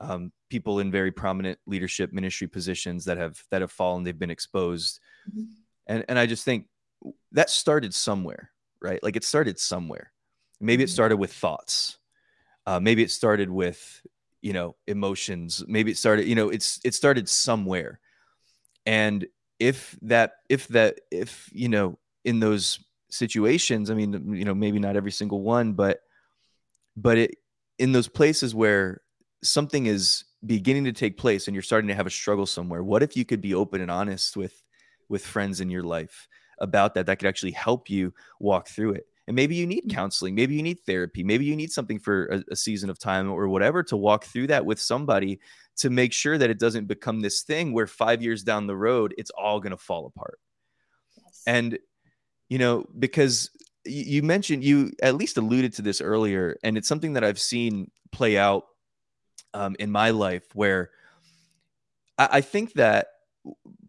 um, 0.00 0.30
people 0.48 0.78
in 0.78 0.90
very 0.90 1.10
prominent 1.10 1.58
leadership 1.66 2.12
ministry 2.12 2.46
positions 2.46 3.04
that 3.06 3.18
have 3.18 3.42
that 3.50 3.60
have 3.60 3.72
fallen. 3.72 4.04
They've 4.04 4.18
been 4.18 4.30
exposed, 4.30 5.00
mm-hmm. 5.28 5.42
and 5.88 6.04
and 6.08 6.18
I 6.18 6.26
just 6.26 6.44
think 6.44 6.66
that 7.32 7.50
started 7.50 7.92
somewhere, 7.92 8.50
right? 8.80 9.02
Like 9.02 9.16
it 9.16 9.24
started 9.24 9.58
somewhere. 9.58 10.12
Maybe 10.60 10.84
it 10.84 10.86
mm-hmm. 10.86 10.92
started 10.94 11.16
with 11.16 11.32
thoughts. 11.32 11.98
Uh, 12.66 12.78
maybe 12.78 13.02
it 13.02 13.10
started 13.10 13.50
with 13.50 14.00
you 14.42 14.52
know 14.52 14.76
emotions. 14.86 15.64
Maybe 15.66 15.90
it 15.90 15.98
started, 15.98 16.28
you 16.28 16.36
know, 16.36 16.50
it's 16.50 16.80
it 16.84 16.94
started 16.94 17.28
somewhere, 17.28 17.98
and 18.86 19.26
if 19.58 19.98
that 20.02 20.36
if 20.48 20.68
that 20.68 21.00
if 21.10 21.50
you 21.52 21.68
know 21.68 21.98
in 22.24 22.38
those 22.38 22.78
situations, 23.14 23.90
I 23.90 23.94
mean, 23.94 24.34
you 24.34 24.44
know, 24.44 24.54
maybe 24.54 24.78
not 24.78 24.96
every 24.96 25.12
single 25.12 25.42
one, 25.42 25.72
but 25.72 26.00
but 26.96 27.18
it 27.18 27.36
in 27.78 27.92
those 27.92 28.08
places 28.08 28.54
where 28.54 29.00
something 29.42 29.86
is 29.86 30.24
beginning 30.44 30.84
to 30.84 30.92
take 30.92 31.16
place 31.16 31.46
and 31.46 31.54
you're 31.54 31.62
starting 31.62 31.88
to 31.88 31.94
have 31.94 32.06
a 32.06 32.10
struggle 32.10 32.46
somewhere, 32.46 32.82
what 32.82 33.02
if 33.02 33.16
you 33.16 33.24
could 33.24 33.40
be 33.40 33.54
open 33.54 33.80
and 33.80 33.90
honest 33.90 34.36
with 34.36 34.62
with 35.08 35.24
friends 35.24 35.60
in 35.60 35.70
your 35.70 35.82
life 35.82 36.28
about 36.58 36.94
that 36.94 37.06
that 37.06 37.18
could 37.18 37.28
actually 37.28 37.52
help 37.52 37.88
you 37.88 38.12
walk 38.40 38.68
through 38.68 38.92
it? 38.92 39.06
And 39.26 39.34
maybe 39.34 39.54
you 39.54 39.66
need 39.66 39.84
mm. 39.84 39.94
counseling, 39.94 40.34
maybe 40.34 40.54
you 40.54 40.62
need 40.62 40.80
therapy, 40.84 41.22
maybe 41.22 41.44
you 41.44 41.56
need 41.56 41.72
something 41.72 41.98
for 41.98 42.26
a, 42.26 42.44
a 42.50 42.56
season 42.56 42.90
of 42.90 42.98
time 42.98 43.30
or 43.30 43.48
whatever 43.48 43.82
to 43.84 43.96
walk 43.96 44.24
through 44.24 44.48
that 44.48 44.66
with 44.66 44.80
somebody 44.80 45.40
to 45.76 45.88
make 45.88 46.12
sure 46.12 46.36
that 46.36 46.50
it 46.50 46.58
doesn't 46.58 46.86
become 46.86 47.20
this 47.20 47.42
thing 47.42 47.72
where 47.72 47.86
5 47.86 48.22
years 48.22 48.42
down 48.42 48.66
the 48.66 48.76
road 48.76 49.14
it's 49.16 49.30
all 49.30 49.60
going 49.60 49.70
to 49.70 49.78
fall 49.78 50.06
apart. 50.06 50.38
Yes. 51.16 51.42
And 51.46 51.78
you 52.54 52.58
know, 52.58 52.86
because 52.96 53.50
you 53.84 54.22
mentioned 54.22 54.62
you 54.62 54.92
at 55.02 55.16
least 55.16 55.38
alluded 55.38 55.72
to 55.72 55.82
this 55.82 56.00
earlier 56.00 56.56
and 56.62 56.78
it's 56.78 56.86
something 56.86 57.14
that 57.14 57.24
I've 57.24 57.40
seen 57.40 57.90
play 58.12 58.38
out 58.38 58.66
um, 59.54 59.74
in 59.80 59.90
my 59.90 60.10
life 60.10 60.44
where 60.54 60.90
I, 62.16 62.28
I 62.34 62.40
think 62.42 62.74
that 62.74 63.08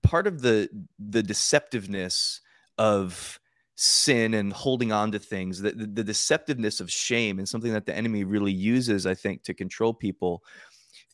part 0.02 0.26
of 0.26 0.42
the 0.42 0.68
the 0.98 1.22
deceptiveness 1.22 2.40
of 2.80 3.40
sin 3.76 4.34
and 4.34 4.52
holding 4.52 4.92
on 4.92 5.12
to 5.12 5.20
things 5.20 5.62
the, 5.62 5.70
the, 5.70 5.86
the 5.86 6.04
deceptiveness 6.04 6.82
of 6.82 6.92
shame 6.92 7.38
and 7.38 7.48
something 7.48 7.72
that 7.72 7.86
the 7.86 7.96
enemy 7.96 8.24
really 8.24 8.52
uses 8.52 9.06
i 9.06 9.14
think 9.14 9.44
to 9.44 9.54
control 9.54 9.94
people 9.94 10.44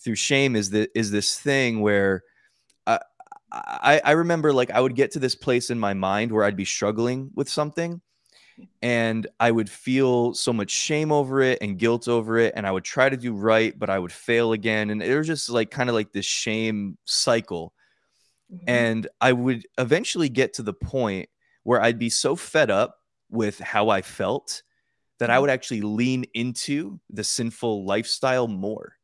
through 0.01 0.15
shame 0.15 0.55
is 0.55 0.69
the 0.69 0.87
is 0.97 1.11
this 1.11 1.37
thing 1.37 1.81
where 1.81 2.23
I 3.51 4.01
i 4.03 4.11
remember 4.11 4.53
like 4.53 4.71
i 4.71 4.79
would 4.79 4.95
get 4.95 5.11
to 5.11 5.19
this 5.19 5.35
place 5.35 5.69
in 5.69 5.79
my 5.79 5.93
mind 5.93 6.31
where 6.31 6.45
i'd 6.45 6.55
be 6.55 6.65
struggling 6.65 7.31
with 7.35 7.49
something 7.49 8.01
and 8.81 9.27
I 9.39 9.51
would 9.51 9.69
feel 9.69 10.33
so 10.33 10.53
much 10.53 10.71
shame 10.71 11.11
over 11.11 11.41
it 11.41 11.59
and 11.61 11.77
guilt 11.77 12.07
over 12.07 12.37
it. 12.37 12.53
And 12.55 12.65
I 12.65 12.71
would 12.71 12.83
try 12.83 13.09
to 13.09 13.17
do 13.17 13.33
right, 13.33 13.77
but 13.77 13.89
I 13.89 13.99
would 13.99 14.11
fail 14.11 14.53
again. 14.53 14.89
And 14.89 15.01
it 15.01 15.15
was 15.15 15.27
just 15.27 15.49
like 15.49 15.71
kind 15.71 15.89
of 15.89 15.95
like 15.95 16.11
this 16.11 16.25
shame 16.25 16.97
cycle. 17.05 17.73
Mm-hmm. 18.51 18.69
And 18.69 19.07
I 19.19 19.33
would 19.33 19.65
eventually 19.77 20.29
get 20.29 20.53
to 20.55 20.63
the 20.63 20.73
point 20.73 21.29
where 21.63 21.81
I'd 21.81 21.99
be 21.99 22.09
so 22.09 22.35
fed 22.35 22.71
up 22.71 22.97
with 23.29 23.59
how 23.59 23.89
I 23.89 24.01
felt 24.01 24.63
that 25.19 25.29
I 25.29 25.33
mm-hmm. 25.33 25.41
would 25.41 25.49
actually 25.51 25.81
lean 25.81 26.25
into 26.33 26.99
the 27.09 27.23
sinful 27.23 27.85
lifestyle 27.85 28.47
more. 28.47 28.95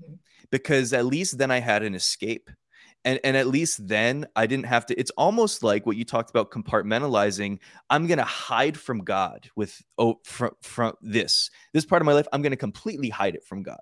Mm-hmm. 0.00 0.14
Because 0.50 0.92
at 0.92 1.06
least 1.06 1.38
then 1.38 1.50
I 1.50 1.58
had 1.58 1.82
an 1.82 1.94
escape 1.94 2.50
and 3.06 3.20
and 3.24 3.36
at 3.36 3.46
least 3.46 3.86
then 3.88 4.26
i 4.36 4.46
didn't 4.46 4.66
have 4.66 4.84
to 4.84 4.98
it's 5.00 5.12
almost 5.12 5.62
like 5.62 5.86
what 5.86 5.96
you 5.96 6.04
talked 6.04 6.28
about 6.28 6.50
compartmentalizing 6.50 7.58
i'm 7.88 8.06
going 8.06 8.18
to 8.18 8.24
hide 8.24 8.76
from 8.76 8.98
god 8.98 9.48
with 9.56 9.80
oh 9.96 10.18
from 10.24 10.50
from 10.60 10.92
this 11.00 11.50
this 11.72 11.86
part 11.86 12.02
of 12.02 12.06
my 12.06 12.12
life 12.12 12.26
i'm 12.32 12.42
going 12.42 12.50
to 12.50 12.56
completely 12.56 13.08
hide 13.08 13.34
it 13.34 13.44
from 13.44 13.62
god. 13.62 13.80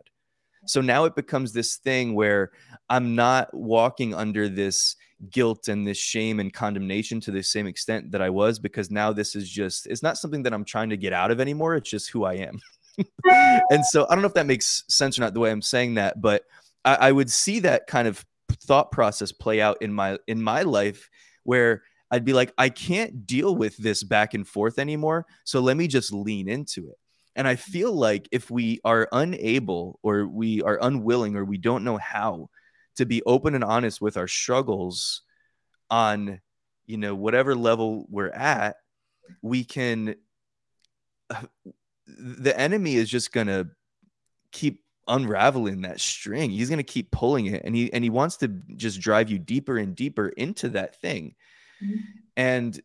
So 0.66 0.80
now 0.80 1.04
it 1.04 1.14
becomes 1.14 1.52
this 1.52 1.76
thing 1.76 2.14
where 2.14 2.52
i'm 2.88 3.14
not 3.14 3.52
walking 3.52 4.14
under 4.14 4.48
this 4.48 4.96
guilt 5.30 5.68
and 5.68 5.86
this 5.86 5.98
shame 5.98 6.40
and 6.40 6.52
condemnation 6.52 7.20
to 7.20 7.30
the 7.30 7.42
same 7.42 7.66
extent 7.66 8.12
that 8.12 8.22
i 8.22 8.30
was 8.30 8.58
because 8.58 8.90
now 8.90 9.12
this 9.12 9.34
is 9.36 9.48
just 9.50 9.86
it's 9.86 10.02
not 10.02 10.16
something 10.16 10.42
that 10.42 10.54
i'm 10.54 10.64
trying 10.64 10.90
to 10.90 10.96
get 10.96 11.12
out 11.12 11.30
of 11.30 11.40
anymore 11.40 11.74
it's 11.74 11.90
just 11.90 12.10
who 12.10 12.24
i 12.24 12.34
am. 12.34 12.60
And 13.70 13.84
so 13.84 14.06
i 14.08 14.14
don't 14.14 14.22
know 14.22 14.28
if 14.28 14.34
that 14.34 14.46
makes 14.46 14.84
sense 14.88 15.18
or 15.18 15.22
not 15.22 15.34
the 15.34 15.40
way 15.40 15.50
i'm 15.50 15.62
saying 15.62 15.94
that 15.94 16.20
but 16.20 16.44
I, 16.84 16.94
I 16.94 17.12
would 17.12 17.30
see 17.30 17.60
that 17.60 17.86
kind 17.86 18.06
of 18.06 18.24
thought 18.50 18.92
process 18.92 19.32
play 19.32 19.60
out 19.60 19.78
in 19.80 19.92
my 19.92 20.18
in 20.26 20.42
my 20.42 20.62
life 20.62 21.08
where 21.44 21.82
I'd 22.10 22.24
be 22.24 22.32
like, 22.32 22.52
I 22.56 22.68
can't 22.68 23.26
deal 23.26 23.56
with 23.56 23.76
this 23.76 24.02
back 24.02 24.34
and 24.34 24.46
forth 24.46 24.78
anymore. 24.78 25.26
So 25.44 25.60
let 25.60 25.76
me 25.76 25.88
just 25.88 26.12
lean 26.12 26.48
into 26.48 26.90
it. 26.90 26.98
And 27.36 27.48
I 27.48 27.56
feel 27.56 27.92
like 27.92 28.28
if 28.30 28.50
we 28.50 28.80
are 28.84 29.08
unable 29.10 29.98
or 30.02 30.26
we 30.26 30.62
are 30.62 30.78
unwilling 30.80 31.34
or 31.34 31.44
we 31.44 31.58
don't 31.58 31.82
know 31.82 31.96
how 31.96 32.50
to 32.96 33.06
be 33.06 33.22
open 33.24 33.56
and 33.56 33.64
honest 33.64 34.00
with 34.00 34.16
our 34.16 34.28
struggles 34.28 35.22
on, 35.90 36.40
you 36.86 36.96
know, 36.96 37.14
whatever 37.14 37.56
level 37.56 38.06
we're 38.08 38.30
at, 38.30 38.76
we 39.42 39.64
can, 39.64 40.14
uh, 41.30 41.42
the 42.06 42.56
enemy 42.58 42.94
is 42.94 43.10
just 43.10 43.32
going 43.32 43.48
to 43.48 43.68
keep 44.52 44.83
unraveling 45.08 45.82
that 45.82 46.00
string. 46.00 46.50
He's 46.50 46.68
going 46.68 46.78
to 46.78 46.82
keep 46.82 47.10
pulling 47.10 47.46
it 47.46 47.62
and 47.64 47.74
he 47.74 47.92
and 47.92 48.02
he 48.02 48.10
wants 48.10 48.38
to 48.38 48.48
just 48.76 49.00
drive 49.00 49.30
you 49.30 49.38
deeper 49.38 49.76
and 49.76 49.94
deeper 49.94 50.28
into 50.28 50.70
that 50.70 51.00
thing. 51.00 51.34
Mm-hmm. 51.82 52.00
And 52.36 52.80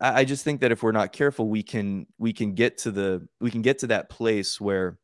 I, 0.00 0.20
I 0.20 0.24
just 0.24 0.44
think 0.44 0.60
that 0.60 0.72
if 0.72 0.82
we're 0.82 0.92
not 0.92 1.12
careful, 1.12 1.48
we 1.48 1.62
can 1.62 2.06
we 2.18 2.32
can 2.32 2.54
get 2.54 2.78
to 2.78 2.90
the 2.90 3.26
we 3.40 3.50
can 3.50 3.62
get 3.62 3.80
to 3.80 3.88
that 3.88 4.10
place 4.10 4.60
where 4.60 4.98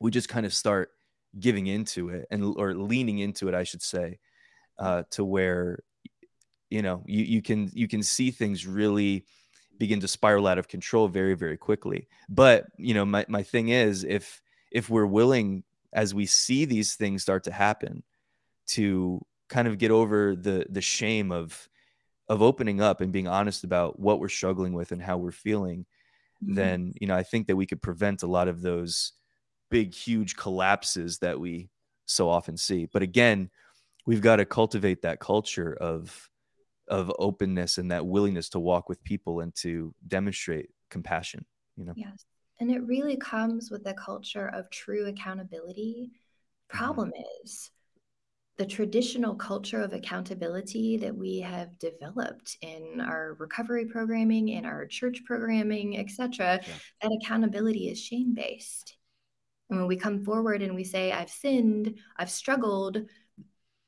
we 0.00 0.10
just 0.10 0.28
kind 0.28 0.46
of 0.46 0.54
start 0.54 0.90
giving 1.38 1.66
into 1.66 2.10
it 2.10 2.26
and 2.30 2.54
or 2.56 2.74
leaning 2.74 3.18
into 3.18 3.48
it, 3.48 3.54
I 3.54 3.64
should 3.64 3.82
say, 3.82 4.18
uh, 4.78 5.04
to 5.10 5.24
where 5.24 5.80
you 6.70 6.82
know 6.82 7.02
you 7.06 7.24
you 7.24 7.42
can 7.42 7.70
you 7.72 7.88
can 7.88 8.02
see 8.02 8.30
things 8.30 8.66
really 8.66 9.24
begin 9.78 10.00
to 10.00 10.08
spiral 10.08 10.46
out 10.46 10.58
of 10.58 10.68
control 10.68 11.08
very 11.08 11.34
very 11.34 11.56
quickly. 11.56 12.08
But 12.28 12.66
you 12.76 12.94
know 12.94 13.04
my 13.04 13.24
my 13.28 13.42
thing 13.42 13.68
is 13.68 14.04
if 14.04 14.42
if 14.70 14.90
we're 14.90 15.06
willing 15.06 15.64
as 15.92 16.14
we 16.14 16.26
see 16.26 16.64
these 16.64 16.94
things 16.94 17.22
start 17.22 17.44
to 17.44 17.52
happen 17.52 18.02
to 18.66 19.20
kind 19.48 19.68
of 19.68 19.78
get 19.78 19.90
over 19.90 20.36
the 20.36 20.66
the 20.68 20.80
shame 20.80 21.32
of 21.32 21.68
of 22.28 22.42
opening 22.42 22.80
up 22.80 23.00
and 23.00 23.12
being 23.12 23.26
honest 23.26 23.64
about 23.64 23.98
what 23.98 24.20
we're 24.20 24.28
struggling 24.28 24.74
with 24.74 24.92
and 24.92 25.02
how 25.02 25.16
we're 25.16 25.32
feeling 25.32 25.86
mm-hmm. 26.44 26.54
then 26.54 26.92
you 27.00 27.06
know 27.06 27.16
i 27.16 27.22
think 27.22 27.46
that 27.46 27.56
we 27.56 27.66
could 27.66 27.80
prevent 27.80 28.22
a 28.22 28.26
lot 28.26 28.48
of 28.48 28.60
those 28.60 29.12
big 29.70 29.94
huge 29.94 30.36
collapses 30.36 31.18
that 31.18 31.38
we 31.38 31.68
so 32.06 32.28
often 32.28 32.56
see. 32.56 32.86
But 32.86 33.02
again 33.02 33.50
we've 34.06 34.22
got 34.22 34.36
to 34.36 34.44
cultivate 34.44 35.02
that 35.02 35.20
culture 35.20 35.76
of 35.80 36.30
of 36.88 37.12
openness 37.18 37.76
and 37.76 37.90
that 37.90 38.06
willingness 38.06 38.48
to 38.48 38.58
walk 38.58 38.88
with 38.88 39.04
people 39.04 39.40
and 39.40 39.54
to 39.56 39.94
demonstrate 40.06 40.70
compassion 40.90 41.44
you 41.76 41.84
know? 41.84 41.92
Yes 41.96 42.24
and 42.60 42.70
it 42.70 42.86
really 42.86 43.16
comes 43.16 43.70
with 43.70 43.86
a 43.86 43.94
culture 43.94 44.48
of 44.48 44.70
true 44.70 45.06
accountability. 45.06 46.10
Mm-hmm. 46.10 46.78
Problem 46.78 47.12
is, 47.44 47.70
the 48.58 48.66
traditional 48.66 49.36
culture 49.36 49.80
of 49.80 49.92
accountability 49.92 50.96
that 50.96 51.16
we 51.16 51.38
have 51.38 51.78
developed 51.78 52.58
in 52.60 53.00
our 53.00 53.34
recovery 53.38 53.86
programming, 53.86 54.48
in 54.48 54.66
our 54.66 54.84
church 54.84 55.22
programming, 55.24 55.96
etc., 55.98 56.60
yeah. 56.60 56.74
that 57.00 57.12
accountability 57.22 57.88
is 57.88 58.00
shame 58.00 58.34
based. 58.34 58.96
And 59.70 59.78
when 59.78 59.88
we 59.88 59.96
come 59.96 60.24
forward 60.24 60.60
and 60.60 60.74
we 60.74 60.84
say, 60.84 61.12
"I've 61.12 61.30
sinned, 61.30 61.98
I've 62.16 62.30
struggled," 62.30 62.98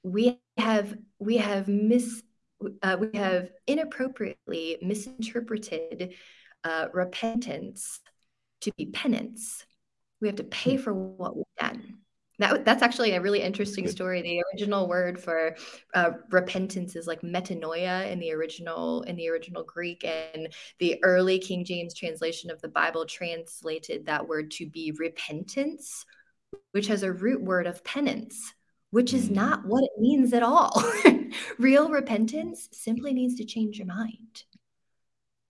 we 0.03 0.41
have 0.57 0.97
we 1.19 1.39
have 1.39 1.67
mis 1.67 2.23
uh, 2.83 2.97
we 3.01 3.19
have 3.19 3.51
inappropriately 3.67 4.79
misinterpreted 4.83 6.15
uh, 6.65 6.89
repentance 6.93 8.01
to 8.61 8.73
be 8.77 8.87
penance. 8.87 9.65
We 10.21 10.29
have 10.29 10.37
to 10.37 10.45
pay 10.45 10.77
hmm. 10.77 10.83
for 10.83 10.95
what 10.95 11.37
we've 11.37 11.45
done. 11.59 11.99
That, 12.39 12.65
that's 12.65 12.83
actually 12.83 13.13
a 13.13 13.21
really 13.21 13.43
interesting 13.43 13.87
story. 13.87 14.23
The 14.23 14.43
original 14.55 14.89
word 14.89 15.21
for 15.21 15.55
uh, 15.93 16.13
repentance 16.31 16.97
is 16.97 17.07
like 17.07 17.21
metanoia 17.21 18.11
in 18.11 18.19
the 18.19 18.33
original 18.33 19.03
in 19.03 19.17
the 19.17 19.29
original 19.29 19.63
Greek, 19.63 20.07
and 20.07 20.49
the 20.79 20.99
early 21.03 21.39
King 21.39 21.67
James 21.67 21.93
translation 21.93 22.51
of 22.51 22.61
the 22.63 22.69
Bible 22.69 23.05
translated 23.05 24.07
that 24.07 24.27
word 24.27 24.51
to 24.53 24.67
be 24.67 24.93
repentance, 24.99 26.07
which 26.73 26.87
has 26.87 27.03
a 27.03 27.13
root 27.13 27.43
word 27.43 27.67
of 27.67 27.85
penance, 27.85 28.55
which 28.91 29.13
is 29.13 29.29
hmm. 29.29 29.35
not 29.35 29.67
what 29.67 29.85
it 29.85 30.01
means 30.01 30.33
at 30.33 30.43
all. 30.43 30.83
Real 31.59 31.91
repentance 31.91 32.71
simply 32.73 33.13
means 33.13 33.35
to 33.35 33.45
change 33.45 33.77
your 33.77 33.87
mind. 33.87 34.45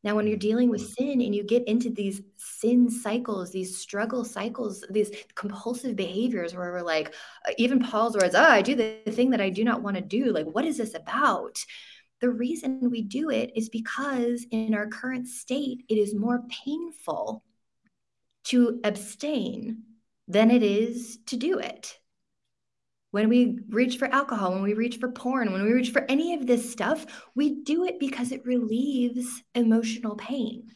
Now, 0.03 0.17
when 0.17 0.27
you're 0.27 0.39
dealing 0.39 0.71
with 0.71 0.95
sin 0.95 1.21
and 1.21 1.35
you 1.35 1.45
get 1.45 1.69
into 1.69 1.91
these 1.91 2.23
sin 2.39 2.89
cycles, 2.89 3.51
these 3.51 3.77
struggle 3.77 4.25
cycles, 4.25 4.83
these 4.89 5.11
compulsive 5.35 5.95
behaviors 5.95 6.55
where 6.55 6.73
we're 6.73 6.83
like, 6.83 7.15
uh, 7.47 7.53
even 7.59 7.81
Paul's 7.81 8.17
words, 8.17 8.35
oh, 8.35 8.43
I 8.43 8.63
do 8.63 8.75
the 8.75 8.99
thing 9.13 9.31
that 9.31 9.43
I 9.43 9.51
do 9.51 9.63
not 9.63 9.83
want 9.83 9.97
to 9.97 10.03
do. 10.03 10.33
Like, 10.33 10.47
what 10.47 10.65
is 10.65 10.79
this 10.79 10.95
about? 10.95 11.63
The 12.21 12.31
reason 12.31 12.91
we 12.91 13.03
do 13.03 13.31
it 13.31 13.53
is 13.55 13.69
because 13.69 14.47
in 14.51 14.75
our 14.75 14.87
current 14.87 15.29
state, 15.29 15.85
it 15.89 15.97
is 15.97 16.15
more 16.15 16.43
painful 16.65 17.45
to 18.45 18.81
abstain 18.85 19.83
than 20.29 20.51
it 20.51 20.63
is 20.63 21.19
to 21.27 21.37
do 21.37 21.59
it 21.59 22.00
when 23.11 23.29
we 23.29 23.59
reach 23.69 23.99
for 23.99 24.07
alcohol, 24.07 24.53
when 24.53 24.63
we 24.63 24.75
reach 24.75 24.99
for 24.99 25.11
porn, 25.11 25.53
when 25.53 25.63
we 25.63 25.73
reach 25.73 25.91
for 25.91 26.05
any 26.09 26.35
of 26.35 26.47
this 26.47 26.71
stuff, 26.71 27.07
we 27.35 27.63
do 27.63 27.85
it 27.85 27.99
because 27.99 28.33
it 28.33 28.47
relieves 28.47 29.43
emotional 29.55 30.17
pain. 30.17 30.71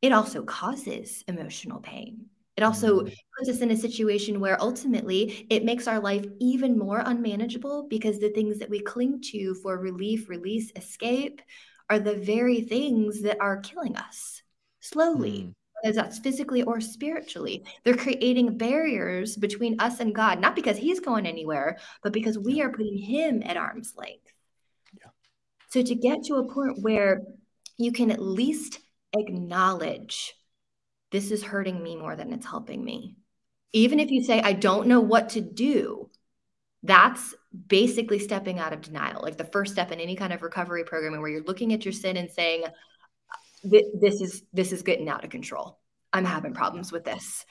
It 0.00 0.12
also 0.12 0.42
causes 0.42 1.22
emotional 1.28 1.80
pain. 1.80 2.26
It 2.56 2.64
also 2.64 3.00
mm-hmm. 3.00 3.14
puts 3.38 3.48
us 3.48 3.60
in 3.60 3.70
a 3.70 3.76
situation 3.76 4.40
where 4.40 4.60
ultimately 4.60 5.46
it 5.48 5.64
makes 5.64 5.86
our 5.86 6.00
life 6.00 6.26
even 6.40 6.78
more 6.78 7.02
unmanageable 7.04 7.86
because 7.88 8.18
the 8.18 8.30
things 8.30 8.58
that 8.58 8.70
we 8.70 8.80
cling 8.80 9.20
to 9.32 9.54
for 9.54 9.78
relief, 9.78 10.28
release, 10.28 10.70
escape 10.76 11.40
are 11.88 11.98
the 11.98 12.14
very 12.14 12.62
things 12.62 13.22
that 13.22 13.40
are 13.40 13.60
killing 13.60 13.96
us. 13.96 14.42
slowly. 14.80 15.30
Mm. 15.30 15.54
Whether 15.82 15.96
that's 15.96 16.18
physically 16.18 16.62
or 16.62 16.80
spiritually, 16.80 17.64
they're 17.84 17.96
creating 17.96 18.56
barriers 18.56 19.36
between 19.36 19.80
us 19.80 20.00
and 20.00 20.14
God, 20.14 20.40
not 20.40 20.54
because 20.54 20.76
He's 20.76 21.00
going 21.00 21.26
anywhere, 21.26 21.78
but 22.02 22.12
because 22.12 22.38
we 22.38 22.54
yeah. 22.54 22.64
are 22.64 22.70
putting 22.70 22.98
Him 22.98 23.42
at 23.44 23.56
arm's 23.56 23.94
length. 23.96 24.32
Yeah. 24.94 25.10
So 25.70 25.82
to 25.82 25.94
get 25.94 26.24
to 26.24 26.36
a 26.36 26.52
point 26.52 26.82
where 26.82 27.22
you 27.78 27.92
can 27.92 28.10
at 28.10 28.22
least 28.22 28.78
acknowledge 29.12 30.34
this 31.10 31.30
is 31.30 31.42
hurting 31.42 31.82
me 31.82 31.96
more 31.96 32.16
than 32.16 32.32
it's 32.32 32.46
helping 32.46 32.82
me. 32.84 33.16
Even 33.72 34.00
if 34.00 34.10
you 34.10 34.24
say, 34.24 34.40
I 34.40 34.52
don't 34.52 34.88
know 34.88 35.00
what 35.00 35.30
to 35.30 35.40
do, 35.40 36.10
that's 36.82 37.34
basically 37.68 38.18
stepping 38.18 38.58
out 38.58 38.72
of 38.72 38.80
denial. 38.80 39.22
Like 39.22 39.36
the 39.36 39.44
first 39.44 39.72
step 39.72 39.92
in 39.92 40.00
any 40.00 40.16
kind 40.16 40.32
of 40.32 40.42
recovery 40.42 40.84
program 40.84 41.20
where 41.20 41.30
you're 41.30 41.44
looking 41.44 41.72
at 41.72 41.84
your 41.84 41.92
sin 41.92 42.16
and 42.16 42.30
saying, 42.30 42.64
this 43.64 44.20
is 44.20 44.42
this 44.52 44.72
is 44.72 44.82
getting 44.82 45.08
out 45.08 45.24
of 45.24 45.30
control. 45.30 45.78
I'm 46.12 46.24
having 46.24 46.54
problems 46.54 46.92
with 46.92 47.04
this. 47.04 47.44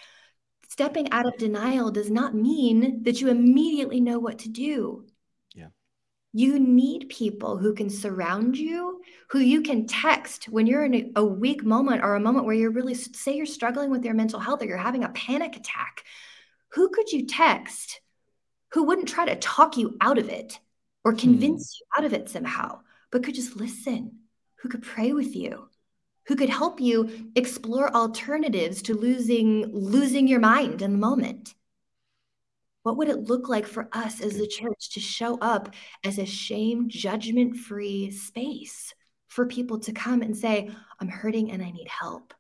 Stepping 0.70 1.12
out 1.12 1.26
of 1.26 1.38
denial 1.38 1.92
does 1.92 2.10
not 2.10 2.36
mean 2.36 3.04
that 3.04 3.20
you 3.20 3.30
immediately 3.30 4.00
know 4.00 4.20
what 4.20 4.40
to 4.40 4.50
do. 4.50 5.06
Yeah. 5.54 5.68
You 6.32 6.60
need 6.60 7.10
people 7.10 7.58
who 7.58 7.74
can 7.74 7.90
surround 7.90 8.58
you, 8.58 9.02
who 9.32 9.40
you 9.40 9.62
can 9.62 9.88
text 9.88 10.46
when 10.46 10.68
you're 10.68 10.86
in 10.86 10.96
a, 10.96 11.12
a 11.18 11.26
weak 11.26 11.64
moment 11.64 12.04
or 12.04 12.16
a 12.16 12.22
moment 12.22 12.46
where 12.46 12.56
you're 12.56 12.72
really 12.72 12.94
say 12.94 13.36
you're 13.36 13.46
struggling 13.46 13.90
with 13.90 14.06
your 14.06 14.14
mental 14.14 14.40
health 14.40 14.62
or 14.62 14.66
you're 14.66 14.78
having 14.78 15.04
a 15.04 15.10
panic 15.10 15.58
attack. 15.58 16.04
Who 16.74 16.90
could 16.90 17.12
you 17.12 17.26
text 17.26 18.00
who 18.74 18.84
wouldn't 18.84 19.10
try 19.10 19.26
to 19.26 19.36
talk 19.36 19.78
you 19.78 19.98
out 20.02 20.18
of 20.18 20.30
it 20.30 20.60
or 21.04 21.14
convince 21.14 21.78
hmm. 21.78 21.82
you 21.82 21.86
out 21.98 22.06
of 22.06 22.14
it 22.14 22.30
somehow, 22.30 22.80
but 23.12 23.24
could 23.24 23.36
just 23.36 23.56
listen, 23.56 24.20
who 24.62 24.70
could 24.70 24.82
pray 24.82 25.14
with 25.14 25.36
you, 25.36 25.68
who 26.32 26.38
could 26.38 26.50
help 26.50 26.80
you 26.80 27.30
explore 27.36 27.94
alternatives 27.94 28.82
to 28.84 28.94
losing 28.94 29.70
losing 29.74 30.30
your 30.30 30.40
mind 30.40 30.82
in 30.82 30.94
the 30.94 30.98
moment. 30.98 31.54
What 32.84 32.96
would 32.96 33.10
it 33.10 33.28
look 33.28 33.50
like 33.50 33.68
for 33.68 33.90
us 33.92 34.22
as 34.22 34.38
a 34.38 34.44
mm. 34.44 34.50
church 34.50 34.92
to 34.92 35.02
show 35.02 35.38
up 35.40 35.76
as 36.06 36.18
a 36.18 36.26
shame 36.26 36.88
judgment 36.88 37.58
free 37.58 38.12
space 38.12 38.94
for 39.28 39.46
people 39.46 39.80
to 39.80 39.92
come 39.92 40.22
and 40.22 40.38
say, 40.38 40.72
I'm 41.02 41.10
hurting 41.10 41.52
and 41.52 41.62
I 41.62 41.70
need 41.70 41.90
help? 41.90 42.34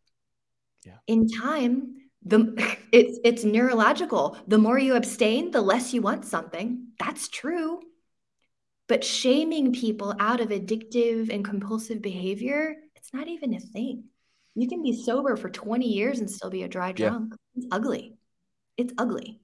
Yeah. 0.86 0.94
In 1.08 1.28
time, 1.28 1.96
the 2.24 2.56
it's 2.94 3.20
it's 3.26 3.44
neurological 3.44 4.38
the 4.48 4.58
more 4.58 4.80
you 4.80 4.96
abstain 4.96 5.52
the 5.52 5.62
less 5.62 5.94
you 5.94 6.02
want 6.02 6.24
something 6.24 6.88
that's 6.98 7.28
true 7.28 7.82
but 8.88 9.04
shaming 9.04 9.74
people 9.74 10.16
out 10.18 10.40
of 10.40 10.48
addictive 10.48 11.30
and 11.30 11.44
compulsive 11.44 12.02
behavior 12.02 12.78
it's 13.02 13.14
not 13.14 13.28
even 13.28 13.54
a 13.54 13.60
thing 13.60 14.06
you 14.56 14.68
can 14.68 14.82
be 14.82 14.94
sober 14.94 15.36
for 15.36 15.50
20 15.50 15.86
years 15.86 16.20
and 16.20 16.30
still 16.30 16.50
be 16.50 16.64
a 16.64 16.70
dry 16.70 16.92
drunk 16.92 17.34
yeah. 17.34 17.38
it's 17.56 17.68
ugly 17.72 18.16
it's 18.78 18.94
ugly 18.98 19.42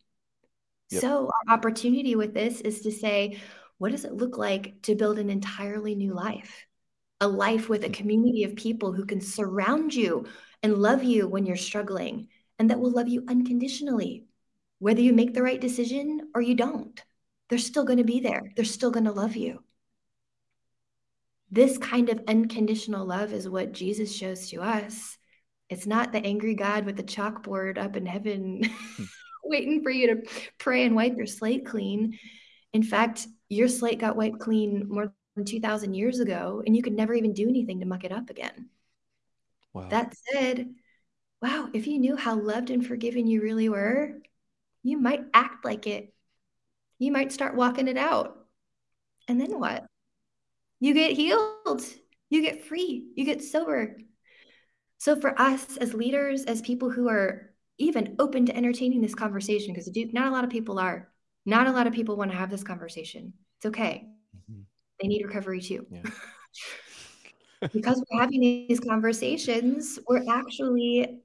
yep. 0.90 1.02
so 1.02 1.30
our 1.48 1.56
opportunity 1.56 2.16
with 2.16 2.34
this 2.34 2.62
is 2.62 2.82
to 2.82 2.92
say 2.92 3.38
what 3.80 3.92
does 3.92 4.06
it 4.06 4.14
look 4.14 4.38
like 4.38 4.82
to 4.84 4.96
build 4.96 5.20
an 5.20 5.30
entirely 5.30 5.96
new 5.96 6.14
life 6.14 6.66
a 7.20 7.28
life 7.28 7.68
with 7.68 7.84
a 7.84 7.88
hmm. 7.88 7.94
community 7.94 8.44
of 8.44 8.56
people 8.56 8.94
who 8.94 9.06
can 9.06 9.20
surround 9.20 9.94
you 9.94 10.26
and 10.64 10.78
love 10.78 11.04
you 11.04 11.28
when 11.28 11.46
you're 11.46 11.56
struggling 11.56 12.28
and 12.60 12.70
that 12.70 12.80
will 12.80 12.92
love 12.92 13.08
you 13.08 13.24
unconditionally. 13.28 14.26
Whether 14.80 15.02
you 15.02 15.14
make 15.14 15.34
the 15.34 15.44
right 15.44 15.60
decision 15.60 16.30
or 16.36 16.42
you 16.42 16.56
don't, 16.56 17.02
they're 17.50 17.58
still 17.58 17.84
going 17.84 17.98
to 17.98 18.04
be 18.04 18.20
there. 18.20 18.52
They're 18.56 18.66
still 18.66 18.92
going 18.92 19.06
to 19.06 19.12
love 19.12 19.36
you. 19.36 19.64
This 21.50 21.78
kind 21.78 22.10
of 22.10 22.22
unconditional 22.28 23.06
love 23.06 23.34
is 23.34 23.48
what 23.48 23.72
Jesus 23.72 24.14
shows 24.14 24.50
to 24.50 24.62
us. 24.62 25.18
It's 25.70 25.86
not 25.86 26.12
the 26.12 26.26
angry 26.26 26.56
God 26.56 26.86
with 26.86 26.98
the 26.98 27.04
chalkboard 27.04 27.78
up 27.78 27.96
in 27.96 28.06
heaven 28.06 28.62
hmm. 28.64 29.04
waiting 29.44 29.82
for 29.82 29.90
you 29.90 30.08
to 30.08 30.30
pray 30.58 30.86
and 30.86 30.96
wipe 30.96 31.16
your 31.16 31.26
slate 31.26 31.66
clean. 31.66 32.18
In 32.74 32.84
fact, 32.84 33.28
your 33.50 33.68
slate 33.68 34.00
got 34.00 34.18
wiped 34.18 34.40
clean 34.40 34.88
more 34.90 35.14
than 35.36 35.46
2,000 35.46 35.94
years 35.94 36.20
ago, 36.20 36.62
and 36.66 36.76
you 36.76 36.84
could 36.84 36.94
never 36.94 37.14
even 37.14 37.34
do 37.34 37.48
anything 37.48 37.80
to 37.80 37.86
muck 37.86 38.04
it 38.04 38.12
up 38.12 38.30
again. 38.30 38.70
Wow. 39.74 39.88
That 39.90 40.14
said, 40.32 40.74
wow, 41.42 41.70
if 41.74 41.88
you 41.88 42.00
knew 42.00 42.16
how 42.16 42.36
loved 42.40 42.72
and 42.72 42.86
forgiven 42.86 43.28
you 43.28 43.42
really 43.42 43.70
were, 43.70 44.20
you 44.84 44.98
might 44.98 45.24
act 45.34 45.64
like 45.64 45.88
it. 45.88 46.14
You 47.00 47.12
might 47.12 47.32
start 47.32 47.56
walking 47.56 47.88
it 47.88 47.98
out. 47.98 48.38
And 49.28 49.40
then 49.40 49.60
what? 49.60 49.86
You 50.80 50.94
get 50.94 51.14
healed, 51.14 51.84
you 52.30 52.42
get 52.42 52.64
free, 52.64 53.12
you 53.16 53.26
get 53.26 53.44
sober. 53.44 53.98
So, 55.00 55.20
for 55.20 55.40
us 55.40 55.78
as 55.78 55.94
leaders, 55.94 56.44
as 56.46 56.62
people 56.62 56.90
who 56.90 57.08
are 57.08 57.52
even 57.78 58.16
open 58.20 58.46
to 58.48 58.56
entertaining 58.56 59.02
this 59.02 59.16
conversation, 59.16 59.74
because 59.74 59.90
not 60.14 60.28
a 60.28 60.32
lot 60.32 60.44
of 60.44 60.50
people 60.50 60.80
are, 60.80 61.10
not 61.46 61.68
a 61.68 61.72
lot 61.72 61.88
of 61.88 61.94
people 61.94 62.16
want 62.16 62.32
to 62.32 62.38
have 62.38 62.50
this 62.50 62.64
conversation. 62.64 63.34
It's 63.58 63.68
okay. 63.68 64.08
Mm-hmm. 64.36 64.62
They 65.02 65.08
need 65.08 65.26
recovery 65.26 65.62
too. 65.62 65.86
Yeah. 65.90 66.02
because 67.74 68.04
we're 68.12 68.20
having 68.20 68.42
these 68.42 68.80
conversations, 68.80 70.00
we're 70.08 70.26
actually 70.30 71.22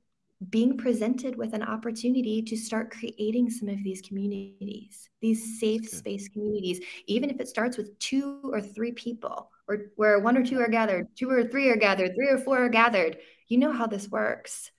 being 0.51 0.77
presented 0.77 1.36
with 1.36 1.52
an 1.52 1.62
opportunity 1.62 2.43
to 2.43 2.56
start 2.56 2.90
creating 2.90 3.51
some 3.51 3.69
of 3.69 3.82
these 3.85 4.01
communities, 4.02 5.09
these 5.20 5.60
safe 5.60 5.89
space 5.89 6.28
communities, 6.28 6.81
even 7.06 7.31
if 7.31 7.40
it 7.40 7.48
starts 7.48 7.77
with 7.77 7.98
two 7.98 8.40
or 8.44 8.60
three 8.60 8.93
people, 8.93 9.51
or 9.69 9.90
where 9.97 10.19
one 10.19 10.36
or 10.36 10.44
two 10.44 10.59
are 10.60 10.69
gathered, 10.69 11.06
two 11.16 11.31
or 11.31 11.44
three 11.44 11.69
are 11.69 11.77
gathered, 11.77 12.14
three 12.14 12.28
or 12.28 12.39
four 12.39 12.64
are 12.64 12.69
gathered. 12.69 13.19
You 13.48 13.59
know 13.59 13.73
how 13.73 13.86
this 13.86 14.09
works. 14.09 14.70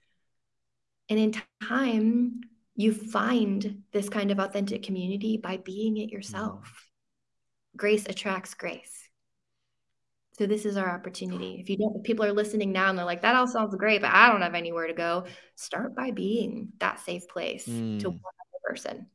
And 1.10 1.20
in 1.20 1.36
time, 1.62 2.42
you 2.76 2.94
find 2.94 3.84
this 3.92 4.10
kind 4.10 4.32
of 4.32 4.40
authentic 4.40 4.84
community 4.84 5.38
by 5.38 5.58
being 5.58 5.98
it 5.98 6.10
yourself. 6.10 6.62
Mm-hmm. 6.62 7.78
Grace 7.78 8.06
attracts 8.08 8.54
grace. 8.54 9.03
So 10.34 10.48
this 10.48 10.66
is 10.66 10.78
our 10.78 10.90
opportunity. 10.90 11.58
If 11.60 11.70
you 11.70 11.78
don't, 11.78 11.98
if 11.98 12.04
people 12.04 12.26
are 12.26 12.34
listening 12.34 12.72
now 12.72 12.90
and 12.90 12.98
they're 12.98 13.06
like, 13.06 13.22
that 13.22 13.36
all 13.36 13.46
sounds 13.46 13.76
great, 13.76 14.02
but 14.02 14.12
I 14.12 14.30
don't 14.30 14.42
have 14.42 14.56
anywhere 14.56 14.88
to 14.88 14.94
go. 14.94 15.26
Start 15.56 15.96
by 15.96 16.10
being 16.10 16.70
that 16.80 17.00
safe 17.00 17.28
place 17.28 17.68
mm. 17.68 18.00
to 18.00 18.10
one 18.10 18.20
other 18.20 18.60
person. 18.68 19.08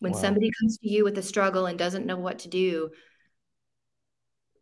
When 0.00 0.12
wow. 0.12 0.18
somebody 0.18 0.50
comes 0.60 0.76
to 0.78 0.88
you 0.88 1.02
with 1.02 1.16
a 1.16 1.22
struggle 1.22 1.64
and 1.64 1.78
doesn't 1.78 2.04
know 2.04 2.18
what 2.18 2.40
to 2.40 2.48
do, 2.48 2.90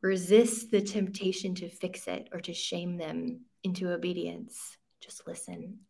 resist 0.02 0.70
the 0.70 0.80
temptation 0.80 1.56
to 1.56 1.68
fix 1.68 2.06
it 2.06 2.28
or 2.32 2.38
to 2.42 2.54
shame 2.54 2.96
them 2.96 3.40
into 3.64 3.90
obedience. 3.90 4.76
Just 5.00 5.26
listen, 5.26 5.80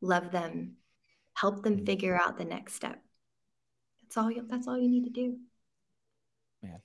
love 0.00 0.30
them, 0.30 0.76
help 1.34 1.64
them 1.64 1.78
mm. 1.78 1.86
figure 1.86 2.16
out 2.16 2.38
the 2.38 2.44
next 2.44 2.74
step. 2.74 3.02
That's 4.02 4.16
all 4.16 4.30
you, 4.30 4.44
that's 4.48 4.68
all 4.68 4.78
you 4.78 4.88
need 4.88 5.04
to 5.06 5.10
do. 5.10 5.36
Man 6.62 6.80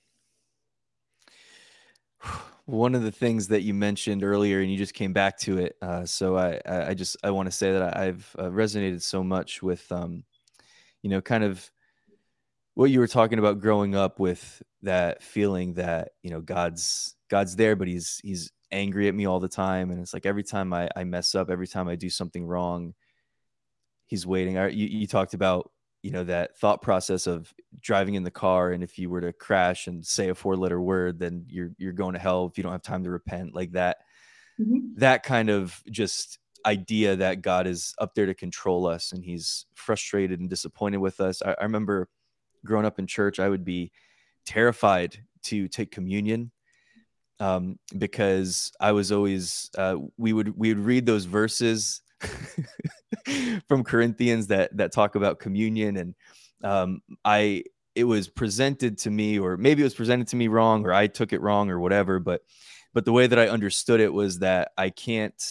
one 2.65 2.95
of 2.95 3.03
the 3.03 3.11
things 3.11 3.49
that 3.49 3.61
you 3.61 3.73
mentioned 3.73 4.23
earlier 4.23 4.61
and 4.61 4.71
you 4.71 4.77
just 4.77 4.93
came 4.93 5.13
back 5.13 5.37
to 5.37 5.57
it 5.57 5.75
uh, 5.81 6.05
so 6.05 6.37
i 6.37 6.59
i 6.65 6.93
just 6.93 7.17
i 7.23 7.29
want 7.29 7.45
to 7.47 7.51
say 7.51 7.73
that 7.73 7.97
i've 7.97 8.35
uh, 8.39 8.45
resonated 8.45 9.01
so 9.01 9.23
much 9.23 9.61
with 9.61 9.91
um 9.91 10.23
you 11.01 11.09
know 11.09 11.21
kind 11.21 11.43
of 11.43 11.69
what 12.75 12.89
you 12.89 12.99
were 12.99 13.07
talking 13.07 13.39
about 13.39 13.59
growing 13.59 13.95
up 13.95 14.19
with 14.19 14.61
that 14.81 15.21
feeling 15.21 15.73
that 15.73 16.11
you 16.21 16.29
know 16.29 16.41
god's 16.41 17.15
god's 17.29 17.55
there 17.55 17.75
but 17.75 17.87
he's 17.87 18.19
he's 18.23 18.51
angry 18.71 19.07
at 19.07 19.13
me 19.13 19.27
all 19.27 19.39
the 19.39 19.47
time. 19.47 19.91
And 19.91 19.99
it's 20.01 20.15
like 20.15 20.25
every 20.25 20.43
time 20.43 20.73
i, 20.73 20.89
I 20.95 21.03
mess 21.03 21.35
up 21.35 21.51
every 21.51 21.67
time 21.67 21.87
i 21.87 21.95
do 21.95 22.09
something 22.09 22.43
wrong 22.43 22.95
he's 24.13 24.27
waiting. 24.27 24.55
You, 24.55 24.87
you 24.87 25.07
talked 25.07 25.33
about 25.33 25.71
you 26.03 26.11
know 26.11 26.25
that 26.25 26.55
thought 26.57 26.81
process 26.81 27.25
of 27.25 27.51
driving 27.80 28.15
in 28.15 28.23
the 28.23 28.30
car 28.31 28.71
and 28.73 28.84
if 28.84 28.99
you 28.99 29.09
were 29.09 29.21
to 29.21 29.34
crash 29.34 29.88
and 29.88 30.05
say 30.05 30.30
a 30.30 30.35
four 30.35 30.55
letter 30.55 30.80
word 30.80 31.17
then 31.17 31.45
you're 31.47 31.71
you're 31.77 31.93
going 31.93 32.13
to 32.13 32.19
hell 32.19 32.45
if 32.45 32.57
you 32.57 32.63
don't 32.63 32.73
have 32.73 32.84
time 32.84 33.03
to 33.03 33.09
repent 33.09 33.55
like 33.55 33.71
that 33.71 33.97
mm-hmm. 34.59 34.80
that 34.97 35.23
kind 35.23 35.49
of 35.49 35.81
just 35.89 36.38
idea 36.65 37.15
that 37.15 37.41
god 37.41 37.65
is 37.65 37.95
up 37.97 38.13
there 38.13 38.25
to 38.25 38.34
control 38.34 38.85
us 38.85 39.13
and 39.13 39.23
he's 39.23 39.65
frustrated 39.73 40.39
and 40.39 40.49
disappointed 40.49 40.97
with 40.97 41.19
us 41.19 41.41
I, 41.41 41.55
I 41.59 41.63
remember 41.63 42.09
growing 42.65 42.85
up 42.85 42.99
in 42.99 43.07
church 43.07 43.39
i 43.39 43.49
would 43.49 43.65
be 43.65 43.91
terrified 44.45 45.17
to 45.43 45.67
take 45.67 45.89
communion 45.89 46.51
um, 47.39 47.80
because 47.97 48.71
i 48.80 48.91
was 48.91 49.11
always 49.11 49.71
uh, 49.77 49.95
we 50.17 50.34
would 50.34 50.57
we 50.57 50.69
would 50.69 50.85
read 50.85 51.05
those 51.05 51.25
verses 51.25 52.01
from 53.67 53.83
Corinthians 53.83 54.47
that 54.47 54.75
that 54.77 54.91
talk 54.91 55.15
about 55.15 55.39
communion, 55.39 55.97
and 55.97 56.15
um, 56.63 57.01
I 57.23 57.63
it 57.95 58.05
was 58.05 58.27
presented 58.27 58.97
to 58.99 59.11
me, 59.11 59.39
or 59.39 59.57
maybe 59.57 59.81
it 59.81 59.85
was 59.85 59.95
presented 59.95 60.27
to 60.29 60.35
me 60.35 60.47
wrong, 60.47 60.85
or 60.85 60.93
I 60.93 61.07
took 61.07 61.33
it 61.33 61.41
wrong, 61.41 61.69
or 61.69 61.79
whatever. 61.79 62.19
But 62.19 62.41
but 62.93 63.05
the 63.05 63.11
way 63.11 63.27
that 63.27 63.39
I 63.39 63.47
understood 63.47 63.99
it 63.99 64.13
was 64.13 64.39
that 64.39 64.71
I 64.77 64.89
can't, 64.89 65.41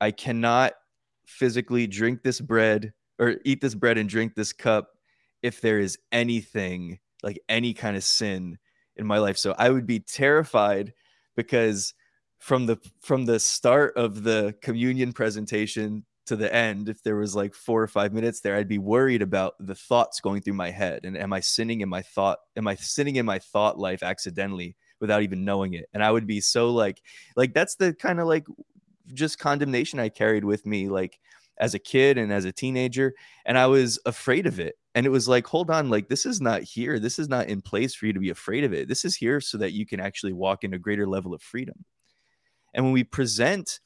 I 0.00 0.10
cannot 0.10 0.72
physically 1.26 1.86
drink 1.86 2.22
this 2.22 2.40
bread 2.40 2.92
or 3.18 3.36
eat 3.44 3.60
this 3.60 3.74
bread 3.74 3.98
and 3.98 4.08
drink 4.08 4.34
this 4.34 4.52
cup 4.52 4.90
if 5.42 5.60
there 5.60 5.78
is 5.78 5.98
anything 6.10 6.98
like 7.22 7.40
any 7.48 7.74
kind 7.74 7.96
of 7.96 8.04
sin 8.04 8.58
in 8.96 9.06
my 9.06 9.18
life. 9.18 9.38
So 9.38 9.54
I 9.58 9.70
would 9.70 9.86
be 9.86 10.00
terrified 10.00 10.92
because 11.36 11.94
from 12.44 12.66
the 12.66 12.78
from 13.00 13.24
the 13.24 13.40
start 13.40 13.96
of 13.96 14.22
the 14.22 14.54
communion 14.60 15.14
presentation 15.14 16.04
to 16.26 16.36
the 16.36 16.54
end 16.54 16.90
if 16.90 17.02
there 17.02 17.16
was 17.16 17.34
like 17.34 17.54
4 17.54 17.82
or 17.82 17.86
5 17.86 18.12
minutes 18.12 18.40
there 18.40 18.54
I'd 18.54 18.68
be 18.68 18.76
worried 18.76 19.22
about 19.22 19.54
the 19.60 19.74
thoughts 19.74 20.20
going 20.20 20.42
through 20.42 20.52
my 20.52 20.70
head. 20.70 21.06
And 21.06 21.16
am 21.16 21.32
I 21.32 21.40
sinning 21.40 21.80
in 21.80 21.88
my 21.88 22.02
thought 22.02 22.40
am 22.54 22.68
I 22.68 22.74
sinning 22.74 23.16
in 23.16 23.24
my 23.24 23.38
thought 23.38 23.78
life 23.78 24.02
accidentally 24.02 24.76
without 25.00 25.22
even 25.22 25.46
knowing 25.46 25.72
it? 25.72 25.86
And 25.94 26.04
I 26.04 26.10
would 26.10 26.26
be 26.26 26.42
so 26.42 26.68
like 26.70 27.00
like 27.34 27.54
that's 27.54 27.76
the 27.76 27.94
kind 27.94 28.20
of 28.20 28.26
like 28.26 28.46
just 29.14 29.38
condemnation 29.38 29.98
I 29.98 30.10
carried 30.10 30.44
with 30.44 30.66
me 30.66 30.90
like 30.90 31.18
as 31.58 31.72
a 31.72 31.78
kid 31.78 32.18
and 32.18 32.30
as 32.30 32.44
a 32.44 32.52
teenager. 32.52 33.14
And 33.46 33.56
I 33.56 33.68
was 33.68 33.98
afraid 34.04 34.46
of 34.46 34.60
it. 34.60 34.74
And 34.94 35.06
it 35.06 35.10
was 35.10 35.26
like 35.26 35.46
hold 35.46 35.70
on 35.70 35.88
like 35.88 36.10
this 36.10 36.26
is 36.26 36.42
not 36.42 36.62
here. 36.62 36.98
This 36.98 37.18
is 37.18 37.30
not 37.30 37.48
in 37.48 37.62
place 37.62 37.94
for 37.94 38.04
you 38.04 38.12
to 38.12 38.20
be 38.20 38.28
afraid 38.28 38.64
of 38.64 38.74
it. 38.74 38.86
This 38.86 39.06
is 39.06 39.16
here 39.16 39.40
so 39.40 39.56
that 39.56 39.72
you 39.72 39.86
can 39.86 39.98
actually 39.98 40.34
walk 40.34 40.62
in 40.62 40.74
a 40.74 40.78
greater 40.78 41.06
level 41.06 41.32
of 41.32 41.40
freedom 41.40 41.86
and 42.74 42.84
when 42.84 42.92
we 42.92 43.04
present 43.04 43.80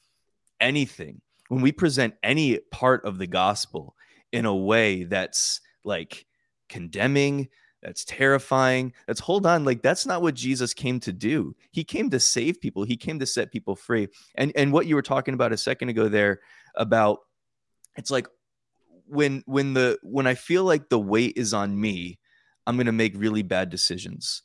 anything 0.61 1.21
when 1.49 1.63
we 1.63 1.73
present 1.73 2.15
any 2.23 2.59
part 2.71 3.05
of 3.05 3.19
the 3.19 3.27
gospel 3.27 3.95
in 4.33 4.45
a 4.45 4.55
way 4.55 5.05
that's 5.05 5.61
like 5.83 6.27
condemning, 6.69 7.49
that's 7.83 8.05
terrifying, 8.05 8.93
that's 9.07 9.21
hold 9.21 9.47
on, 9.47 9.65
like 9.65 9.83
that's 9.83 10.07
not 10.07 10.23
what 10.23 10.35
Jesus 10.35 10.75
came 10.75 11.01
to 11.01 11.13
do. 11.13 11.57
He 11.71 11.85
came 11.85 12.11
to 12.11 12.21
save 12.21 12.61
people, 12.61 12.85
he 12.85 12.97
came 12.97 13.19
to 13.19 13.27
set 13.27 13.51
people 13.51 13.75
free. 13.75 14.09
And 14.35 14.53
and 14.55 14.73
what 14.73 14.87
you 14.87 14.95
were 14.95 15.03
talking 15.03 15.35
about 15.35 15.53
a 15.53 15.59
second 15.59 15.89
ago 15.89 16.09
there 16.09 16.41
about 16.75 17.21
it's 17.97 18.11
like 18.11 18.29
when 19.07 19.43
when 19.47 19.75
the 19.75 19.99
when 20.03 20.27
I 20.27 20.35
feel 20.35 20.65
like 20.65 20.89
the 20.89 21.01
weight 21.01 21.35
is 21.37 21.55
on 21.55 21.81
me, 21.81 22.19
I'm 22.67 22.77
going 22.77 22.87
to 22.87 22.93
make 22.93 23.15
really 23.17 23.43
bad 23.43 23.71
decisions. 23.71 24.43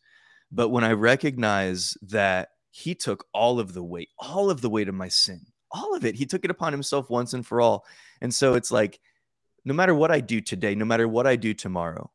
But 0.52 0.70
when 0.70 0.84
I 0.84 0.94
recognize 0.94 1.98
that 2.04 2.50
he 2.76 2.96
took 2.96 3.28
all 3.34 3.60
of 3.60 3.74
the 3.74 3.84
weight, 3.84 4.10
all 4.18 4.50
of 4.50 4.62
the 4.62 4.70
weight 4.70 4.90
of 4.90 4.96
my 4.96 5.08
sin, 5.08 5.46
all 5.70 5.96
of 5.96 6.04
it. 6.04 6.16
He 6.16 6.26
took 6.26 6.44
it 6.44 6.50
upon 6.50 6.74
himself 6.74 7.08
once 7.08 7.36
and 7.36 7.46
for 7.46 7.62
all. 7.62 7.86
And 8.20 8.34
so 8.34 8.56
it's 8.56 8.72
like, 8.72 9.00
no 9.64 9.76
matter 9.76 9.94
what 9.94 10.10
I 10.10 10.22
do 10.22 10.42
today, 10.42 10.74
no 10.74 10.84
matter 10.84 11.08
what 11.08 11.28
I 11.28 11.36
do 11.36 11.54
tomorrow, 11.54 12.10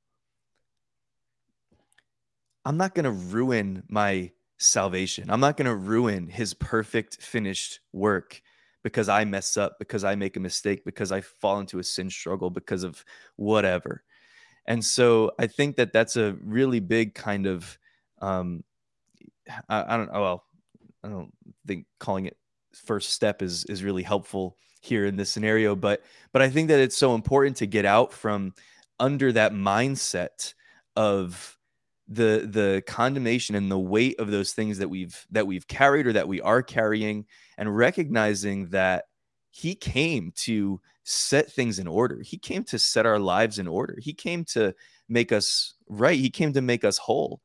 I'm 2.64 2.76
not 2.76 2.96
going 2.96 3.04
to 3.04 3.12
ruin 3.12 3.84
my 3.88 4.32
salvation. 4.58 5.30
I'm 5.30 5.38
not 5.38 5.56
going 5.56 5.66
to 5.66 5.76
ruin 5.76 6.26
his 6.26 6.54
perfect 6.54 7.22
finished 7.22 7.78
work 7.92 8.42
because 8.82 9.08
I 9.08 9.24
mess 9.24 9.56
up, 9.56 9.76
because 9.78 10.02
I 10.02 10.16
make 10.16 10.36
a 10.36 10.40
mistake, 10.40 10.84
because 10.84 11.12
I 11.12 11.20
fall 11.20 11.60
into 11.60 11.78
a 11.78 11.84
sin 11.84 12.10
struggle, 12.10 12.50
because 12.50 12.82
of 12.82 13.04
whatever. 13.36 14.02
And 14.66 14.84
so 14.84 15.30
I 15.38 15.46
think 15.46 15.76
that 15.76 15.92
that's 15.92 16.16
a 16.16 16.36
really 16.42 16.80
big 16.80 17.14
kind 17.14 17.46
of, 17.46 17.78
um, 18.20 18.64
I, 19.68 19.94
I 19.94 19.96
don't 19.96 20.12
know. 20.12 20.20
Well, 20.20 20.44
I 21.04 21.08
don't 21.08 21.32
think 21.66 21.86
calling 21.98 22.26
it 22.26 22.36
first 22.74 23.10
step 23.10 23.42
is 23.42 23.64
is 23.64 23.82
really 23.82 24.02
helpful 24.02 24.56
here 24.80 25.06
in 25.06 25.16
this 25.16 25.30
scenario 25.30 25.74
but 25.74 26.02
but 26.32 26.42
i 26.42 26.48
think 26.48 26.68
that 26.68 26.78
it's 26.78 26.96
so 26.96 27.14
important 27.14 27.56
to 27.56 27.66
get 27.66 27.84
out 27.84 28.12
from 28.12 28.52
under 29.00 29.32
that 29.32 29.52
mindset 29.52 30.54
of 30.96 31.58
the 32.08 32.48
the 32.50 32.82
condemnation 32.86 33.54
and 33.54 33.70
the 33.70 33.78
weight 33.78 34.18
of 34.20 34.30
those 34.30 34.52
things 34.52 34.78
that 34.78 34.88
we've 34.88 35.26
that 35.30 35.46
we've 35.46 35.66
carried 35.66 36.06
or 36.06 36.12
that 36.12 36.28
we 36.28 36.40
are 36.40 36.62
carrying 36.62 37.26
and 37.56 37.76
recognizing 37.76 38.68
that 38.68 39.04
he 39.50 39.74
came 39.74 40.32
to 40.36 40.80
set 41.04 41.50
things 41.50 41.78
in 41.78 41.86
order. 41.86 42.20
He 42.22 42.36
came 42.36 42.64
to 42.64 42.78
set 42.78 43.06
our 43.06 43.18
lives 43.18 43.58
in 43.58 43.66
order. 43.66 43.98
He 44.00 44.12
came 44.12 44.44
to 44.46 44.74
make 45.08 45.32
us 45.32 45.74
right. 45.88 46.18
He 46.18 46.30
came 46.30 46.52
to 46.52 46.60
make 46.60 46.84
us 46.84 46.98
whole 46.98 47.40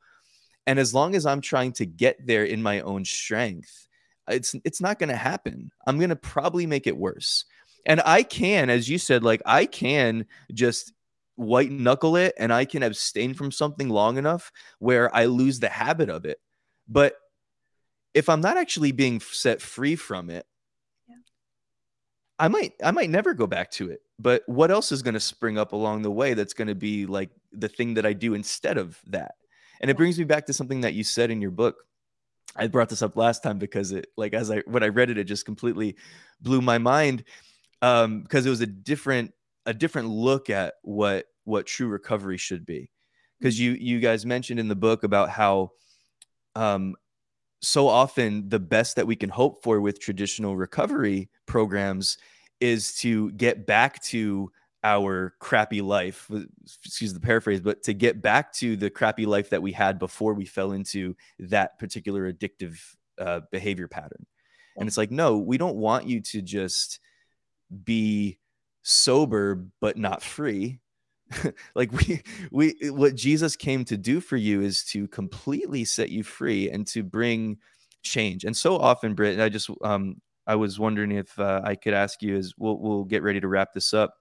and 0.68 0.80
as 0.80 0.94
long 0.94 1.16
as 1.16 1.26
i'm 1.26 1.42
trying 1.42 1.72
to 1.72 1.86
get 1.86 2.26
there 2.26 2.44
in 2.44 2.62
my 2.62 2.82
own 2.82 3.04
strength 3.06 3.84
it's 4.28 4.56
it's 4.64 4.82
not 4.82 5.00
going 5.00 5.10
to 5.10 5.16
happen. 5.16 5.72
I'm 5.86 5.98
going 5.98 6.10
to 6.10 6.16
probably 6.16 6.66
make 6.66 6.88
it 6.88 6.98
worse. 6.98 7.46
And 7.86 8.02
I 8.06 8.24
can, 8.24 8.70
as 8.70 8.90
you 8.90 8.98
said, 8.98 9.24
like 9.24 9.42
I 9.46 9.66
can 9.66 10.26
just 10.54 10.94
white 11.36 11.72
knuckle 11.72 12.16
it 12.16 12.34
and 12.38 12.54
I 12.54 12.66
can 12.66 12.84
abstain 12.84 13.34
from 13.34 13.52
something 13.52 13.90
long 13.90 14.18
enough 14.18 14.52
where 14.80 15.14
I 15.14 15.26
lose 15.26 15.60
the 15.60 15.70
habit 15.70 16.10
of 16.10 16.26
it. 16.26 16.40
But 16.88 17.16
if 18.14 18.30
I'm 18.30 18.42
not 18.42 18.58
actually 18.58 18.92
being 18.92 19.20
set 19.20 19.62
free 19.62 19.96
from 19.96 20.30
it, 20.30 20.46
yeah. 21.10 21.16
I 22.40 22.48
might 22.48 22.74
I 22.84 22.92
might 22.92 23.10
never 23.10 23.34
go 23.34 23.48
back 23.48 23.72
to 23.72 23.90
it. 23.90 24.02
But 24.20 24.44
what 24.46 24.72
else 24.72 24.92
is 24.94 25.02
going 25.02 25.16
to 25.16 25.20
spring 25.20 25.58
up 25.58 25.74
along 25.74 26.04
the 26.04 26.12
way 26.12 26.34
that's 26.34 26.54
going 26.54 26.68
to 26.70 26.76
be 26.76 27.06
like 27.06 27.32
the 27.52 27.68
thing 27.68 27.96
that 27.96 28.06
I 28.06 28.14
do 28.14 28.34
instead 28.34 28.78
of 28.78 28.98
that? 29.08 29.36
And 29.84 29.92
it 29.92 29.98
brings 29.98 30.18
me 30.18 30.24
back 30.24 30.48
to 30.48 30.54
something 30.54 30.82
that 30.82 30.96
you 30.96 31.04
said 31.04 31.30
in 31.30 31.42
your 31.42 31.52
book 31.52 31.76
I 32.56 32.68
brought 32.68 32.90
this 32.90 33.02
up 33.02 33.16
last 33.16 33.42
time 33.42 33.58
because 33.58 33.92
it 33.92 34.08
like 34.16 34.34
as 34.34 34.52
I 34.52 34.60
when 34.66 34.84
I 34.84 34.88
read 34.88 35.10
it, 35.10 35.18
it 35.18 35.24
just 35.26 35.46
completely 35.46 35.96
blew 36.42 36.62
my 36.62 36.78
mind 36.78 37.24
um, 37.82 38.22
because 38.22 38.46
it 38.46 38.50
was 38.50 38.62
a 38.62 38.68
different 38.68 39.34
a 39.66 39.74
different 39.74 40.10
look 40.10 40.50
at 40.50 40.76
what 40.84 41.26
what 41.46 41.66
true 41.66 41.88
recovery 41.88 42.38
should 42.38 42.66
be. 42.66 42.90
Because 43.40 43.60
you 43.60 43.72
you 43.72 44.00
guys 44.00 44.26
mentioned 44.26 44.60
in 44.60 44.68
the 44.68 44.76
book 44.76 45.04
about 45.04 45.30
how 45.30 45.72
um, 46.56 46.96
so 47.62 47.88
often 47.88 48.50
the 48.50 48.60
best 48.60 48.98
that 48.98 49.08
we 49.08 49.16
can 49.16 49.30
hope 49.30 49.64
for 49.64 49.82
with 49.82 50.00
traditional 50.00 50.56
recovery 50.56 51.30
programs 51.48 52.18
is 52.60 52.94
to 52.96 53.32
get 53.32 53.66
back 53.66 54.02
to 54.04 54.52
our 54.84 55.34
crappy 55.40 55.82
life 55.82 56.30
excuse 56.84 57.14
the 57.14 57.20
paraphrase 57.20 57.62
but 57.62 57.82
to 57.84 57.94
get 57.94 58.22
back 58.22 58.52
to 58.52 58.76
the 58.76 58.90
crappy 58.90 59.26
life 59.26 59.50
that 59.50 59.62
we 59.62 59.72
had 59.72 59.98
before 59.98 60.34
we 60.34 60.46
fell 60.46 60.74
into 60.74 61.16
that 61.40 61.80
particular 61.80 62.32
addictive 62.32 62.78
uh, 63.20 63.42
behavior 63.52 63.88
pattern. 63.88 64.26
And 64.78 64.88
it's 64.88 64.98
like 64.98 65.12
no 65.12 65.38
we 65.38 65.58
don't 65.58 65.76
want 65.76 66.08
you 66.08 66.22
to 66.22 66.42
just 66.42 67.00
be 67.84 68.40
sober 68.84 69.66
but 69.80 69.98
not 69.98 70.22
free. 70.22 70.80
Like 71.76 71.92
we 71.92 72.22
we 72.52 72.76
what 72.90 73.16
jesus 73.16 73.56
came 73.56 73.86
to 73.86 73.98
do 73.98 74.20
for 74.20 74.38
you 74.38 74.62
is 74.62 74.84
to 74.86 75.08
completely 75.08 75.84
set 75.84 76.10
you 76.10 76.24
free 76.24 76.70
and 76.70 76.86
to 76.88 77.02
bring 77.02 77.58
change. 78.04 78.44
And 78.44 78.56
so 78.56 78.78
often 78.78 79.16
Britt 79.16 79.40
i 79.40 79.50
just 79.50 79.70
um 79.84 80.22
i 80.46 80.56
was 80.56 80.80
wondering 80.80 81.12
if 81.12 81.40
uh, 81.40 81.62
i 81.64 81.74
could 81.74 81.94
ask 81.94 82.22
you 82.22 82.36
as 82.36 82.54
we'll, 82.58 82.78
we'll 82.78 83.04
get 83.06 83.24
ready 83.24 83.40
to 83.40 83.48
wrap 83.48 83.74
this 83.74 83.94
up 83.94 84.16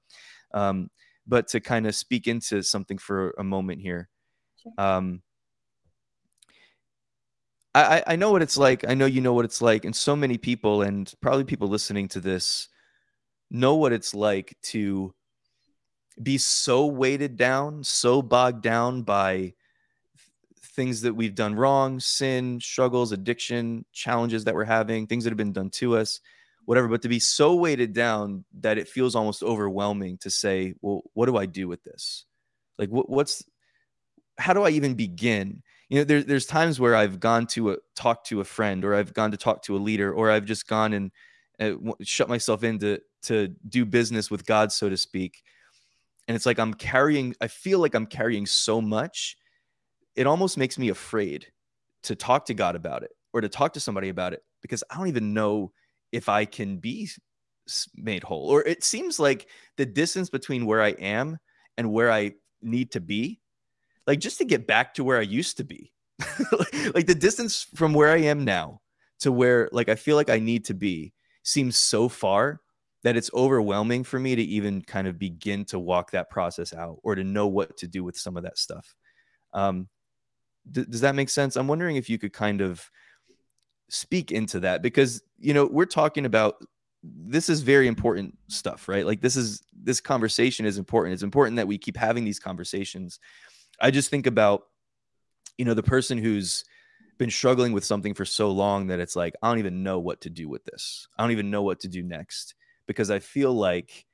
um, 0.54 0.90
but 1.26 1.48
to 1.48 1.60
kind 1.60 1.86
of 1.86 1.94
speak 1.94 2.26
into 2.26 2.62
something 2.62 2.98
for 2.98 3.34
a 3.38 3.44
moment 3.44 3.80
here. 3.80 4.08
Um, 4.78 5.22
I, 7.74 8.02
I 8.06 8.16
know 8.16 8.30
what 8.30 8.42
it's 8.42 8.58
like. 8.58 8.86
I 8.86 8.94
know 8.94 9.06
you 9.06 9.20
know 9.20 9.32
what 9.32 9.46
it's 9.46 9.62
like. 9.62 9.84
And 9.84 9.96
so 9.96 10.14
many 10.14 10.36
people, 10.36 10.82
and 10.82 11.10
probably 11.22 11.44
people 11.44 11.68
listening 11.68 12.08
to 12.08 12.20
this, 12.20 12.68
know 13.50 13.76
what 13.76 13.92
it's 13.92 14.14
like 14.14 14.56
to 14.62 15.14
be 16.22 16.36
so 16.36 16.86
weighted 16.86 17.36
down, 17.36 17.82
so 17.82 18.20
bogged 18.20 18.62
down 18.62 19.02
by 19.02 19.54
things 20.76 21.00
that 21.02 21.14
we've 21.14 21.34
done 21.34 21.54
wrong, 21.54 21.98
sin, 21.98 22.60
struggles, 22.60 23.12
addiction, 23.12 23.84
challenges 23.92 24.44
that 24.44 24.54
we're 24.54 24.64
having, 24.64 25.06
things 25.06 25.24
that 25.24 25.30
have 25.30 25.38
been 25.38 25.52
done 25.52 25.70
to 25.70 25.96
us 25.96 26.20
whatever, 26.64 26.88
but 26.88 27.02
to 27.02 27.08
be 27.08 27.18
so 27.18 27.54
weighted 27.54 27.92
down 27.92 28.44
that 28.60 28.78
it 28.78 28.88
feels 28.88 29.14
almost 29.14 29.42
overwhelming 29.42 30.18
to 30.18 30.30
say, 30.30 30.74
well, 30.80 31.02
what 31.14 31.26
do 31.26 31.36
I 31.36 31.46
do 31.46 31.68
with 31.68 31.82
this? 31.82 32.24
Like, 32.78 32.88
what, 32.90 33.10
what's, 33.10 33.44
how 34.38 34.52
do 34.52 34.62
I 34.62 34.70
even 34.70 34.94
begin? 34.94 35.62
You 35.88 35.98
know, 35.98 36.04
there, 36.04 36.22
there's 36.22 36.46
times 36.46 36.80
where 36.80 36.94
I've 36.94 37.20
gone 37.20 37.46
to 37.48 37.72
a, 37.72 37.76
talk 37.96 38.24
to 38.24 38.40
a 38.40 38.44
friend 38.44 38.84
or 38.84 38.94
I've 38.94 39.12
gone 39.12 39.32
to 39.32 39.36
talk 39.36 39.62
to 39.64 39.76
a 39.76 39.78
leader 39.78 40.12
or 40.12 40.30
I've 40.30 40.44
just 40.44 40.66
gone 40.66 40.92
and 40.92 41.10
uh, 41.60 41.92
shut 42.02 42.28
myself 42.28 42.64
in 42.64 42.78
to, 42.78 43.00
to 43.22 43.48
do 43.68 43.84
business 43.84 44.30
with 44.30 44.46
God, 44.46 44.72
so 44.72 44.88
to 44.88 44.96
speak. 44.96 45.42
And 46.28 46.36
it's 46.36 46.46
like 46.46 46.58
I'm 46.58 46.74
carrying, 46.74 47.34
I 47.40 47.48
feel 47.48 47.80
like 47.80 47.94
I'm 47.94 48.06
carrying 48.06 48.46
so 48.46 48.80
much. 48.80 49.36
It 50.14 50.26
almost 50.26 50.56
makes 50.56 50.78
me 50.78 50.88
afraid 50.88 51.46
to 52.04 52.14
talk 52.14 52.46
to 52.46 52.54
God 52.54 52.76
about 52.76 53.02
it 53.02 53.10
or 53.32 53.40
to 53.40 53.48
talk 53.48 53.74
to 53.74 53.80
somebody 53.80 54.08
about 54.08 54.32
it 54.32 54.42
because 54.60 54.84
I 54.90 54.96
don't 54.96 55.08
even 55.08 55.34
know 55.34 55.72
if 56.12 56.28
I 56.28 56.44
can 56.44 56.76
be 56.76 57.08
made 57.96 58.22
whole. 58.22 58.48
Or 58.48 58.62
it 58.62 58.84
seems 58.84 59.18
like 59.18 59.48
the 59.76 59.86
distance 59.86 60.30
between 60.30 60.66
where 60.66 60.82
I 60.82 60.90
am 60.90 61.38
and 61.76 61.92
where 61.92 62.12
I 62.12 62.32
need 62.60 62.92
to 62.92 63.00
be, 63.00 63.40
like 64.06 64.20
just 64.20 64.38
to 64.38 64.44
get 64.44 64.66
back 64.66 64.94
to 64.94 65.04
where 65.04 65.18
I 65.18 65.22
used 65.22 65.56
to 65.56 65.64
be, 65.64 65.92
like 66.94 67.06
the 67.06 67.14
distance 67.18 67.66
from 67.74 67.94
where 67.94 68.10
I 68.10 68.18
am 68.18 68.44
now 68.44 68.80
to 69.20 69.32
where 69.32 69.68
like 69.72 69.88
I 69.88 69.94
feel 69.94 70.16
like 70.16 70.30
I 70.30 70.38
need 70.38 70.64
to 70.66 70.74
be 70.74 71.12
seems 71.44 71.76
so 71.76 72.08
far 72.08 72.60
that 73.04 73.16
it's 73.16 73.30
overwhelming 73.34 74.04
for 74.04 74.18
me 74.18 74.36
to 74.36 74.42
even 74.42 74.82
kind 74.82 75.08
of 75.08 75.18
begin 75.18 75.64
to 75.66 75.78
walk 75.78 76.12
that 76.12 76.30
process 76.30 76.72
out 76.72 76.98
or 77.02 77.14
to 77.14 77.24
know 77.24 77.46
what 77.48 77.76
to 77.78 77.88
do 77.88 78.04
with 78.04 78.16
some 78.16 78.36
of 78.36 78.44
that 78.44 78.58
stuff. 78.58 78.94
Um, 79.52 79.88
does 80.70 81.00
that 81.00 81.16
make 81.16 81.28
sense? 81.28 81.56
I'm 81.56 81.66
wondering 81.66 81.96
if 81.96 82.08
you 82.08 82.18
could 82.18 82.32
kind 82.32 82.60
of 82.60 82.88
speak 83.92 84.32
into 84.32 84.60
that 84.60 84.82
because 84.82 85.22
you 85.38 85.52
know 85.52 85.66
we're 85.66 85.84
talking 85.84 86.26
about 86.26 86.56
this 87.02 87.48
is 87.48 87.62
very 87.62 87.88
important 87.88 88.36
stuff 88.48 88.88
right 88.88 89.04
like 89.04 89.20
this 89.20 89.36
is 89.36 89.62
this 89.82 90.00
conversation 90.00 90.64
is 90.64 90.78
important 90.78 91.12
it's 91.12 91.22
important 91.22 91.56
that 91.56 91.66
we 91.66 91.76
keep 91.76 91.96
having 91.96 92.24
these 92.24 92.38
conversations 92.38 93.20
i 93.80 93.90
just 93.90 94.08
think 94.08 94.26
about 94.26 94.64
you 95.58 95.64
know 95.64 95.74
the 95.74 95.82
person 95.82 96.16
who's 96.16 96.64
been 97.22 97.30
struggling 97.30 97.72
with 97.72 97.84
something 97.84 98.14
for 98.14 98.24
so 98.24 98.50
long 98.50 98.88
that 98.88 98.98
it's 98.98 99.14
like, 99.14 99.34
I 99.42 99.48
don't 99.48 99.60
even 99.60 99.84
know 99.84 100.00
what 100.00 100.22
to 100.22 100.30
do 100.30 100.48
with 100.48 100.64
this. 100.64 101.06
I 101.16 101.22
don't 101.22 101.30
even 101.30 101.50
know 101.50 101.62
what 101.62 101.78
to 101.80 101.88
do 101.88 102.02
next 102.02 102.56
because 102.86 103.12
I 103.12 103.20
feel 103.20 103.52
like 103.52 104.06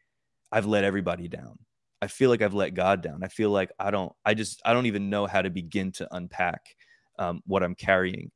I've 0.52 0.66
let 0.66 0.84
everybody 0.84 1.26
down. 1.26 1.58
I 2.02 2.06
feel 2.06 2.28
like 2.30 2.42
I've 2.42 2.54
let 2.54 2.74
God 2.74 3.02
down. 3.02 3.24
I 3.24 3.28
feel 3.28 3.50
like 3.50 3.70
I 3.78 3.90
don't, 3.90 4.12
I 4.26 4.34
just, 4.34 4.60
I 4.64 4.74
don't 4.74 4.84
even 4.84 5.08
know 5.10 5.26
how 5.26 5.40
to 5.40 5.48
begin 5.48 5.90
to 5.92 6.14
unpack 6.14 6.76
um, 7.18 7.42
what 7.46 7.62
I'm 7.62 7.74
carrying. 7.74 8.30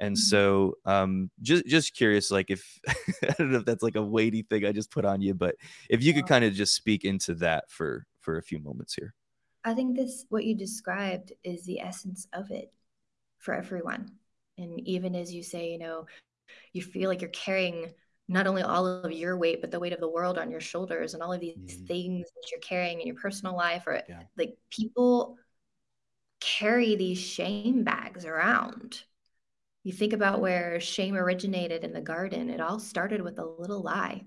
And 0.00 0.14
mm-hmm. 0.14 0.20
so, 0.20 0.74
um, 0.84 1.30
just 1.42 1.66
just 1.66 1.94
curious, 1.94 2.30
like 2.30 2.50
if 2.50 2.80
I 2.88 3.34
don't 3.38 3.52
know 3.52 3.58
if 3.58 3.64
that's 3.64 3.82
like 3.82 3.96
a 3.96 4.02
weighty 4.02 4.42
thing 4.42 4.64
I 4.64 4.72
just 4.72 4.90
put 4.90 5.04
on 5.04 5.20
you, 5.20 5.34
but 5.34 5.56
if 5.88 6.02
you 6.02 6.14
could 6.14 6.26
kind 6.26 6.44
of 6.44 6.54
just 6.54 6.74
speak 6.74 7.04
into 7.04 7.34
that 7.36 7.70
for 7.70 8.06
for 8.20 8.38
a 8.38 8.42
few 8.42 8.58
moments 8.58 8.94
here. 8.94 9.14
I 9.64 9.74
think 9.74 9.96
this 9.96 10.24
what 10.28 10.44
you 10.44 10.54
described 10.54 11.32
is 11.42 11.64
the 11.64 11.80
essence 11.80 12.26
of 12.32 12.50
it 12.50 12.72
for 13.38 13.54
everyone. 13.54 14.10
And 14.56 14.80
even 14.88 15.14
as 15.14 15.32
you 15.32 15.42
say, 15.42 15.72
you 15.72 15.78
know, 15.78 16.06
you 16.72 16.82
feel 16.82 17.08
like 17.08 17.20
you're 17.20 17.30
carrying 17.30 17.92
not 18.28 18.46
only 18.46 18.62
all 18.62 18.86
of 18.86 19.10
your 19.12 19.36
weight, 19.36 19.60
but 19.60 19.70
the 19.70 19.80
weight 19.80 19.92
of 19.92 20.00
the 20.00 20.08
world 20.08 20.38
on 20.38 20.50
your 20.50 20.60
shoulders 20.60 21.14
and 21.14 21.22
all 21.22 21.32
of 21.32 21.40
these 21.40 21.56
mm-hmm. 21.56 21.86
things 21.86 22.26
that 22.34 22.50
you're 22.50 22.60
carrying 22.60 23.00
in 23.00 23.06
your 23.06 23.16
personal 23.16 23.56
life, 23.56 23.84
or 23.86 24.02
yeah. 24.08 24.22
like 24.36 24.56
people 24.70 25.36
carry 26.40 26.94
these 26.94 27.18
shame 27.18 27.84
bags 27.84 28.24
around. 28.24 29.02
You 29.88 29.94
think 29.94 30.12
about 30.12 30.42
where 30.42 30.80
shame 30.80 31.16
originated 31.16 31.82
in 31.82 31.94
the 31.94 32.02
garden, 32.02 32.50
it 32.50 32.60
all 32.60 32.78
started 32.78 33.22
with 33.22 33.38
a 33.38 33.46
little 33.46 33.80
lie. 33.80 34.26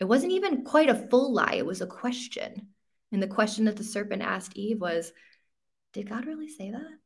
It 0.00 0.04
wasn't 0.04 0.32
even 0.32 0.64
quite 0.64 0.88
a 0.88 0.96
full 0.96 1.32
lie, 1.32 1.54
it 1.58 1.64
was 1.64 1.80
a 1.80 1.86
question. 1.86 2.70
And 3.12 3.22
the 3.22 3.28
question 3.28 3.66
that 3.66 3.76
the 3.76 3.84
serpent 3.84 4.22
asked 4.22 4.56
Eve 4.56 4.80
was, 4.80 5.12
Did 5.92 6.08
God 6.08 6.26
really 6.26 6.48
say 6.48 6.72
that? 6.72 6.98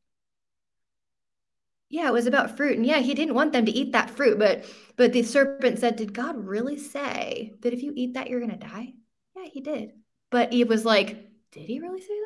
Yeah, 1.89 2.07
it 2.07 2.13
was 2.13 2.25
about 2.25 2.57
fruit. 2.57 2.75
And 2.75 2.87
yeah, 2.87 2.97
he 3.01 3.13
didn't 3.13 3.35
want 3.35 3.53
them 3.53 3.67
to 3.67 3.71
eat 3.71 3.91
that 3.91 4.09
fruit, 4.09 4.39
but 4.39 4.65
but 4.95 5.13
the 5.13 5.21
serpent 5.21 5.77
said, 5.77 5.95
Did 5.95 6.11
God 6.11 6.43
really 6.43 6.79
say 6.79 7.53
that 7.61 7.71
if 7.71 7.83
you 7.83 7.93
eat 7.95 8.15
that, 8.15 8.31
you're 8.31 8.41
gonna 8.41 8.57
die? 8.57 8.93
Yeah, 9.35 9.45
he 9.45 9.61
did. 9.61 9.91
But 10.31 10.53
Eve 10.53 10.69
was 10.69 10.85
like, 10.85 11.29
Did 11.51 11.67
he 11.67 11.79
really 11.79 12.01
say 12.01 12.17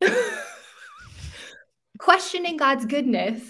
that? 0.00 0.44
Questioning 1.98 2.56
God's 2.56 2.86
goodness, 2.86 3.42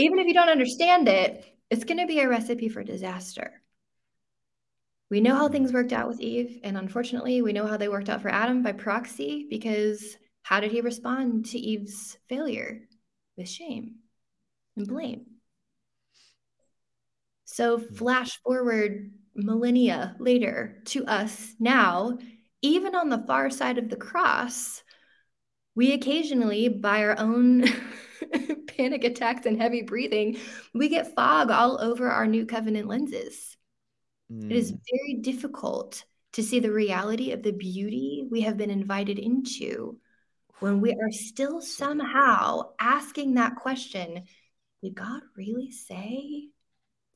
even 0.00 0.18
if 0.18 0.26
you 0.26 0.34
don't 0.34 0.48
understand 0.48 1.08
it, 1.08 1.44
it's 1.70 1.84
gonna 1.84 2.06
be 2.06 2.20
a 2.20 2.28
recipe 2.28 2.68
for 2.68 2.82
disaster. 2.82 3.62
We 5.10 5.20
know 5.20 5.34
how 5.34 5.48
things 5.48 5.72
worked 5.72 5.92
out 5.92 6.08
with 6.08 6.20
Eve, 6.20 6.60
and 6.62 6.76
unfortunately, 6.76 7.42
we 7.42 7.52
know 7.52 7.66
how 7.66 7.76
they 7.76 7.88
worked 7.88 8.08
out 8.08 8.22
for 8.22 8.28
Adam 8.28 8.62
by 8.62 8.72
proxy 8.72 9.46
because 9.50 10.16
how 10.42 10.60
did 10.60 10.70
he 10.70 10.80
respond 10.80 11.46
to 11.46 11.58
Eve's 11.58 12.16
failure? 12.28 12.82
With 13.36 13.48
shame 13.48 13.96
and 14.76 14.86
blame. 14.86 15.26
So, 17.44 17.78
flash 17.78 18.40
forward 18.42 19.12
millennia 19.34 20.16
later 20.18 20.82
to 20.86 21.04
us 21.06 21.54
now, 21.58 22.18
even 22.62 22.94
on 22.94 23.08
the 23.08 23.24
far 23.26 23.50
side 23.50 23.78
of 23.78 23.88
the 23.88 23.96
cross, 23.96 24.82
we 25.74 25.92
occasionally, 25.92 26.68
by 26.68 27.02
our 27.02 27.18
own 27.18 27.64
panic 28.76 29.04
attacks 29.04 29.46
and 29.46 29.60
heavy 29.60 29.82
breathing, 29.82 30.38
we 30.74 30.88
get 30.88 31.14
fog 31.14 31.50
all 31.50 31.80
over 31.80 32.10
our 32.10 32.26
new 32.26 32.46
covenant 32.46 32.88
lenses. 32.88 33.56
Mm. 34.32 34.50
It 34.50 34.56
is 34.56 34.70
hmm. 34.70 34.76
very 34.90 35.14
difficult 35.20 36.04
to 36.34 36.42
see 36.42 36.60
the 36.60 36.72
reality 36.72 37.32
of 37.32 37.42
the 37.42 37.52
beauty 37.52 38.26
we 38.30 38.42
have 38.42 38.56
been 38.56 38.70
invited 38.70 39.18
into 39.18 39.98
when 40.60 40.80
we 40.80 40.92
are 40.92 41.10
still 41.10 41.60
somehow 41.60 42.70
asking 42.78 43.34
that 43.34 43.56
question 43.56 44.24
did 44.82 44.94
God 44.94 45.20
really 45.36 45.70
say 45.70 46.48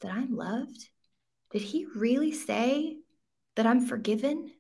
that 0.01 0.13
I'm 0.13 0.37
loved? 0.37 0.91
Did 1.51 1.63
he 1.63 1.87
really 1.97 2.33
say 2.33 2.99
that 3.57 3.67
I'm 3.67 3.87
forgiven? 3.87 4.51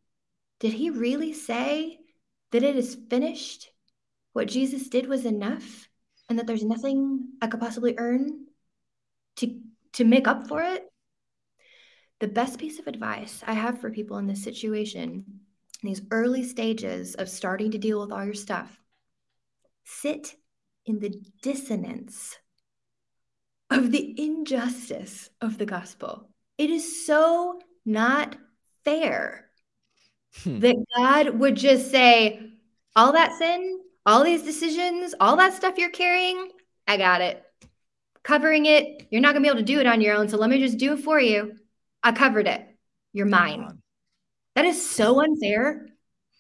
Did 0.59 0.73
he 0.73 0.89
really 0.89 1.35
say 1.35 1.99
that 2.51 2.63
it 2.63 2.77
is 2.77 2.97
finished? 3.11 3.71
What 4.33 4.49
Jesus 4.49 4.89
did 4.89 5.07
was 5.07 5.27
enough 5.27 5.87
and 6.29 6.39
that 6.39 6.47
there's 6.47 6.65
nothing 6.65 7.29
I 7.41 7.47
could 7.47 7.61
possibly 7.61 7.95
earn 7.99 8.47
to 9.37 9.61
to 9.95 10.05
make 10.05 10.27
up 10.27 10.47
for 10.49 10.63
it? 10.63 10.85
The 12.21 12.29
best 12.29 12.59
piece 12.59 12.79
of 12.79 12.87
advice 12.87 13.43
I 13.47 13.55
have 13.55 13.81
for 13.81 13.91
people 13.91 14.19
in 14.19 14.27
this 14.27 14.43
situation, 14.43 15.25
in 15.83 15.89
these 15.89 16.03
early 16.11 16.45
stages 16.45 17.15
of 17.15 17.29
starting 17.29 17.71
to 17.73 17.79
deal 17.79 18.01
with 18.01 18.13
all 18.13 18.25
your 18.25 18.35
stuff, 18.35 18.81
sit 19.85 20.35
in 20.87 20.99
the 21.01 21.15
dissonance 21.43 22.37
of 23.71 23.91
the 23.91 24.15
injustice 24.17 25.31
of 25.41 25.59
the 25.59 25.67
gospel. 25.67 26.29
It 26.59 26.71
is 26.71 27.07
so 27.07 27.61
not 27.85 28.37
fair 28.85 29.51
hmm. 30.43 30.61
that 30.61 30.77
God 30.97 31.39
would 31.39 31.57
just 31.57 31.91
say, 31.91 32.51
all 32.97 33.13
that 33.13 33.37
sin, 33.37 33.81
all 34.07 34.25
these 34.25 34.43
decisions, 34.43 35.15
all 35.19 35.37
that 35.37 35.55
stuff 35.55 35.79
you're 35.79 35.91
carrying, 35.91 36.51
I 36.87 36.97
got 36.97 37.21
it. 37.21 37.43
Covering 38.23 38.67
it, 38.67 39.07
you're 39.11 39.21
not 39.21 39.33
going 39.33 39.43
to 39.43 39.47
be 39.47 39.51
able 39.51 39.61
to 39.61 39.73
do 39.73 39.81
it 39.81 39.87
on 39.87 40.01
your 40.01 40.17
own. 40.17 40.29
So 40.29 40.37
let 40.37 40.51
me 40.51 40.59
just 40.61 40.79
do 40.79 40.95
it 40.95 41.01
for 41.01 41.21
you. 41.21 41.57
I 42.03 42.13
covered 42.13 42.47
it. 42.47 42.67
You're 43.13 43.27
mine. 43.27 43.79
That 44.55 44.65
is 44.65 44.89
so 44.89 45.23
unfair. 45.23 45.89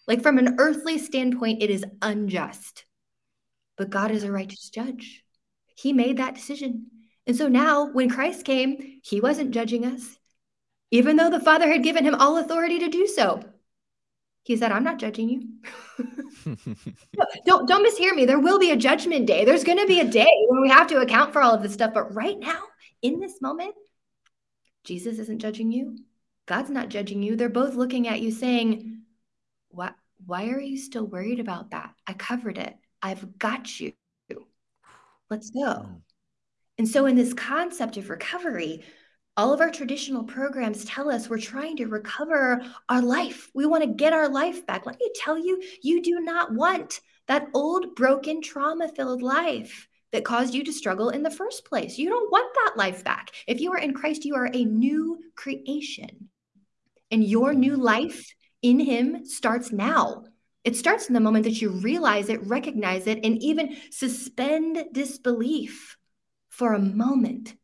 Like, 0.07 0.23
from 0.23 0.39
an 0.39 0.57
earthly 0.59 0.99
standpoint, 0.99 1.63
it 1.63 1.71
is 1.71 1.85
unjust. 2.03 2.85
But 3.77 3.91
God 3.91 4.11
is 4.11 4.25
a 4.25 4.33
righteous 4.33 4.69
judge. 4.69 5.25
He 5.77 5.93
made 5.93 6.19
that 6.19 6.35
decision. 6.35 6.87
And 7.27 7.37
so 7.37 7.49
now, 7.49 7.91
when 7.91 8.11
Christ 8.11 8.45
came, 8.45 9.01
he 9.03 9.21
wasn't 9.21 9.53
judging 9.53 9.87
us, 9.87 10.19
even 10.91 11.17
though 11.17 11.31
the 11.31 11.41
Father 11.41 11.71
had 11.71 11.83
given 11.83 12.05
him 12.05 12.15
all 12.15 12.37
authority 12.37 12.79
to 12.81 12.89
do 12.89 13.07
so. 13.07 13.43
He 14.45 14.57
said, 14.57 14.73
I'm 14.73 14.85
not 14.85 14.99
judging 14.99 15.29
you. 15.29 15.43
don't, 17.47 17.67
don't 17.69 17.87
mishear 17.87 18.15
me. 18.15 18.27
There 18.27 18.39
will 18.39 18.59
be 18.59 18.71
a 18.71 18.77
judgment 18.77 19.27
day. 19.27 19.45
There's 19.45 19.65
going 19.65 19.79
to 19.79 19.87
be 19.87 20.01
a 20.01 20.09
day 20.09 20.33
when 20.49 20.61
we 20.61 20.69
have 20.69 20.87
to 20.89 21.01
account 21.01 21.33
for 21.33 21.43
all 21.43 21.55
of 21.55 21.63
this 21.63 21.73
stuff. 21.73 21.93
But 21.95 22.15
right 22.15 22.39
now, 22.39 22.61
in 23.03 23.21
this 23.21 23.41
moment, 23.41 23.75
Jesus 24.85 25.19
isn't 25.19 25.41
judging 25.41 25.73
you. 25.73 25.97
God's 26.47 26.71
not 26.71 26.91
judging 26.91 27.23
you. 27.23 27.37
They're 27.37 27.49
both 27.49 27.75
looking 27.75 28.07
at 28.07 28.21
you 28.21 28.31
saying, 28.31 29.01
Why, 29.71 29.93
why 30.27 30.49
are 30.49 30.61
you 30.61 30.77
still 30.77 31.07
worried 31.07 31.41
about 31.41 31.71
that? 31.71 31.95
I 32.07 32.13
covered 32.13 32.59
it. 32.59 32.77
I've 33.03 33.39
got 33.39 33.81
you. 33.81 33.93
Let's 35.31 35.51
go. 35.51 35.73
Hmm. 35.73 35.95
And 36.77 36.89
so, 36.89 37.07
in 37.07 37.17
this 37.17 37.33
concept 37.33 37.97
of 37.97 38.11
recovery, 38.11 38.85
all 39.37 39.53
of 39.53 39.61
our 39.61 39.71
traditional 39.71 40.23
programs 40.23 40.85
tell 40.85 41.11
us 41.11 41.29
we're 41.29 41.39
trying 41.39 41.77
to 41.77 41.87
recover 41.87 42.65
our 42.89 43.03
life. 43.03 43.51
We 43.55 43.67
want 43.67 43.83
to 43.83 43.89
get 43.89 44.13
our 44.13 44.29
life 44.29 44.65
back. 44.67 44.87
Let 44.87 44.99
me 45.01 45.11
tell 45.17 45.37
you, 45.37 45.63
you 45.83 46.03
do 46.03 46.21
not 46.21 46.53
want 46.53 47.01
that 47.27 47.49
old, 47.55 47.97
broken, 47.97 48.41
trauma 48.41 48.89
filled 48.89 49.23
life 49.23 49.89
that 50.13 50.25
caused 50.25 50.55
you 50.55 50.63
to 50.63 50.73
struggle 50.73 51.09
in 51.11 51.25
the 51.25 51.31
first 51.31 51.65
place. 51.65 51.99
You 51.99 52.09
don't 52.09 52.31
want 52.31 52.55
that 52.55 52.77
life 52.77 53.03
back. 53.03 53.31
If 53.49 53.61
you 53.61 53.73
are 53.73 53.79
in 53.79 53.95
Christ, 53.95 54.25
you 54.25 54.37
are 54.37 54.49
a 54.53 54.65
new 54.65 55.19
creation. 55.35 56.29
And 57.11 57.25
your 57.25 57.55
new 57.55 57.77
life 57.77 58.33
in 58.63 58.79
Him 58.79 59.25
starts 59.25 59.73
now. 59.73 60.25
It 60.63 60.77
starts 60.77 61.09
in 61.09 61.15
the 61.15 61.21
moment 61.21 61.45
that 61.45 61.61
you 61.61 61.71
realize 61.71 62.29
it, 62.29 62.47
recognize 62.47 63.07
it, 63.09 63.25
and 63.25 63.43
even 63.43 63.77
suspend 63.91 64.85
disbelief 64.93 65.97
for 66.49 66.73
a 66.73 66.79
moment 66.79 67.55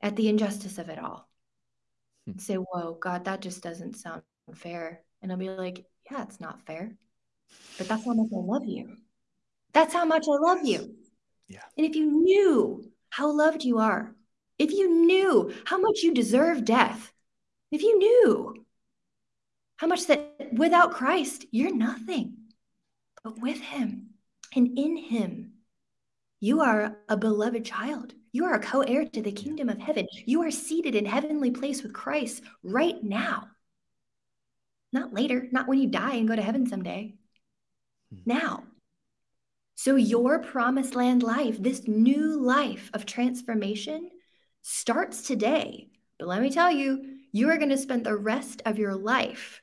at 0.00 0.16
the 0.16 0.28
injustice 0.28 0.78
of 0.78 0.88
it 0.88 0.98
all. 0.98 1.28
Hmm. 2.26 2.38
Say, 2.38 2.56
whoa, 2.56 2.94
God, 2.94 3.24
that 3.24 3.40
just 3.40 3.62
doesn't 3.62 3.96
sound 3.96 4.22
fair. 4.54 5.02
And 5.22 5.30
I'll 5.30 5.38
be 5.38 5.48
like, 5.48 5.84
yeah, 6.10 6.22
it's 6.22 6.40
not 6.40 6.66
fair. 6.66 6.92
But 7.78 7.88
that's 7.88 8.04
how 8.04 8.14
much 8.14 8.30
I 8.32 8.40
love 8.40 8.66
you. 8.66 8.96
That's 9.72 9.92
how 9.92 10.04
much 10.04 10.26
I 10.28 10.36
love 10.36 10.64
you. 10.64 10.94
Yeah. 11.48 11.62
And 11.76 11.86
if 11.86 11.94
you 11.96 12.10
knew 12.10 12.90
how 13.10 13.30
loved 13.30 13.64
you 13.64 13.78
are, 13.78 14.14
if 14.58 14.72
you 14.72 15.06
knew 15.06 15.52
how 15.64 15.78
much 15.78 16.02
you 16.02 16.14
deserve 16.14 16.64
death, 16.64 17.12
if 17.70 17.82
you 17.82 17.98
knew 17.98 18.66
how 19.76 19.86
much 19.86 20.06
that 20.06 20.52
without 20.52 20.92
Christ, 20.92 21.46
you're 21.50 21.74
nothing, 21.74 22.36
but 23.24 23.40
with 23.40 23.60
Him 23.60 24.10
and 24.54 24.78
in 24.78 24.96
Him, 24.96 25.52
you 26.40 26.60
are 26.60 26.98
a 27.08 27.16
beloved 27.16 27.64
child. 27.64 28.14
You 28.32 28.44
are 28.44 28.54
a 28.54 28.60
co 28.60 28.82
heir 28.82 29.04
to 29.06 29.22
the 29.22 29.32
kingdom 29.32 29.68
of 29.68 29.78
heaven. 29.78 30.06
You 30.24 30.42
are 30.42 30.50
seated 30.50 30.94
in 30.94 31.04
heavenly 31.04 31.50
place 31.50 31.82
with 31.82 31.92
Christ 31.92 32.42
right 32.62 33.02
now. 33.02 33.48
Not 34.92 35.12
later, 35.12 35.48
not 35.50 35.68
when 35.68 35.78
you 35.78 35.88
die 35.88 36.14
and 36.14 36.28
go 36.28 36.36
to 36.36 36.42
heaven 36.42 36.66
someday. 36.66 37.14
Hmm. 38.12 38.20
Now. 38.26 38.64
So, 39.74 39.96
your 39.96 40.40
promised 40.40 40.94
land 40.94 41.22
life, 41.22 41.56
this 41.58 41.88
new 41.88 42.38
life 42.38 42.90
of 42.92 43.06
transformation, 43.06 44.10
starts 44.60 45.22
today. 45.22 45.88
But 46.18 46.28
let 46.28 46.42
me 46.42 46.50
tell 46.50 46.70
you, 46.70 47.16
you 47.32 47.48
are 47.48 47.56
going 47.56 47.70
to 47.70 47.78
spend 47.78 48.04
the 48.04 48.16
rest 48.16 48.60
of 48.66 48.78
your 48.78 48.94
life 48.94 49.62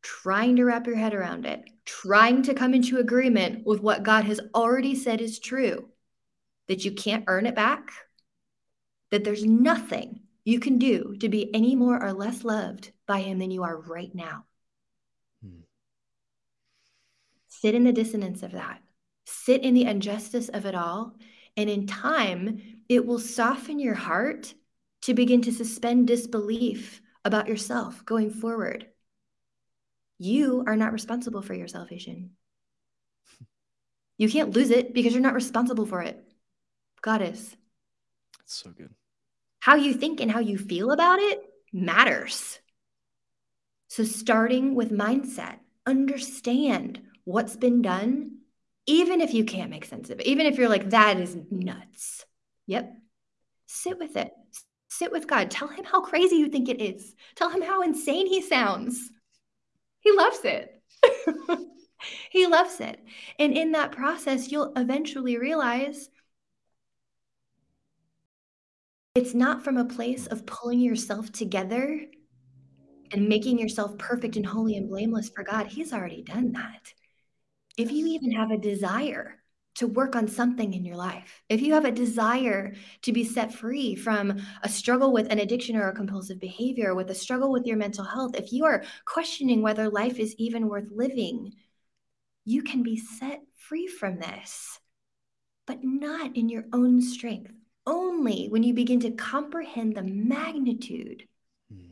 trying 0.00 0.56
to 0.56 0.64
wrap 0.64 0.86
your 0.86 0.94
head 0.94 1.12
around 1.12 1.44
it, 1.44 1.68
trying 1.84 2.42
to 2.42 2.54
come 2.54 2.72
into 2.72 2.98
agreement 2.98 3.66
with 3.66 3.80
what 3.80 4.04
God 4.04 4.24
has 4.24 4.40
already 4.54 4.94
said 4.94 5.20
is 5.20 5.40
true 5.40 5.88
that 6.68 6.84
you 6.84 6.92
can't 6.92 7.24
earn 7.26 7.46
it 7.46 7.54
back, 7.54 7.90
that 9.10 9.24
there's 9.24 9.44
nothing 9.44 10.20
you 10.44 10.60
can 10.60 10.78
do 10.78 11.16
to 11.20 11.28
be 11.28 11.54
any 11.54 11.74
more 11.74 12.02
or 12.02 12.12
less 12.12 12.44
loved 12.44 12.92
by 13.06 13.20
him 13.20 13.38
than 13.38 13.50
you 13.50 13.64
are 13.64 13.78
right 13.78 14.14
now. 14.14 14.44
Hmm. 15.42 15.60
Sit 17.48 17.74
in 17.74 17.84
the 17.84 17.92
dissonance 17.92 18.42
of 18.42 18.52
that. 18.52 18.80
Sit 19.24 19.62
in 19.62 19.74
the 19.74 19.84
injustice 19.84 20.48
of 20.48 20.64
it 20.64 20.74
all. 20.74 21.14
And 21.56 21.68
in 21.68 21.86
time, 21.86 22.62
it 22.88 23.04
will 23.04 23.18
soften 23.18 23.78
your 23.78 23.94
heart 23.94 24.54
to 25.02 25.14
begin 25.14 25.42
to 25.42 25.52
suspend 25.52 26.06
disbelief 26.06 27.02
about 27.24 27.48
yourself 27.48 28.04
going 28.04 28.30
forward. 28.30 28.86
You 30.18 30.64
are 30.66 30.76
not 30.76 30.92
responsible 30.92 31.42
for 31.42 31.54
your 31.54 31.68
salvation. 31.68 32.30
You 34.20 34.28
can't 34.28 34.50
lose 34.50 34.70
it 34.70 34.94
because 34.94 35.12
you're 35.12 35.22
not 35.22 35.34
responsible 35.34 35.86
for 35.86 36.02
it. 36.02 36.27
God 37.02 37.22
is. 37.22 37.56
That's 38.38 38.54
so 38.54 38.70
good. 38.70 38.90
How 39.60 39.74
you 39.76 39.94
think 39.94 40.20
and 40.20 40.30
how 40.30 40.40
you 40.40 40.58
feel 40.58 40.92
about 40.92 41.18
it 41.18 41.42
matters. 41.72 42.58
So, 43.88 44.04
starting 44.04 44.74
with 44.74 44.90
mindset, 44.90 45.58
understand 45.86 47.00
what's 47.24 47.56
been 47.56 47.82
done, 47.82 48.38
even 48.86 49.20
if 49.20 49.34
you 49.34 49.44
can't 49.44 49.70
make 49.70 49.84
sense 49.84 50.10
of 50.10 50.20
it, 50.20 50.26
even 50.26 50.46
if 50.46 50.56
you're 50.56 50.68
like, 50.68 50.90
that 50.90 51.18
is 51.18 51.36
nuts. 51.50 52.24
Yep. 52.66 52.92
Sit 53.66 53.98
with 53.98 54.16
it. 54.16 54.32
Sit 54.88 55.12
with 55.12 55.26
God. 55.26 55.50
Tell 55.50 55.68
him 55.68 55.84
how 55.84 56.00
crazy 56.00 56.36
you 56.36 56.48
think 56.48 56.68
it 56.68 56.80
is. 56.80 57.14
Tell 57.36 57.50
him 57.50 57.62
how 57.62 57.82
insane 57.82 58.26
he 58.26 58.42
sounds. 58.42 59.10
He 60.00 60.12
loves 60.12 60.40
it. 60.44 60.82
he 62.30 62.46
loves 62.46 62.80
it. 62.80 62.98
And 63.38 63.56
in 63.56 63.72
that 63.72 63.92
process, 63.92 64.50
you'll 64.50 64.72
eventually 64.76 65.36
realize 65.38 66.08
it's 69.14 69.34
not 69.34 69.64
from 69.64 69.76
a 69.76 69.84
place 69.84 70.26
of 70.26 70.46
pulling 70.46 70.80
yourself 70.80 71.32
together 71.32 72.00
and 73.12 73.28
making 73.28 73.58
yourself 73.58 73.96
perfect 73.98 74.36
and 74.36 74.46
holy 74.46 74.76
and 74.76 74.88
blameless 74.88 75.30
for 75.30 75.42
God. 75.42 75.66
He's 75.66 75.92
already 75.92 76.22
done 76.22 76.52
that. 76.52 76.92
If 77.76 77.90
you 77.90 78.06
even 78.06 78.32
have 78.32 78.50
a 78.50 78.58
desire 78.58 79.36
to 79.76 79.86
work 79.86 80.16
on 80.16 80.26
something 80.26 80.74
in 80.74 80.84
your 80.84 80.96
life, 80.96 81.42
if 81.48 81.60
you 81.60 81.72
have 81.74 81.84
a 81.84 81.92
desire 81.92 82.74
to 83.02 83.12
be 83.12 83.24
set 83.24 83.54
free 83.54 83.94
from 83.94 84.40
a 84.62 84.68
struggle 84.68 85.12
with 85.12 85.30
an 85.32 85.38
addiction 85.38 85.76
or 85.76 85.88
a 85.88 85.94
compulsive 85.94 86.40
behavior, 86.40 86.94
with 86.94 87.10
a 87.10 87.14
struggle 87.14 87.52
with 87.52 87.66
your 87.66 87.76
mental 87.76 88.04
health, 88.04 88.34
if 88.34 88.52
you 88.52 88.64
are 88.64 88.84
questioning 89.04 89.62
whether 89.62 89.88
life 89.88 90.18
is 90.18 90.34
even 90.36 90.68
worth 90.68 90.88
living, 90.90 91.52
you 92.44 92.62
can 92.62 92.82
be 92.82 92.96
set 92.96 93.40
free 93.56 93.86
from 93.86 94.18
this, 94.18 94.80
but 95.66 95.78
not 95.82 96.36
in 96.36 96.48
your 96.48 96.64
own 96.72 97.00
strength. 97.00 97.52
Only 97.88 98.48
when 98.48 98.62
you 98.62 98.74
begin 98.74 99.00
to 99.00 99.12
comprehend 99.12 99.96
the 99.96 100.02
magnitude 100.02 101.26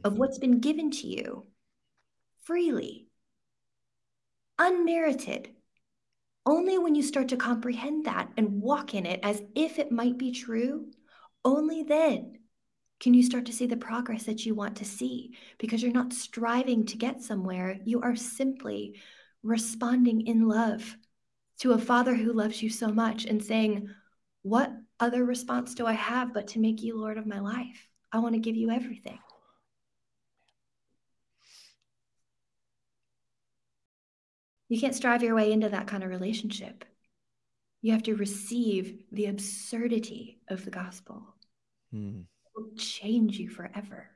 of 0.05 0.13
mm-hmm. 0.13 0.21
what's 0.21 0.37
been 0.37 0.61
given 0.61 0.91
to 0.91 1.07
you 1.07 1.47
freely, 2.43 3.09
unmerited. 4.59 5.49
Only 6.45 6.77
when 6.77 6.95
you 6.95 7.03
start 7.03 7.29
to 7.29 7.39
comprehend 7.39 8.05
that 8.05 8.31
and 8.37 8.61
walk 8.61 8.93
in 8.93 9.07
it 9.07 9.21
as 9.23 9.43
if 9.55 9.79
it 9.79 9.91
might 9.91 10.19
be 10.19 10.33
true, 10.33 10.91
only 11.47 11.83
then 11.83 12.41
can 13.01 13.15
you 13.15 13.23
start 13.23 13.47
to 13.47 13.55
see 13.55 13.67
the 13.67 13.79
progress 13.79 14.25
that 14.25 14.45
you 14.45 14.55
want 14.55 14.77
to 14.77 14.85
see 14.85 15.35
because 15.57 15.83
you're 15.83 15.93
not 15.93 16.13
striving 16.13 16.85
to 16.87 16.99
get 16.99 17.23
somewhere. 17.23 17.79
You 17.87 18.03
are 18.03 18.17
simply 18.17 19.01
responding 19.43 20.27
in 20.27 20.47
love 20.47 20.95
to 21.61 21.73
a 21.73 21.79
father 21.79 22.15
who 22.15 22.35
loves 22.35 22.63
you 22.63 22.69
so 22.69 22.89
much 22.89 23.25
and 23.25 23.43
saying, 23.43 23.89
What 24.43 24.71
other 24.99 25.25
response 25.25 25.75
do 25.75 25.87
I 25.87 25.93
have 25.93 26.33
but 26.33 26.49
to 26.49 26.59
make 26.59 26.83
you 26.83 26.99
Lord 26.99 27.19
of 27.19 27.27
my 27.27 27.41
life? 27.41 27.89
I 28.13 28.19
want 28.19 28.35
to 28.35 28.41
give 28.41 28.57
you 28.57 28.71
everything. 28.71 29.19
You 34.69 34.81
can't 34.81 34.95
strive 34.95 35.23
your 35.23 35.35
way 35.35 35.53
into 35.53 35.69
that 35.69 35.87
kind 35.87 36.03
of 36.03 36.11
relationship. 36.11 36.85
You 37.83 37.93
have 37.93 38.03
to 38.05 38.17
receive 38.17 39.05
the 39.13 39.27
absurdity 39.27 40.41
of 40.49 40.65
the 40.65 40.73
gospel. 40.73 41.23
Hmm. 41.93 42.23
It 42.45 42.51
will 42.57 42.75
change 42.77 43.39
you 43.39 43.49
forever. 43.49 44.09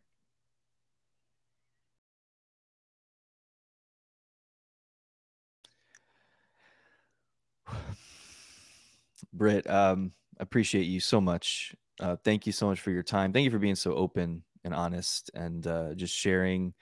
Britt, 9.32 9.70
um, 9.70 10.10
appreciate 10.40 10.84
you 10.84 11.00
so 11.00 11.20
much. 11.20 11.74
Uh, 12.00 12.16
thank 12.24 12.46
you 12.46 12.52
so 12.52 12.66
much 12.66 12.80
for 12.80 12.90
your 12.90 13.02
time. 13.02 13.32
Thank 13.32 13.44
you 13.44 13.50
for 13.50 13.58
being 13.58 13.74
so 13.74 13.94
open 13.94 14.42
and 14.64 14.74
honest 14.74 15.30
and 15.34 15.66
uh, 15.66 15.94
just 15.94 16.14
sharing 16.14 16.74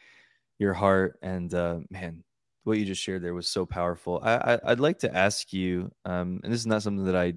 your 0.59 0.75
heart. 0.75 1.19
And 1.23 1.53
uh, 1.53 1.81
man, 1.91 2.25
what 2.65 2.79
you 2.79 2.85
just 2.85 3.03
shared 3.03 3.23
there 3.23 3.35
was 3.35 3.49
so 3.49 3.67
powerful. 3.67 4.21
I, 4.23 4.59
I 4.63 4.71
would 4.71 4.81
like 4.81 5.01
to 5.01 5.17
ask 5.17 5.53
you, 5.53 5.91
um, 6.05 6.41
and 6.45 6.53
this 6.53 6.61
is 6.61 6.67
not 6.67 6.83
something 6.83 7.07
that 7.07 7.17
I 7.17 7.35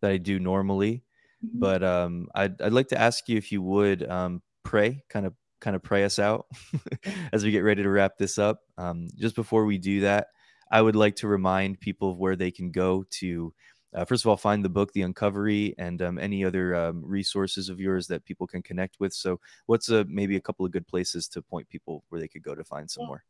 that 0.00 0.10
I 0.10 0.16
do 0.16 0.40
normally, 0.40 1.04
mm-hmm. 1.44 1.58
but 1.60 1.84
um, 1.84 2.28
I'd 2.34 2.60
I'd 2.60 2.72
like 2.72 2.88
to 2.88 3.00
ask 3.00 3.28
you 3.28 3.36
if 3.36 3.52
you 3.52 3.62
would 3.62 4.08
um, 4.08 4.42
pray, 4.64 5.04
kind 5.08 5.26
of 5.26 5.34
kind 5.60 5.76
of 5.76 5.82
pray 5.82 6.04
us 6.04 6.18
out 6.18 6.46
as 7.32 7.44
we 7.44 7.52
get 7.52 7.60
ready 7.60 7.82
to 7.82 7.90
wrap 7.90 8.18
this 8.18 8.38
up. 8.38 8.60
Um, 8.78 9.08
just 9.16 9.36
before 9.36 9.64
we 9.64 9.78
do 9.78 10.00
that, 10.00 10.28
I 10.70 10.82
would 10.82 10.96
like 10.96 11.16
to 11.16 11.28
remind 11.28 11.80
people 11.80 12.10
of 12.10 12.18
where 12.18 12.36
they 12.36 12.50
can 12.50 12.70
go 12.72 13.04
to. 13.20 13.52
Uh, 13.94 14.04
first 14.04 14.24
of 14.24 14.28
all, 14.28 14.36
find 14.36 14.64
the 14.64 14.68
book, 14.68 14.92
The 14.92 15.02
Uncovery, 15.02 15.74
and 15.78 16.00
um, 16.00 16.18
any 16.18 16.44
other 16.44 16.74
um, 16.74 17.02
resources 17.04 17.68
of 17.68 17.78
yours 17.78 18.06
that 18.06 18.24
people 18.24 18.46
can 18.46 18.62
connect 18.62 19.00
with. 19.00 19.12
So, 19.12 19.38
what's 19.66 19.88
a 19.90 20.04
maybe 20.04 20.36
a 20.36 20.40
couple 20.40 20.64
of 20.64 20.72
good 20.72 20.86
places 20.86 21.28
to 21.28 21.42
point 21.42 21.68
people 21.68 22.04
where 22.08 22.20
they 22.20 22.28
could 22.28 22.42
go 22.42 22.54
to 22.54 22.64
find 22.64 22.90
some 22.90 23.02
yeah. 23.02 23.08
more? 23.08 23.24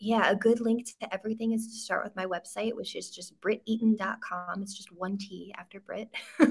yeah, 0.00 0.30
a 0.30 0.34
good 0.34 0.60
link 0.60 0.86
to 0.98 1.14
everything 1.14 1.52
is 1.52 1.66
to 1.66 1.74
start 1.74 2.02
with 2.02 2.16
my 2.16 2.24
website, 2.24 2.74
which 2.74 2.96
is 2.96 3.10
just 3.10 3.38
britteaton.com. 3.42 4.62
It's 4.62 4.74
just 4.74 4.90
one 4.90 5.18
T 5.18 5.54
after 5.58 5.78
Brit. 5.78 6.08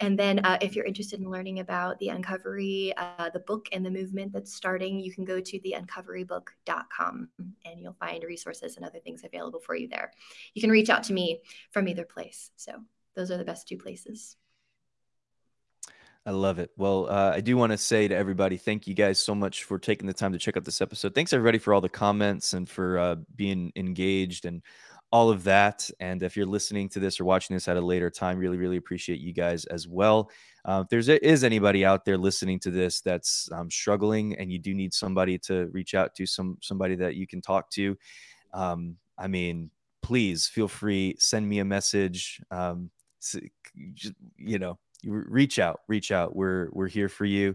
and 0.00 0.18
then 0.18 0.40
uh, 0.44 0.58
if 0.60 0.74
you're 0.74 0.84
interested 0.84 1.20
in 1.20 1.30
learning 1.30 1.60
about 1.60 1.98
the 1.98 2.08
Uncovery, 2.08 2.92
uh, 2.96 3.30
the 3.30 3.40
book 3.40 3.68
and 3.72 3.86
the 3.86 3.90
movement 3.90 4.32
that's 4.32 4.52
starting, 4.52 4.98
you 4.98 5.12
can 5.12 5.24
go 5.24 5.40
to 5.40 5.60
theuncoverybook.com 5.60 7.28
and 7.64 7.80
you'll 7.80 7.96
find 8.00 8.24
resources 8.24 8.76
and 8.76 8.84
other 8.84 8.98
things 8.98 9.22
available 9.24 9.60
for 9.60 9.76
you 9.76 9.88
there. 9.88 10.12
You 10.54 10.60
can 10.60 10.70
reach 10.70 10.90
out 10.90 11.04
to 11.04 11.12
me 11.12 11.42
from 11.70 11.88
either 11.88 12.04
place. 12.04 12.50
So 12.56 12.72
those 13.14 13.30
are 13.30 13.36
the 13.36 13.44
best 13.44 13.68
two 13.68 13.78
places. 13.78 14.36
I 16.26 16.30
love 16.30 16.58
it. 16.58 16.70
Well, 16.78 17.06
uh, 17.10 17.32
I 17.34 17.40
do 17.42 17.56
want 17.56 17.72
to 17.72 17.78
say 17.78 18.08
to 18.08 18.16
everybody, 18.16 18.56
thank 18.56 18.86
you 18.86 18.94
guys 18.94 19.22
so 19.22 19.34
much 19.34 19.64
for 19.64 19.78
taking 19.78 20.06
the 20.06 20.14
time 20.14 20.32
to 20.32 20.38
check 20.38 20.56
out 20.56 20.64
this 20.64 20.80
episode. 20.80 21.14
Thanks 21.14 21.34
everybody 21.34 21.58
for 21.58 21.74
all 21.74 21.82
the 21.82 21.88
comments 21.90 22.54
and 22.54 22.66
for 22.66 22.98
uh, 22.98 23.16
being 23.36 23.72
engaged 23.76 24.46
and 24.46 24.62
all 25.14 25.30
of 25.30 25.44
that. 25.44 25.88
And 26.00 26.24
if 26.24 26.36
you're 26.36 26.44
listening 26.44 26.88
to 26.88 26.98
this 26.98 27.20
or 27.20 27.24
watching 27.24 27.54
this 27.54 27.68
at 27.68 27.76
a 27.76 27.80
later 27.80 28.10
time, 28.10 28.36
really, 28.36 28.56
really 28.56 28.78
appreciate 28.78 29.20
you 29.20 29.32
guys 29.32 29.64
as 29.66 29.86
well. 29.86 30.28
Uh, 30.64 30.82
if 30.82 30.88
there's 30.88 31.08
is 31.08 31.44
anybody 31.44 31.84
out 31.84 32.04
there 32.04 32.18
listening 32.18 32.58
to 32.58 32.70
this 32.72 33.00
that's 33.00 33.48
um, 33.52 33.70
struggling 33.70 34.34
and 34.38 34.50
you 34.50 34.58
do 34.58 34.74
need 34.74 34.92
somebody 34.92 35.38
to 35.38 35.66
reach 35.66 35.94
out 35.94 36.16
to, 36.16 36.26
some 36.26 36.58
somebody 36.60 36.96
that 36.96 37.14
you 37.14 37.28
can 37.28 37.40
talk 37.40 37.70
to, 37.70 37.96
um, 38.54 38.96
I 39.16 39.28
mean, 39.28 39.70
please 40.02 40.48
feel 40.48 40.66
free 40.66 41.14
send 41.20 41.48
me 41.48 41.60
a 41.60 41.64
message. 41.64 42.40
Um, 42.50 42.90
you 44.36 44.58
know 44.58 44.78
reach 45.06 45.60
out, 45.60 45.80
reach 45.86 46.10
out. 46.10 46.34
We're 46.34 46.70
we're 46.72 46.88
here 46.88 47.08
for 47.08 47.24
you, 47.24 47.54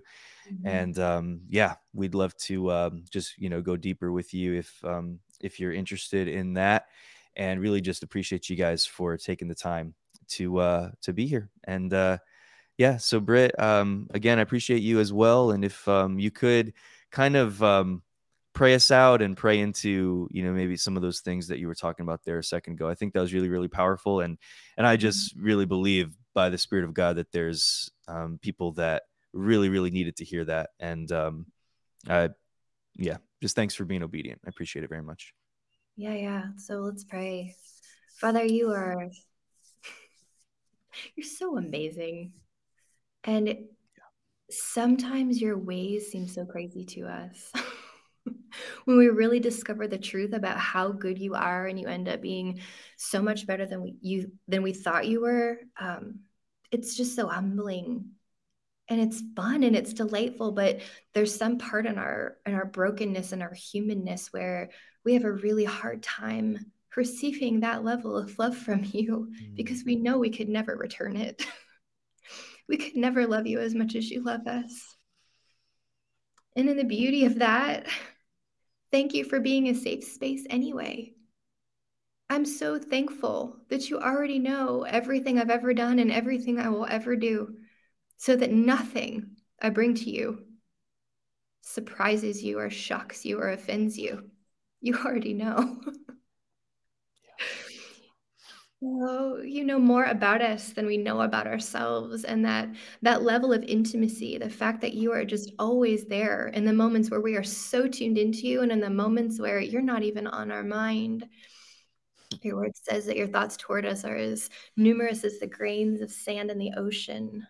mm-hmm. 0.50 0.66
and 0.66 0.98
um, 0.98 1.42
yeah, 1.50 1.76
we'd 1.94 2.16
love 2.16 2.36
to 2.38 2.72
um, 2.72 3.04
just 3.10 3.38
you 3.38 3.50
know 3.50 3.62
go 3.62 3.76
deeper 3.76 4.14
with 4.14 4.34
you 4.34 4.54
if 4.54 4.74
um, 4.86 5.20
if 5.42 5.60
you're 5.60 5.74
interested 5.74 6.30
in 6.30 6.54
that, 6.54 6.86
and 7.40 7.62
really 7.62 7.80
just 7.80 8.04
appreciate 8.04 8.50
you 8.50 8.58
guys 8.58 8.86
for 8.86 9.18
taking 9.18 9.48
the 9.48 9.56
time 9.56 9.96
to 10.28 10.60
uh, 10.60 10.92
to 11.02 11.14
be 11.14 11.26
here. 11.26 11.50
And 11.64 11.92
uh, 11.92 12.18
yeah, 12.78 12.98
so 12.98 13.20
Britt, 13.20 13.58
um, 13.58 14.08
again, 14.14 14.38
I 14.38 14.42
appreciate 14.42 14.84
you 14.84 15.00
as 15.00 15.12
well. 15.12 15.52
And 15.52 15.66
if 15.66 15.88
um, 15.88 16.20
you 16.20 16.30
could 16.30 16.74
kind 17.12 17.38
of 17.38 17.64
um, 17.64 18.04
pray 18.54 18.76
us 18.76 18.92
out 18.92 19.22
and 19.22 19.38
pray 19.38 19.60
into 19.60 20.28
you 20.32 20.44
know 20.44 20.52
maybe 20.52 20.76
some 20.76 20.98
of 20.98 21.02
those 21.02 21.22
things 21.22 21.48
that 21.48 21.60
you 21.60 21.68
were 21.68 21.76
talking 21.76 22.04
about 22.04 22.24
there 22.26 22.40
a 22.40 22.44
second 22.44 22.74
ago 22.74 22.90
i 22.90 22.96
think 22.96 23.14
that 23.14 23.22
was 23.22 23.34
really 23.34 23.48
really 23.48 23.68
powerful 23.68 24.20
and 24.20 24.38
and 24.76 24.86
i 24.86 24.96
mm-hmm. 24.96 25.02
just 25.02 25.34
really 25.38 25.66
believe 25.66 26.14
by 26.34 26.50
the 26.50 26.58
spirit 26.58 26.84
of 26.84 26.94
god 26.94 27.16
that 27.16 27.32
there's 27.32 27.90
um, 28.08 28.38
people 28.42 28.74
that 28.74 29.04
really 29.34 29.70
really 29.70 29.92
needed 29.92 30.16
to 30.16 30.26
hear 30.26 30.44
that 30.44 30.72
and 30.80 31.12
um 31.12 31.46
i 32.10 32.28
yeah 32.98 33.18
just 33.42 33.56
thanks 33.56 33.76
for 33.76 33.86
being 33.86 34.04
obedient 34.04 34.42
i 34.46 34.50
appreciate 34.50 34.84
it 34.84 34.90
very 34.90 35.04
much 35.04 35.34
yeah 36.00 36.14
yeah. 36.14 36.44
So 36.56 36.78
let's 36.78 37.04
pray. 37.04 37.56
Father 38.22 38.46
you 38.46 38.72
are 38.72 39.10
you're 41.16 41.26
so 41.26 41.58
amazing. 41.58 42.32
And 43.26 43.66
sometimes 44.50 45.42
your 45.42 45.58
ways 45.58 46.10
seem 46.10 46.30
so 46.30 46.46
crazy 46.46 46.86
to 46.86 47.08
us. 47.08 47.52
When 48.86 48.98
we 48.98 49.08
really 49.08 49.40
discover 49.40 49.88
the 49.88 49.98
truth 49.98 50.34
about 50.34 50.58
how 50.58 50.92
good 50.92 51.20
you 51.20 51.36
are 51.36 51.68
and 51.68 51.80
you 51.80 51.88
end 51.88 52.10
up 52.10 52.22
being 52.22 52.62
so 52.98 53.22
much 53.22 53.46
better 53.46 53.66
than 53.66 53.82
we 53.82 53.96
you 54.02 54.32
than 54.48 54.64
we 54.64 54.74
thought 54.74 55.08
you 55.08 55.22
were 55.22 55.60
um, 55.80 56.20
it's 56.72 56.96
just 56.96 57.16
so 57.16 57.28
humbling. 57.28 58.12
And 58.88 59.00
it's 59.00 59.22
fun 59.36 59.64
and 59.64 59.76
it's 59.76 59.94
delightful 59.94 60.52
but 60.52 60.80
there's 61.14 61.36
some 61.36 61.58
part 61.60 61.86
in 61.86 61.98
our 61.98 62.38
in 62.46 62.56
our 62.56 62.66
brokenness 62.66 63.34
and 63.34 63.44
our 63.44 63.54
humanness 63.54 64.34
where 64.34 64.70
we 65.10 65.16
have 65.16 65.26
a 65.26 65.32
really 65.32 65.66
hard 65.66 66.04
time 66.04 66.68
receiving 66.96 67.62
that 67.62 67.84
level 67.84 68.16
of 68.16 68.38
love 68.38 68.56
from 68.56 68.84
you 68.84 69.28
mm. 69.42 69.56
because 69.56 69.84
we 69.84 69.96
know 69.96 70.20
we 70.20 70.30
could 70.30 70.48
never 70.48 70.76
return 70.76 71.18
it 71.18 71.44
we 72.70 72.78
could 72.78 72.96
never 72.96 73.26
love 73.26 73.48
you 73.48 73.60
as 73.60 73.74
much 73.74 73.96
as 73.96 74.12
you 74.12 74.22
love 74.24 74.46
us 74.46 74.96
and 76.56 76.70
in 76.70 76.78
the 76.78 76.84
beauty 76.84 77.26
of 77.26 77.40
that 77.40 77.88
thank 78.92 79.16
you 79.16 79.24
for 79.24 79.40
being 79.40 79.70
a 79.70 79.74
safe 79.74 80.04
space 80.04 80.46
anyway 80.52 81.12
I'm 82.30 82.46
so 82.46 82.78
thankful 82.78 83.56
that 83.70 83.90
you 83.90 84.00
already 84.00 84.38
know 84.38 84.84
everything 84.84 85.40
I've 85.40 85.50
ever 85.50 85.74
done 85.74 85.98
and 85.98 86.12
everything 86.12 86.60
I 86.60 86.70
will 86.70 86.86
ever 86.86 87.16
do 87.16 87.56
so 88.18 88.36
that 88.36 88.52
nothing 88.52 89.38
I 89.60 89.72
bring 89.72 89.96
to 89.96 90.10
you 90.12 90.44
surprises 91.62 92.44
you 92.44 92.60
or 92.60 92.70
shocks 92.70 93.26
you 93.26 93.40
or 93.40 93.50
offends 93.50 93.98
you. 93.98 94.30
You 94.82 94.96
already 94.96 95.34
know. 95.34 95.82
Oh, 98.82 99.42
you 99.42 99.66
know 99.66 99.78
more 99.78 100.06
about 100.06 100.42
us 100.42 100.72
than 100.72 100.86
we 100.86 100.96
know 100.96 101.20
about 101.20 101.48
ourselves 101.48 102.24
and 102.24 102.46
that 102.46 102.70
that 103.02 103.24
level 103.24 103.52
of 103.52 103.62
intimacy, 103.64 104.38
the 104.38 104.50
fact 104.50 104.80
that 104.80 104.94
you 104.94 105.12
are 105.12 105.26
just 105.26 105.52
always 105.60 106.06
there 106.06 106.48
in 106.48 106.64
the 106.64 106.72
moments 106.72 107.12
where 107.12 107.20
we 107.20 107.36
are 107.36 107.44
so 107.44 107.90
tuned 107.90 108.18
into 108.18 108.48
you 108.48 108.62
and 108.62 108.72
in 108.72 108.80
the 108.80 108.90
moments 108.90 109.38
where 109.38 109.60
you're 109.60 109.82
not 109.82 110.04
even 110.04 110.28
on 110.28 110.50
our 110.50 110.64
mind. 110.64 111.28
Your 112.42 112.56
word 112.56 112.72
says 112.78 113.06
that 113.08 113.18
your 113.18 113.28
thoughts 113.28 113.58
toward 113.58 113.86
us 113.86 114.06
are 114.06 114.16
as 114.16 114.50
numerous 114.78 115.26
as 115.26 115.40
the 115.40 115.48
grains 115.48 116.00
of 116.00 116.10
sand 116.10 116.50
in 116.50 116.58
the 116.58 116.72
ocean 116.78 117.46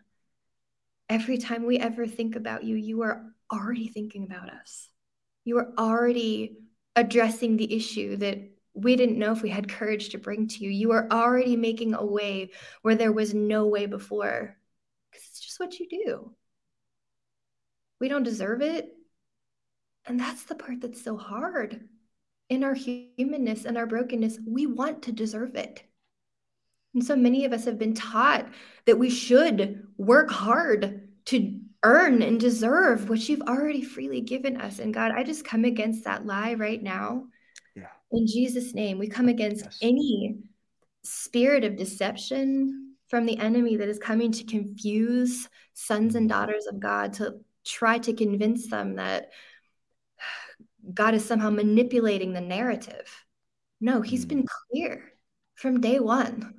every 1.09 1.37
time 1.37 1.65
we 1.65 1.79
ever 1.79 2.07
think 2.07 2.35
about 2.35 2.63
you, 2.63 2.75
you 2.75 3.01
are 3.01 3.25
already 3.51 3.87
thinking 3.87 4.23
about 4.23 4.49
us. 4.49 4.89
You 5.43 5.57
are 5.57 5.73
already 5.77 6.57
addressing 6.95 7.57
the 7.57 7.73
issue 7.73 8.17
that 8.17 8.39
we 8.73 8.95
didn't 8.95 9.19
know 9.19 9.31
if 9.31 9.41
we 9.41 9.49
had 9.49 9.69
courage 9.69 10.09
to 10.09 10.17
bring 10.17 10.47
to 10.47 10.63
you. 10.63 10.69
You 10.69 10.91
are 10.91 11.07
already 11.11 11.55
making 11.55 11.93
a 11.93 12.05
way 12.05 12.51
where 12.81 12.95
there 12.95 13.11
was 13.11 13.33
no 13.33 13.67
way 13.67 13.85
before 13.85 14.55
because 15.11 15.27
it's 15.27 15.39
just 15.39 15.59
what 15.59 15.79
you 15.79 15.87
do. 15.89 16.31
We 17.99 18.07
don't 18.07 18.23
deserve 18.23 18.61
it. 18.61 18.95
And 20.05 20.19
that's 20.19 20.43
the 20.43 20.55
part 20.55 20.81
that's 20.81 21.03
so 21.03 21.17
hard. 21.17 21.87
In 22.49 22.63
our 22.63 22.73
humanness 22.73 23.65
and 23.65 23.77
our 23.77 23.85
brokenness, 23.85 24.39
we 24.47 24.65
want 24.65 25.03
to 25.03 25.11
deserve 25.11 25.55
it. 25.55 25.83
And 26.93 27.05
so 27.05 27.15
many 27.15 27.45
of 27.45 27.53
us 27.53 27.65
have 27.65 27.77
been 27.77 27.93
taught 27.93 28.47
that 28.85 28.97
we 28.97 29.09
should 29.09 29.87
work 29.97 30.31
hard 30.31 31.09
to 31.25 31.58
earn 31.83 32.21
and 32.21 32.39
deserve 32.39 33.09
what 33.09 33.27
you've 33.29 33.41
already 33.41 33.81
freely 33.81 34.21
given 34.21 34.59
us. 34.59 34.79
And 34.79 34.93
God, 34.93 35.11
I 35.11 35.23
just 35.23 35.45
come 35.45 35.65
against 35.65 36.03
that 36.03 36.25
lie 36.25 36.55
right 36.55 36.81
now. 36.81 37.25
Yeah. 37.75 37.87
In 38.11 38.27
Jesus' 38.27 38.73
name, 38.73 38.99
we 38.99 39.07
come 39.07 39.29
against 39.29 39.65
yes. 39.65 39.79
any 39.81 40.39
spirit 41.03 41.63
of 41.63 41.77
deception 41.77 42.95
from 43.07 43.25
the 43.25 43.39
enemy 43.39 43.77
that 43.77 43.89
is 43.89 43.97
coming 43.97 44.31
to 44.31 44.43
confuse 44.43 45.47
sons 45.73 46.15
and 46.15 46.29
mm-hmm. 46.29 46.39
daughters 46.39 46.67
of 46.67 46.79
God, 46.79 47.13
to 47.13 47.39
try 47.65 47.97
to 47.99 48.13
convince 48.13 48.67
them 48.67 48.95
that 48.95 49.31
God 50.93 51.13
is 51.13 51.25
somehow 51.25 51.49
manipulating 51.49 52.33
the 52.33 52.41
narrative. 52.41 53.25
No, 53.81 54.01
he's 54.01 54.25
mm. 54.25 54.29
been 54.29 54.45
clear 54.47 55.13
from 55.55 55.81
day 55.81 55.99
one. 55.99 56.55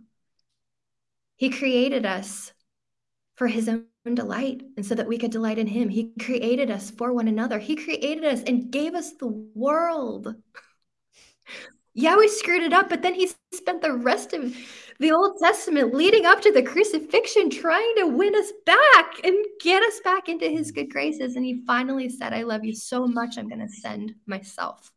He 1.36 1.50
created 1.50 2.04
us 2.04 2.52
for 3.34 3.46
his 3.46 3.68
own 3.68 3.86
delight 4.04 4.62
and 4.76 4.84
so 4.84 4.94
that 4.94 5.06
we 5.06 5.18
could 5.18 5.30
delight 5.30 5.58
in 5.58 5.66
him. 5.66 5.88
He 5.88 6.12
created 6.20 6.70
us 6.70 6.90
for 6.90 7.12
one 7.12 7.28
another. 7.28 7.58
He 7.58 7.76
created 7.76 8.24
us 8.24 8.42
and 8.42 8.70
gave 8.70 8.94
us 8.94 9.12
the 9.12 9.28
world. 9.28 10.34
yeah, 11.94 12.16
we 12.16 12.28
screwed 12.28 12.62
it 12.62 12.72
up, 12.72 12.88
but 12.88 13.02
then 13.02 13.14
he 13.14 13.30
spent 13.52 13.82
the 13.82 13.92
rest 13.92 14.32
of 14.32 14.56
the 14.98 15.12
Old 15.12 15.38
Testament 15.42 15.94
leading 15.94 16.26
up 16.26 16.40
to 16.42 16.52
the 16.52 16.62
crucifixion 16.62 17.50
trying 17.50 17.94
to 17.96 18.06
win 18.06 18.34
us 18.34 18.52
back 18.64 19.20
and 19.24 19.36
get 19.60 19.82
us 19.82 20.00
back 20.02 20.28
into 20.28 20.48
his 20.48 20.70
good 20.70 20.90
graces. 20.90 21.36
And 21.36 21.44
he 21.44 21.62
finally 21.66 22.08
said, 22.08 22.32
I 22.32 22.42
love 22.42 22.64
you 22.64 22.74
so 22.74 23.06
much, 23.06 23.36
I'm 23.36 23.48
going 23.48 23.66
to 23.66 23.68
send 23.68 24.14
myself. 24.26 24.90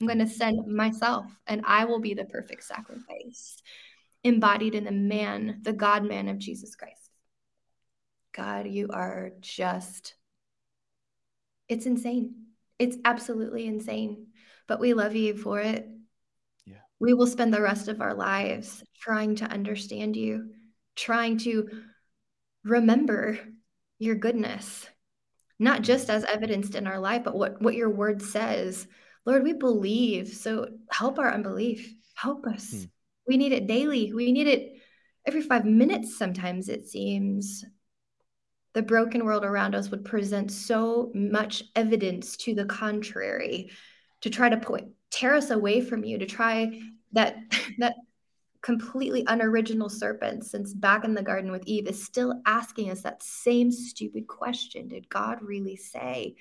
I'm 0.00 0.06
going 0.06 0.18
to 0.18 0.28
send 0.28 0.66
myself, 0.66 1.24
and 1.46 1.62
I 1.64 1.86
will 1.86 2.00
be 2.00 2.12
the 2.12 2.26
perfect 2.26 2.64
sacrifice 2.64 3.56
embodied 4.24 4.74
in 4.74 4.84
the 4.84 4.92
man, 4.92 5.60
the 5.62 5.72
God 5.72 6.04
man 6.04 6.28
of 6.28 6.38
Jesus 6.38 6.74
Christ. 6.74 7.05
God, 8.36 8.66
you 8.66 8.88
are 8.92 9.30
just, 9.40 10.14
it's 11.68 11.86
insane. 11.86 12.34
It's 12.78 12.98
absolutely 13.04 13.66
insane, 13.66 14.26
but 14.66 14.78
we 14.78 14.92
love 14.92 15.14
you 15.14 15.36
for 15.36 15.60
it. 15.60 15.88
Yeah. 16.66 16.74
We 17.00 17.14
will 17.14 17.26
spend 17.26 17.54
the 17.54 17.62
rest 17.62 17.88
of 17.88 18.02
our 18.02 18.12
lives 18.12 18.84
trying 19.00 19.36
to 19.36 19.46
understand 19.46 20.16
you, 20.16 20.50
trying 20.94 21.38
to 21.38 21.70
remember 22.62 23.38
your 23.98 24.16
goodness, 24.16 24.86
not 25.58 25.80
just 25.80 26.10
as 26.10 26.24
evidenced 26.24 26.74
in 26.74 26.86
our 26.86 27.00
life, 27.00 27.24
but 27.24 27.34
what, 27.34 27.62
what 27.62 27.74
your 27.74 27.88
word 27.88 28.20
says. 28.20 28.86
Lord, 29.24 29.42
we 29.42 29.54
believe. 29.54 30.28
So 30.28 30.68
help 30.90 31.18
our 31.18 31.32
unbelief. 31.32 31.94
Help 32.14 32.46
us. 32.46 32.70
Hmm. 32.70 32.84
We 33.26 33.36
need 33.38 33.52
it 33.52 33.66
daily. 33.66 34.12
We 34.12 34.30
need 34.32 34.46
it 34.46 34.74
every 35.26 35.40
five 35.40 35.64
minutes, 35.64 36.18
sometimes 36.18 36.68
it 36.68 36.86
seems. 36.86 37.64
The 38.76 38.82
broken 38.82 39.24
world 39.24 39.42
around 39.42 39.74
us 39.74 39.90
would 39.90 40.04
present 40.04 40.52
so 40.52 41.10
much 41.14 41.62
evidence 41.74 42.36
to 42.36 42.54
the 42.54 42.66
contrary 42.66 43.70
to 44.20 44.28
try 44.28 44.50
to 44.50 44.58
point, 44.58 44.88
tear 45.10 45.34
us 45.34 45.48
away 45.48 45.80
from 45.80 46.04
you, 46.04 46.18
to 46.18 46.26
try 46.26 46.78
that 47.12 47.38
that 47.78 47.94
completely 48.60 49.24
unoriginal 49.28 49.88
serpent 49.88 50.44
since 50.44 50.74
back 50.74 51.04
in 51.04 51.14
the 51.14 51.22
garden 51.22 51.50
with 51.50 51.66
Eve 51.66 51.86
is 51.86 52.04
still 52.04 52.42
asking 52.44 52.90
us 52.90 53.00
that 53.00 53.22
same 53.22 53.72
stupid 53.72 54.26
question 54.26 54.88
Did 54.88 55.08
God 55.08 55.38
really 55.40 55.76
say? 55.76 56.36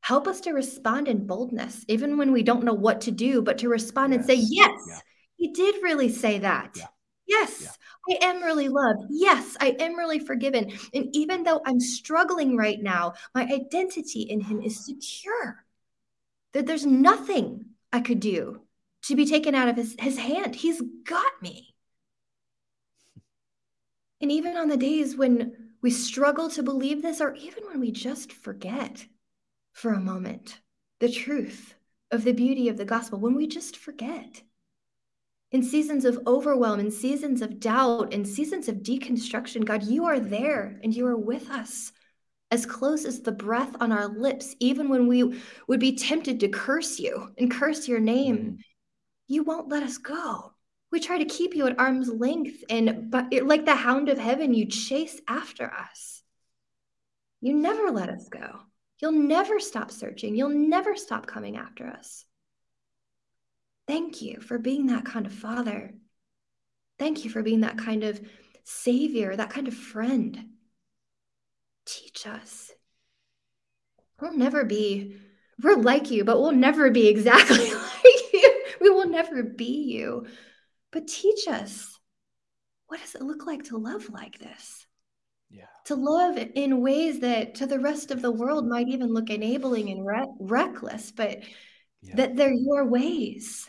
Help 0.00 0.26
us 0.26 0.40
to 0.40 0.52
respond 0.52 1.08
in 1.08 1.26
boldness, 1.26 1.84
even 1.88 2.16
when 2.16 2.32
we 2.32 2.42
don't 2.42 2.64
know 2.64 2.72
what 2.72 3.02
to 3.02 3.10
do, 3.10 3.42
but 3.42 3.58
to 3.58 3.68
respond 3.68 4.14
yes. 4.14 4.20
and 4.20 4.26
say, 4.26 4.46
Yes, 4.48 4.80
yeah. 4.88 5.00
He 5.36 5.52
did 5.52 5.82
really 5.82 6.08
say 6.08 6.38
that. 6.38 6.70
Yeah. 6.74 6.86
Yes, 7.26 7.62
yeah. 7.62 8.16
I 8.20 8.26
am 8.26 8.42
really 8.42 8.68
loved. 8.68 9.04
Yes, 9.10 9.56
I 9.60 9.76
am 9.78 9.96
really 9.96 10.18
forgiven. 10.18 10.72
And 10.92 11.08
even 11.12 11.42
though 11.42 11.62
I'm 11.64 11.80
struggling 11.80 12.56
right 12.56 12.80
now, 12.80 13.14
my 13.34 13.42
identity 13.44 14.22
in 14.22 14.40
Him 14.40 14.60
is 14.60 14.84
secure. 14.84 15.64
That 16.52 16.66
there's 16.66 16.86
nothing 16.86 17.66
I 17.92 18.00
could 18.00 18.20
do 18.20 18.60
to 19.04 19.16
be 19.16 19.26
taken 19.26 19.54
out 19.54 19.68
of 19.68 19.76
His, 19.76 19.96
his 19.98 20.18
hand. 20.18 20.54
He's 20.54 20.82
got 21.04 21.32
me. 21.42 21.74
And 24.20 24.30
even 24.30 24.56
on 24.56 24.68
the 24.68 24.76
days 24.76 25.16
when 25.16 25.72
we 25.82 25.90
struggle 25.90 26.48
to 26.50 26.62
believe 26.62 27.02
this, 27.02 27.20
or 27.20 27.34
even 27.34 27.64
when 27.64 27.80
we 27.80 27.90
just 27.90 28.32
forget 28.32 29.06
for 29.72 29.92
a 29.92 30.00
moment 30.00 30.60
the 31.00 31.10
truth 31.10 31.74
of 32.10 32.24
the 32.24 32.32
beauty 32.32 32.68
of 32.68 32.76
the 32.76 32.84
gospel, 32.84 33.18
when 33.18 33.34
we 33.34 33.46
just 33.46 33.76
forget 33.76 34.42
in 35.54 35.62
seasons 35.62 36.04
of 36.04 36.18
overwhelm, 36.26 36.80
in 36.80 36.90
seasons 36.90 37.40
of 37.40 37.60
doubt, 37.60 38.12
in 38.12 38.24
seasons 38.24 38.66
of 38.66 38.78
deconstruction, 38.78 39.64
God, 39.64 39.84
you 39.84 40.04
are 40.04 40.18
there 40.18 40.80
and 40.82 40.92
you 40.92 41.06
are 41.06 41.16
with 41.16 41.48
us 41.48 41.92
as 42.50 42.66
close 42.66 43.04
as 43.04 43.20
the 43.20 43.30
breath 43.30 43.76
on 43.78 43.92
our 43.92 44.08
lips, 44.08 44.56
even 44.58 44.88
when 44.88 45.06
we 45.06 45.40
would 45.68 45.78
be 45.78 45.94
tempted 45.94 46.40
to 46.40 46.48
curse 46.48 46.98
you 46.98 47.30
and 47.38 47.52
curse 47.52 47.86
your 47.86 48.00
name. 48.00 48.36
Mm. 48.36 48.58
You 49.28 49.44
won't 49.44 49.68
let 49.68 49.84
us 49.84 49.96
go. 49.96 50.52
We 50.90 50.98
try 50.98 51.18
to 51.18 51.24
keep 51.24 51.54
you 51.54 51.68
at 51.68 51.78
arm's 51.78 52.08
length, 52.08 52.64
and 52.68 53.12
but 53.12 53.32
like 53.44 53.64
the 53.64 53.76
hound 53.76 54.08
of 54.08 54.18
heaven, 54.18 54.54
you 54.54 54.66
chase 54.66 55.20
after 55.28 55.72
us. 55.72 56.20
You 57.40 57.54
never 57.54 57.92
let 57.92 58.08
us 58.08 58.28
go. 58.28 58.58
You'll 59.00 59.12
never 59.12 59.60
stop 59.60 59.92
searching. 59.92 60.34
You'll 60.34 60.48
never 60.48 60.96
stop 60.96 61.28
coming 61.28 61.56
after 61.56 61.86
us. 61.86 62.24
Thank 63.86 64.22
you 64.22 64.40
for 64.40 64.58
being 64.58 64.86
that 64.86 65.04
kind 65.04 65.26
of 65.26 65.32
father. 65.32 65.92
Thank 66.98 67.24
you 67.24 67.30
for 67.30 67.42
being 67.42 67.60
that 67.60 67.78
kind 67.78 68.04
of 68.04 68.20
savior, 68.64 69.34
that 69.34 69.50
kind 69.50 69.68
of 69.68 69.74
friend. 69.74 70.50
Teach 71.84 72.26
us. 72.26 72.70
We'll 74.20 74.36
never 74.36 74.64
be, 74.64 75.16
we're 75.62 75.76
like 75.76 76.10
you, 76.10 76.24
but 76.24 76.40
we'll 76.40 76.52
never 76.52 76.90
be 76.90 77.08
exactly 77.08 77.74
like 77.74 78.32
you. 78.32 78.62
We 78.80 78.90
will 78.90 79.08
never 79.08 79.42
be 79.42 79.82
you. 79.82 80.26
But 80.92 81.08
teach 81.08 81.48
us 81.48 81.98
what 82.86 83.00
does 83.00 83.14
it 83.14 83.22
look 83.22 83.46
like 83.46 83.64
to 83.64 83.76
love 83.76 84.08
like 84.10 84.38
this? 84.38 84.86
Yeah. 85.50 85.64
To 85.86 85.94
love 85.94 86.38
in 86.38 86.80
ways 86.80 87.20
that 87.20 87.56
to 87.56 87.66
the 87.66 87.80
rest 87.80 88.10
of 88.10 88.22
the 88.22 88.30
world 88.30 88.68
might 88.68 88.88
even 88.88 89.12
look 89.12 89.30
enabling 89.30 89.90
and 89.90 90.06
re- 90.06 90.32
reckless, 90.38 91.10
but 91.10 91.40
yeah. 92.02 92.14
that 92.16 92.36
they're 92.36 92.52
your 92.52 92.84
ways. 92.86 93.68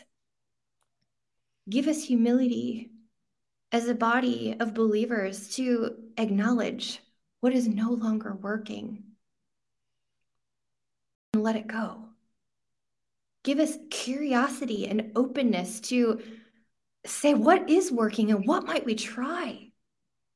Give 1.68 1.88
us 1.88 2.02
humility 2.02 2.90
as 3.72 3.88
a 3.88 3.94
body 3.94 4.56
of 4.58 4.74
believers 4.74 5.54
to 5.56 5.96
acknowledge 6.16 7.00
what 7.40 7.52
is 7.52 7.66
no 7.66 7.90
longer 7.90 8.34
working 8.34 9.02
and 11.32 11.42
let 11.42 11.56
it 11.56 11.66
go. 11.66 12.04
Give 13.42 13.58
us 13.58 13.76
curiosity 13.90 14.86
and 14.86 15.12
openness 15.14 15.80
to 15.80 16.20
say 17.04 17.34
what 17.34 17.68
is 17.70 17.92
working 17.92 18.30
and 18.30 18.46
what 18.46 18.66
might 18.66 18.84
we 18.84 18.94
try. 18.94 19.70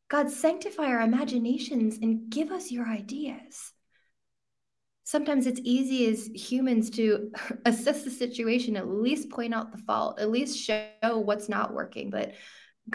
God, 0.08 0.30
sanctify 0.30 0.86
our 0.86 1.00
imaginations 1.00 1.98
and 1.98 2.30
give 2.30 2.50
us 2.50 2.70
your 2.70 2.86
ideas. 2.86 3.72
Sometimes 5.10 5.48
it's 5.48 5.60
easy 5.64 6.08
as 6.08 6.26
humans 6.26 6.88
to 6.90 7.32
assess 7.64 8.04
the 8.04 8.10
situation, 8.10 8.76
at 8.76 8.86
least 8.86 9.28
point 9.28 9.52
out 9.52 9.72
the 9.72 9.82
fault, 9.82 10.20
at 10.20 10.30
least 10.30 10.56
show 10.56 10.84
what's 11.02 11.48
not 11.48 11.74
working. 11.74 12.10
But 12.10 12.34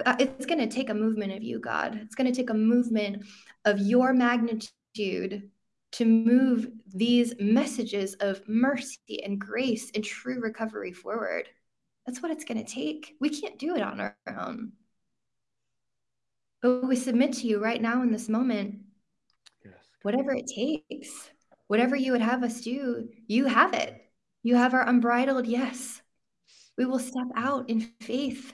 uh, 0.06 0.16
it's 0.18 0.46
going 0.46 0.62
to 0.62 0.74
take 0.74 0.90
a 0.90 0.94
movement 0.94 1.34
of 1.34 1.44
you, 1.44 1.60
God. 1.60 2.00
It's 2.02 2.16
going 2.16 2.32
to 2.32 2.36
take 2.36 2.50
a 2.50 2.54
movement 2.54 3.26
of 3.66 3.80
your 3.80 4.14
magnitude 4.14 5.50
to 5.92 6.06
move 6.06 6.70
these 6.88 7.34
messages 7.38 8.14
of 8.22 8.48
mercy 8.48 9.22
and 9.22 9.38
grace 9.38 9.92
and 9.94 10.02
true 10.02 10.40
recovery 10.40 10.94
forward. 10.94 11.50
That's 12.06 12.22
what 12.22 12.32
it's 12.32 12.46
going 12.46 12.64
to 12.64 12.74
take. 12.74 13.16
We 13.20 13.28
can't 13.28 13.60
do 13.60 13.76
it 13.76 13.82
on 13.82 14.00
our 14.00 14.16
own. 14.26 14.72
But 16.62 16.88
we 16.88 16.96
submit 16.96 17.34
to 17.34 17.48
you 17.48 17.62
right 17.62 17.82
now 17.82 18.04
in 18.04 18.14
this 18.14 18.30
moment, 18.30 18.84
yes. 19.66 19.74
whatever 20.02 20.34
it 20.34 20.48
takes, 20.48 21.30
whatever 21.68 21.96
you 21.96 22.12
would 22.12 22.22
have 22.22 22.44
us 22.44 22.62
do, 22.62 23.10
you 23.28 23.46
have 23.46 23.74
it. 23.74 24.02
You 24.44 24.56
have 24.56 24.74
our 24.74 24.88
unbridled 24.88 25.48
yes. 25.48 26.02
We 26.78 26.86
will 26.86 27.00
step 27.00 27.28
out 27.36 27.70
in 27.70 27.82
faith 28.02 28.54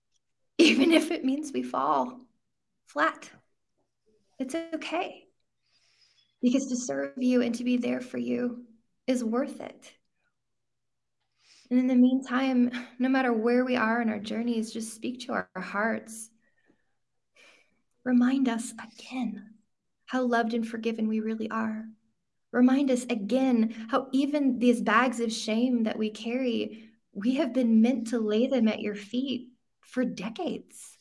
even 0.60 0.92
if 0.92 1.10
it 1.10 1.24
means 1.24 1.52
we 1.52 1.62
fall 1.62 2.20
flat. 2.86 3.30
It's 4.38 4.54
okay. 4.74 5.24
Because 6.42 6.66
to 6.66 6.76
serve 6.76 7.12
you 7.16 7.40
and 7.42 7.54
to 7.54 7.64
be 7.64 7.76
there 7.78 8.00
for 8.00 8.18
you 8.18 8.64
is 9.06 9.24
worth 9.24 9.60
it. 9.60 9.92
And 11.70 11.78
in 11.78 11.86
the 11.86 11.94
meantime, 11.94 12.70
no 12.98 13.08
matter 13.08 13.32
where 13.32 13.64
we 13.64 13.76
are 13.76 14.02
in 14.02 14.10
our 14.10 14.18
journeys, 14.18 14.72
just 14.72 14.94
speak 14.94 15.20
to 15.20 15.32
our 15.32 15.48
hearts. 15.56 16.30
Remind 18.04 18.48
us 18.48 18.72
again 18.72 19.54
how 20.06 20.22
loved 20.22 20.52
and 20.52 20.66
forgiven 20.66 21.08
we 21.08 21.20
really 21.20 21.50
are. 21.50 21.86
Remind 22.52 22.90
us 22.90 23.04
again 23.04 23.86
how 23.90 24.08
even 24.12 24.58
these 24.58 24.82
bags 24.82 25.20
of 25.20 25.32
shame 25.32 25.84
that 25.84 25.98
we 25.98 26.10
carry, 26.10 26.90
we 27.12 27.36
have 27.36 27.52
been 27.52 27.80
meant 27.80 28.08
to 28.08 28.18
lay 28.18 28.46
them 28.46 28.66
at 28.66 28.80
your 28.80 28.96
feet 28.96 29.50
for 29.80 30.04
decades. 30.04 30.98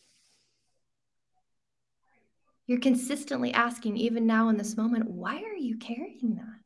You're 2.67 2.79
consistently 2.79 3.51
asking, 3.51 3.97
even 3.97 4.27
now 4.27 4.49
in 4.49 4.57
this 4.57 4.77
moment, 4.77 5.09
why 5.09 5.41
are 5.41 5.55
you 5.55 5.77
carrying 5.77 6.35
that? 6.35 6.59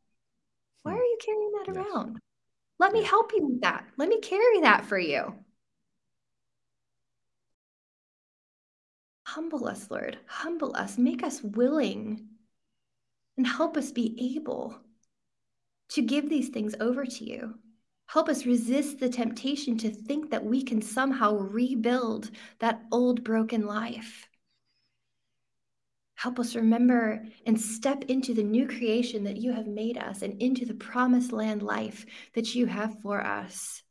Why 0.81 0.91
hmm. 0.91 0.97
are 0.97 1.01
you 1.01 1.17
carrying 1.25 1.51
that 1.53 1.73
yes. 1.73 1.77
around? 1.77 2.19
Let 2.77 2.91
me 2.91 3.03
help 3.03 3.31
you 3.33 3.47
with 3.47 3.61
that. 3.61 3.85
Let 3.97 4.09
me 4.09 4.19
carry 4.19 4.61
that 4.61 4.83
for 4.85 4.99
you. 4.99 5.33
Humble 9.25 9.65
us, 9.65 9.89
Lord. 9.89 10.17
Humble 10.27 10.75
us. 10.75 10.97
Make 10.97 11.23
us 11.23 11.41
willing 11.41 12.27
and 13.37 13.47
help 13.47 13.77
us 13.77 13.91
be 13.91 14.35
able 14.35 14.77
to 15.89 16.01
give 16.01 16.29
these 16.29 16.49
things 16.49 16.75
over 16.79 17.05
to 17.05 17.23
you. 17.23 17.55
Help 18.07 18.29
us 18.29 18.45
resist 18.45 18.99
the 18.99 19.09
temptation 19.09 19.77
to 19.77 19.89
think 19.89 20.29
that 20.29 20.45
we 20.45 20.61
can 20.61 20.81
somehow 20.81 21.35
rebuild 21.35 22.29
that 22.59 22.81
old 22.91 23.23
broken 23.23 23.65
life. 23.65 24.27
Help 26.15 26.39
us 26.39 26.55
remember 26.55 27.25
and 27.45 27.59
step 27.59 28.05
into 28.07 28.33
the 28.33 28.43
new 28.43 28.67
creation 28.67 29.25
that 29.25 29.37
you 29.37 29.51
have 29.51 29.67
made 29.67 29.97
us 29.97 30.21
and 30.21 30.41
into 30.41 30.65
the 30.65 30.73
promised 30.73 31.33
land 31.33 31.61
life 31.61 32.05
that 32.33 32.55
you 32.55 32.65
have 32.65 33.01
for 33.01 33.21
us. 33.21 33.83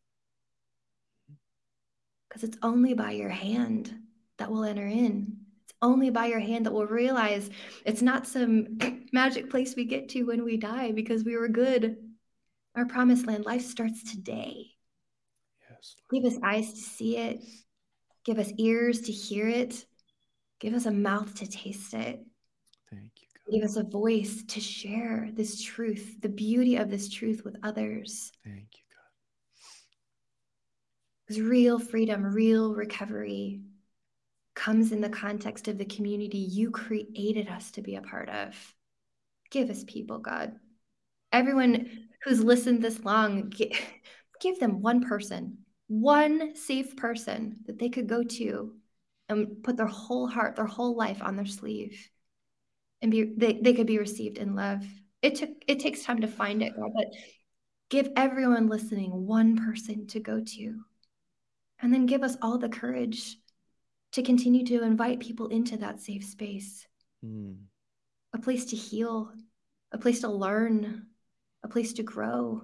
Because 2.29 2.45
it's 2.45 2.57
only 2.63 2.95
by 2.95 3.11
your 3.11 3.29
hand 3.29 3.95
that 4.39 4.51
we'll 4.51 4.65
enter 4.65 4.87
in. 4.87 5.42
Only 5.83 6.11
by 6.11 6.27
your 6.27 6.41
hand 6.41 6.65
that 6.65 6.73
we'll 6.73 6.87
realize 6.87 7.51
it's 7.85 8.03
not 8.03 8.27
some 8.27 8.79
magic 9.13 9.51
place 9.51 9.75
we 9.77 9.85
get 9.85 10.09
to 10.11 10.23
when 10.23 10.45
we 10.45 10.57
die 10.57 10.93
because 10.93 11.25
we 11.25 11.37
were 11.37 11.49
good 11.49 11.97
our 12.75 12.87
promised 12.87 13.27
land 13.27 13.45
life 13.45 13.63
starts 13.63 14.03
today. 14.03 14.71
Yes. 15.69 15.95
Give 16.11 16.25
us 16.25 16.39
eyes 16.43 16.73
to 16.73 16.81
see 16.81 17.17
it, 17.17 17.43
give 18.25 18.39
us 18.39 18.53
ears 18.59 19.03
to 19.03 19.13
hear 19.13 19.49
it, 19.49 19.85
give 20.61 20.75
us 20.75 20.87
a 20.87 20.91
mouth 20.91 21.35
to 21.37 21.47
taste 21.47 21.95
it. 21.95 22.25
Thank 22.91 23.13
you. 23.21 23.29
God. 23.35 23.53
Give 23.53 23.65
us 23.65 23.77
a 23.77 23.83
voice 23.83 24.43
to 24.45 24.61
share 24.61 25.29
this 25.33 25.63
truth, 25.63 26.17
the 26.21 26.29
beauty 26.29 26.77
of 26.77 26.91
this 26.91 27.09
truth 27.09 27.43
with 27.45 27.57
others. 27.63 28.33
Thank 28.45 28.57
you, 28.57 28.85
God. 28.91 29.11
Because 31.27 31.43
real 31.43 31.79
freedom, 31.79 32.25
real 32.25 32.75
recovery 32.75 33.61
comes 34.55 34.93
in 34.93 35.01
the 35.01 35.09
context 35.09 35.69
of 35.69 35.79
the 35.79 35.85
community 35.85 36.39
you 36.39 36.71
created 36.71 37.49
us 37.49 37.71
to 37.73 37.83
be 37.83 37.97
a 37.97 38.03
part 38.03 38.29
of. 38.29 38.75
Give 39.51 39.71
us 39.71 39.85
people, 39.85 40.19
God. 40.19 40.53
Everyone 41.33 42.09
who's 42.25 42.43
listened 42.43 42.83
this 42.83 43.05
long, 43.05 43.49
give, 43.49 43.73
give 44.41 44.61
them 44.61 44.83
one 44.83 45.03
person, 45.03 45.59
one 45.89 46.55
safe 46.55 46.97
person 46.97 47.57
that 47.67 47.79
they 47.79 47.89
could 47.89 48.09
go 48.09 48.23
to 48.23 48.75
and 49.29 49.63
put 49.63 49.77
their 49.77 49.87
whole 49.87 50.27
heart, 50.27 50.57
their 50.57 50.67
whole 50.67 50.97
life 50.97 51.23
on 51.23 51.37
their 51.37 51.47
sleeve 51.47 52.11
and 53.03 53.11
be 53.11 53.35
they, 53.37 53.59
they 53.61 53.75
could 53.75 53.87
be 53.87 53.99
received 53.99 54.39
in 54.39 54.55
love. 54.55 54.85
It 55.21 55.35
took 55.35 55.51
it 55.67 55.81
takes 55.81 56.05
time 56.05 56.21
to 56.21 56.29
find 56.29 56.63
it, 56.63 56.75
God, 56.77 56.93
but 56.95 57.09
give 57.91 58.09
everyone 58.17 58.69
listening 58.69 59.11
one 59.27 59.57
person 59.57 60.07
to 60.09 60.21
go 60.21 60.41
to. 60.41 60.81
And 61.81 61.93
then 61.93 62.07
give 62.07 62.23
us 62.23 62.37
all 62.41 62.59
the 62.59 62.69
courage 62.69 63.37
to 64.13 64.23
continue 64.23 64.65
to 64.67 64.83
invite 64.83 65.21
people 65.21 65.49
into 65.49 65.77
that 65.79 66.01
safe 66.01 66.25
space. 66.25 66.87
Mm. 67.25 67.57
A 68.35 68.39
place 68.39 68.67
to 68.67 68.77
heal, 68.77 69.33
a 69.93 69.99
place 69.99 70.21
to 70.21 70.29
learn, 70.29 71.07
a 71.63 71.69
place 71.69 71.93
to 71.95 72.03
grow, 72.03 72.63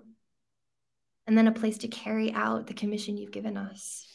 and 1.26 1.36
then 1.36 1.46
a 1.46 1.52
place 1.52 1.78
to 1.78 1.88
carry 1.88 2.32
out 2.32 2.66
the 2.66 2.74
commission 2.74 3.16
you've 3.16 3.30
given 3.32 3.56
us. 3.56 4.06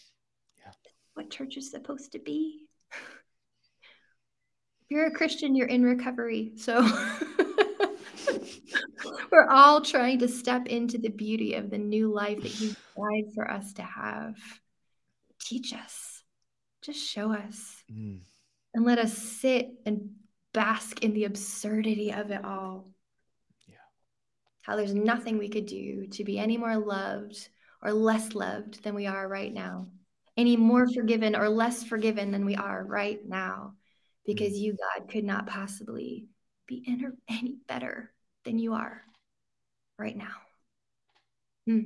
Yeah. 0.57 0.71
What 1.13 1.29
church 1.29 1.57
is 1.57 1.69
supposed 1.69 2.13
to 2.13 2.19
be. 2.19 2.65
if 2.91 4.89
you're 4.89 5.05
a 5.05 5.11
Christian, 5.11 5.55
you're 5.55 5.67
in 5.67 5.83
recovery. 5.83 6.53
So 6.57 6.81
we're 9.31 9.47
all 9.47 9.81
trying 9.81 10.19
to 10.19 10.27
step 10.27 10.67
into 10.67 10.97
the 10.97 11.09
beauty 11.09 11.53
of 11.53 11.69
the 11.69 11.77
new 11.77 12.11
life 12.11 12.41
that 12.41 12.59
you 12.59 12.69
died 12.97 13.33
for 13.33 13.49
us 13.49 13.73
to 13.73 13.83
have. 13.83 14.35
Teach 15.39 15.73
us, 15.73 16.12
just 16.83 16.99
show 16.99 17.31
us, 17.33 17.83
mm. 17.91 18.19
and 18.73 18.85
let 18.85 18.99
us 18.99 19.13
sit 19.17 19.69
and 19.85 20.09
bask 20.53 21.03
in 21.03 21.13
the 21.13 21.25
absurdity 21.25 22.11
of 22.11 22.29
it 22.29 22.43
all 22.45 22.93
Yeah. 23.67 23.75
how 24.61 24.75
there's 24.75 24.93
nothing 24.93 25.37
we 25.37 25.49
could 25.49 25.65
do 25.65 26.07
to 26.07 26.23
be 26.23 26.37
any 26.37 26.57
more 26.57 26.77
loved 26.77 27.49
or 27.81 27.91
less 27.91 28.35
loved 28.35 28.83
than 28.83 28.95
we 28.95 29.07
are 29.07 29.27
right 29.27 29.51
now, 29.53 29.87
any 30.37 30.55
more 30.57 30.87
forgiven 30.93 31.35
or 31.35 31.49
less 31.49 31.83
forgiven 31.83 32.31
than 32.31 32.45
we 32.45 32.55
are 32.55 32.83
right 32.85 33.19
now, 33.25 33.73
because 34.25 34.57
you, 34.57 34.75
God, 34.77 35.09
could 35.09 35.23
not 35.23 35.47
possibly 35.47 36.27
be 36.67 36.85
any 37.27 37.57
better 37.67 38.13
than 38.45 38.59
you 38.59 38.73
are 38.73 39.01
right 39.97 40.15
now. 40.15 40.35
Hmm. 41.65 41.81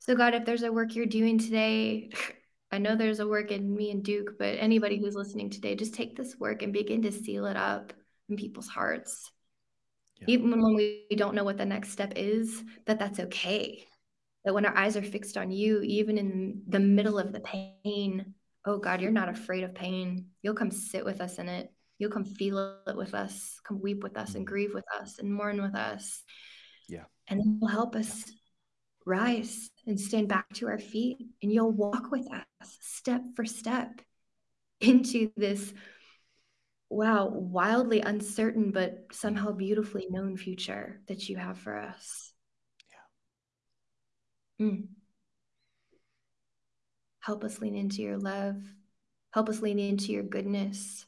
So, 0.00 0.14
God, 0.14 0.34
if 0.34 0.44
there's 0.44 0.62
a 0.62 0.72
work 0.72 0.94
you're 0.94 1.06
doing 1.06 1.38
today, 1.38 2.10
I 2.72 2.78
know 2.78 2.94
there's 2.94 3.20
a 3.20 3.26
work 3.26 3.50
in 3.50 3.74
me 3.74 3.90
and 3.90 4.02
Duke, 4.02 4.38
but 4.38 4.56
anybody 4.58 4.98
who's 4.98 5.14
listening 5.14 5.50
today, 5.50 5.74
just 5.74 5.94
take 5.94 6.16
this 6.16 6.38
work 6.38 6.62
and 6.62 6.72
begin 6.72 7.02
to 7.02 7.12
seal 7.12 7.46
it 7.46 7.56
up 7.56 7.92
in 8.28 8.36
people's 8.36 8.68
hearts. 8.68 9.30
Yeah. 10.20 10.34
even 10.34 10.50
when 10.50 10.74
we 10.74 11.06
don't 11.16 11.34
know 11.34 11.44
what 11.44 11.56
the 11.56 11.64
next 11.64 11.92
step 11.92 12.12
is 12.14 12.62
that 12.86 12.98
that's 12.98 13.20
okay. 13.20 13.86
That 14.44 14.54
when 14.54 14.66
our 14.66 14.76
eyes 14.76 14.96
are 14.96 15.02
fixed 15.02 15.36
on 15.36 15.50
you 15.50 15.80
even 15.80 16.18
in 16.18 16.62
the 16.68 16.78
middle 16.78 17.18
of 17.18 17.32
the 17.32 17.40
pain 17.40 18.34
oh 18.66 18.78
god 18.78 19.00
you're 19.00 19.10
not 19.10 19.28
afraid 19.28 19.64
of 19.64 19.74
pain. 19.74 20.26
You'll 20.42 20.54
come 20.54 20.70
sit 20.70 21.04
with 21.04 21.20
us 21.20 21.38
in 21.38 21.48
it. 21.48 21.72
You'll 21.98 22.10
come 22.10 22.24
feel 22.24 22.76
it 22.86 22.96
with 22.96 23.14
us 23.14 23.60
come 23.66 23.80
weep 23.80 24.02
with 24.02 24.16
us 24.16 24.34
and 24.34 24.44
mm-hmm. 24.44 24.52
grieve 24.52 24.74
with 24.74 24.84
us 25.00 25.18
and 25.18 25.32
mourn 25.32 25.62
with 25.62 25.74
us. 25.74 26.22
Yeah. 26.88 27.04
And 27.28 27.40
then 27.40 27.58
you'll 27.60 27.70
help 27.70 27.96
us 27.96 28.30
rise 29.06 29.70
and 29.86 29.98
stand 29.98 30.28
back 30.28 30.48
to 30.54 30.68
our 30.68 30.78
feet 30.78 31.18
and 31.42 31.52
you'll 31.52 31.72
walk 31.72 32.10
with 32.10 32.26
us 32.30 32.78
step 32.80 33.22
for 33.34 33.44
step 33.44 34.00
into 34.80 35.30
this 35.36 35.72
wow, 36.90 37.28
wildly 37.28 38.00
uncertain, 38.00 38.72
but 38.72 39.06
somehow 39.12 39.52
beautifully 39.52 40.08
known 40.10 40.36
future 40.36 41.00
that 41.06 41.28
you 41.28 41.36
have 41.36 41.56
for 41.56 41.76
us. 41.76 42.32
Yeah. 44.60 44.66
Mm. 44.66 44.88
Help 47.20 47.44
us 47.44 47.60
lean 47.60 47.76
into 47.76 48.02
your 48.02 48.18
love. 48.18 48.60
Help 49.32 49.48
us 49.48 49.60
lean 49.62 49.78
into 49.78 50.12
your 50.12 50.24
goodness. 50.24 51.06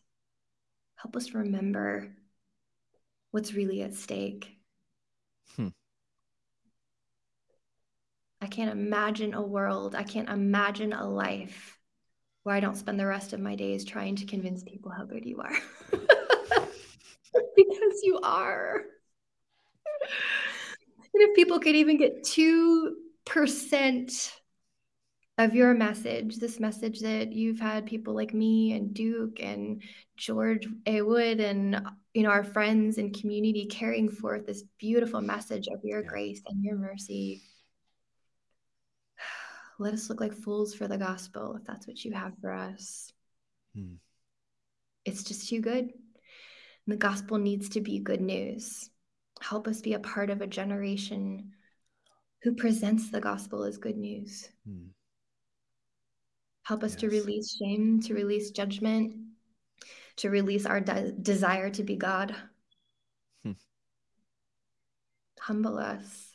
help 0.95 1.17
us 1.17 1.35
remember 1.35 2.15
what's 3.33 3.55
really 3.55 3.83
at 3.83 3.95
stake. 3.95 4.57
Hmm. 5.57 5.69
I 8.43 8.49
can't 8.49 8.73
imagine 8.73 9.35
a 9.35 9.43
world, 9.43 9.95
I 9.95 10.03
can't 10.03 10.29
imagine 10.29 10.93
a 10.93 11.09
life 11.09 11.79
where 12.43 12.57
I 12.57 12.61
don't 12.61 12.77
spend 12.77 12.99
the 12.99 13.07
rest 13.07 13.33
of 13.33 13.39
my 13.39 13.55
days 13.55 13.85
trying 13.85 14.17
to 14.17 14.27
convince 14.27 14.65
people 14.65 14.91
how 14.91 15.05
good 15.05 15.25
you 15.25 15.41
are. 15.41 15.55
because 17.57 18.01
you 18.03 18.19
are. 18.23 18.83
And 21.15 21.23
if 21.23 21.37
people 21.37 21.61
could 21.61 21.77
even 21.77 21.99
get 21.99 22.25
2% 22.25 24.33
of 25.39 25.55
your 25.55 25.75
message, 25.75 26.37
this 26.37 26.59
message 26.59 27.01
that 27.01 27.33
you've 27.33 27.61
had 27.61 27.87
people 27.87 28.15
like 28.15 28.35
me 28.35 28.73
and 28.73 28.93
Duke 28.93 29.41
and 29.41 29.83
George 30.17 30.67
A. 30.87 31.03
Wood 31.03 31.41
and 31.41 31.81
you 32.13 32.23
know 32.23 32.31
our 32.31 32.45
friends 32.45 32.99
and 32.99 33.19
community 33.19 33.67
carrying 33.67 34.09
forth 34.09 34.47
this 34.47 34.65
beautiful 34.79 35.21
message 35.21 35.69
of 35.69 35.81
your 35.85 36.03
yeah. 36.03 36.09
grace 36.09 36.43
and 36.47 36.63
your 36.63 36.77
mercy. 36.77 37.43
Let 39.79 39.95
us 39.95 40.09
look 40.09 40.21
like 40.21 40.33
fools 40.33 40.75
for 40.75 40.87
the 40.87 40.99
gospel 40.99 41.57
if 41.59 41.65
that's 41.65 41.87
what 41.87 42.05
you 42.05 42.13
have 42.13 42.33
for 42.41 42.53
us. 42.53 43.13
Hmm. 43.75 43.95
It's 45.05 45.25
just 45.25 45.49
too 45.49 45.61
good. 45.61 45.85
And 45.85 45.93
the 46.87 46.97
gospel 46.97 47.39
needs 47.39 47.71
to 47.71 47.81
be 47.81 47.99
good 47.99 48.21
news. 48.21 48.91
Help 49.41 49.67
us 49.67 49.81
be 49.81 49.95
a 49.95 49.99
part 49.99 50.31
of 50.31 50.41
a 50.41 50.47
generation 50.47 51.53
who 52.43 52.55
presents 52.55 53.11
the 53.11 53.21
gospel 53.21 53.65
as 53.65 53.79
good 53.79 53.97
news. 53.97 54.49
Hmm. 54.67 54.89
Help 56.65 56.85
us 56.85 56.93
yes. 56.93 57.01
to 57.01 57.09
release 57.09 57.57
shame, 57.57 58.01
to 58.03 58.15
release 58.15 58.51
judgment, 58.51 59.15
to 60.17 60.31
release 60.31 60.67
our 60.67 60.81
de- 60.81 61.13
desire 61.13 61.71
to 61.71 61.83
be 61.83 61.97
God. 61.97 62.35
Hmm. 63.43 63.53
Humble 65.41 65.79
us. 65.79 66.29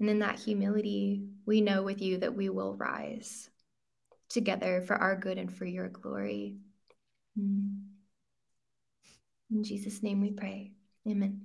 And 0.00 0.10
in 0.10 0.18
that 0.18 0.38
humility, 0.38 1.24
we 1.46 1.60
know 1.60 1.82
with 1.82 2.02
you 2.02 2.18
that 2.18 2.34
we 2.34 2.48
will 2.48 2.74
rise 2.74 3.48
together 4.28 4.82
for 4.82 4.96
our 4.96 5.16
good 5.16 5.38
and 5.38 5.52
for 5.52 5.64
your 5.64 5.88
glory. 5.88 6.56
Hmm. 7.38 7.68
In 9.50 9.62
Jesus' 9.62 10.02
name 10.02 10.20
we 10.20 10.32
pray. 10.32 10.72
Amen. 11.08 11.42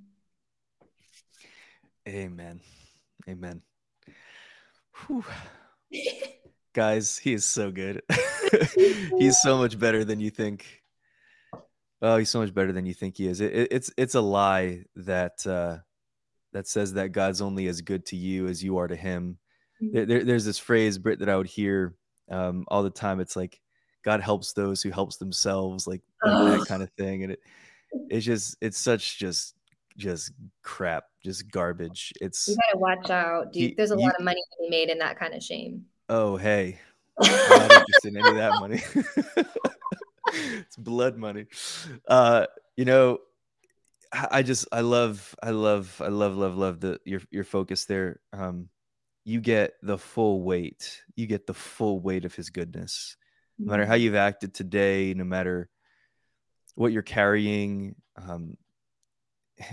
Amen. 2.08 2.60
Amen. 3.28 3.62
Guys, 6.74 7.18
he 7.18 7.32
is 7.34 7.44
so 7.44 7.70
good. 7.70 8.02
he's 9.18 9.40
so 9.40 9.58
much 9.58 9.78
better 9.78 10.04
than 10.04 10.18
you 10.18 10.30
think. 10.30 10.82
Oh, 12.00 12.16
he's 12.16 12.30
so 12.30 12.40
much 12.40 12.52
better 12.52 12.72
than 12.72 12.86
you 12.86 12.94
think 12.94 13.16
he 13.16 13.28
is. 13.28 13.40
It, 13.40 13.52
it, 13.54 13.68
it's 13.70 13.92
it's 13.96 14.16
a 14.16 14.20
lie 14.20 14.82
that 14.96 15.46
uh, 15.46 15.78
that 16.52 16.66
says 16.66 16.94
that 16.94 17.12
God's 17.12 17.40
only 17.40 17.68
as 17.68 17.80
good 17.80 18.06
to 18.06 18.16
you 18.16 18.48
as 18.48 18.64
you 18.64 18.78
are 18.78 18.88
to 18.88 18.96
Him. 18.96 19.38
There, 19.90 20.24
there's 20.24 20.44
this 20.44 20.58
phrase, 20.58 20.98
Britt, 20.98 21.18
that 21.20 21.28
I 21.28 21.36
would 21.36 21.46
hear 21.46 21.94
um, 22.30 22.64
all 22.68 22.82
the 22.82 22.90
time. 22.90 23.20
It's 23.20 23.36
like 23.36 23.60
God 24.04 24.20
helps 24.20 24.52
those 24.52 24.82
who 24.82 24.90
helps 24.90 25.16
themselves, 25.16 25.86
like, 25.86 26.02
like 26.24 26.60
that 26.60 26.68
kind 26.68 26.82
of 26.82 26.90
thing. 26.98 27.24
And 27.24 27.32
it 27.32 27.40
it's 28.08 28.24
just 28.24 28.56
it's 28.60 28.78
such 28.78 29.18
just 29.18 29.54
just 29.96 30.32
crap, 30.62 31.04
just 31.24 31.50
garbage. 31.50 32.12
It's 32.20 32.48
you 32.48 32.56
gotta 32.56 32.78
watch 32.78 33.10
out, 33.10 33.52
dude. 33.52 33.76
There's 33.76 33.90
a 33.90 33.96
you, 33.96 34.02
lot 34.02 34.14
of 34.18 34.24
money 34.24 34.40
to 34.40 34.64
be 34.64 34.70
made 34.70 34.88
in 34.88 34.98
that 34.98 35.18
kind 35.18 35.34
of 35.34 35.42
shame. 35.42 35.84
Oh 36.08 36.36
hey, 36.36 36.78
I'm 37.20 37.58
not 37.58 37.72
interested 38.04 38.08
in 38.08 38.16
any 38.16 38.28
of 38.28 38.36
that 38.36 38.60
money. 38.60 38.82
it's 40.32 40.76
blood 40.76 41.16
money. 41.16 41.46
Uh, 42.08 42.46
you 42.76 42.84
know, 42.84 43.18
I 44.12 44.42
just 44.42 44.66
I 44.72 44.80
love 44.80 45.34
I 45.42 45.50
love 45.50 46.00
I 46.04 46.08
love 46.08 46.36
love 46.36 46.56
love 46.56 46.80
the 46.80 47.00
your 47.04 47.20
your 47.30 47.44
focus 47.44 47.84
there. 47.84 48.20
Um, 48.32 48.68
you 49.24 49.40
get 49.40 49.74
the 49.82 49.98
full 49.98 50.42
weight. 50.42 51.02
You 51.16 51.26
get 51.26 51.46
the 51.46 51.54
full 51.54 52.00
weight 52.00 52.24
of 52.24 52.34
His 52.34 52.50
goodness. 52.50 53.16
No 53.58 53.70
matter 53.70 53.86
how 53.86 53.94
mm-hmm. 53.94 54.02
you've 54.02 54.14
acted 54.14 54.54
today, 54.54 55.14
no 55.14 55.24
matter 55.24 55.68
what 56.74 56.92
you're 56.92 57.02
carrying, 57.02 57.94
um, 58.16 58.56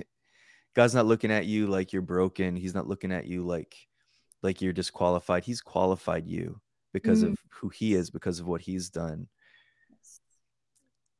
God's 0.75 0.93
not 0.93 1.07
looking 1.07 1.31
at 1.31 1.45
you 1.45 1.67
like 1.67 1.91
you're 1.91 2.01
broken. 2.01 2.55
He's 2.55 2.75
not 2.75 2.87
looking 2.87 3.11
at 3.11 3.25
you 3.25 3.43
like 3.43 3.75
like 4.41 4.61
you're 4.61 4.73
disqualified. 4.73 5.43
He's 5.43 5.61
qualified 5.61 6.27
you 6.27 6.61
because 6.93 7.23
mm. 7.23 7.31
of 7.31 7.39
who 7.51 7.69
he 7.69 7.93
is, 7.93 8.09
because 8.09 8.39
of 8.39 8.47
what 8.47 8.61
he's 8.61 8.89
done. 8.89 9.27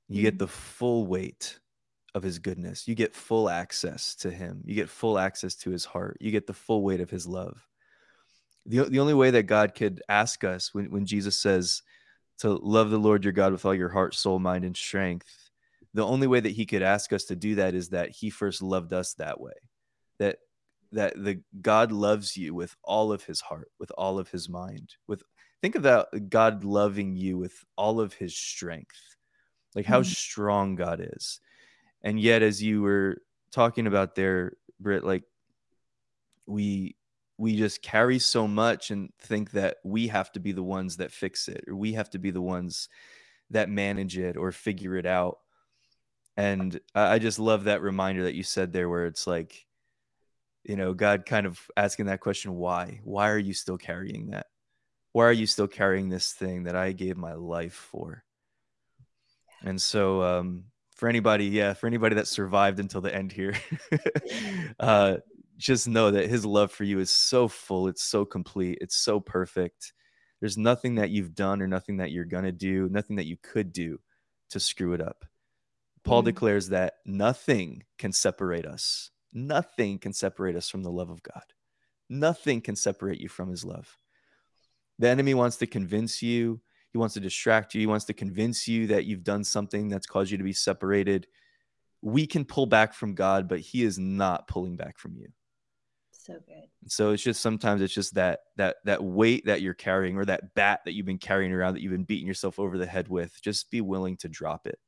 You 0.07 0.22
mm. 0.22 0.23
get 0.23 0.39
the 0.39 0.47
full 0.47 1.06
weight 1.06 1.60
of 2.15 2.23
his 2.23 2.39
goodness. 2.39 2.88
You 2.88 2.95
get 2.95 3.14
full 3.14 3.49
access 3.49 4.15
to 4.18 4.31
him. 4.31 4.61
You 4.65 4.76
get 4.76 4.89
full 4.89 5.19
access 5.19 5.56
to 5.57 5.72
his 5.72 5.85
heart. 5.85 6.18
You 6.19 6.31
get 6.31 6.47
the 6.47 6.53
full 6.53 6.84
weight 6.84 7.01
of 7.01 7.10
his 7.10 7.27
love. 7.27 7.68
The, 8.69 8.85
the 8.85 8.99
only 8.99 9.13
way 9.15 9.31
that 9.31 9.43
God 9.43 9.75
could 9.75 10.01
ask 10.07 10.43
us 10.43 10.73
when, 10.73 10.91
when 10.91 11.05
Jesus 11.05 11.41
says 11.41 11.81
to 12.39 12.51
love 12.53 12.89
the 12.89 12.97
Lord 12.97 13.23
your 13.25 13.33
God 13.33 13.51
with 13.51 13.65
all 13.65 13.75
your 13.75 13.89
heart, 13.89 14.15
soul, 14.15 14.39
mind, 14.39 14.63
and 14.63 14.77
strength, 14.77 15.49
the 15.93 16.05
only 16.05 16.27
way 16.27 16.39
that 16.39 16.51
he 16.51 16.65
could 16.65 16.83
ask 16.83 17.11
us 17.11 17.25
to 17.25 17.35
do 17.35 17.55
that 17.55 17.73
is 17.73 17.89
that 17.89 18.11
he 18.11 18.29
first 18.29 18.61
loved 18.61 18.93
us 18.93 19.15
that 19.15 19.41
way. 19.41 19.53
That 20.19 20.37
that 20.91 21.13
the 21.23 21.41
god 21.61 21.91
loves 21.91 22.35
you 22.35 22.53
with 22.53 22.75
all 22.83 23.11
of 23.11 23.23
his 23.23 23.41
heart 23.41 23.69
with 23.79 23.91
all 23.95 24.17
of 24.17 24.29
his 24.29 24.49
mind 24.49 24.95
with 25.07 25.21
think 25.61 25.75
about 25.75 26.07
god 26.29 26.63
loving 26.63 27.15
you 27.15 27.37
with 27.37 27.63
all 27.75 27.99
of 27.99 28.13
his 28.13 28.35
strength. 28.35 29.15
Like 29.75 29.85
how 29.85 30.01
mm-hmm. 30.01 30.11
strong 30.11 30.75
god 30.75 30.99
is. 31.13 31.39
And 32.01 32.19
yet 32.19 32.41
as 32.41 32.63
you 32.63 32.81
were 32.81 33.21
talking 33.51 33.87
about 33.87 34.15
there 34.15 34.53
Britt, 34.79 35.03
like 35.03 35.23
we 36.47 36.95
we 37.39 37.55
just 37.55 37.81
carry 37.81 38.19
so 38.19 38.47
much 38.47 38.91
and 38.91 39.09
think 39.19 39.51
that 39.51 39.77
we 39.83 40.09
have 40.09 40.31
to 40.33 40.39
be 40.39 40.51
the 40.51 40.63
ones 40.63 40.97
that 40.97 41.11
fix 41.11 41.47
it 41.47 41.63
or 41.67 41.75
we 41.75 41.93
have 41.93 42.09
to 42.09 42.19
be 42.19 42.31
the 42.31 42.41
ones 42.41 42.89
that 43.49 43.69
manage 43.69 44.17
it 44.17 44.37
or 44.37 44.51
figure 44.51 44.95
it 44.95 45.05
out 45.05 45.39
and 46.39 46.79
I 46.95 47.19
just 47.19 47.37
love 47.37 47.65
that 47.65 47.81
reminder 47.81 48.23
that 48.23 48.33
you 48.33 48.43
said 48.43 48.71
there, 48.71 48.87
where 48.87 49.07
it's 49.07 49.27
like, 49.27 49.65
you 50.63 50.77
know, 50.77 50.93
God 50.93 51.25
kind 51.25 51.45
of 51.45 51.59
asking 51.75 52.05
that 52.05 52.21
question, 52.21 52.55
why? 52.55 53.01
Why 53.03 53.29
are 53.29 53.37
you 53.37 53.53
still 53.53 53.77
carrying 53.77 54.29
that? 54.29 54.45
Why 55.11 55.25
are 55.25 55.33
you 55.33 55.45
still 55.45 55.67
carrying 55.67 56.07
this 56.07 56.31
thing 56.31 56.63
that 56.63 56.77
I 56.77 56.93
gave 56.93 57.17
my 57.17 57.33
life 57.33 57.73
for? 57.73 58.23
And 59.65 59.81
so, 59.81 60.23
um, 60.23 60.63
for 60.95 61.09
anybody, 61.09 61.47
yeah, 61.47 61.73
for 61.73 61.87
anybody 61.87 62.15
that 62.15 62.27
survived 62.27 62.79
until 62.79 63.01
the 63.01 63.13
end 63.13 63.33
here, 63.33 63.55
uh, 64.79 65.17
just 65.60 65.90
know 65.90 66.10
that 66.10 66.30
his 66.30 66.45
love 66.45 66.72
for 66.72 66.86
you 66.86 66.99
is 66.99 67.11
so 67.11 67.48
full, 67.48 67.88
it's 67.90 68.03
so 68.03 68.23
complete, 68.23 68.77
it's 68.80 68.95
so 68.95 69.19
perfect. 69.19 69.94
There's 70.40 70.57
nothing 70.57 70.95
that 70.95 71.10
you've 71.10 71.36
done 71.36 71.61
or 71.61 71.68
nothing 71.68 71.98
that 71.98 72.11
you're 72.11 72.26
going 72.26 72.45
to 72.45 72.53
do, 72.53 72.88
nothing 72.90 73.18
that 73.18 73.26
you 73.26 73.36
could 73.44 73.73
do 73.73 73.99
to 74.52 74.60
screw 74.60 74.94
it 74.94 75.02
up. 75.02 75.26
Paul 76.06 76.22
mm. 76.22 76.26
declares 76.26 76.69
that 76.69 76.95
nothing 77.06 77.84
can 77.98 78.14
separate 78.14 78.65
us. 78.65 79.11
Nothing 79.34 79.99
can 79.99 80.14
separate 80.14 80.56
us 80.56 80.69
from 80.69 80.81
the 80.81 80.91
love 80.91 81.10
of 81.10 81.22
God. 81.22 81.44
Nothing 82.10 82.61
can 82.61 82.77
separate 82.77 83.19
you 83.19 83.27
from 83.27 83.49
his 83.49 83.65
love. 83.65 83.98
The 84.98 85.10
enemy 85.10 85.34
wants 85.34 85.57
to 85.57 85.68
convince 85.68 86.22
you, 86.22 86.61
he 86.91 86.98
wants 86.98 87.14
to 87.15 87.19
distract 87.19 87.76
you, 87.76 87.81
he 87.81 87.88
wants 87.88 88.06
to 88.06 88.14
convince 88.14 88.65
you 88.65 88.88
that 88.88 89.06
you've 89.06 89.26
done 89.26 89.44
something 89.44 89.90
that's 89.90 90.07
caused 90.07 90.31
you 90.31 90.38
to 90.38 90.44
be 90.44 90.53
separated. 90.53 91.27
We 92.02 92.26
can 92.26 92.45
pull 92.45 92.65
back 92.65 92.94
from 92.94 93.14
God, 93.14 93.49
but 93.49 93.60
he 93.60 93.84
is 93.84 93.99
not 93.99 94.48
pulling 94.48 94.77
back 94.77 94.98
from 94.98 95.15
you. 95.18 95.27
So 96.21 96.33
good. 96.33 96.67
So 96.87 97.11
it's 97.11 97.23
just 97.23 97.41
sometimes 97.41 97.81
it's 97.81 97.93
just 97.93 98.15
that 98.15 98.41
that 98.57 98.77
that 98.85 99.03
weight 99.03 99.45
that 99.45 99.61
you're 99.61 99.73
carrying 99.73 100.17
or 100.17 100.25
that 100.25 100.53
bat 100.53 100.81
that 100.85 100.93
you've 100.93 101.05
been 101.05 101.17
carrying 101.17 101.53
around 101.53 101.73
that 101.73 101.81
you've 101.81 101.93
been 101.93 102.03
beating 102.03 102.27
yourself 102.27 102.59
over 102.59 102.77
the 102.77 102.85
head 102.85 103.07
with, 103.07 103.39
just 103.41 103.71
be 103.71 103.81
willing 103.81 104.17
to 104.17 104.27
drop 104.27 104.67
it 104.67 104.79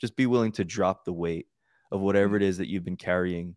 just 0.00 0.16
be 0.16 0.26
willing 0.26 0.52
to 0.52 0.64
drop 0.64 1.04
the 1.04 1.12
weight 1.12 1.46
of 1.92 2.00
whatever 2.00 2.36
it 2.36 2.42
mm-hmm. 2.42 2.58
that 2.58 2.68
you've 2.68 2.84
been 2.84 2.96
carrying. 2.96 3.56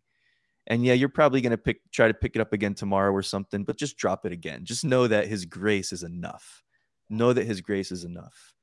And 0.66 0.84
yeah, 0.84 0.94
you're 0.94 1.08
probably 1.08 1.40
going 1.40 1.50
to 1.50 1.58
pick 1.58 1.80
try 1.90 2.08
to 2.08 2.14
pick 2.14 2.36
it 2.36 2.40
up 2.40 2.52
again 2.52 2.74
tomorrow 2.74 3.12
or 3.12 3.22
something, 3.22 3.64
but 3.64 3.76
just 3.76 3.96
drop 3.96 4.24
it 4.24 4.32
again. 4.32 4.64
Just 4.64 4.84
know 4.84 5.06
that 5.06 5.26
his 5.26 5.44
grace 5.44 5.92
is 5.92 6.02
enough. 6.02 6.62
Know 7.10 7.32
that 7.32 7.46
his 7.46 7.60
grace 7.60 7.92
is 7.92 8.04
enough. 8.04 8.54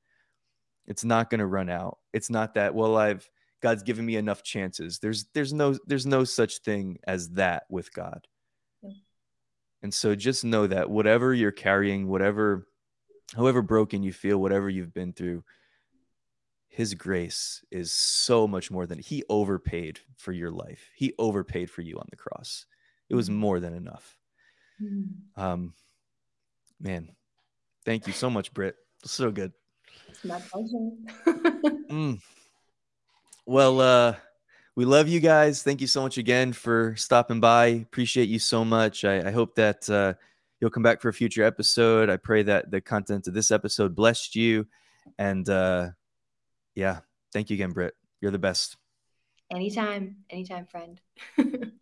It's 0.87 1.03
not 1.03 1.29
going 1.29 1.39
to 1.39 1.45
run 1.45 1.69
out. 1.69 1.99
It's 2.11 2.29
not 2.29 2.55
that 2.55 2.73
well 2.73 2.97
I've 2.97 3.29
God's 3.61 3.83
given 3.83 4.05
me 4.05 4.15
enough 4.15 4.41
chances. 4.41 4.97
There's 4.97 5.25
there's 5.35 5.53
no 5.53 5.77
there's 5.85 6.07
no 6.07 6.23
such 6.23 6.59
thing 6.59 6.97
as 7.05 7.29
that 7.31 7.63
with 7.69 7.93
God. 7.93 8.27
And 9.83 9.93
so 9.93 10.15
just 10.15 10.43
know 10.43 10.67
that 10.67 10.89
whatever 10.89 11.33
you're 11.33 11.51
carrying, 11.51 12.07
whatever 12.07 12.67
however 13.35 13.61
broken 13.61 14.03
you 14.03 14.13
feel, 14.13 14.37
whatever 14.37 14.69
you've 14.69 14.93
been 14.93 15.13
through, 15.13 15.43
his 16.67 16.93
grace 16.93 17.63
is 17.71 17.91
so 17.91 18.47
much 18.47 18.71
more 18.71 18.85
than 18.85 18.99
he 18.99 19.23
overpaid 19.29 19.99
for 20.15 20.31
your 20.31 20.51
life. 20.51 20.89
He 20.95 21.13
overpaid 21.17 21.69
for 21.69 21.81
you 21.81 21.97
on 21.97 22.07
the 22.09 22.15
cross. 22.15 22.65
It 23.09 23.15
was 23.15 23.29
more 23.29 23.59
than 23.59 23.73
enough. 23.73 24.17
Mm. 24.81 25.07
Um, 25.35 25.73
man, 26.79 27.09
thank 27.85 28.07
you 28.07 28.13
so 28.13 28.29
much, 28.29 28.53
Britt. 28.53 28.75
So 29.03 29.31
good. 29.31 29.51
It's 30.07 30.23
my 30.23 30.39
pleasure. 30.39 30.91
mm. 31.89 32.19
Well, 33.45 33.81
uh, 33.81 34.15
we 34.75 34.85
love 34.85 35.07
you 35.07 35.19
guys. 35.19 35.63
Thank 35.63 35.81
you 35.81 35.87
so 35.87 36.01
much 36.01 36.17
again 36.17 36.53
for 36.53 36.95
stopping 36.95 37.39
by. 37.39 37.67
Appreciate 37.67 38.29
you 38.29 38.39
so 38.39 38.63
much. 38.63 39.03
I, 39.03 39.27
I 39.27 39.31
hope 39.31 39.55
that 39.55 39.89
uh, 39.89 40.13
you'll 40.59 40.69
come 40.69 40.83
back 40.83 41.01
for 41.01 41.09
a 41.09 41.13
future 41.13 41.43
episode. 41.43 42.09
I 42.09 42.17
pray 42.17 42.43
that 42.43 42.71
the 42.71 42.79
content 42.79 43.27
of 43.27 43.33
this 43.33 43.51
episode 43.51 43.95
blessed 43.95 44.35
you. 44.35 44.67
And 45.17 45.47
uh, 45.49 45.89
yeah, 46.75 46.99
thank 47.33 47.49
you 47.49 47.55
again, 47.55 47.71
Britt. 47.71 47.95
You're 48.21 48.31
the 48.31 48.39
best. 48.39 48.77
Anytime, 49.51 50.17
anytime, 50.29 50.65
friend. 50.65 51.01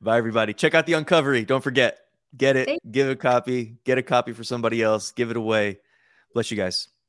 Bye, 0.00 0.18
everybody. 0.18 0.54
Check 0.54 0.74
out 0.74 0.86
the 0.86 0.92
Uncovery. 0.92 1.44
Don't 1.44 1.64
forget, 1.64 1.98
get 2.36 2.56
it, 2.56 2.78
give 2.88 3.08
a 3.08 3.16
copy, 3.16 3.78
get 3.84 3.98
a 3.98 4.02
copy 4.02 4.32
for 4.32 4.44
somebody 4.44 4.82
else, 4.82 5.10
give 5.10 5.30
it 5.30 5.36
away. 5.36 5.78
Bless 6.34 6.50
you 6.50 6.56
guys. 6.56 6.88